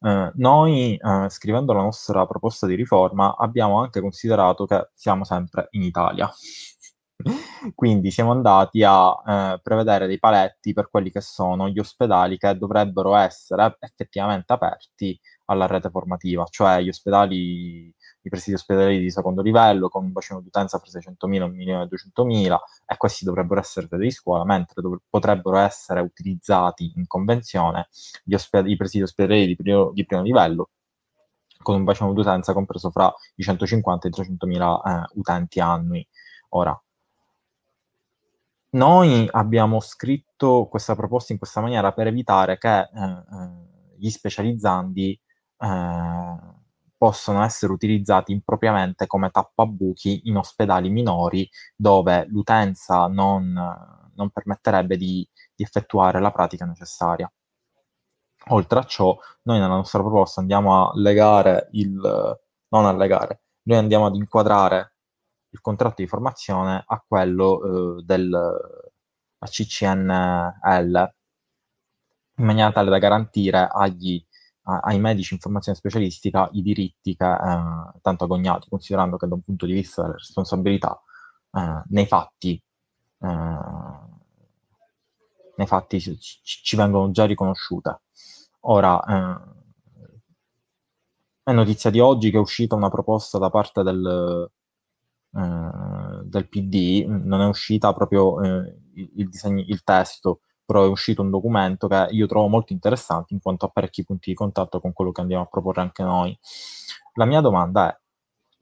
[0.00, 5.68] eh, noi, eh, scrivendo la nostra proposta di riforma, abbiamo anche considerato che siamo sempre
[5.70, 6.30] in Italia.
[7.74, 12.56] Quindi siamo andati a eh, prevedere dei paletti per quelli che sono gli ospedali che
[12.56, 19.42] dovrebbero essere effettivamente aperti alla rete formativa, cioè gli ospedali, i presidi ospedalieri di secondo
[19.42, 24.44] livello con un bacino d'utenza fra 600.000 e 1.200.000 e questi dovrebbero essere di scuola,
[24.44, 27.88] mentre dov- potrebbero essere utilizzati in convenzione
[28.30, 30.70] osped- i presidi ospedalieri di primo, di primo livello
[31.62, 36.06] con un bacino d'utenza compreso fra i 150 e i 300.000 eh, utenti annui.
[36.50, 36.80] Ora,
[38.72, 45.20] noi abbiamo scritto questa proposta in questa maniera per evitare che eh, eh, gli specializzandi
[45.58, 46.58] eh,
[47.00, 53.50] possano essere utilizzati impropriamente come tappabuchi in ospedali minori dove l'utenza non,
[54.14, 57.32] non permetterebbe di, di effettuare la pratica necessaria.
[58.48, 62.38] Oltre a ciò, noi nella nostra proposta andiamo a legare il,
[62.68, 64.92] non a legare, noi andiamo ad inquadrare
[65.52, 68.58] il contratto di formazione a quello eh, del
[69.38, 71.14] CCNL
[72.36, 74.22] in maniera tale da garantire agli,
[74.62, 79.42] ai medici in formazione specialistica i diritti che eh, tanto agognati, considerando che da un
[79.42, 81.02] punto di vista delle responsabilità
[81.52, 82.62] eh, nei fatti
[83.22, 83.28] eh,
[85.56, 88.00] nei fatti ci, ci, vengono già riconosciute.
[88.60, 89.58] Ora, eh,
[91.42, 94.50] è notizia di oggi che è uscita una proposta da parte del,
[95.34, 98.40] eh, del PD, non è uscita proprio
[98.94, 100.40] il, disegno, il testo,
[100.70, 104.30] però è uscito un documento che io trovo molto interessante in quanto ha parecchi punti
[104.30, 106.38] di contatto con quello che andiamo a proporre anche noi.
[107.14, 107.98] La mia domanda è,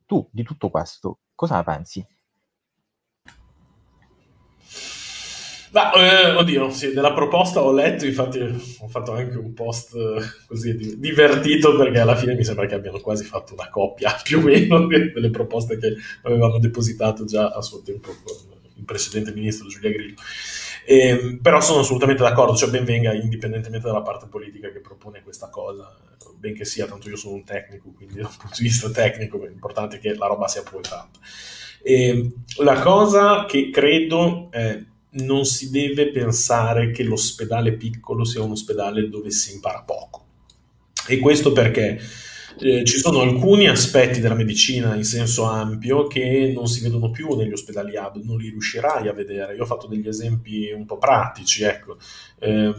[0.06, 2.06] tu di tutto questo cosa ne pensi?
[5.70, 10.22] Ma, eh, oddio, sì, della proposta ho letto, infatti ho fatto anche un post eh,
[10.46, 14.40] così divertito perché alla fine mi sembra che abbiano quasi fatto una coppia più o
[14.40, 18.34] meno delle proposte che avevamo depositato già a suo tempo con
[18.76, 20.16] il precedente ministro Giulia Grillo.
[20.90, 25.22] E, ehm, però sono assolutamente d'accordo, cioè ben venga indipendentemente dalla parte politica che propone
[25.22, 25.94] questa cosa,
[26.38, 29.98] benché sia, tanto io sono un tecnico, quindi dal punto di vista tecnico è importante
[29.98, 31.18] che la roba sia poi fatta.
[31.82, 32.32] E, ehm,
[32.64, 34.48] la cosa che credo...
[34.50, 40.26] Eh, non si deve pensare che l'ospedale piccolo sia un ospedale dove si impara poco.
[41.08, 41.98] E questo perché
[42.60, 47.34] eh, ci sono alcuni aspetti della medicina in senso ampio che non si vedono più
[47.34, 49.54] negli ospedali hub, non li riuscirai a vedere.
[49.54, 51.96] Io ho fatto degli esempi un po' pratici, ecco.
[52.38, 52.72] Eh,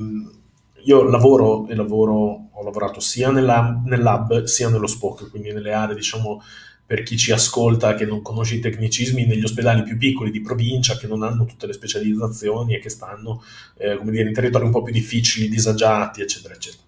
[0.84, 5.96] io lavoro e lavoro, ho lavorato sia nella, nell'hub sia nello SPOC, quindi nelle aree,
[5.96, 6.42] diciamo,
[6.86, 10.98] per chi ci ascolta che non conosce i tecnicismi, negli ospedali più piccoli di provincia
[10.98, 13.44] che non hanno tutte le specializzazioni e che stanno,
[13.78, 16.84] eh, come dire, in territori un po' più difficili, disagiati, eccetera, eccetera.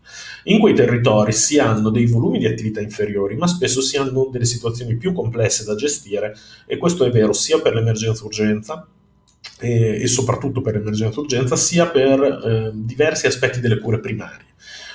[0.46, 4.46] In quei territori si hanno dei volumi di attività inferiori, ma spesso si hanno delle
[4.46, 8.88] situazioni più complesse da gestire e questo è vero sia per l'emergenza urgenza,
[9.60, 14.50] e, e soprattutto per l'emergenza urgenza, sia per eh, diversi aspetti delle cure primarie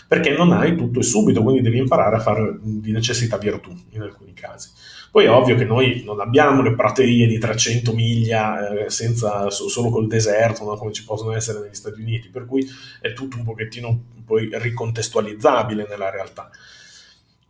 [0.09, 4.03] perché non hai tutto e subito, quindi devi imparare a fare di necessità virtù in
[4.03, 4.71] alcuni casi.
[5.17, 9.89] Poi è ovvio che noi non abbiamo le praterie di 300 miglia eh, senza, solo
[9.89, 10.77] col deserto, no?
[10.77, 12.69] come ci possono essere negli Stati Uniti, per cui
[13.01, 16.51] è tutto un pochettino poi ricontestualizzabile nella realtà.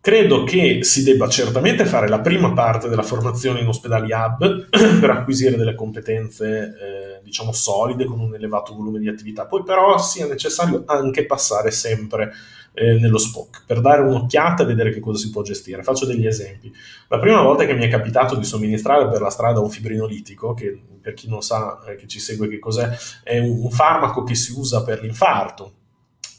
[0.00, 4.68] Credo che si debba certamente fare la prima parte della formazione in ospedali hub
[5.00, 9.44] per acquisire delle competenze, eh, diciamo, solide con un elevato volume di attività.
[9.44, 12.30] Poi però sia necessario anche passare sempre
[12.76, 15.82] eh, nello SPOC per dare un'occhiata e vedere che cosa si può gestire.
[15.82, 16.70] Faccio degli esempi.
[17.08, 20.78] La prima volta che mi è capitato di somministrare per la strada un fibrinolitico, che
[21.00, 22.90] per chi non sa eh, che ci segue che cos'è,
[23.24, 25.72] è un, un farmaco che si usa per l'infarto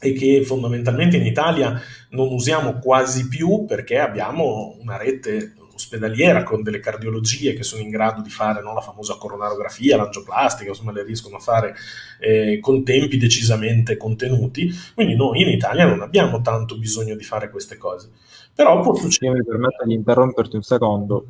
[0.00, 6.62] e che fondamentalmente in Italia non usiamo quasi più perché abbiamo una rete ospedaliera con
[6.62, 11.04] delle cardiologie che sono in grado di fare no, la famosa coronarografia, l'angioplastica, insomma le
[11.04, 11.74] riescono a fare
[12.18, 17.50] eh, con tempi decisamente contenuti, quindi noi in Italia non abbiamo tanto bisogno di fare
[17.50, 18.10] queste cose.
[18.54, 19.38] Però può succedere...
[19.38, 21.26] Mi permetto di interromperti un secondo,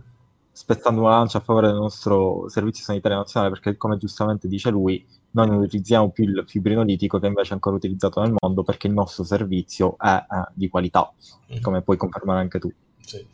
[0.51, 5.05] spezzando una lancia a favore del nostro Servizio Sanitario Nazionale, perché come giustamente dice lui,
[5.33, 8.95] noi non utilizziamo più il fibrinolitico che invece è ancora utilizzato nel mondo perché il
[8.95, 11.13] nostro servizio è eh, di qualità,
[11.55, 11.61] mm.
[11.61, 12.73] come puoi confermare anche tu.
[13.01, 13.27] Sì.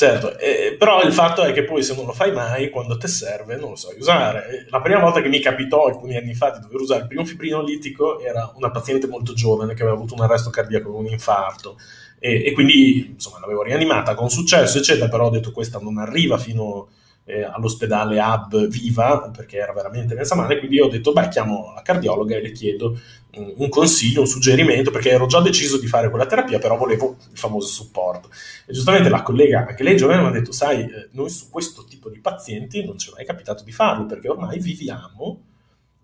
[0.00, 3.06] Certo, eh, però il fatto è che poi se non lo fai mai, quando ti
[3.06, 4.66] serve, non lo sai usare.
[4.70, 8.18] La prima volta che mi capitò, alcuni anni fa, di dover usare il primo fibrinolitico
[8.18, 11.76] era una paziente molto giovane che aveva avuto un arresto cardiaco con un infarto
[12.18, 16.38] e, e quindi insomma l'avevo rianimata con successo, eccetera, però ho detto questa non arriva
[16.38, 16.88] fino
[17.24, 21.82] eh, all'ospedale Hub viva perché era veramente messa male, quindi ho detto beh chiamo la
[21.82, 22.98] cardiologa e le chiedo
[23.34, 27.16] un, un consiglio, un suggerimento perché ero già deciso di fare quella terapia però volevo
[27.30, 28.30] il famoso supporto.
[28.66, 31.84] E giustamente la collega, anche lei giovane, mi ha detto sai eh, noi su questo
[31.84, 35.49] tipo di pazienti non ci è mai capitato di farlo perché ormai viviamo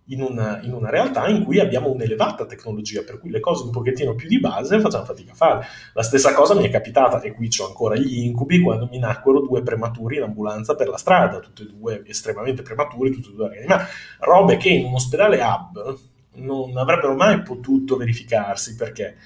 [0.08, 3.70] in una, in una, realtà in cui abbiamo un'elevata tecnologia, per cui le cose un
[3.70, 5.66] pochettino più di base facciamo fatica a fare.
[5.94, 9.40] La stessa cosa mi è capitata, e qui ho ancora gli incubi, quando mi nacquero
[9.40, 13.48] due prematuri in ambulanza per la strada, tutti e due estremamente prematuri, tutti e due
[13.48, 13.84] rianimati.
[14.20, 15.98] Robe che in un ospedale hub
[16.34, 19.16] non avrebbero mai potuto verificarsi, perché?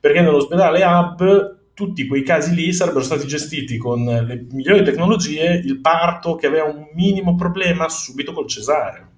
[0.00, 5.80] Perché nell'ospedale hub tutti quei casi lì sarebbero stati gestiti con le migliori tecnologie, il
[5.80, 9.12] parto che aveva un minimo problema subito col cesareo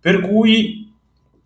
[0.00, 0.86] per cui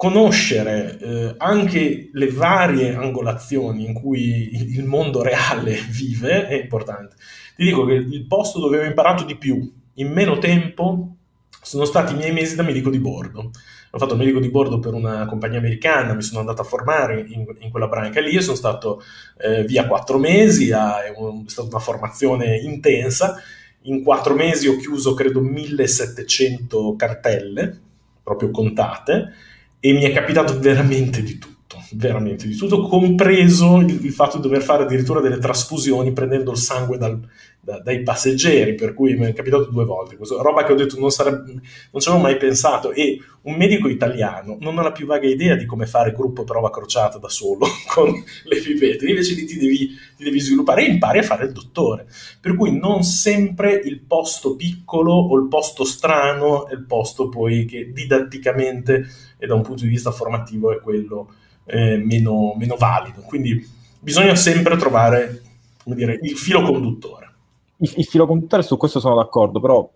[0.01, 7.17] conoscere eh, anche le varie angolazioni in cui il mondo reale vive è importante.
[7.55, 11.17] Ti dico che il posto dove ho imparato di più in meno tempo
[11.63, 13.51] sono stati i miei mesi da medico di bordo.
[13.93, 17.45] Ho fatto medico di bordo per una compagnia americana, mi sono andato a formare in,
[17.59, 19.03] in quella branca lì, sono stato
[19.37, 23.37] eh, via quattro mesi, a, è, un, è stata una formazione intensa.
[23.83, 27.81] In quattro mesi ho chiuso credo 1700 cartelle,
[28.23, 29.33] proprio contate,
[29.81, 31.50] e mi è capitato veramente di tutto
[31.93, 36.57] veramente di tutto, compreso il, il, fatto di dover fare addirittura delle trasfusioni prendendo il
[36.57, 37.21] sangue dal,
[37.61, 40.99] da, dai passeggeri, per cui mi è capitato due volte, questa roba che ho detto
[40.99, 41.53] non, sarebbe,
[41.91, 45.55] non ci avevo mai pensato e un medico italiano non ha la più vaga idea
[45.55, 48.13] di come fare gruppo prova crociata da solo con
[48.45, 52.07] le pipette, invece ti devi, ti devi sviluppare e impari a fare il dottore,
[52.41, 57.65] per cui non sempre il posto piccolo o il posto strano è il posto poi
[57.65, 59.07] che didatticamente
[59.39, 61.29] e da un punto di vista formativo è quello
[61.65, 63.23] eh, meno, meno, valido.
[63.23, 63.67] Quindi
[63.99, 65.43] bisogna sempre trovare
[65.85, 67.33] dire, il filo conduttore.
[67.79, 69.91] Il, il, filo conduttore su questo sono d'accordo, però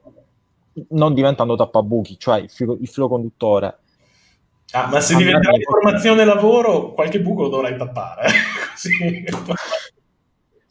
[0.91, 3.79] non diventando tappabuchi, cioè il filo, il filo conduttore.
[4.73, 8.29] Ah, ma se diventa informazione e lavoro, qualche buco lo dovrai tappare.
[8.75, 9.25] sì.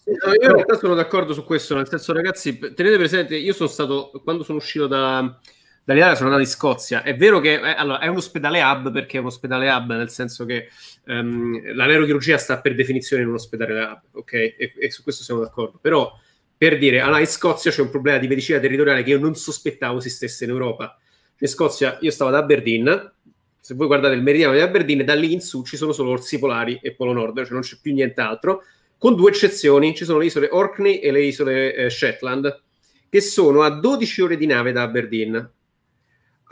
[0.05, 3.69] No, io in realtà sono d'accordo su questo, nel senso ragazzi, tenete presente, io sono
[3.69, 5.39] stato, quando sono uscito da,
[5.83, 7.03] dall'Italia sono andato in Scozia.
[7.03, 10.09] È vero che eh, allora, è un ospedale hub perché è un ospedale hub, nel
[10.09, 10.69] senso che
[11.07, 14.33] um, la neurochirurgia sta per definizione in un ospedale hub, ok?
[14.33, 15.77] E, e su questo siamo d'accordo.
[15.81, 16.11] Però
[16.57, 19.97] per dire, allora, in Scozia c'è un problema di medicina territoriale che io non sospettavo
[19.97, 20.97] esistesse in Europa.
[21.39, 23.11] In Scozia io stavo ad Aberdeen,
[23.59, 26.39] se voi guardate il meridiano di Aberdeen, da lì in su ci sono solo orsi
[26.39, 28.63] polari e Polo Nord, cioè non c'è più nient'altro,
[28.97, 32.61] con due eccezioni, ci sono le isole Orkney e le isole eh, Shetland,
[33.09, 35.51] che sono a 12 ore di nave da Aberdeen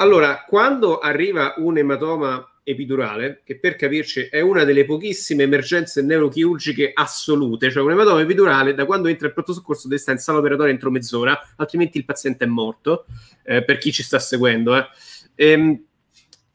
[0.01, 6.91] allora, quando arriva un ematoma epidurale, che per capirci è una delle pochissime emergenze neurochirurgiche
[6.93, 10.39] assolute, cioè un ematoma epidurale da quando entra il pronto soccorso deve stare in sala
[10.39, 13.05] operatoria entro mezz'ora, altrimenti il paziente è morto,
[13.43, 14.75] eh, per chi ci sta seguendo.
[14.75, 14.87] Eh.
[15.35, 15.83] Ehm,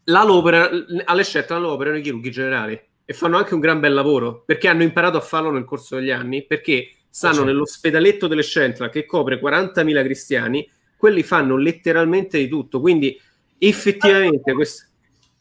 [0.05, 0.68] la l'opera,
[1.05, 4.66] alle scelte la operano i chirurghi generali e fanno anche un gran bel lavoro, perché
[4.66, 9.41] hanno imparato a farlo nel corso degli anni, perché stanno nell'ospedaletto delle Central che copre
[9.41, 13.18] 40.000 cristiani, quelli fanno letteralmente di tutto, quindi
[13.58, 14.84] effettivamente questo...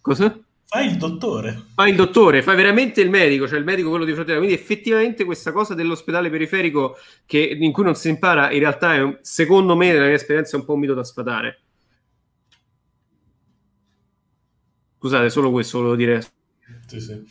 [0.02, 0.40] Cosa?
[0.68, 1.68] Fai il dottore.
[1.74, 5.24] Fai il dottore, fai veramente il medico, cioè il medico quello di fronte Quindi effettivamente
[5.24, 9.76] questa cosa dell'ospedale periferico che, in cui non si impara, in realtà è, un, secondo
[9.76, 11.60] me, nella mia esperienza, è un po' un mito da sfatare.
[14.98, 16.26] Scusate, solo questo volevo dire.
[16.88, 17.24] Sì, sì.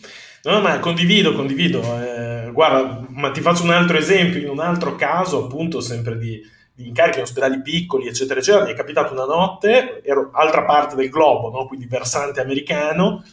[0.45, 1.81] No, ma condivido, condivido.
[1.83, 4.41] Eh, guarda, ma ti faccio un altro esempio.
[4.41, 6.41] In un altro caso, appunto, sempre di,
[6.75, 10.97] di incarichi in ospedali piccoli, eccetera, eccetera, mi è capitato una notte, ero altra parte
[10.97, 11.67] del globo, no?
[11.67, 13.25] quindi versante americano.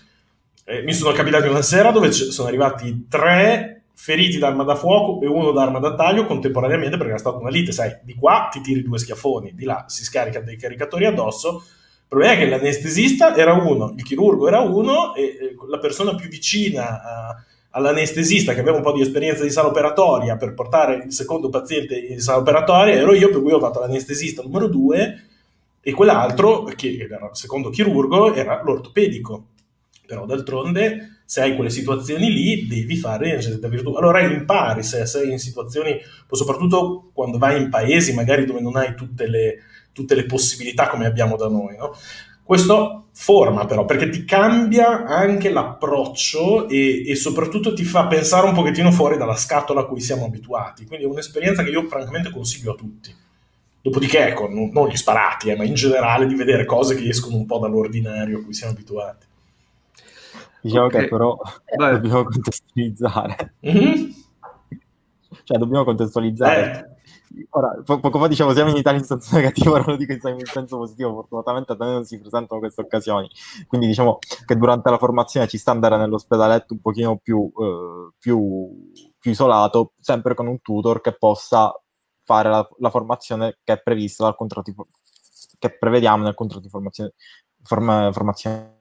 [0.63, 5.27] Eh, mi sono capitati una sera dove sono arrivati tre feriti d'arma da fuoco e
[5.27, 8.83] uno d'arma da taglio contemporaneamente perché era stata una lite, sai, di qua ti tiri
[8.83, 11.63] due schiaffoni, di là si scarica dei caricatori addosso
[12.11, 16.27] il problema è che l'anestesista era uno, il chirurgo era uno e la persona più
[16.27, 21.13] vicina a, all'anestesista che aveva un po' di esperienza di sala operatoria per portare il
[21.13, 25.23] secondo paziente in sala operatoria ero io, per cui ho fatto l'anestesista numero due
[25.81, 29.45] e quell'altro, che era il secondo chirurgo, era l'ortopedico.
[30.05, 33.93] Però d'altronde, se hai quelle situazioni lì, devi fare necessità virtù.
[33.93, 35.97] Allora impari se sei in situazioni,
[36.29, 39.59] soprattutto quando vai in paesi magari dove non hai tutte le
[39.93, 41.75] tutte le possibilità come abbiamo da noi.
[41.77, 41.93] No?
[42.51, 48.53] Questo forma però, perché ti cambia anche l'approccio e, e, soprattutto ti fa pensare un
[48.53, 50.85] pochettino fuori dalla scatola a cui siamo abituati.
[50.85, 53.15] Quindi è un'esperienza che io francamente consiglio a tutti.
[53.81, 57.37] Dopodiché, ecco, non, non gli sparati, eh, ma in generale di vedere cose che escono
[57.37, 59.25] un po' dall'ordinario a cui siamo abituati.
[60.59, 61.03] Diciamo okay.
[61.03, 61.37] che però
[61.77, 61.91] Vai.
[61.93, 63.53] dobbiamo contestualizzare.
[63.65, 64.09] Mm-hmm.
[65.45, 66.85] Cioè, dobbiamo contestualizzare.
[66.85, 66.90] Eh
[67.51, 70.19] Ora, po- poco fa diciamo siamo in Italia in senso negativo, ora lo dico in
[70.45, 73.29] senso positivo, fortunatamente da noi non si presentano queste occasioni,
[73.67, 78.91] quindi diciamo che durante la formazione ci sta andare nell'ospedaletto un pochino più, eh, più,
[79.17, 81.73] più isolato, sempre con un tutor che possa
[82.23, 84.87] fare la, la formazione che è prevista dal contratto
[85.59, 87.13] che prevediamo nel contratto di formazione,
[87.63, 88.79] form, formazione.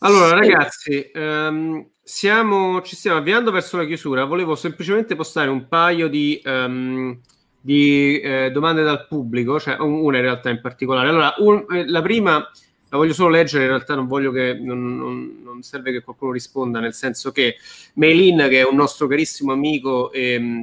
[0.00, 4.24] Allora ragazzi, um, siamo, ci stiamo avviando verso la chiusura.
[4.24, 7.18] Volevo semplicemente postare un paio di, um,
[7.58, 11.08] di eh, domande dal pubblico, cioè una in realtà in particolare.
[11.08, 12.46] Allora, un, eh, la prima
[12.88, 16.32] la voglio solo leggere, in realtà non voglio che non, non, non, serve che qualcuno
[16.32, 17.56] risponda, nel senso che
[17.94, 20.62] Meilin, che è un nostro carissimo amico e,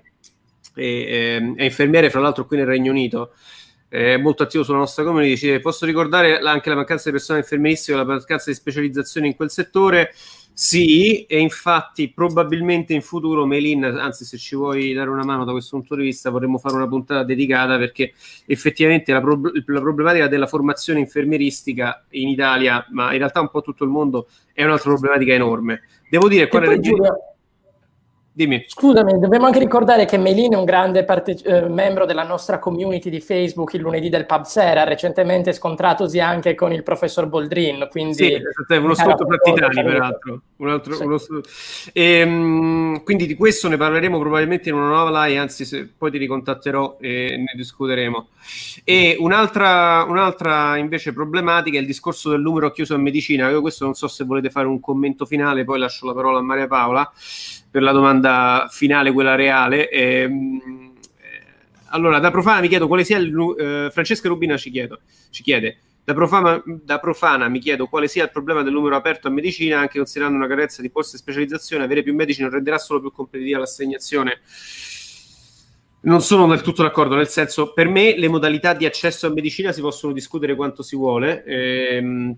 [0.75, 3.33] e, è infermiere, fra l'altro qui nel Regno Unito,
[3.93, 7.95] è molto attivo sulla nostra community, dice, posso ricordare anche la mancanza di personale infermieristico,
[7.95, 10.13] la mancanza di specializzazione in quel settore
[10.51, 15.51] sì, e infatti probabilmente in futuro Melin, anzi se ci vuoi dare una mano da
[15.51, 18.13] questo punto di vista, vorremmo fare una puntata dedicata perché
[18.47, 23.61] effettivamente la, pro- la problematica della formazione infermieristica in Italia, ma in realtà un po'
[23.61, 25.81] tutto il mondo, è un'altra problematica enorme.
[26.09, 27.07] Devo dire, qua nelle regioni...
[28.35, 28.63] Dimmi.
[28.65, 33.11] Scusami, dobbiamo anche ricordare che Melina è un grande parte- eh, membro della nostra community
[33.11, 37.87] di Facebook, il lunedì del Pub Sera, recentemente scontratosi anche con il professor Boldrin.
[37.91, 40.41] Quindi sì, è uno sconto fra titani, peraltro.
[40.55, 41.03] Un altro, sì.
[41.03, 41.19] uno...
[41.93, 46.09] e, um, quindi di questo ne parleremo probabilmente in una nuova live, anzi se, poi
[46.09, 48.29] ti ricontatterò e ne discuteremo.
[48.83, 53.47] E un'altra, un'altra invece problematica è il discorso del numero chiuso in medicina.
[53.49, 56.41] Io questo non so se volete fare un commento finale, poi lascio la parola a
[56.41, 57.11] Maria Paola
[57.73, 59.89] per la domanda finale, quella reale.
[59.89, 61.43] Ehm, eh,
[61.87, 63.33] allora, da profana mi chiedo quale sia il.
[63.57, 64.99] Eh, Francesca Rubina ci, chiedo,
[65.31, 65.79] ci chiede.
[66.03, 69.79] Da profana, da profana, mi chiedo quale sia il problema del numero aperto a medicina,
[69.79, 73.11] anche considerando una carenza di posti di specializzazione, avere più medici non renderà solo più
[73.11, 74.41] competitiva l'assegnazione.
[76.01, 79.71] Non sono del tutto d'accordo, nel senso, per me le modalità di accesso a medicina
[79.71, 81.43] si possono discutere quanto si vuole.
[81.43, 82.37] Ehm,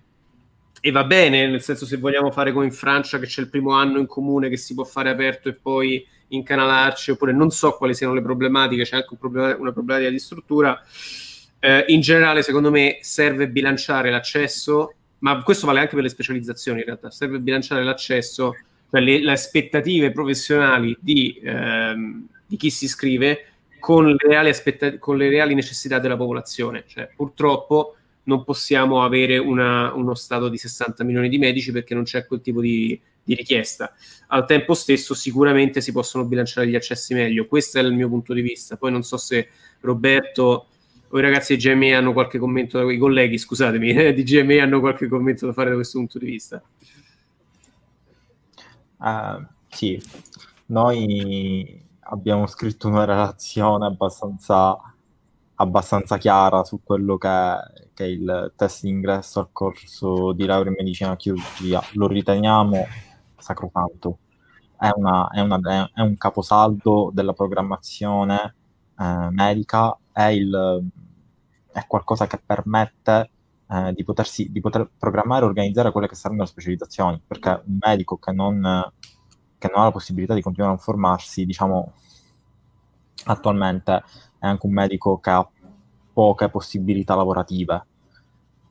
[0.85, 3.71] e va bene, nel senso se vogliamo fare come in Francia che c'è il primo
[3.71, 7.95] anno in comune che si può fare aperto e poi incanalarci, oppure non so quali
[7.95, 10.79] siano le problematiche, c'è anche un problema, una problematica di struttura.
[11.57, 16.81] Eh, in generale, secondo me, serve bilanciare l'accesso, ma questo vale anche per le specializzazioni
[16.81, 18.53] in realtà, serve bilanciare l'accesso,
[18.91, 23.47] cioè le, le aspettative professionali di, ehm, di, chi si iscrive
[23.79, 24.51] con le, reali
[24.99, 26.83] con le reali necessità della popolazione.
[26.85, 27.95] Cioè, purtroppo
[28.25, 32.41] non possiamo avere una, uno stato di 60 milioni di medici perché non c'è quel
[32.41, 33.93] tipo di, di, richiesta.
[34.27, 38.33] Al tempo stesso sicuramente si possono bilanciare gli accessi meglio, questo è il mio punto
[38.33, 38.77] di vista.
[38.77, 39.49] Poi non so se
[39.81, 40.67] Roberto
[41.07, 44.79] o i ragazzi di GME hanno qualche commento, i colleghi, scusatemi, eh, di GME hanno
[44.79, 46.61] qualche commento da fare da questo punto di vista.
[48.97, 50.01] Uh, sì,
[50.67, 54.77] noi abbiamo scritto una relazione abbastanza,
[55.55, 57.57] abbastanza chiara su quello che è,
[57.93, 61.81] che è il test d'ingresso al corso di laurea in medicina e chirurgia.
[61.93, 62.85] Lo riteniamo
[63.37, 64.19] sacrosanto.
[64.77, 65.59] È, una, è, una,
[65.93, 68.55] è un caposaldo della programmazione
[68.99, 70.89] eh, medica, è, il,
[71.71, 73.29] è qualcosa che permette
[73.67, 77.77] eh, di, potersi, di poter programmare e organizzare quelle che saranno le specializzazioni, perché un
[77.79, 78.91] medico che non,
[79.57, 81.93] che non ha la possibilità di continuare a formarsi, diciamo,
[83.27, 84.03] attualmente
[84.45, 85.47] è anche un medico che ha
[86.13, 87.85] poche possibilità lavorative.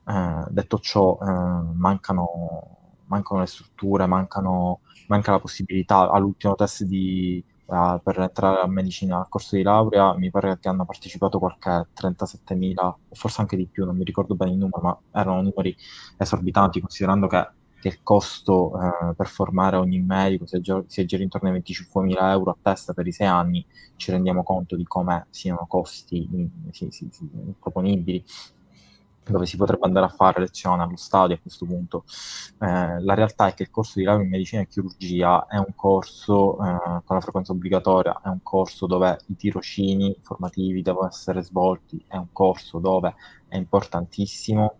[0.07, 1.25] Eh, detto ciò, eh,
[1.73, 8.67] mancano, mancano, le strutture, mancano, manca la possibilità all'ultimo test di, uh, per entrare a
[8.67, 13.57] medicina al corso di laurea, mi pare che hanno partecipato qualche 37.000, o forse anche
[13.57, 15.75] di più, non mi ricordo bene il numero, ma erano numeri
[16.17, 17.47] esorbitanti, considerando che,
[17.85, 22.57] che il costo uh, per formare ogni medico si aggira intorno ai 25.000 euro a
[22.59, 23.63] testa per i sei anni,
[23.95, 26.27] ci rendiamo conto di come siano costi
[26.71, 26.89] sì,
[27.45, 28.23] improponibili
[29.23, 32.05] dove si potrebbe andare a fare lezione allo stadio a questo punto.
[32.59, 35.73] Eh, la realtà è che il corso di laurea in medicina e chirurgia è un
[35.75, 41.41] corso eh, con la frequenza obbligatoria, è un corso dove i tirocini formativi devono essere
[41.41, 43.15] svolti, è un corso dove
[43.47, 44.75] è importantissimo,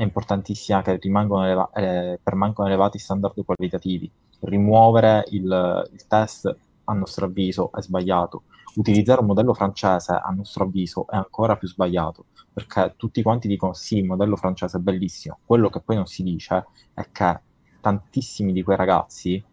[0.00, 4.10] è importantissima che rimangono eleva- eh, permangono elevati standard qualitativi.
[4.40, 8.44] Rimuovere il, il test, a nostro avviso, è sbagliato.
[8.76, 13.74] Utilizzare un modello francese, a nostro avviso, è ancora più sbagliato perché tutti quanti dicono
[13.74, 15.40] sì, il modello francese è bellissimo.
[15.44, 17.40] Quello che poi non si dice è che
[17.82, 19.44] tantissimi di quei ragazzi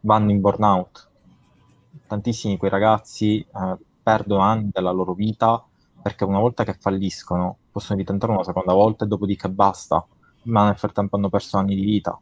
[0.00, 1.10] vanno in burnout.
[2.06, 5.62] Tantissimi di quei ragazzi eh, perdono anni della loro vita
[6.04, 10.06] perché una volta che falliscono possono ritentare una seconda volta e dopodiché basta,
[10.42, 12.20] ma nel frattempo hanno perso anni di vita.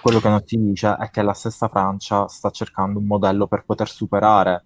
[0.00, 3.66] Quello che non si dice è che la stessa Francia sta cercando un modello per
[3.66, 4.64] poter superare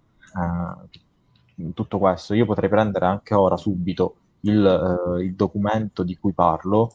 [1.57, 6.31] eh, tutto questo, io potrei prendere anche ora subito il, eh, il documento di cui
[6.31, 6.93] parlo,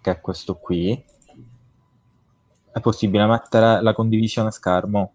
[0.00, 1.00] che è questo qui.
[2.72, 5.12] È possibile mettere la condivisione schermo?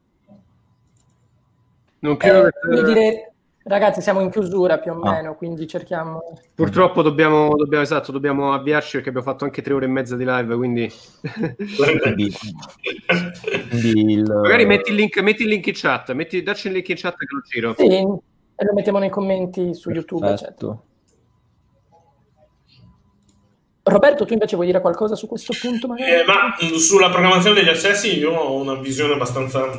[2.00, 2.84] Non credo eh, che...
[2.84, 3.32] dire,
[3.68, 5.12] Ragazzi, siamo in chiusura più o ah.
[5.12, 6.22] meno, quindi cerchiamo.
[6.56, 10.24] Purtroppo dobbiamo, dobbiamo, esatto, dobbiamo avviarci perché abbiamo fatto anche tre ore e mezza di
[10.24, 10.56] live.
[10.56, 10.90] Quindi,
[12.02, 12.34] quindi,
[13.70, 14.24] quindi il...
[14.24, 17.18] magari metti il, link, metti il link in chat, metti, dacci il link in chat
[17.18, 17.76] che lo giro.
[17.78, 20.16] Sì, e lo mettiamo nei commenti su Perfetto.
[20.16, 20.32] YouTube.
[20.32, 20.82] Eccetera.
[23.84, 25.94] Roberto, tu invece vuoi dire qualcosa su questo punto?
[25.96, 29.70] Eh, ma sulla programmazione degli accessi io ho una visione abbastanza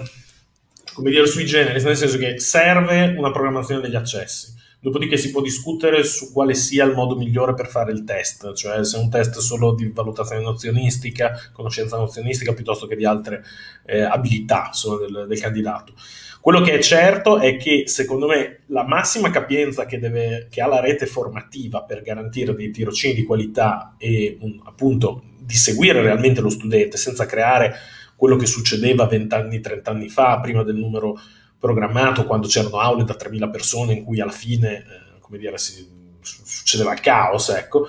[0.99, 4.53] come dire, sui generi, nel senso che serve una programmazione degli accessi.
[4.81, 8.85] Dopodiché si può discutere su quale sia il modo migliore per fare il test, cioè
[8.85, 13.45] se è un test solo di valutazione nozionistica, conoscenza nozionistica, piuttosto che di altre
[13.87, 15.93] eh, abilità del, del, candidato.
[16.41, 20.67] Quello che è certo è che secondo me la massima capienza che, deve, che ha
[20.67, 26.41] la rete formativa per garantire dei tirocini di qualità e un, appunto di seguire realmente
[26.41, 27.75] lo studente senza creare
[28.19, 31.21] quello che succedeva 20 anni, 30 anni fa, prima del numero
[31.57, 35.89] programmato, quando c'erano aule da 3.000 persone in cui alla fine, eh, come dire, si,
[36.21, 37.87] succedeva il caos, ecco.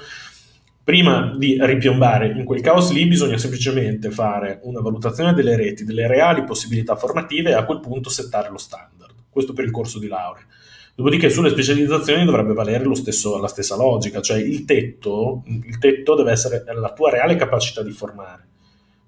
[0.83, 6.05] Prima di ripiombare in quel caos lì bisogna semplicemente fare una valutazione delle reti, delle
[6.05, 9.15] reali possibilità formative e a quel punto settare lo standard.
[9.31, 10.45] Questo per il corso di laurea.
[10.93, 16.31] Dopodiché sulle specializzazioni dovrebbe valere stesso, la stessa logica, cioè il tetto, il tetto deve
[16.31, 18.48] essere la tua reale capacità di formare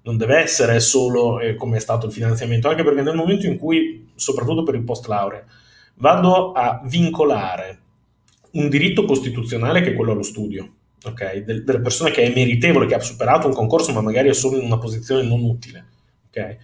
[0.02, 3.56] non deve essere solo eh, come è stato il finanziamento, anche perché nel momento in
[3.56, 5.44] cui, soprattutto per il post laurea,
[5.96, 7.78] vado a vincolare
[8.52, 10.68] un diritto costituzionale che è quello allo studio,
[11.04, 11.44] okay?
[11.44, 14.58] Del, della persona che è meritevole, che ha superato un concorso, ma magari è solo
[14.58, 15.86] in una posizione non utile,
[16.28, 16.58] okay?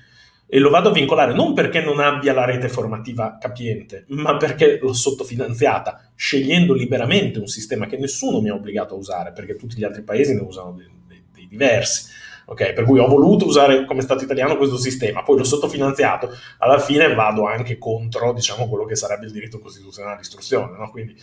[0.50, 4.78] E lo vado a vincolare non perché non abbia la rete formativa capiente, ma perché
[4.80, 9.76] l'ho sottofinanziata, scegliendo liberamente un sistema che nessuno mi ha obbligato a usare, perché tutti
[9.76, 12.06] gli altri paesi ne usano dei, dei, dei diversi
[12.50, 12.72] ok?
[12.72, 17.14] Per cui ho voluto usare come Stato italiano questo sistema, poi l'ho sottofinanziato, alla fine
[17.14, 20.90] vado anche contro, diciamo, quello che sarebbe il diritto costituzionale all'istruzione, no?
[20.90, 21.14] Quindi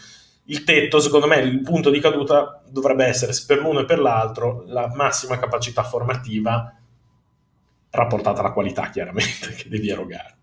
[0.46, 4.64] il tetto, secondo me, il punto di caduta dovrebbe essere, per l'uno e per l'altro,
[4.68, 6.72] la massima capacità formativa
[7.90, 10.34] rapportata alla qualità, chiaramente, che devi erogare.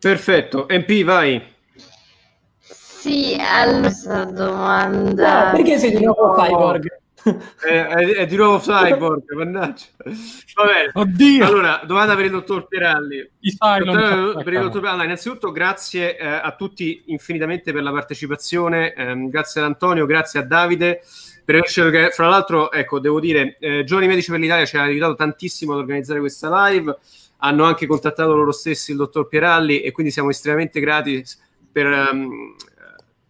[0.00, 1.40] Perfetto, MP, vai.
[2.58, 5.48] Sì, allora domanda.
[5.48, 7.02] Ah, perché sei di nuovo cyborg?
[7.24, 9.86] È, è, è, di nuovo Cyborg, mannaggia.
[10.54, 10.90] Va bene.
[10.92, 11.46] Oddio.
[11.46, 13.30] Allora, domanda per il dottor Piralli.
[13.40, 19.28] Dottor, per il dottor Piralli, innanzitutto grazie eh, a tutti infinitamente per la partecipazione, eh,
[19.28, 21.02] grazie ad Antonio, grazie a Davide.
[21.44, 25.14] Per che, fra l'altro, ecco, devo dire, eh, Giovani Medici per l'Italia ci ha aiutato
[25.14, 26.96] tantissimo ad organizzare questa live.
[27.38, 31.22] Hanno anche contattato loro stessi il dottor Piralli e quindi siamo estremamente grati
[31.70, 32.54] per, um,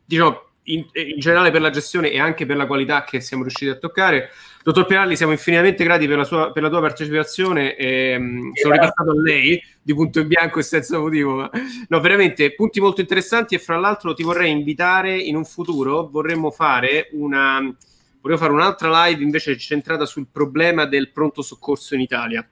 [0.05, 3.71] diciamo, in, in, generale per la gestione e anche per la qualità che siamo riusciti
[3.71, 4.31] a toccare.
[4.63, 7.77] Dottor Piralli, siamo infinitamente grati per la, sua, per la tua partecipazione.
[7.77, 11.35] E, um, sono ripassato a lei di punto in bianco e senza motivo.
[11.35, 11.51] Ma...
[11.89, 13.55] No, veramente punti molto interessanti.
[13.55, 16.09] E fra l'altro, ti vorrei invitare in un futuro.
[16.09, 17.61] Vorremmo fare una.
[18.21, 22.47] Vorrei fare un'altra live invece centrata sul problema del pronto soccorso in Italia.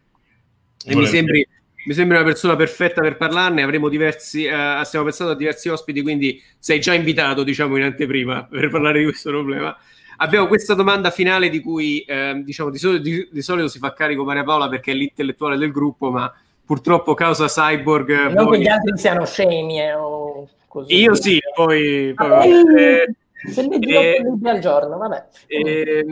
[0.84, 1.46] E mi sembri
[1.84, 3.62] mi sembra una persona perfetta per parlarne.
[3.62, 8.46] Avremo diversi, uh, stiamo pensando a diversi ospiti, quindi sei già invitato, diciamo, in anteprima
[8.50, 9.76] per parlare di questo problema.
[10.18, 13.92] Abbiamo questa domanda finale di cui, eh, diciamo, di, sol- di, di, solito si fa
[13.92, 16.32] carico Maria Paola perché è l'intellettuale del gruppo, ma
[16.64, 18.30] purtroppo causa cyborg.
[18.30, 18.58] Non poi...
[18.58, 20.94] che gli altri siano scemi eh, o così.
[20.94, 22.12] Io sì, poi.
[22.14, 23.14] poi eh,
[23.50, 25.24] se leggi eh, al giorno, vabbè.
[25.48, 26.04] Eh,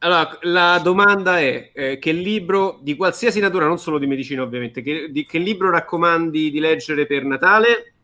[0.00, 4.80] allora, la domanda è eh, che libro di qualsiasi natura, non solo di medicina ovviamente,
[4.80, 7.94] che, di, che, libro raccomandi di leggere per Natale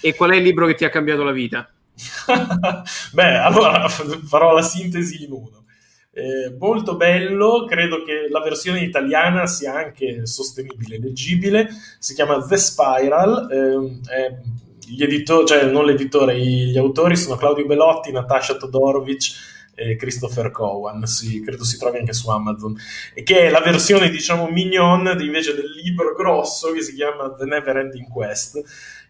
[0.00, 1.70] e qual è il libro che ti ha cambiato la vita?
[3.12, 3.86] Beh, allora
[4.24, 5.64] farò la sintesi in uno.
[6.12, 12.56] Eh, molto bello, credo che la versione italiana sia anche sostenibile, leggibile, si chiama The
[12.56, 14.38] Spiral, eh,
[14.86, 21.06] gli editori, cioè non l'editore, gli autori sono Claudio Belotti, Natasha Todorovic, e Christopher Cowan,
[21.06, 22.76] sì, credo si trovi anche su Amazon,
[23.12, 27.44] e che è la versione, diciamo, mignon invece del libro grosso che si chiama The
[27.44, 28.62] Never Ending Quest,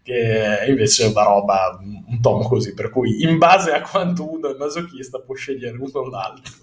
[0.03, 4.53] che è invece una roba, un tomo così, per cui in base a quanto uno
[4.53, 6.53] è masochista può scegliere uno o l'altro.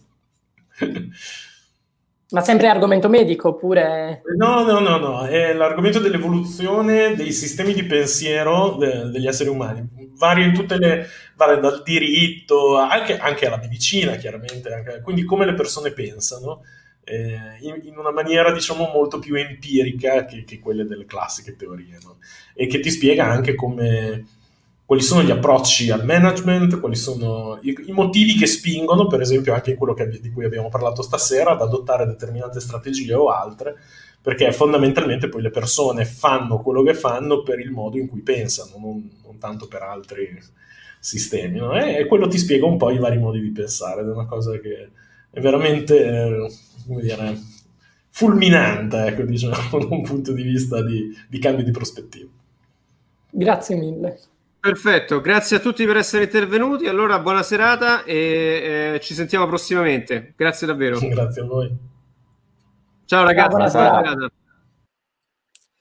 [2.30, 4.22] Ma sempre argomento medico oppure...
[4.38, 10.01] No, no, no, no, è l'argomento dell'evoluzione dei sistemi di pensiero de- degli esseri umani.
[10.22, 11.08] Vario in tutte le...
[11.34, 16.62] vale dal diritto, anche, anche alla medicina chiaramente, anche, quindi come le persone pensano,
[17.02, 21.98] eh, in, in, una maniera diciamo molto più empirica che, che quelle delle classiche teorie,
[22.04, 22.18] no?
[22.54, 24.24] E che ti spiega anche come
[24.84, 29.54] quali sono gli approcci al management, quali sono i, i motivi che spingono, per esempio
[29.54, 33.74] anche quello che, di cui abbiamo parlato stasera, ad adottare determinate strategie o altre,
[34.22, 38.78] perché fondamentalmente poi le persone fanno quello che fanno per il modo in cui pensano,
[38.78, 40.40] non, non tanto per altri
[41.00, 41.58] sistemi.
[41.58, 41.76] No?
[41.76, 44.56] E, quello ti spiega un po' i vari modi di pensare, ed è una cosa
[44.58, 44.90] che
[45.28, 46.52] è veramente, eh,
[46.86, 47.36] come dire,
[48.10, 52.30] fulminante, ecco, diciamo, da un punto di vista di, di cambio di prospettiva.
[53.28, 54.20] Grazie mille.
[54.60, 56.86] Perfetto, grazie a tutti per essere intervenuti.
[56.86, 60.34] Allora, buona serata e eh, ci sentiamo prossimamente.
[60.36, 61.00] Grazie davvero.
[61.10, 61.90] Grazie a voi.
[63.12, 64.32] Ciao ragazzi, serata.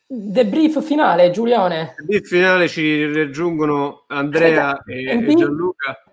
[0.06, 1.95] Debrief finale, Giulione.
[2.00, 5.30] Debrief finale ci raggiungono Andrea e, MP?
[5.30, 6.03] e Gianluca.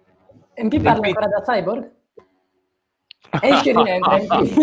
[0.62, 1.06] MP parla MP.
[1.06, 1.90] ancora da Cyborg?
[3.40, 4.16] Esce rientra,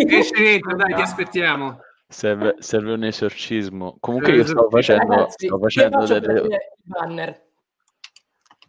[0.07, 1.79] Esce rientra, dai, ti aspettiamo.
[2.07, 3.97] Serve, serve, un esorcismo.
[3.99, 6.71] Comunque io stavo facendo, Ragazzi, stavo facendo delle...
[6.83, 7.41] banner.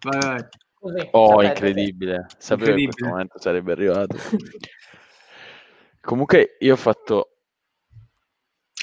[0.00, 0.48] Vai, vai.
[0.74, 1.47] Così, oh, sapete.
[1.47, 2.26] incredibile.
[2.36, 4.16] Sapevo che in questo momento sarebbe arrivato.
[6.02, 7.31] comunque io ho fatto...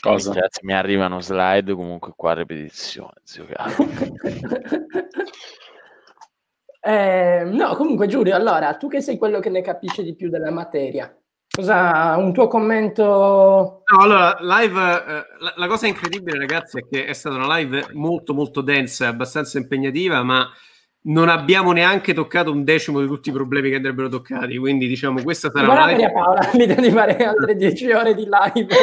[0.03, 0.33] Cosa?
[0.33, 3.14] Ragazzi, mi arrivano slide comunque qua a ripetizione.
[3.23, 3.45] Zio
[6.82, 10.51] eh, no, comunque Giulio, allora, tu che sei quello che ne capisce di più della
[10.51, 11.15] materia,
[11.56, 13.83] Cosa, un tuo commento?
[13.85, 17.90] No, allora, live, eh, la, la, cosa incredibile, ragazzi, è che è stata una live
[17.93, 20.49] molto, molto densa, abbastanza impegnativa, ma
[21.06, 24.57] non abbiamo neanche toccato un decimo di tutti i problemi che andrebbero toccati.
[24.57, 26.11] Quindi, diciamo, questa sarà Buona una live.
[26.11, 28.73] Paola, l'idea di fare altre dieci ore di live.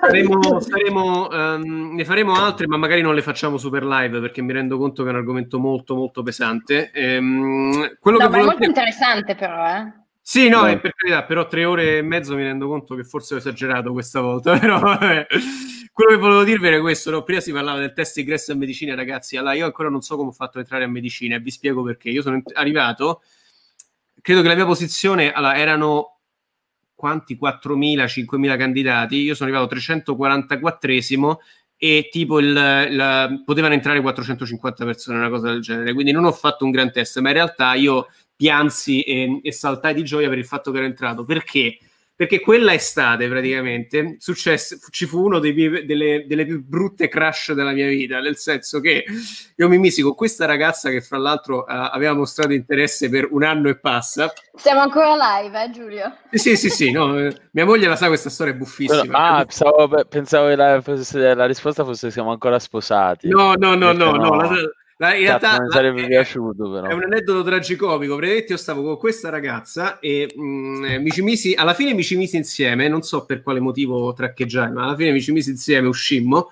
[0.00, 4.52] saremo, saremo, um, ne faremo altre, ma magari non le facciamo super live perché mi
[4.52, 6.90] rendo conto che è un argomento molto, molto pesante.
[6.92, 10.00] Ehm, quello no, che ma è molto interessante, però, eh.
[10.24, 10.78] Sì, no, no.
[10.78, 14.20] per carità, però tre ore e mezzo mi rendo conto che forse ho esagerato questa
[14.20, 15.26] volta, però vabbè.
[15.94, 17.22] Quello che volevo dirvi era questo, no?
[17.22, 20.30] prima si parlava del test ingresso a medicina, ragazzi, allora io ancora non so come
[20.30, 22.08] ho fatto entrare a medicina e vi spiego perché.
[22.08, 23.22] Io sono arrivato,
[24.22, 26.20] credo che la mia posizione, allora, erano
[26.94, 27.36] quanti?
[27.38, 31.36] 4.000, 5.000 candidati, io sono arrivato 344esimo
[31.76, 36.32] e tipo il, il, potevano entrare 450 persone, una cosa del genere, quindi non ho
[36.32, 40.38] fatto un gran test, ma in realtà io piansi e, e saltai di gioia per
[40.38, 41.76] il fatto che ero entrato, perché?
[42.14, 47.72] Perché quella estate praticamente successe, ci fu uno miei, delle, delle, più brutte crash della
[47.72, 49.04] mia vita, nel senso che
[49.56, 53.42] io mi misi con questa ragazza che fra l'altro uh, aveva mostrato interesse per un
[53.42, 54.32] anno e passa.
[54.54, 56.16] Siamo ancora live, eh Giulio?
[56.30, 59.02] Sì, sì, sì, no, eh, mia moglie la sa, questa storia è buffissima.
[59.02, 63.28] Però, ah, pensavo, pensavo che la, la, risposta fosse siamo ancora sposati.
[63.28, 64.60] No, no, no, no, no, no la,
[65.02, 66.86] la, in realtà mi sarebbe piaciuto però.
[66.86, 68.14] È un aneddoto tragicomico.
[68.14, 72.04] Praticamente io stavo con questa ragazza e mh, mm, mi ci misi, alla fine mi
[72.04, 75.50] ci misi insieme, non so per quale motivo traccheggiare, ma alla fine mi ci misi
[75.50, 76.50] insieme, uscimmo.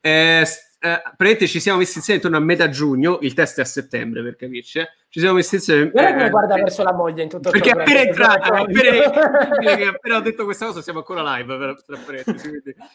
[0.00, 0.46] Eh, eh,
[0.78, 4.36] praticamente ci siamo messi insieme intorno a metà giugno, il test è a settembre per
[4.36, 4.78] capirci.
[4.78, 4.88] Eh.
[5.10, 5.90] Ci siamo messi insieme.
[5.90, 9.04] Guarda come eh, guarda verso la moglie in tutto Perché appena entrata, appena,
[9.90, 11.58] appena ho detto questa cosa, siamo ancora live.
[11.58, 12.24] Per, per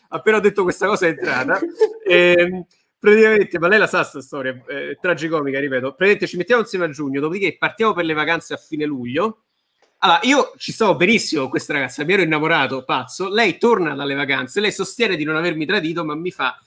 [0.08, 1.60] appena ho detto questa cosa è entrata.
[2.04, 2.66] E,
[3.00, 5.90] praticamente, ma lei la sa questa storia, eh, tragicomica, ripeto.
[5.90, 9.44] Praticamente ci mettiamo insieme a giugno, dopodiché partiamo per le vacanze a fine luglio.
[10.00, 13.30] Allora, io ci stavo benissimo con questa ragazza, mi ero innamorato, pazzo.
[13.30, 16.60] Lei torna dalle vacanze, lei sostiene di non avermi tradito, ma mi fa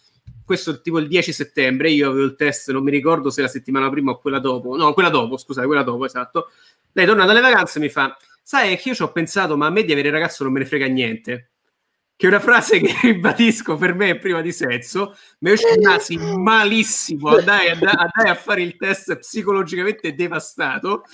[0.44, 3.90] questo tipo il 10 settembre, io avevo il test, non mi ricordo se la settimana
[3.90, 6.50] prima o quella dopo, no, quella dopo, scusate, quella dopo, esatto.
[6.92, 9.70] Lei torna dalle vacanze e mi fa, sai che io ci ho pensato, ma a
[9.70, 11.50] me di avere ragazzo non me ne frega niente
[12.18, 15.66] che è una frase che ribadisco per me è prima di sesso, ma io ci
[15.76, 21.04] rimasi malissimo, andai, andai, andai, a fare il test psicologicamente devastato,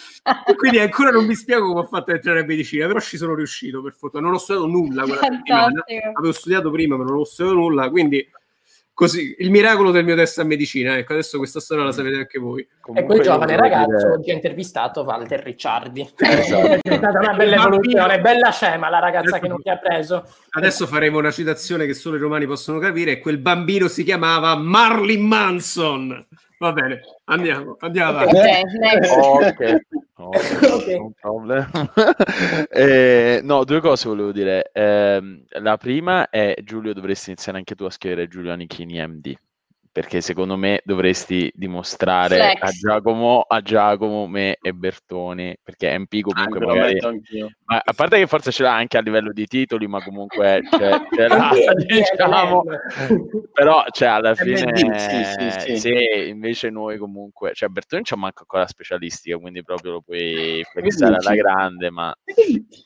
[0.47, 3.19] e quindi ancora non mi spiego come ho fatto a entrare in medicina, però ci
[3.19, 7.59] sono riuscito per fortuna, non ho studiato nulla avevo studiato prima ma non ho studiato
[7.59, 8.27] nulla, quindi
[8.95, 10.97] così il miracolo del mio test a medicina.
[10.97, 12.67] Ecco, adesso questa storia la sapete anche voi.
[12.81, 14.11] Comunque, e quel giovane ragazzo dire...
[14.11, 16.13] oggi ha intervistato Walter Ricciardi.
[16.45, 16.79] Esatto.
[16.89, 20.27] è stata una bella evoluzione, bella scema la ragazza adesso, che non ti ha preso.
[20.51, 23.19] Adesso faremo una citazione che solo i romani possono capire.
[23.19, 26.27] Quel bambino si chiamava Marlin Manson.
[26.65, 28.37] Va bene, andiamo, andiamo avanti.
[29.19, 29.81] Ok,
[30.17, 30.97] okay.
[30.99, 31.69] no problem.
[32.73, 34.71] eh, no, due cose volevo dire.
[34.73, 39.37] Eh, la prima è Giulio, dovresti iniziare anche tu a scrivere Giulio Anichini MD
[39.93, 46.59] perché secondo me dovresti dimostrare a Giacomo, a Giacomo, me e Bertoni, perché MP comunque
[46.59, 46.99] ah, magari...
[47.67, 51.01] Ma, a parte che forse ce l'ha anche a livello di titoli, ma comunque cioè,
[51.17, 51.51] ce l'ha,
[51.87, 52.63] diciamo,
[53.53, 58.41] però cioè, alla fine sì, sì, sì, sì, invece noi comunque, cioè Bertoni c'ha manco
[58.41, 62.15] ancora specialistica, quindi proprio lo puoi flexare alla grande, ma...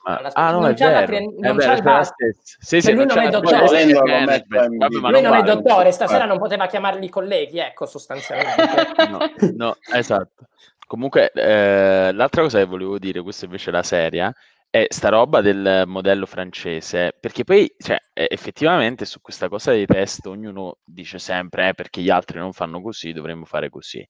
[0.05, 0.31] ma...
[0.35, 1.27] Ah no, è vero, tri...
[1.27, 2.57] non è vero, la stessa.
[2.61, 7.09] Sì, sì, lui non, è dottore, lui non è dottore, stasera non poteva chiamare i
[7.09, 8.95] colleghi, ecco, sostanzialmente.
[9.11, 9.19] no,
[9.57, 10.47] no, esatto.
[10.87, 14.35] Comunque, eh, l'altra cosa che volevo dire, questa invece è la seria,
[14.71, 20.27] è sta roba del modello francese, perché poi, cioè, effettivamente su questa cosa dei test
[20.27, 24.07] ognuno dice sempre, eh, perché gli altri non fanno così, dovremmo fare così.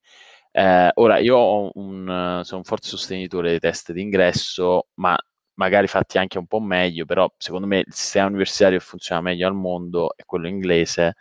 [0.51, 5.17] Eh, ora, io un, sono un forte sostenitore dei test d'ingresso, ma
[5.55, 9.47] magari fatti anche un po' meglio, però secondo me il sistema universitario che funziona meglio
[9.47, 11.15] al mondo è quello inglese,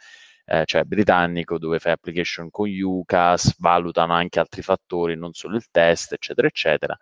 [0.45, 5.69] eh, cioè britannico, dove fai application con UCAS, valutano anche altri fattori, non solo il
[5.71, 6.97] test, eccetera, eccetera.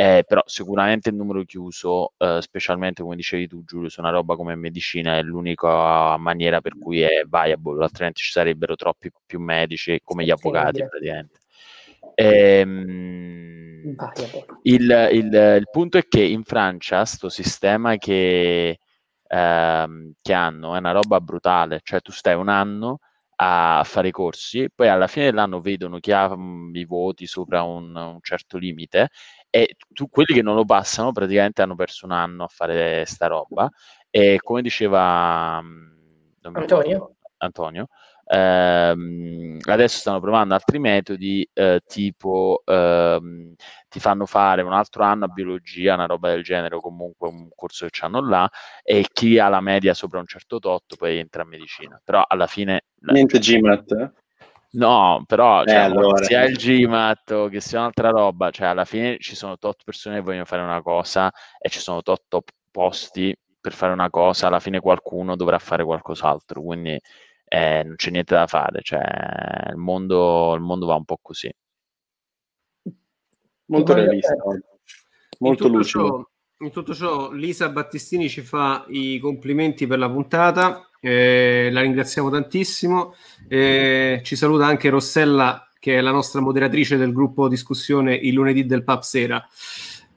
[0.00, 4.36] Eh, però sicuramente il numero chiuso, eh, specialmente come dicevi tu Giulio, su una roba
[4.36, 10.00] come medicina è l'unica maniera per cui è viable, altrimenti ci sarebbero troppi più medici
[10.04, 11.40] come gli avvocati praticamente.
[12.14, 13.96] Ehm,
[14.62, 18.78] il, il, il, punto è che in Francia sto sistema che
[19.26, 23.00] ehm, che hanno è una roba brutale, cioè tu stai un anno
[23.40, 27.62] a fare i corsi, poi alla fine dell'anno vedono chi ha mh, i voti sopra
[27.62, 29.10] un, un, certo limite
[29.50, 33.26] e tu, quelli che non lo passano praticamente hanno perso un anno a fare sta
[33.26, 33.68] roba
[34.10, 35.62] e come diceva
[36.42, 37.88] Antonio, Antonio
[38.28, 43.54] ehm, adesso stanno provando altri metodi eh, tipo ehm,
[43.88, 47.48] ti fanno fare un altro anno a biologia, una roba del genere o comunque un
[47.54, 48.48] corso che hanno là
[48.82, 52.00] e chi ha la media sopra un certo tot poi entra a medicina.
[52.04, 52.84] Però alla fine...
[53.00, 54.12] Niente GMAT?
[54.70, 56.22] No, però eh, cioè, allora.
[56.24, 60.22] sia il GMAT che sia un'altra roba, cioè alla fine ci sono tot persone che
[60.22, 64.60] vogliono fare una cosa e ci sono tot top posti per fare una cosa, alla
[64.60, 67.00] fine qualcuno dovrà fare qualcos'altro, quindi
[67.44, 71.50] eh, non c'è niente da fare, cioè il mondo, il mondo va un po' così.
[73.66, 74.34] Molto realista,
[75.38, 76.06] molto lucido.
[76.06, 76.30] Ciò,
[76.60, 82.30] in tutto ciò, Lisa Battistini ci fa i complimenti per la puntata, eh, la ringraziamo
[82.30, 83.14] tantissimo.
[83.46, 88.66] Eh, ci saluta anche Rossella, che è la nostra moderatrice del gruppo discussione il lunedì
[88.66, 89.46] del Pub Sera.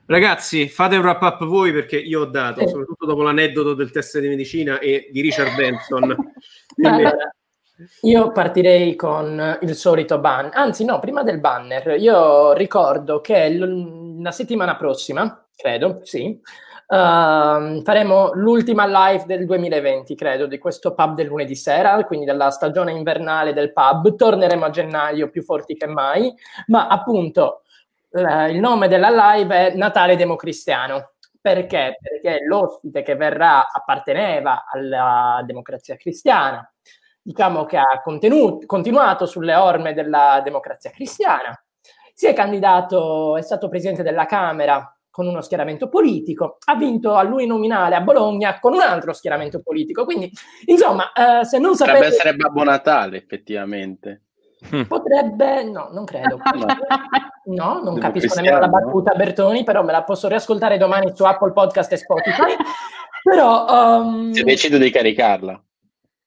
[0.05, 4.19] Ragazzi, fate un wrap up voi perché io ho dato, soprattutto dopo l'aneddoto del test
[4.19, 6.15] di medicina e di Richard Benson.
[6.73, 7.03] Quindi...
[8.01, 14.21] Io partirei con il solito ban, anzi no, prima del banner, io ricordo che l-
[14.21, 16.40] la settimana prossima, credo, sì,
[16.91, 22.49] Uh, faremo l'ultima live del 2020, credo, di questo pub del lunedì sera, quindi della
[22.49, 24.14] stagione invernale del pub.
[24.14, 26.33] Torneremo a gennaio più forti che mai,
[26.67, 27.61] ma appunto
[28.11, 31.14] eh, il nome della live è Natale Democristiano.
[31.40, 31.98] Perché?
[32.01, 36.69] Perché l'ospite che verrà apparteneva alla democrazia cristiana,
[37.22, 41.57] diciamo che ha continuato sulle orme della democrazia cristiana,
[42.14, 47.95] si è candidato, è stato presidente della Camera con uno schieramento politico, ha vinto all'uninominale
[47.95, 50.06] a Bologna con un altro schieramento politico.
[50.06, 50.31] Quindi,
[50.65, 51.98] insomma, eh, se non sapete...
[51.98, 54.23] Potrebbe essere Babbo Natale, effettivamente.
[54.88, 56.40] Potrebbe, no, non credo.
[57.43, 61.23] No, non Devo capisco nemmeno la battuta Bertoni, però me la posso riascoltare domani su
[61.23, 62.56] Apple Podcast e Spotify.
[63.23, 63.99] però...
[63.99, 64.31] Um...
[64.31, 65.61] Se decido di caricarla.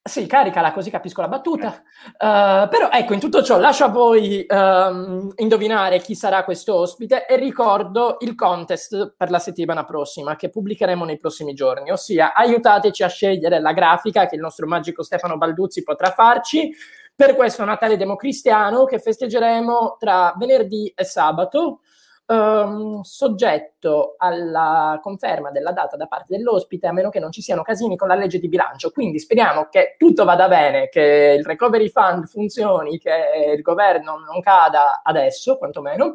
[0.07, 1.81] Sì, caricala così capisco la battuta.
[2.19, 7.25] Uh, però ecco, in tutto ciò lascio a voi um, indovinare chi sarà questo ospite
[7.25, 13.01] e ricordo il contest per la settimana prossima che pubblicheremo nei prossimi giorni, ossia aiutateci
[13.01, 16.71] a scegliere la grafica che il nostro magico Stefano Balduzzi potrà farci
[17.15, 21.79] per questo Natale democristiano che festeggeremo tra venerdì e sabato
[22.27, 27.61] um, soggetto alla conferma della data da parte dell'ospite, a meno che non ci siano
[27.61, 28.91] casini con la legge di bilancio.
[28.91, 34.41] Quindi speriamo che tutto vada bene, che il recovery fund funzioni, che il governo non
[34.41, 36.13] cada adesso, quantomeno.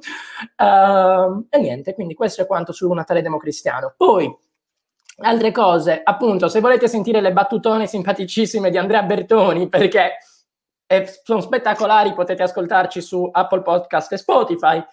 [0.56, 3.94] Uh, e niente, quindi questo è quanto sul Natale democristiano.
[3.96, 4.34] Poi,
[5.22, 10.18] altre cose, appunto, se volete sentire le battutone simpaticissime di Andrea Bertoni, perché
[11.22, 14.84] sono spettacolari, potete ascoltarci su Apple Podcast e Spotify.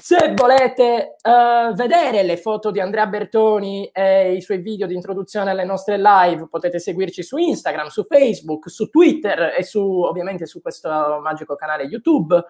[0.00, 5.50] Se volete uh, vedere le foto di Andrea Bertoni e i suoi video di introduzione
[5.50, 10.60] alle nostre live, potete seguirci su Instagram, su Facebook, su Twitter e su, ovviamente su
[10.60, 12.44] questo magico canale YouTube.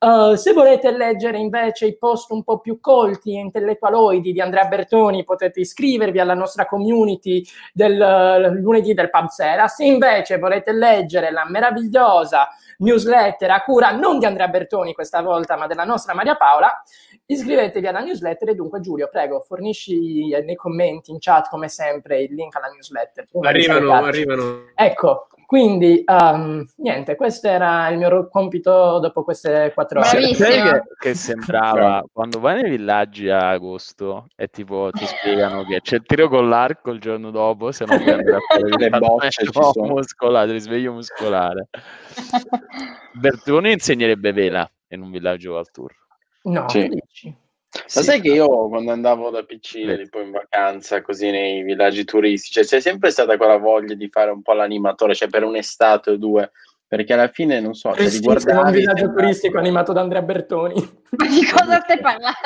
[0.00, 4.66] Uh, se volete leggere invece i post un po' più colti e intellettualoidi di Andrea
[4.66, 9.66] Bertoni, potete iscrivervi alla nostra community del uh, lunedì del Pub Sera.
[9.66, 15.56] Se invece volete leggere la meravigliosa newsletter a cura non di Andrea Bertoni questa volta,
[15.56, 16.80] ma della nostra Maria Paola,
[17.26, 22.34] iscrivetevi alla newsletter e dunque Giulio, prego, fornisci nei commenti, in chat come sempre il
[22.34, 23.26] link alla newsletter.
[23.42, 24.66] Arrivano, arrivano.
[24.76, 30.34] Ecco, quindi, um, niente, questo era il mio compito dopo queste quattro ore.
[30.34, 35.94] Che, che sembrava quando vai nei villaggi a agosto e tipo ti spiegano che c'è
[35.94, 39.48] il tiro con l'arco il giorno dopo, se non puoi andare a fare le bocce
[39.80, 41.70] muscolare, risveglio muscolare.
[43.14, 45.94] Bertone insegnerebbe vela in un villaggio al tour.
[46.42, 46.88] No, sì.
[46.88, 47.34] dici?
[47.84, 48.02] Sì.
[48.02, 52.64] sai che io quando andavo da piccino, tipo in vacanza, così nei villaggi turistici, cioè,
[52.64, 56.50] c'è sempre stata quella voglia di fare un po' l'animatore, cioè per un'estate o due,
[56.86, 58.66] perché alla fine non so, sì, riguardavi...
[58.66, 60.74] un villaggio turistico animato da Andrea Bertoni.
[61.16, 62.36] Ma di cosa stai parlando?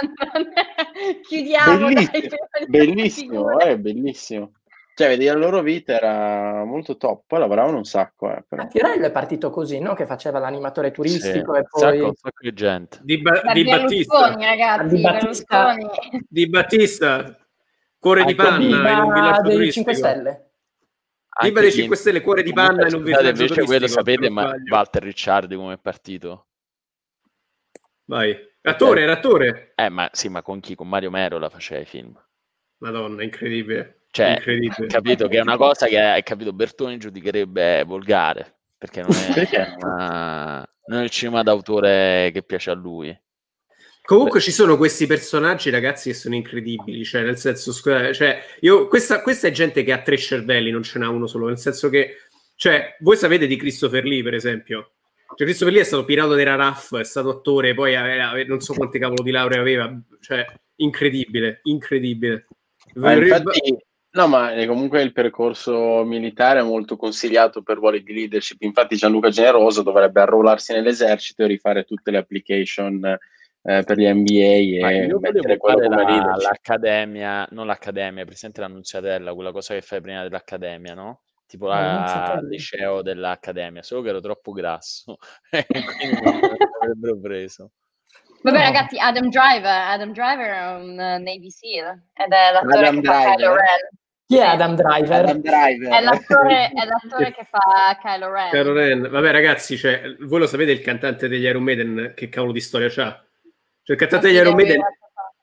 [1.23, 1.78] Chiudiamo.
[1.78, 4.52] Bellissimo, bellissimo, eh, bellissimo.
[4.95, 8.31] Cioè, vedi, la loro vita era molto top, poi lavoravano un sacco.
[8.31, 8.67] Eh, però.
[8.67, 9.95] Tirello è partito così, no?
[9.95, 12.01] Che faceva l'animatore turistico sì, e poi...
[12.01, 12.99] Un sacco di gente.
[13.03, 14.35] Di, ba- di Battista.
[14.35, 15.77] ragazzi, di Battista.
[16.29, 17.37] Di Battista.
[17.99, 19.93] Cuore di panna in un villaggio dei turistico.
[19.93, 20.51] 5 Stelle.
[21.41, 23.67] Viva dei 5 Stelle, cuore di panna in un villaggio invece turistico.
[23.67, 26.49] quello sapete, ma Walter Ricciardi come è partito?
[28.05, 28.37] Vai.
[28.61, 29.73] Attore, era attore.
[29.75, 30.75] Eh, ma sì, ma con chi?
[30.75, 32.12] Con Mario Mero la faceva i film.
[32.79, 34.01] Madonna, incredibile.
[34.12, 34.42] Cioè,
[34.89, 40.68] capito che è una cosa che hai capito Bertoni giudicherebbe volgare, perché non è, una,
[40.89, 43.18] non è il cinema d'autore che piace a lui.
[44.02, 44.44] Comunque Beh.
[44.44, 47.02] ci sono questi personaggi, ragazzi, che sono incredibili.
[47.05, 50.99] Cioè, nel senso, cioè, io, questa, questa, è gente che ha tre cervelli, non ce
[50.99, 51.47] n'ha uno solo.
[51.47, 52.16] Nel senso che,
[52.55, 54.92] cioè, voi sapete di Christopher Lee, per esempio.
[55.36, 58.74] Cioè, Christopher Lee è stato pirata della RAF, è stato attore, poi aveva, non so
[58.74, 59.91] quante cavolo di laurea aveva.
[60.20, 60.44] Cioè,
[60.76, 62.47] incredibile, incredibile.
[62.94, 63.74] Ma infatti,
[64.15, 68.60] No, ma comunque il percorso militare è molto consigliato per ruoli di leadership.
[68.60, 73.18] Infatti, Gianluca Generoso dovrebbe arruolarsi nell'esercito e rifare tutte le application
[73.65, 79.34] eh, per gli MBA ma e mettere quello come la, l'accademia, non l'accademia, presente l'annunziatella,
[79.34, 81.23] quella cosa che fai prima dell'accademia, no?
[81.47, 85.18] Tipo la, il liceo dell'accademia, solo che ero troppo grasso
[85.50, 86.41] e quindi non
[86.81, 87.70] l'avrebbero preso.
[88.42, 88.65] Vabbè, no.
[88.65, 93.00] ragazzi, Adam Driver, Adam Driver è un uh, Navy SEAL ed è l'attore Adam che
[93.00, 93.23] Driver.
[93.23, 94.00] fa Kylo Ren.
[94.33, 95.25] Chi è Adam Driver?
[95.25, 95.93] Adam Driver.
[95.93, 98.49] È, l'attore, è l'attore che fa Kylo Ren.
[98.49, 99.09] Kylo Ren.
[99.11, 102.89] Vabbè, ragazzi, cioè, voi lo sapete il cantante degli Iron Maiden che cavolo di storia
[102.89, 103.23] c'ha?
[103.83, 104.81] Cioè, il cantante degli Iron Maiden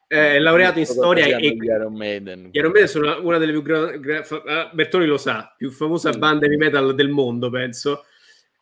[0.07, 2.49] è laureato in storia e gli Iron Maiden.
[2.51, 6.09] Gli Iron Maiden sono una delle più grandi gra- ah, Bertoni lo sa, più famosa
[6.09, 8.05] banda di metal del mondo, penso.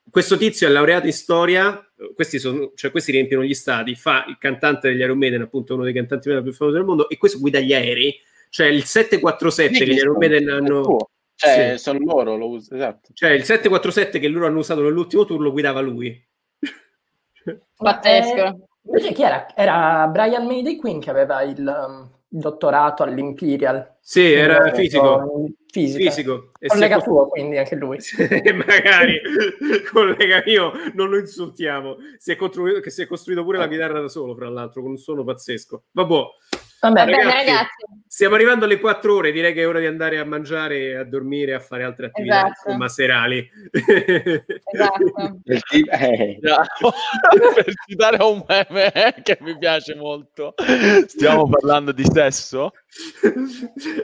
[0.10, 4.36] Questo tizio è laureato in storia, questi, sono, cioè questi riempiono gli stati, fa il
[4.38, 7.40] cantante degli Iron Maiden, appunto uno dei cantanti metal più famosi del mondo, e questo
[7.40, 8.14] guida gli aerei
[8.50, 11.09] Cioè il 747 Sì, che gli Euromeden è hanno...
[11.35, 11.84] Cioè, Sì.
[11.84, 13.09] sono loro, lo us- esatto.
[13.14, 16.19] Cioè il 747 che loro hanno usato nell'ultimo tour lo guidava lui.
[17.77, 18.35] Pazzesco.
[18.45, 19.56] Eh, invece chi era?
[19.56, 23.98] Era Brian Mayday Queen che aveva il um, dottorato all'Imperial.
[24.01, 25.51] Sì, era Eh, fisico.
[25.69, 26.09] Fisica.
[26.09, 26.51] Fisico.
[26.59, 28.00] E Collega tuo, quindi anche lui.
[28.17, 29.22] E magari
[29.92, 34.00] collega mio non lo insultiamo si è, costruito, che si è costruito pure la chitarra
[34.00, 36.24] da solo fra l'altro con un suono pazzesco vabbè
[36.80, 37.70] Vabbè, Va bene, ragazzi, ragazzi.
[38.08, 41.54] stiamo arrivando alle 4 ore direi che è ora di andare a mangiare a dormire
[41.56, 42.62] a fare altre attività Esatto.
[42.70, 43.50] insomma serali
[44.72, 45.42] Esatto.
[45.48, 46.40] Eh,
[47.56, 50.54] per citare un meme eh, che mi piace molto,
[51.08, 52.72] stiamo parlando di sesso?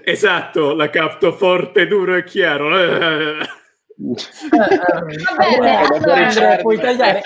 [0.03, 2.71] esatto la capto forte duro e chiaro
[3.95, 4.17] Eh,
[5.37, 7.21] Andrea, allora- puoi tagliare.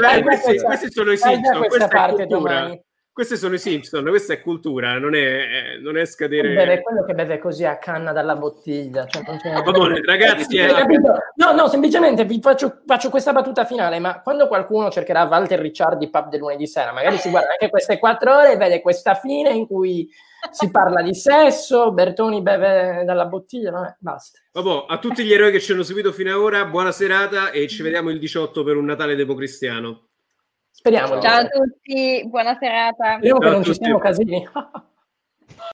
[0.00, 2.82] Taglia questi, sono i Simpson questa questa è parte domani.
[3.20, 7.04] Questi sono i Simpson questa è cultura non è, eh, non è scadere Beve quello
[7.04, 9.06] che beve così a canna dalla bottiglia.
[9.06, 11.14] Cioè, c'è- Vabbè, ragazzi eh, Hai capito?
[11.36, 16.08] No, no, semplicemente vi faccio, faccio questa battuta finale, ma quando qualcuno cercherà Walter Ricciardi
[16.08, 19.50] pub del lunedì sera, magari si guarda anche queste quattro ore e vede questa fine
[19.50, 20.08] in cui
[20.50, 24.38] si parla di sesso, Bertoni beve dalla bottiglia, vabbè, basta.
[24.52, 27.68] Vabbè, a tutti gli eroi che ci hanno seguito fino ad ora, buona serata e
[27.68, 30.09] ci vediamo il 18 per un Natale democristiano.
[30.70, 31.20] Speriamo.
[31.20, 33.16] Ciao a tutti, buona serata.
[33.16, 34.48] Speriamo che Ciao a non ci siano casini.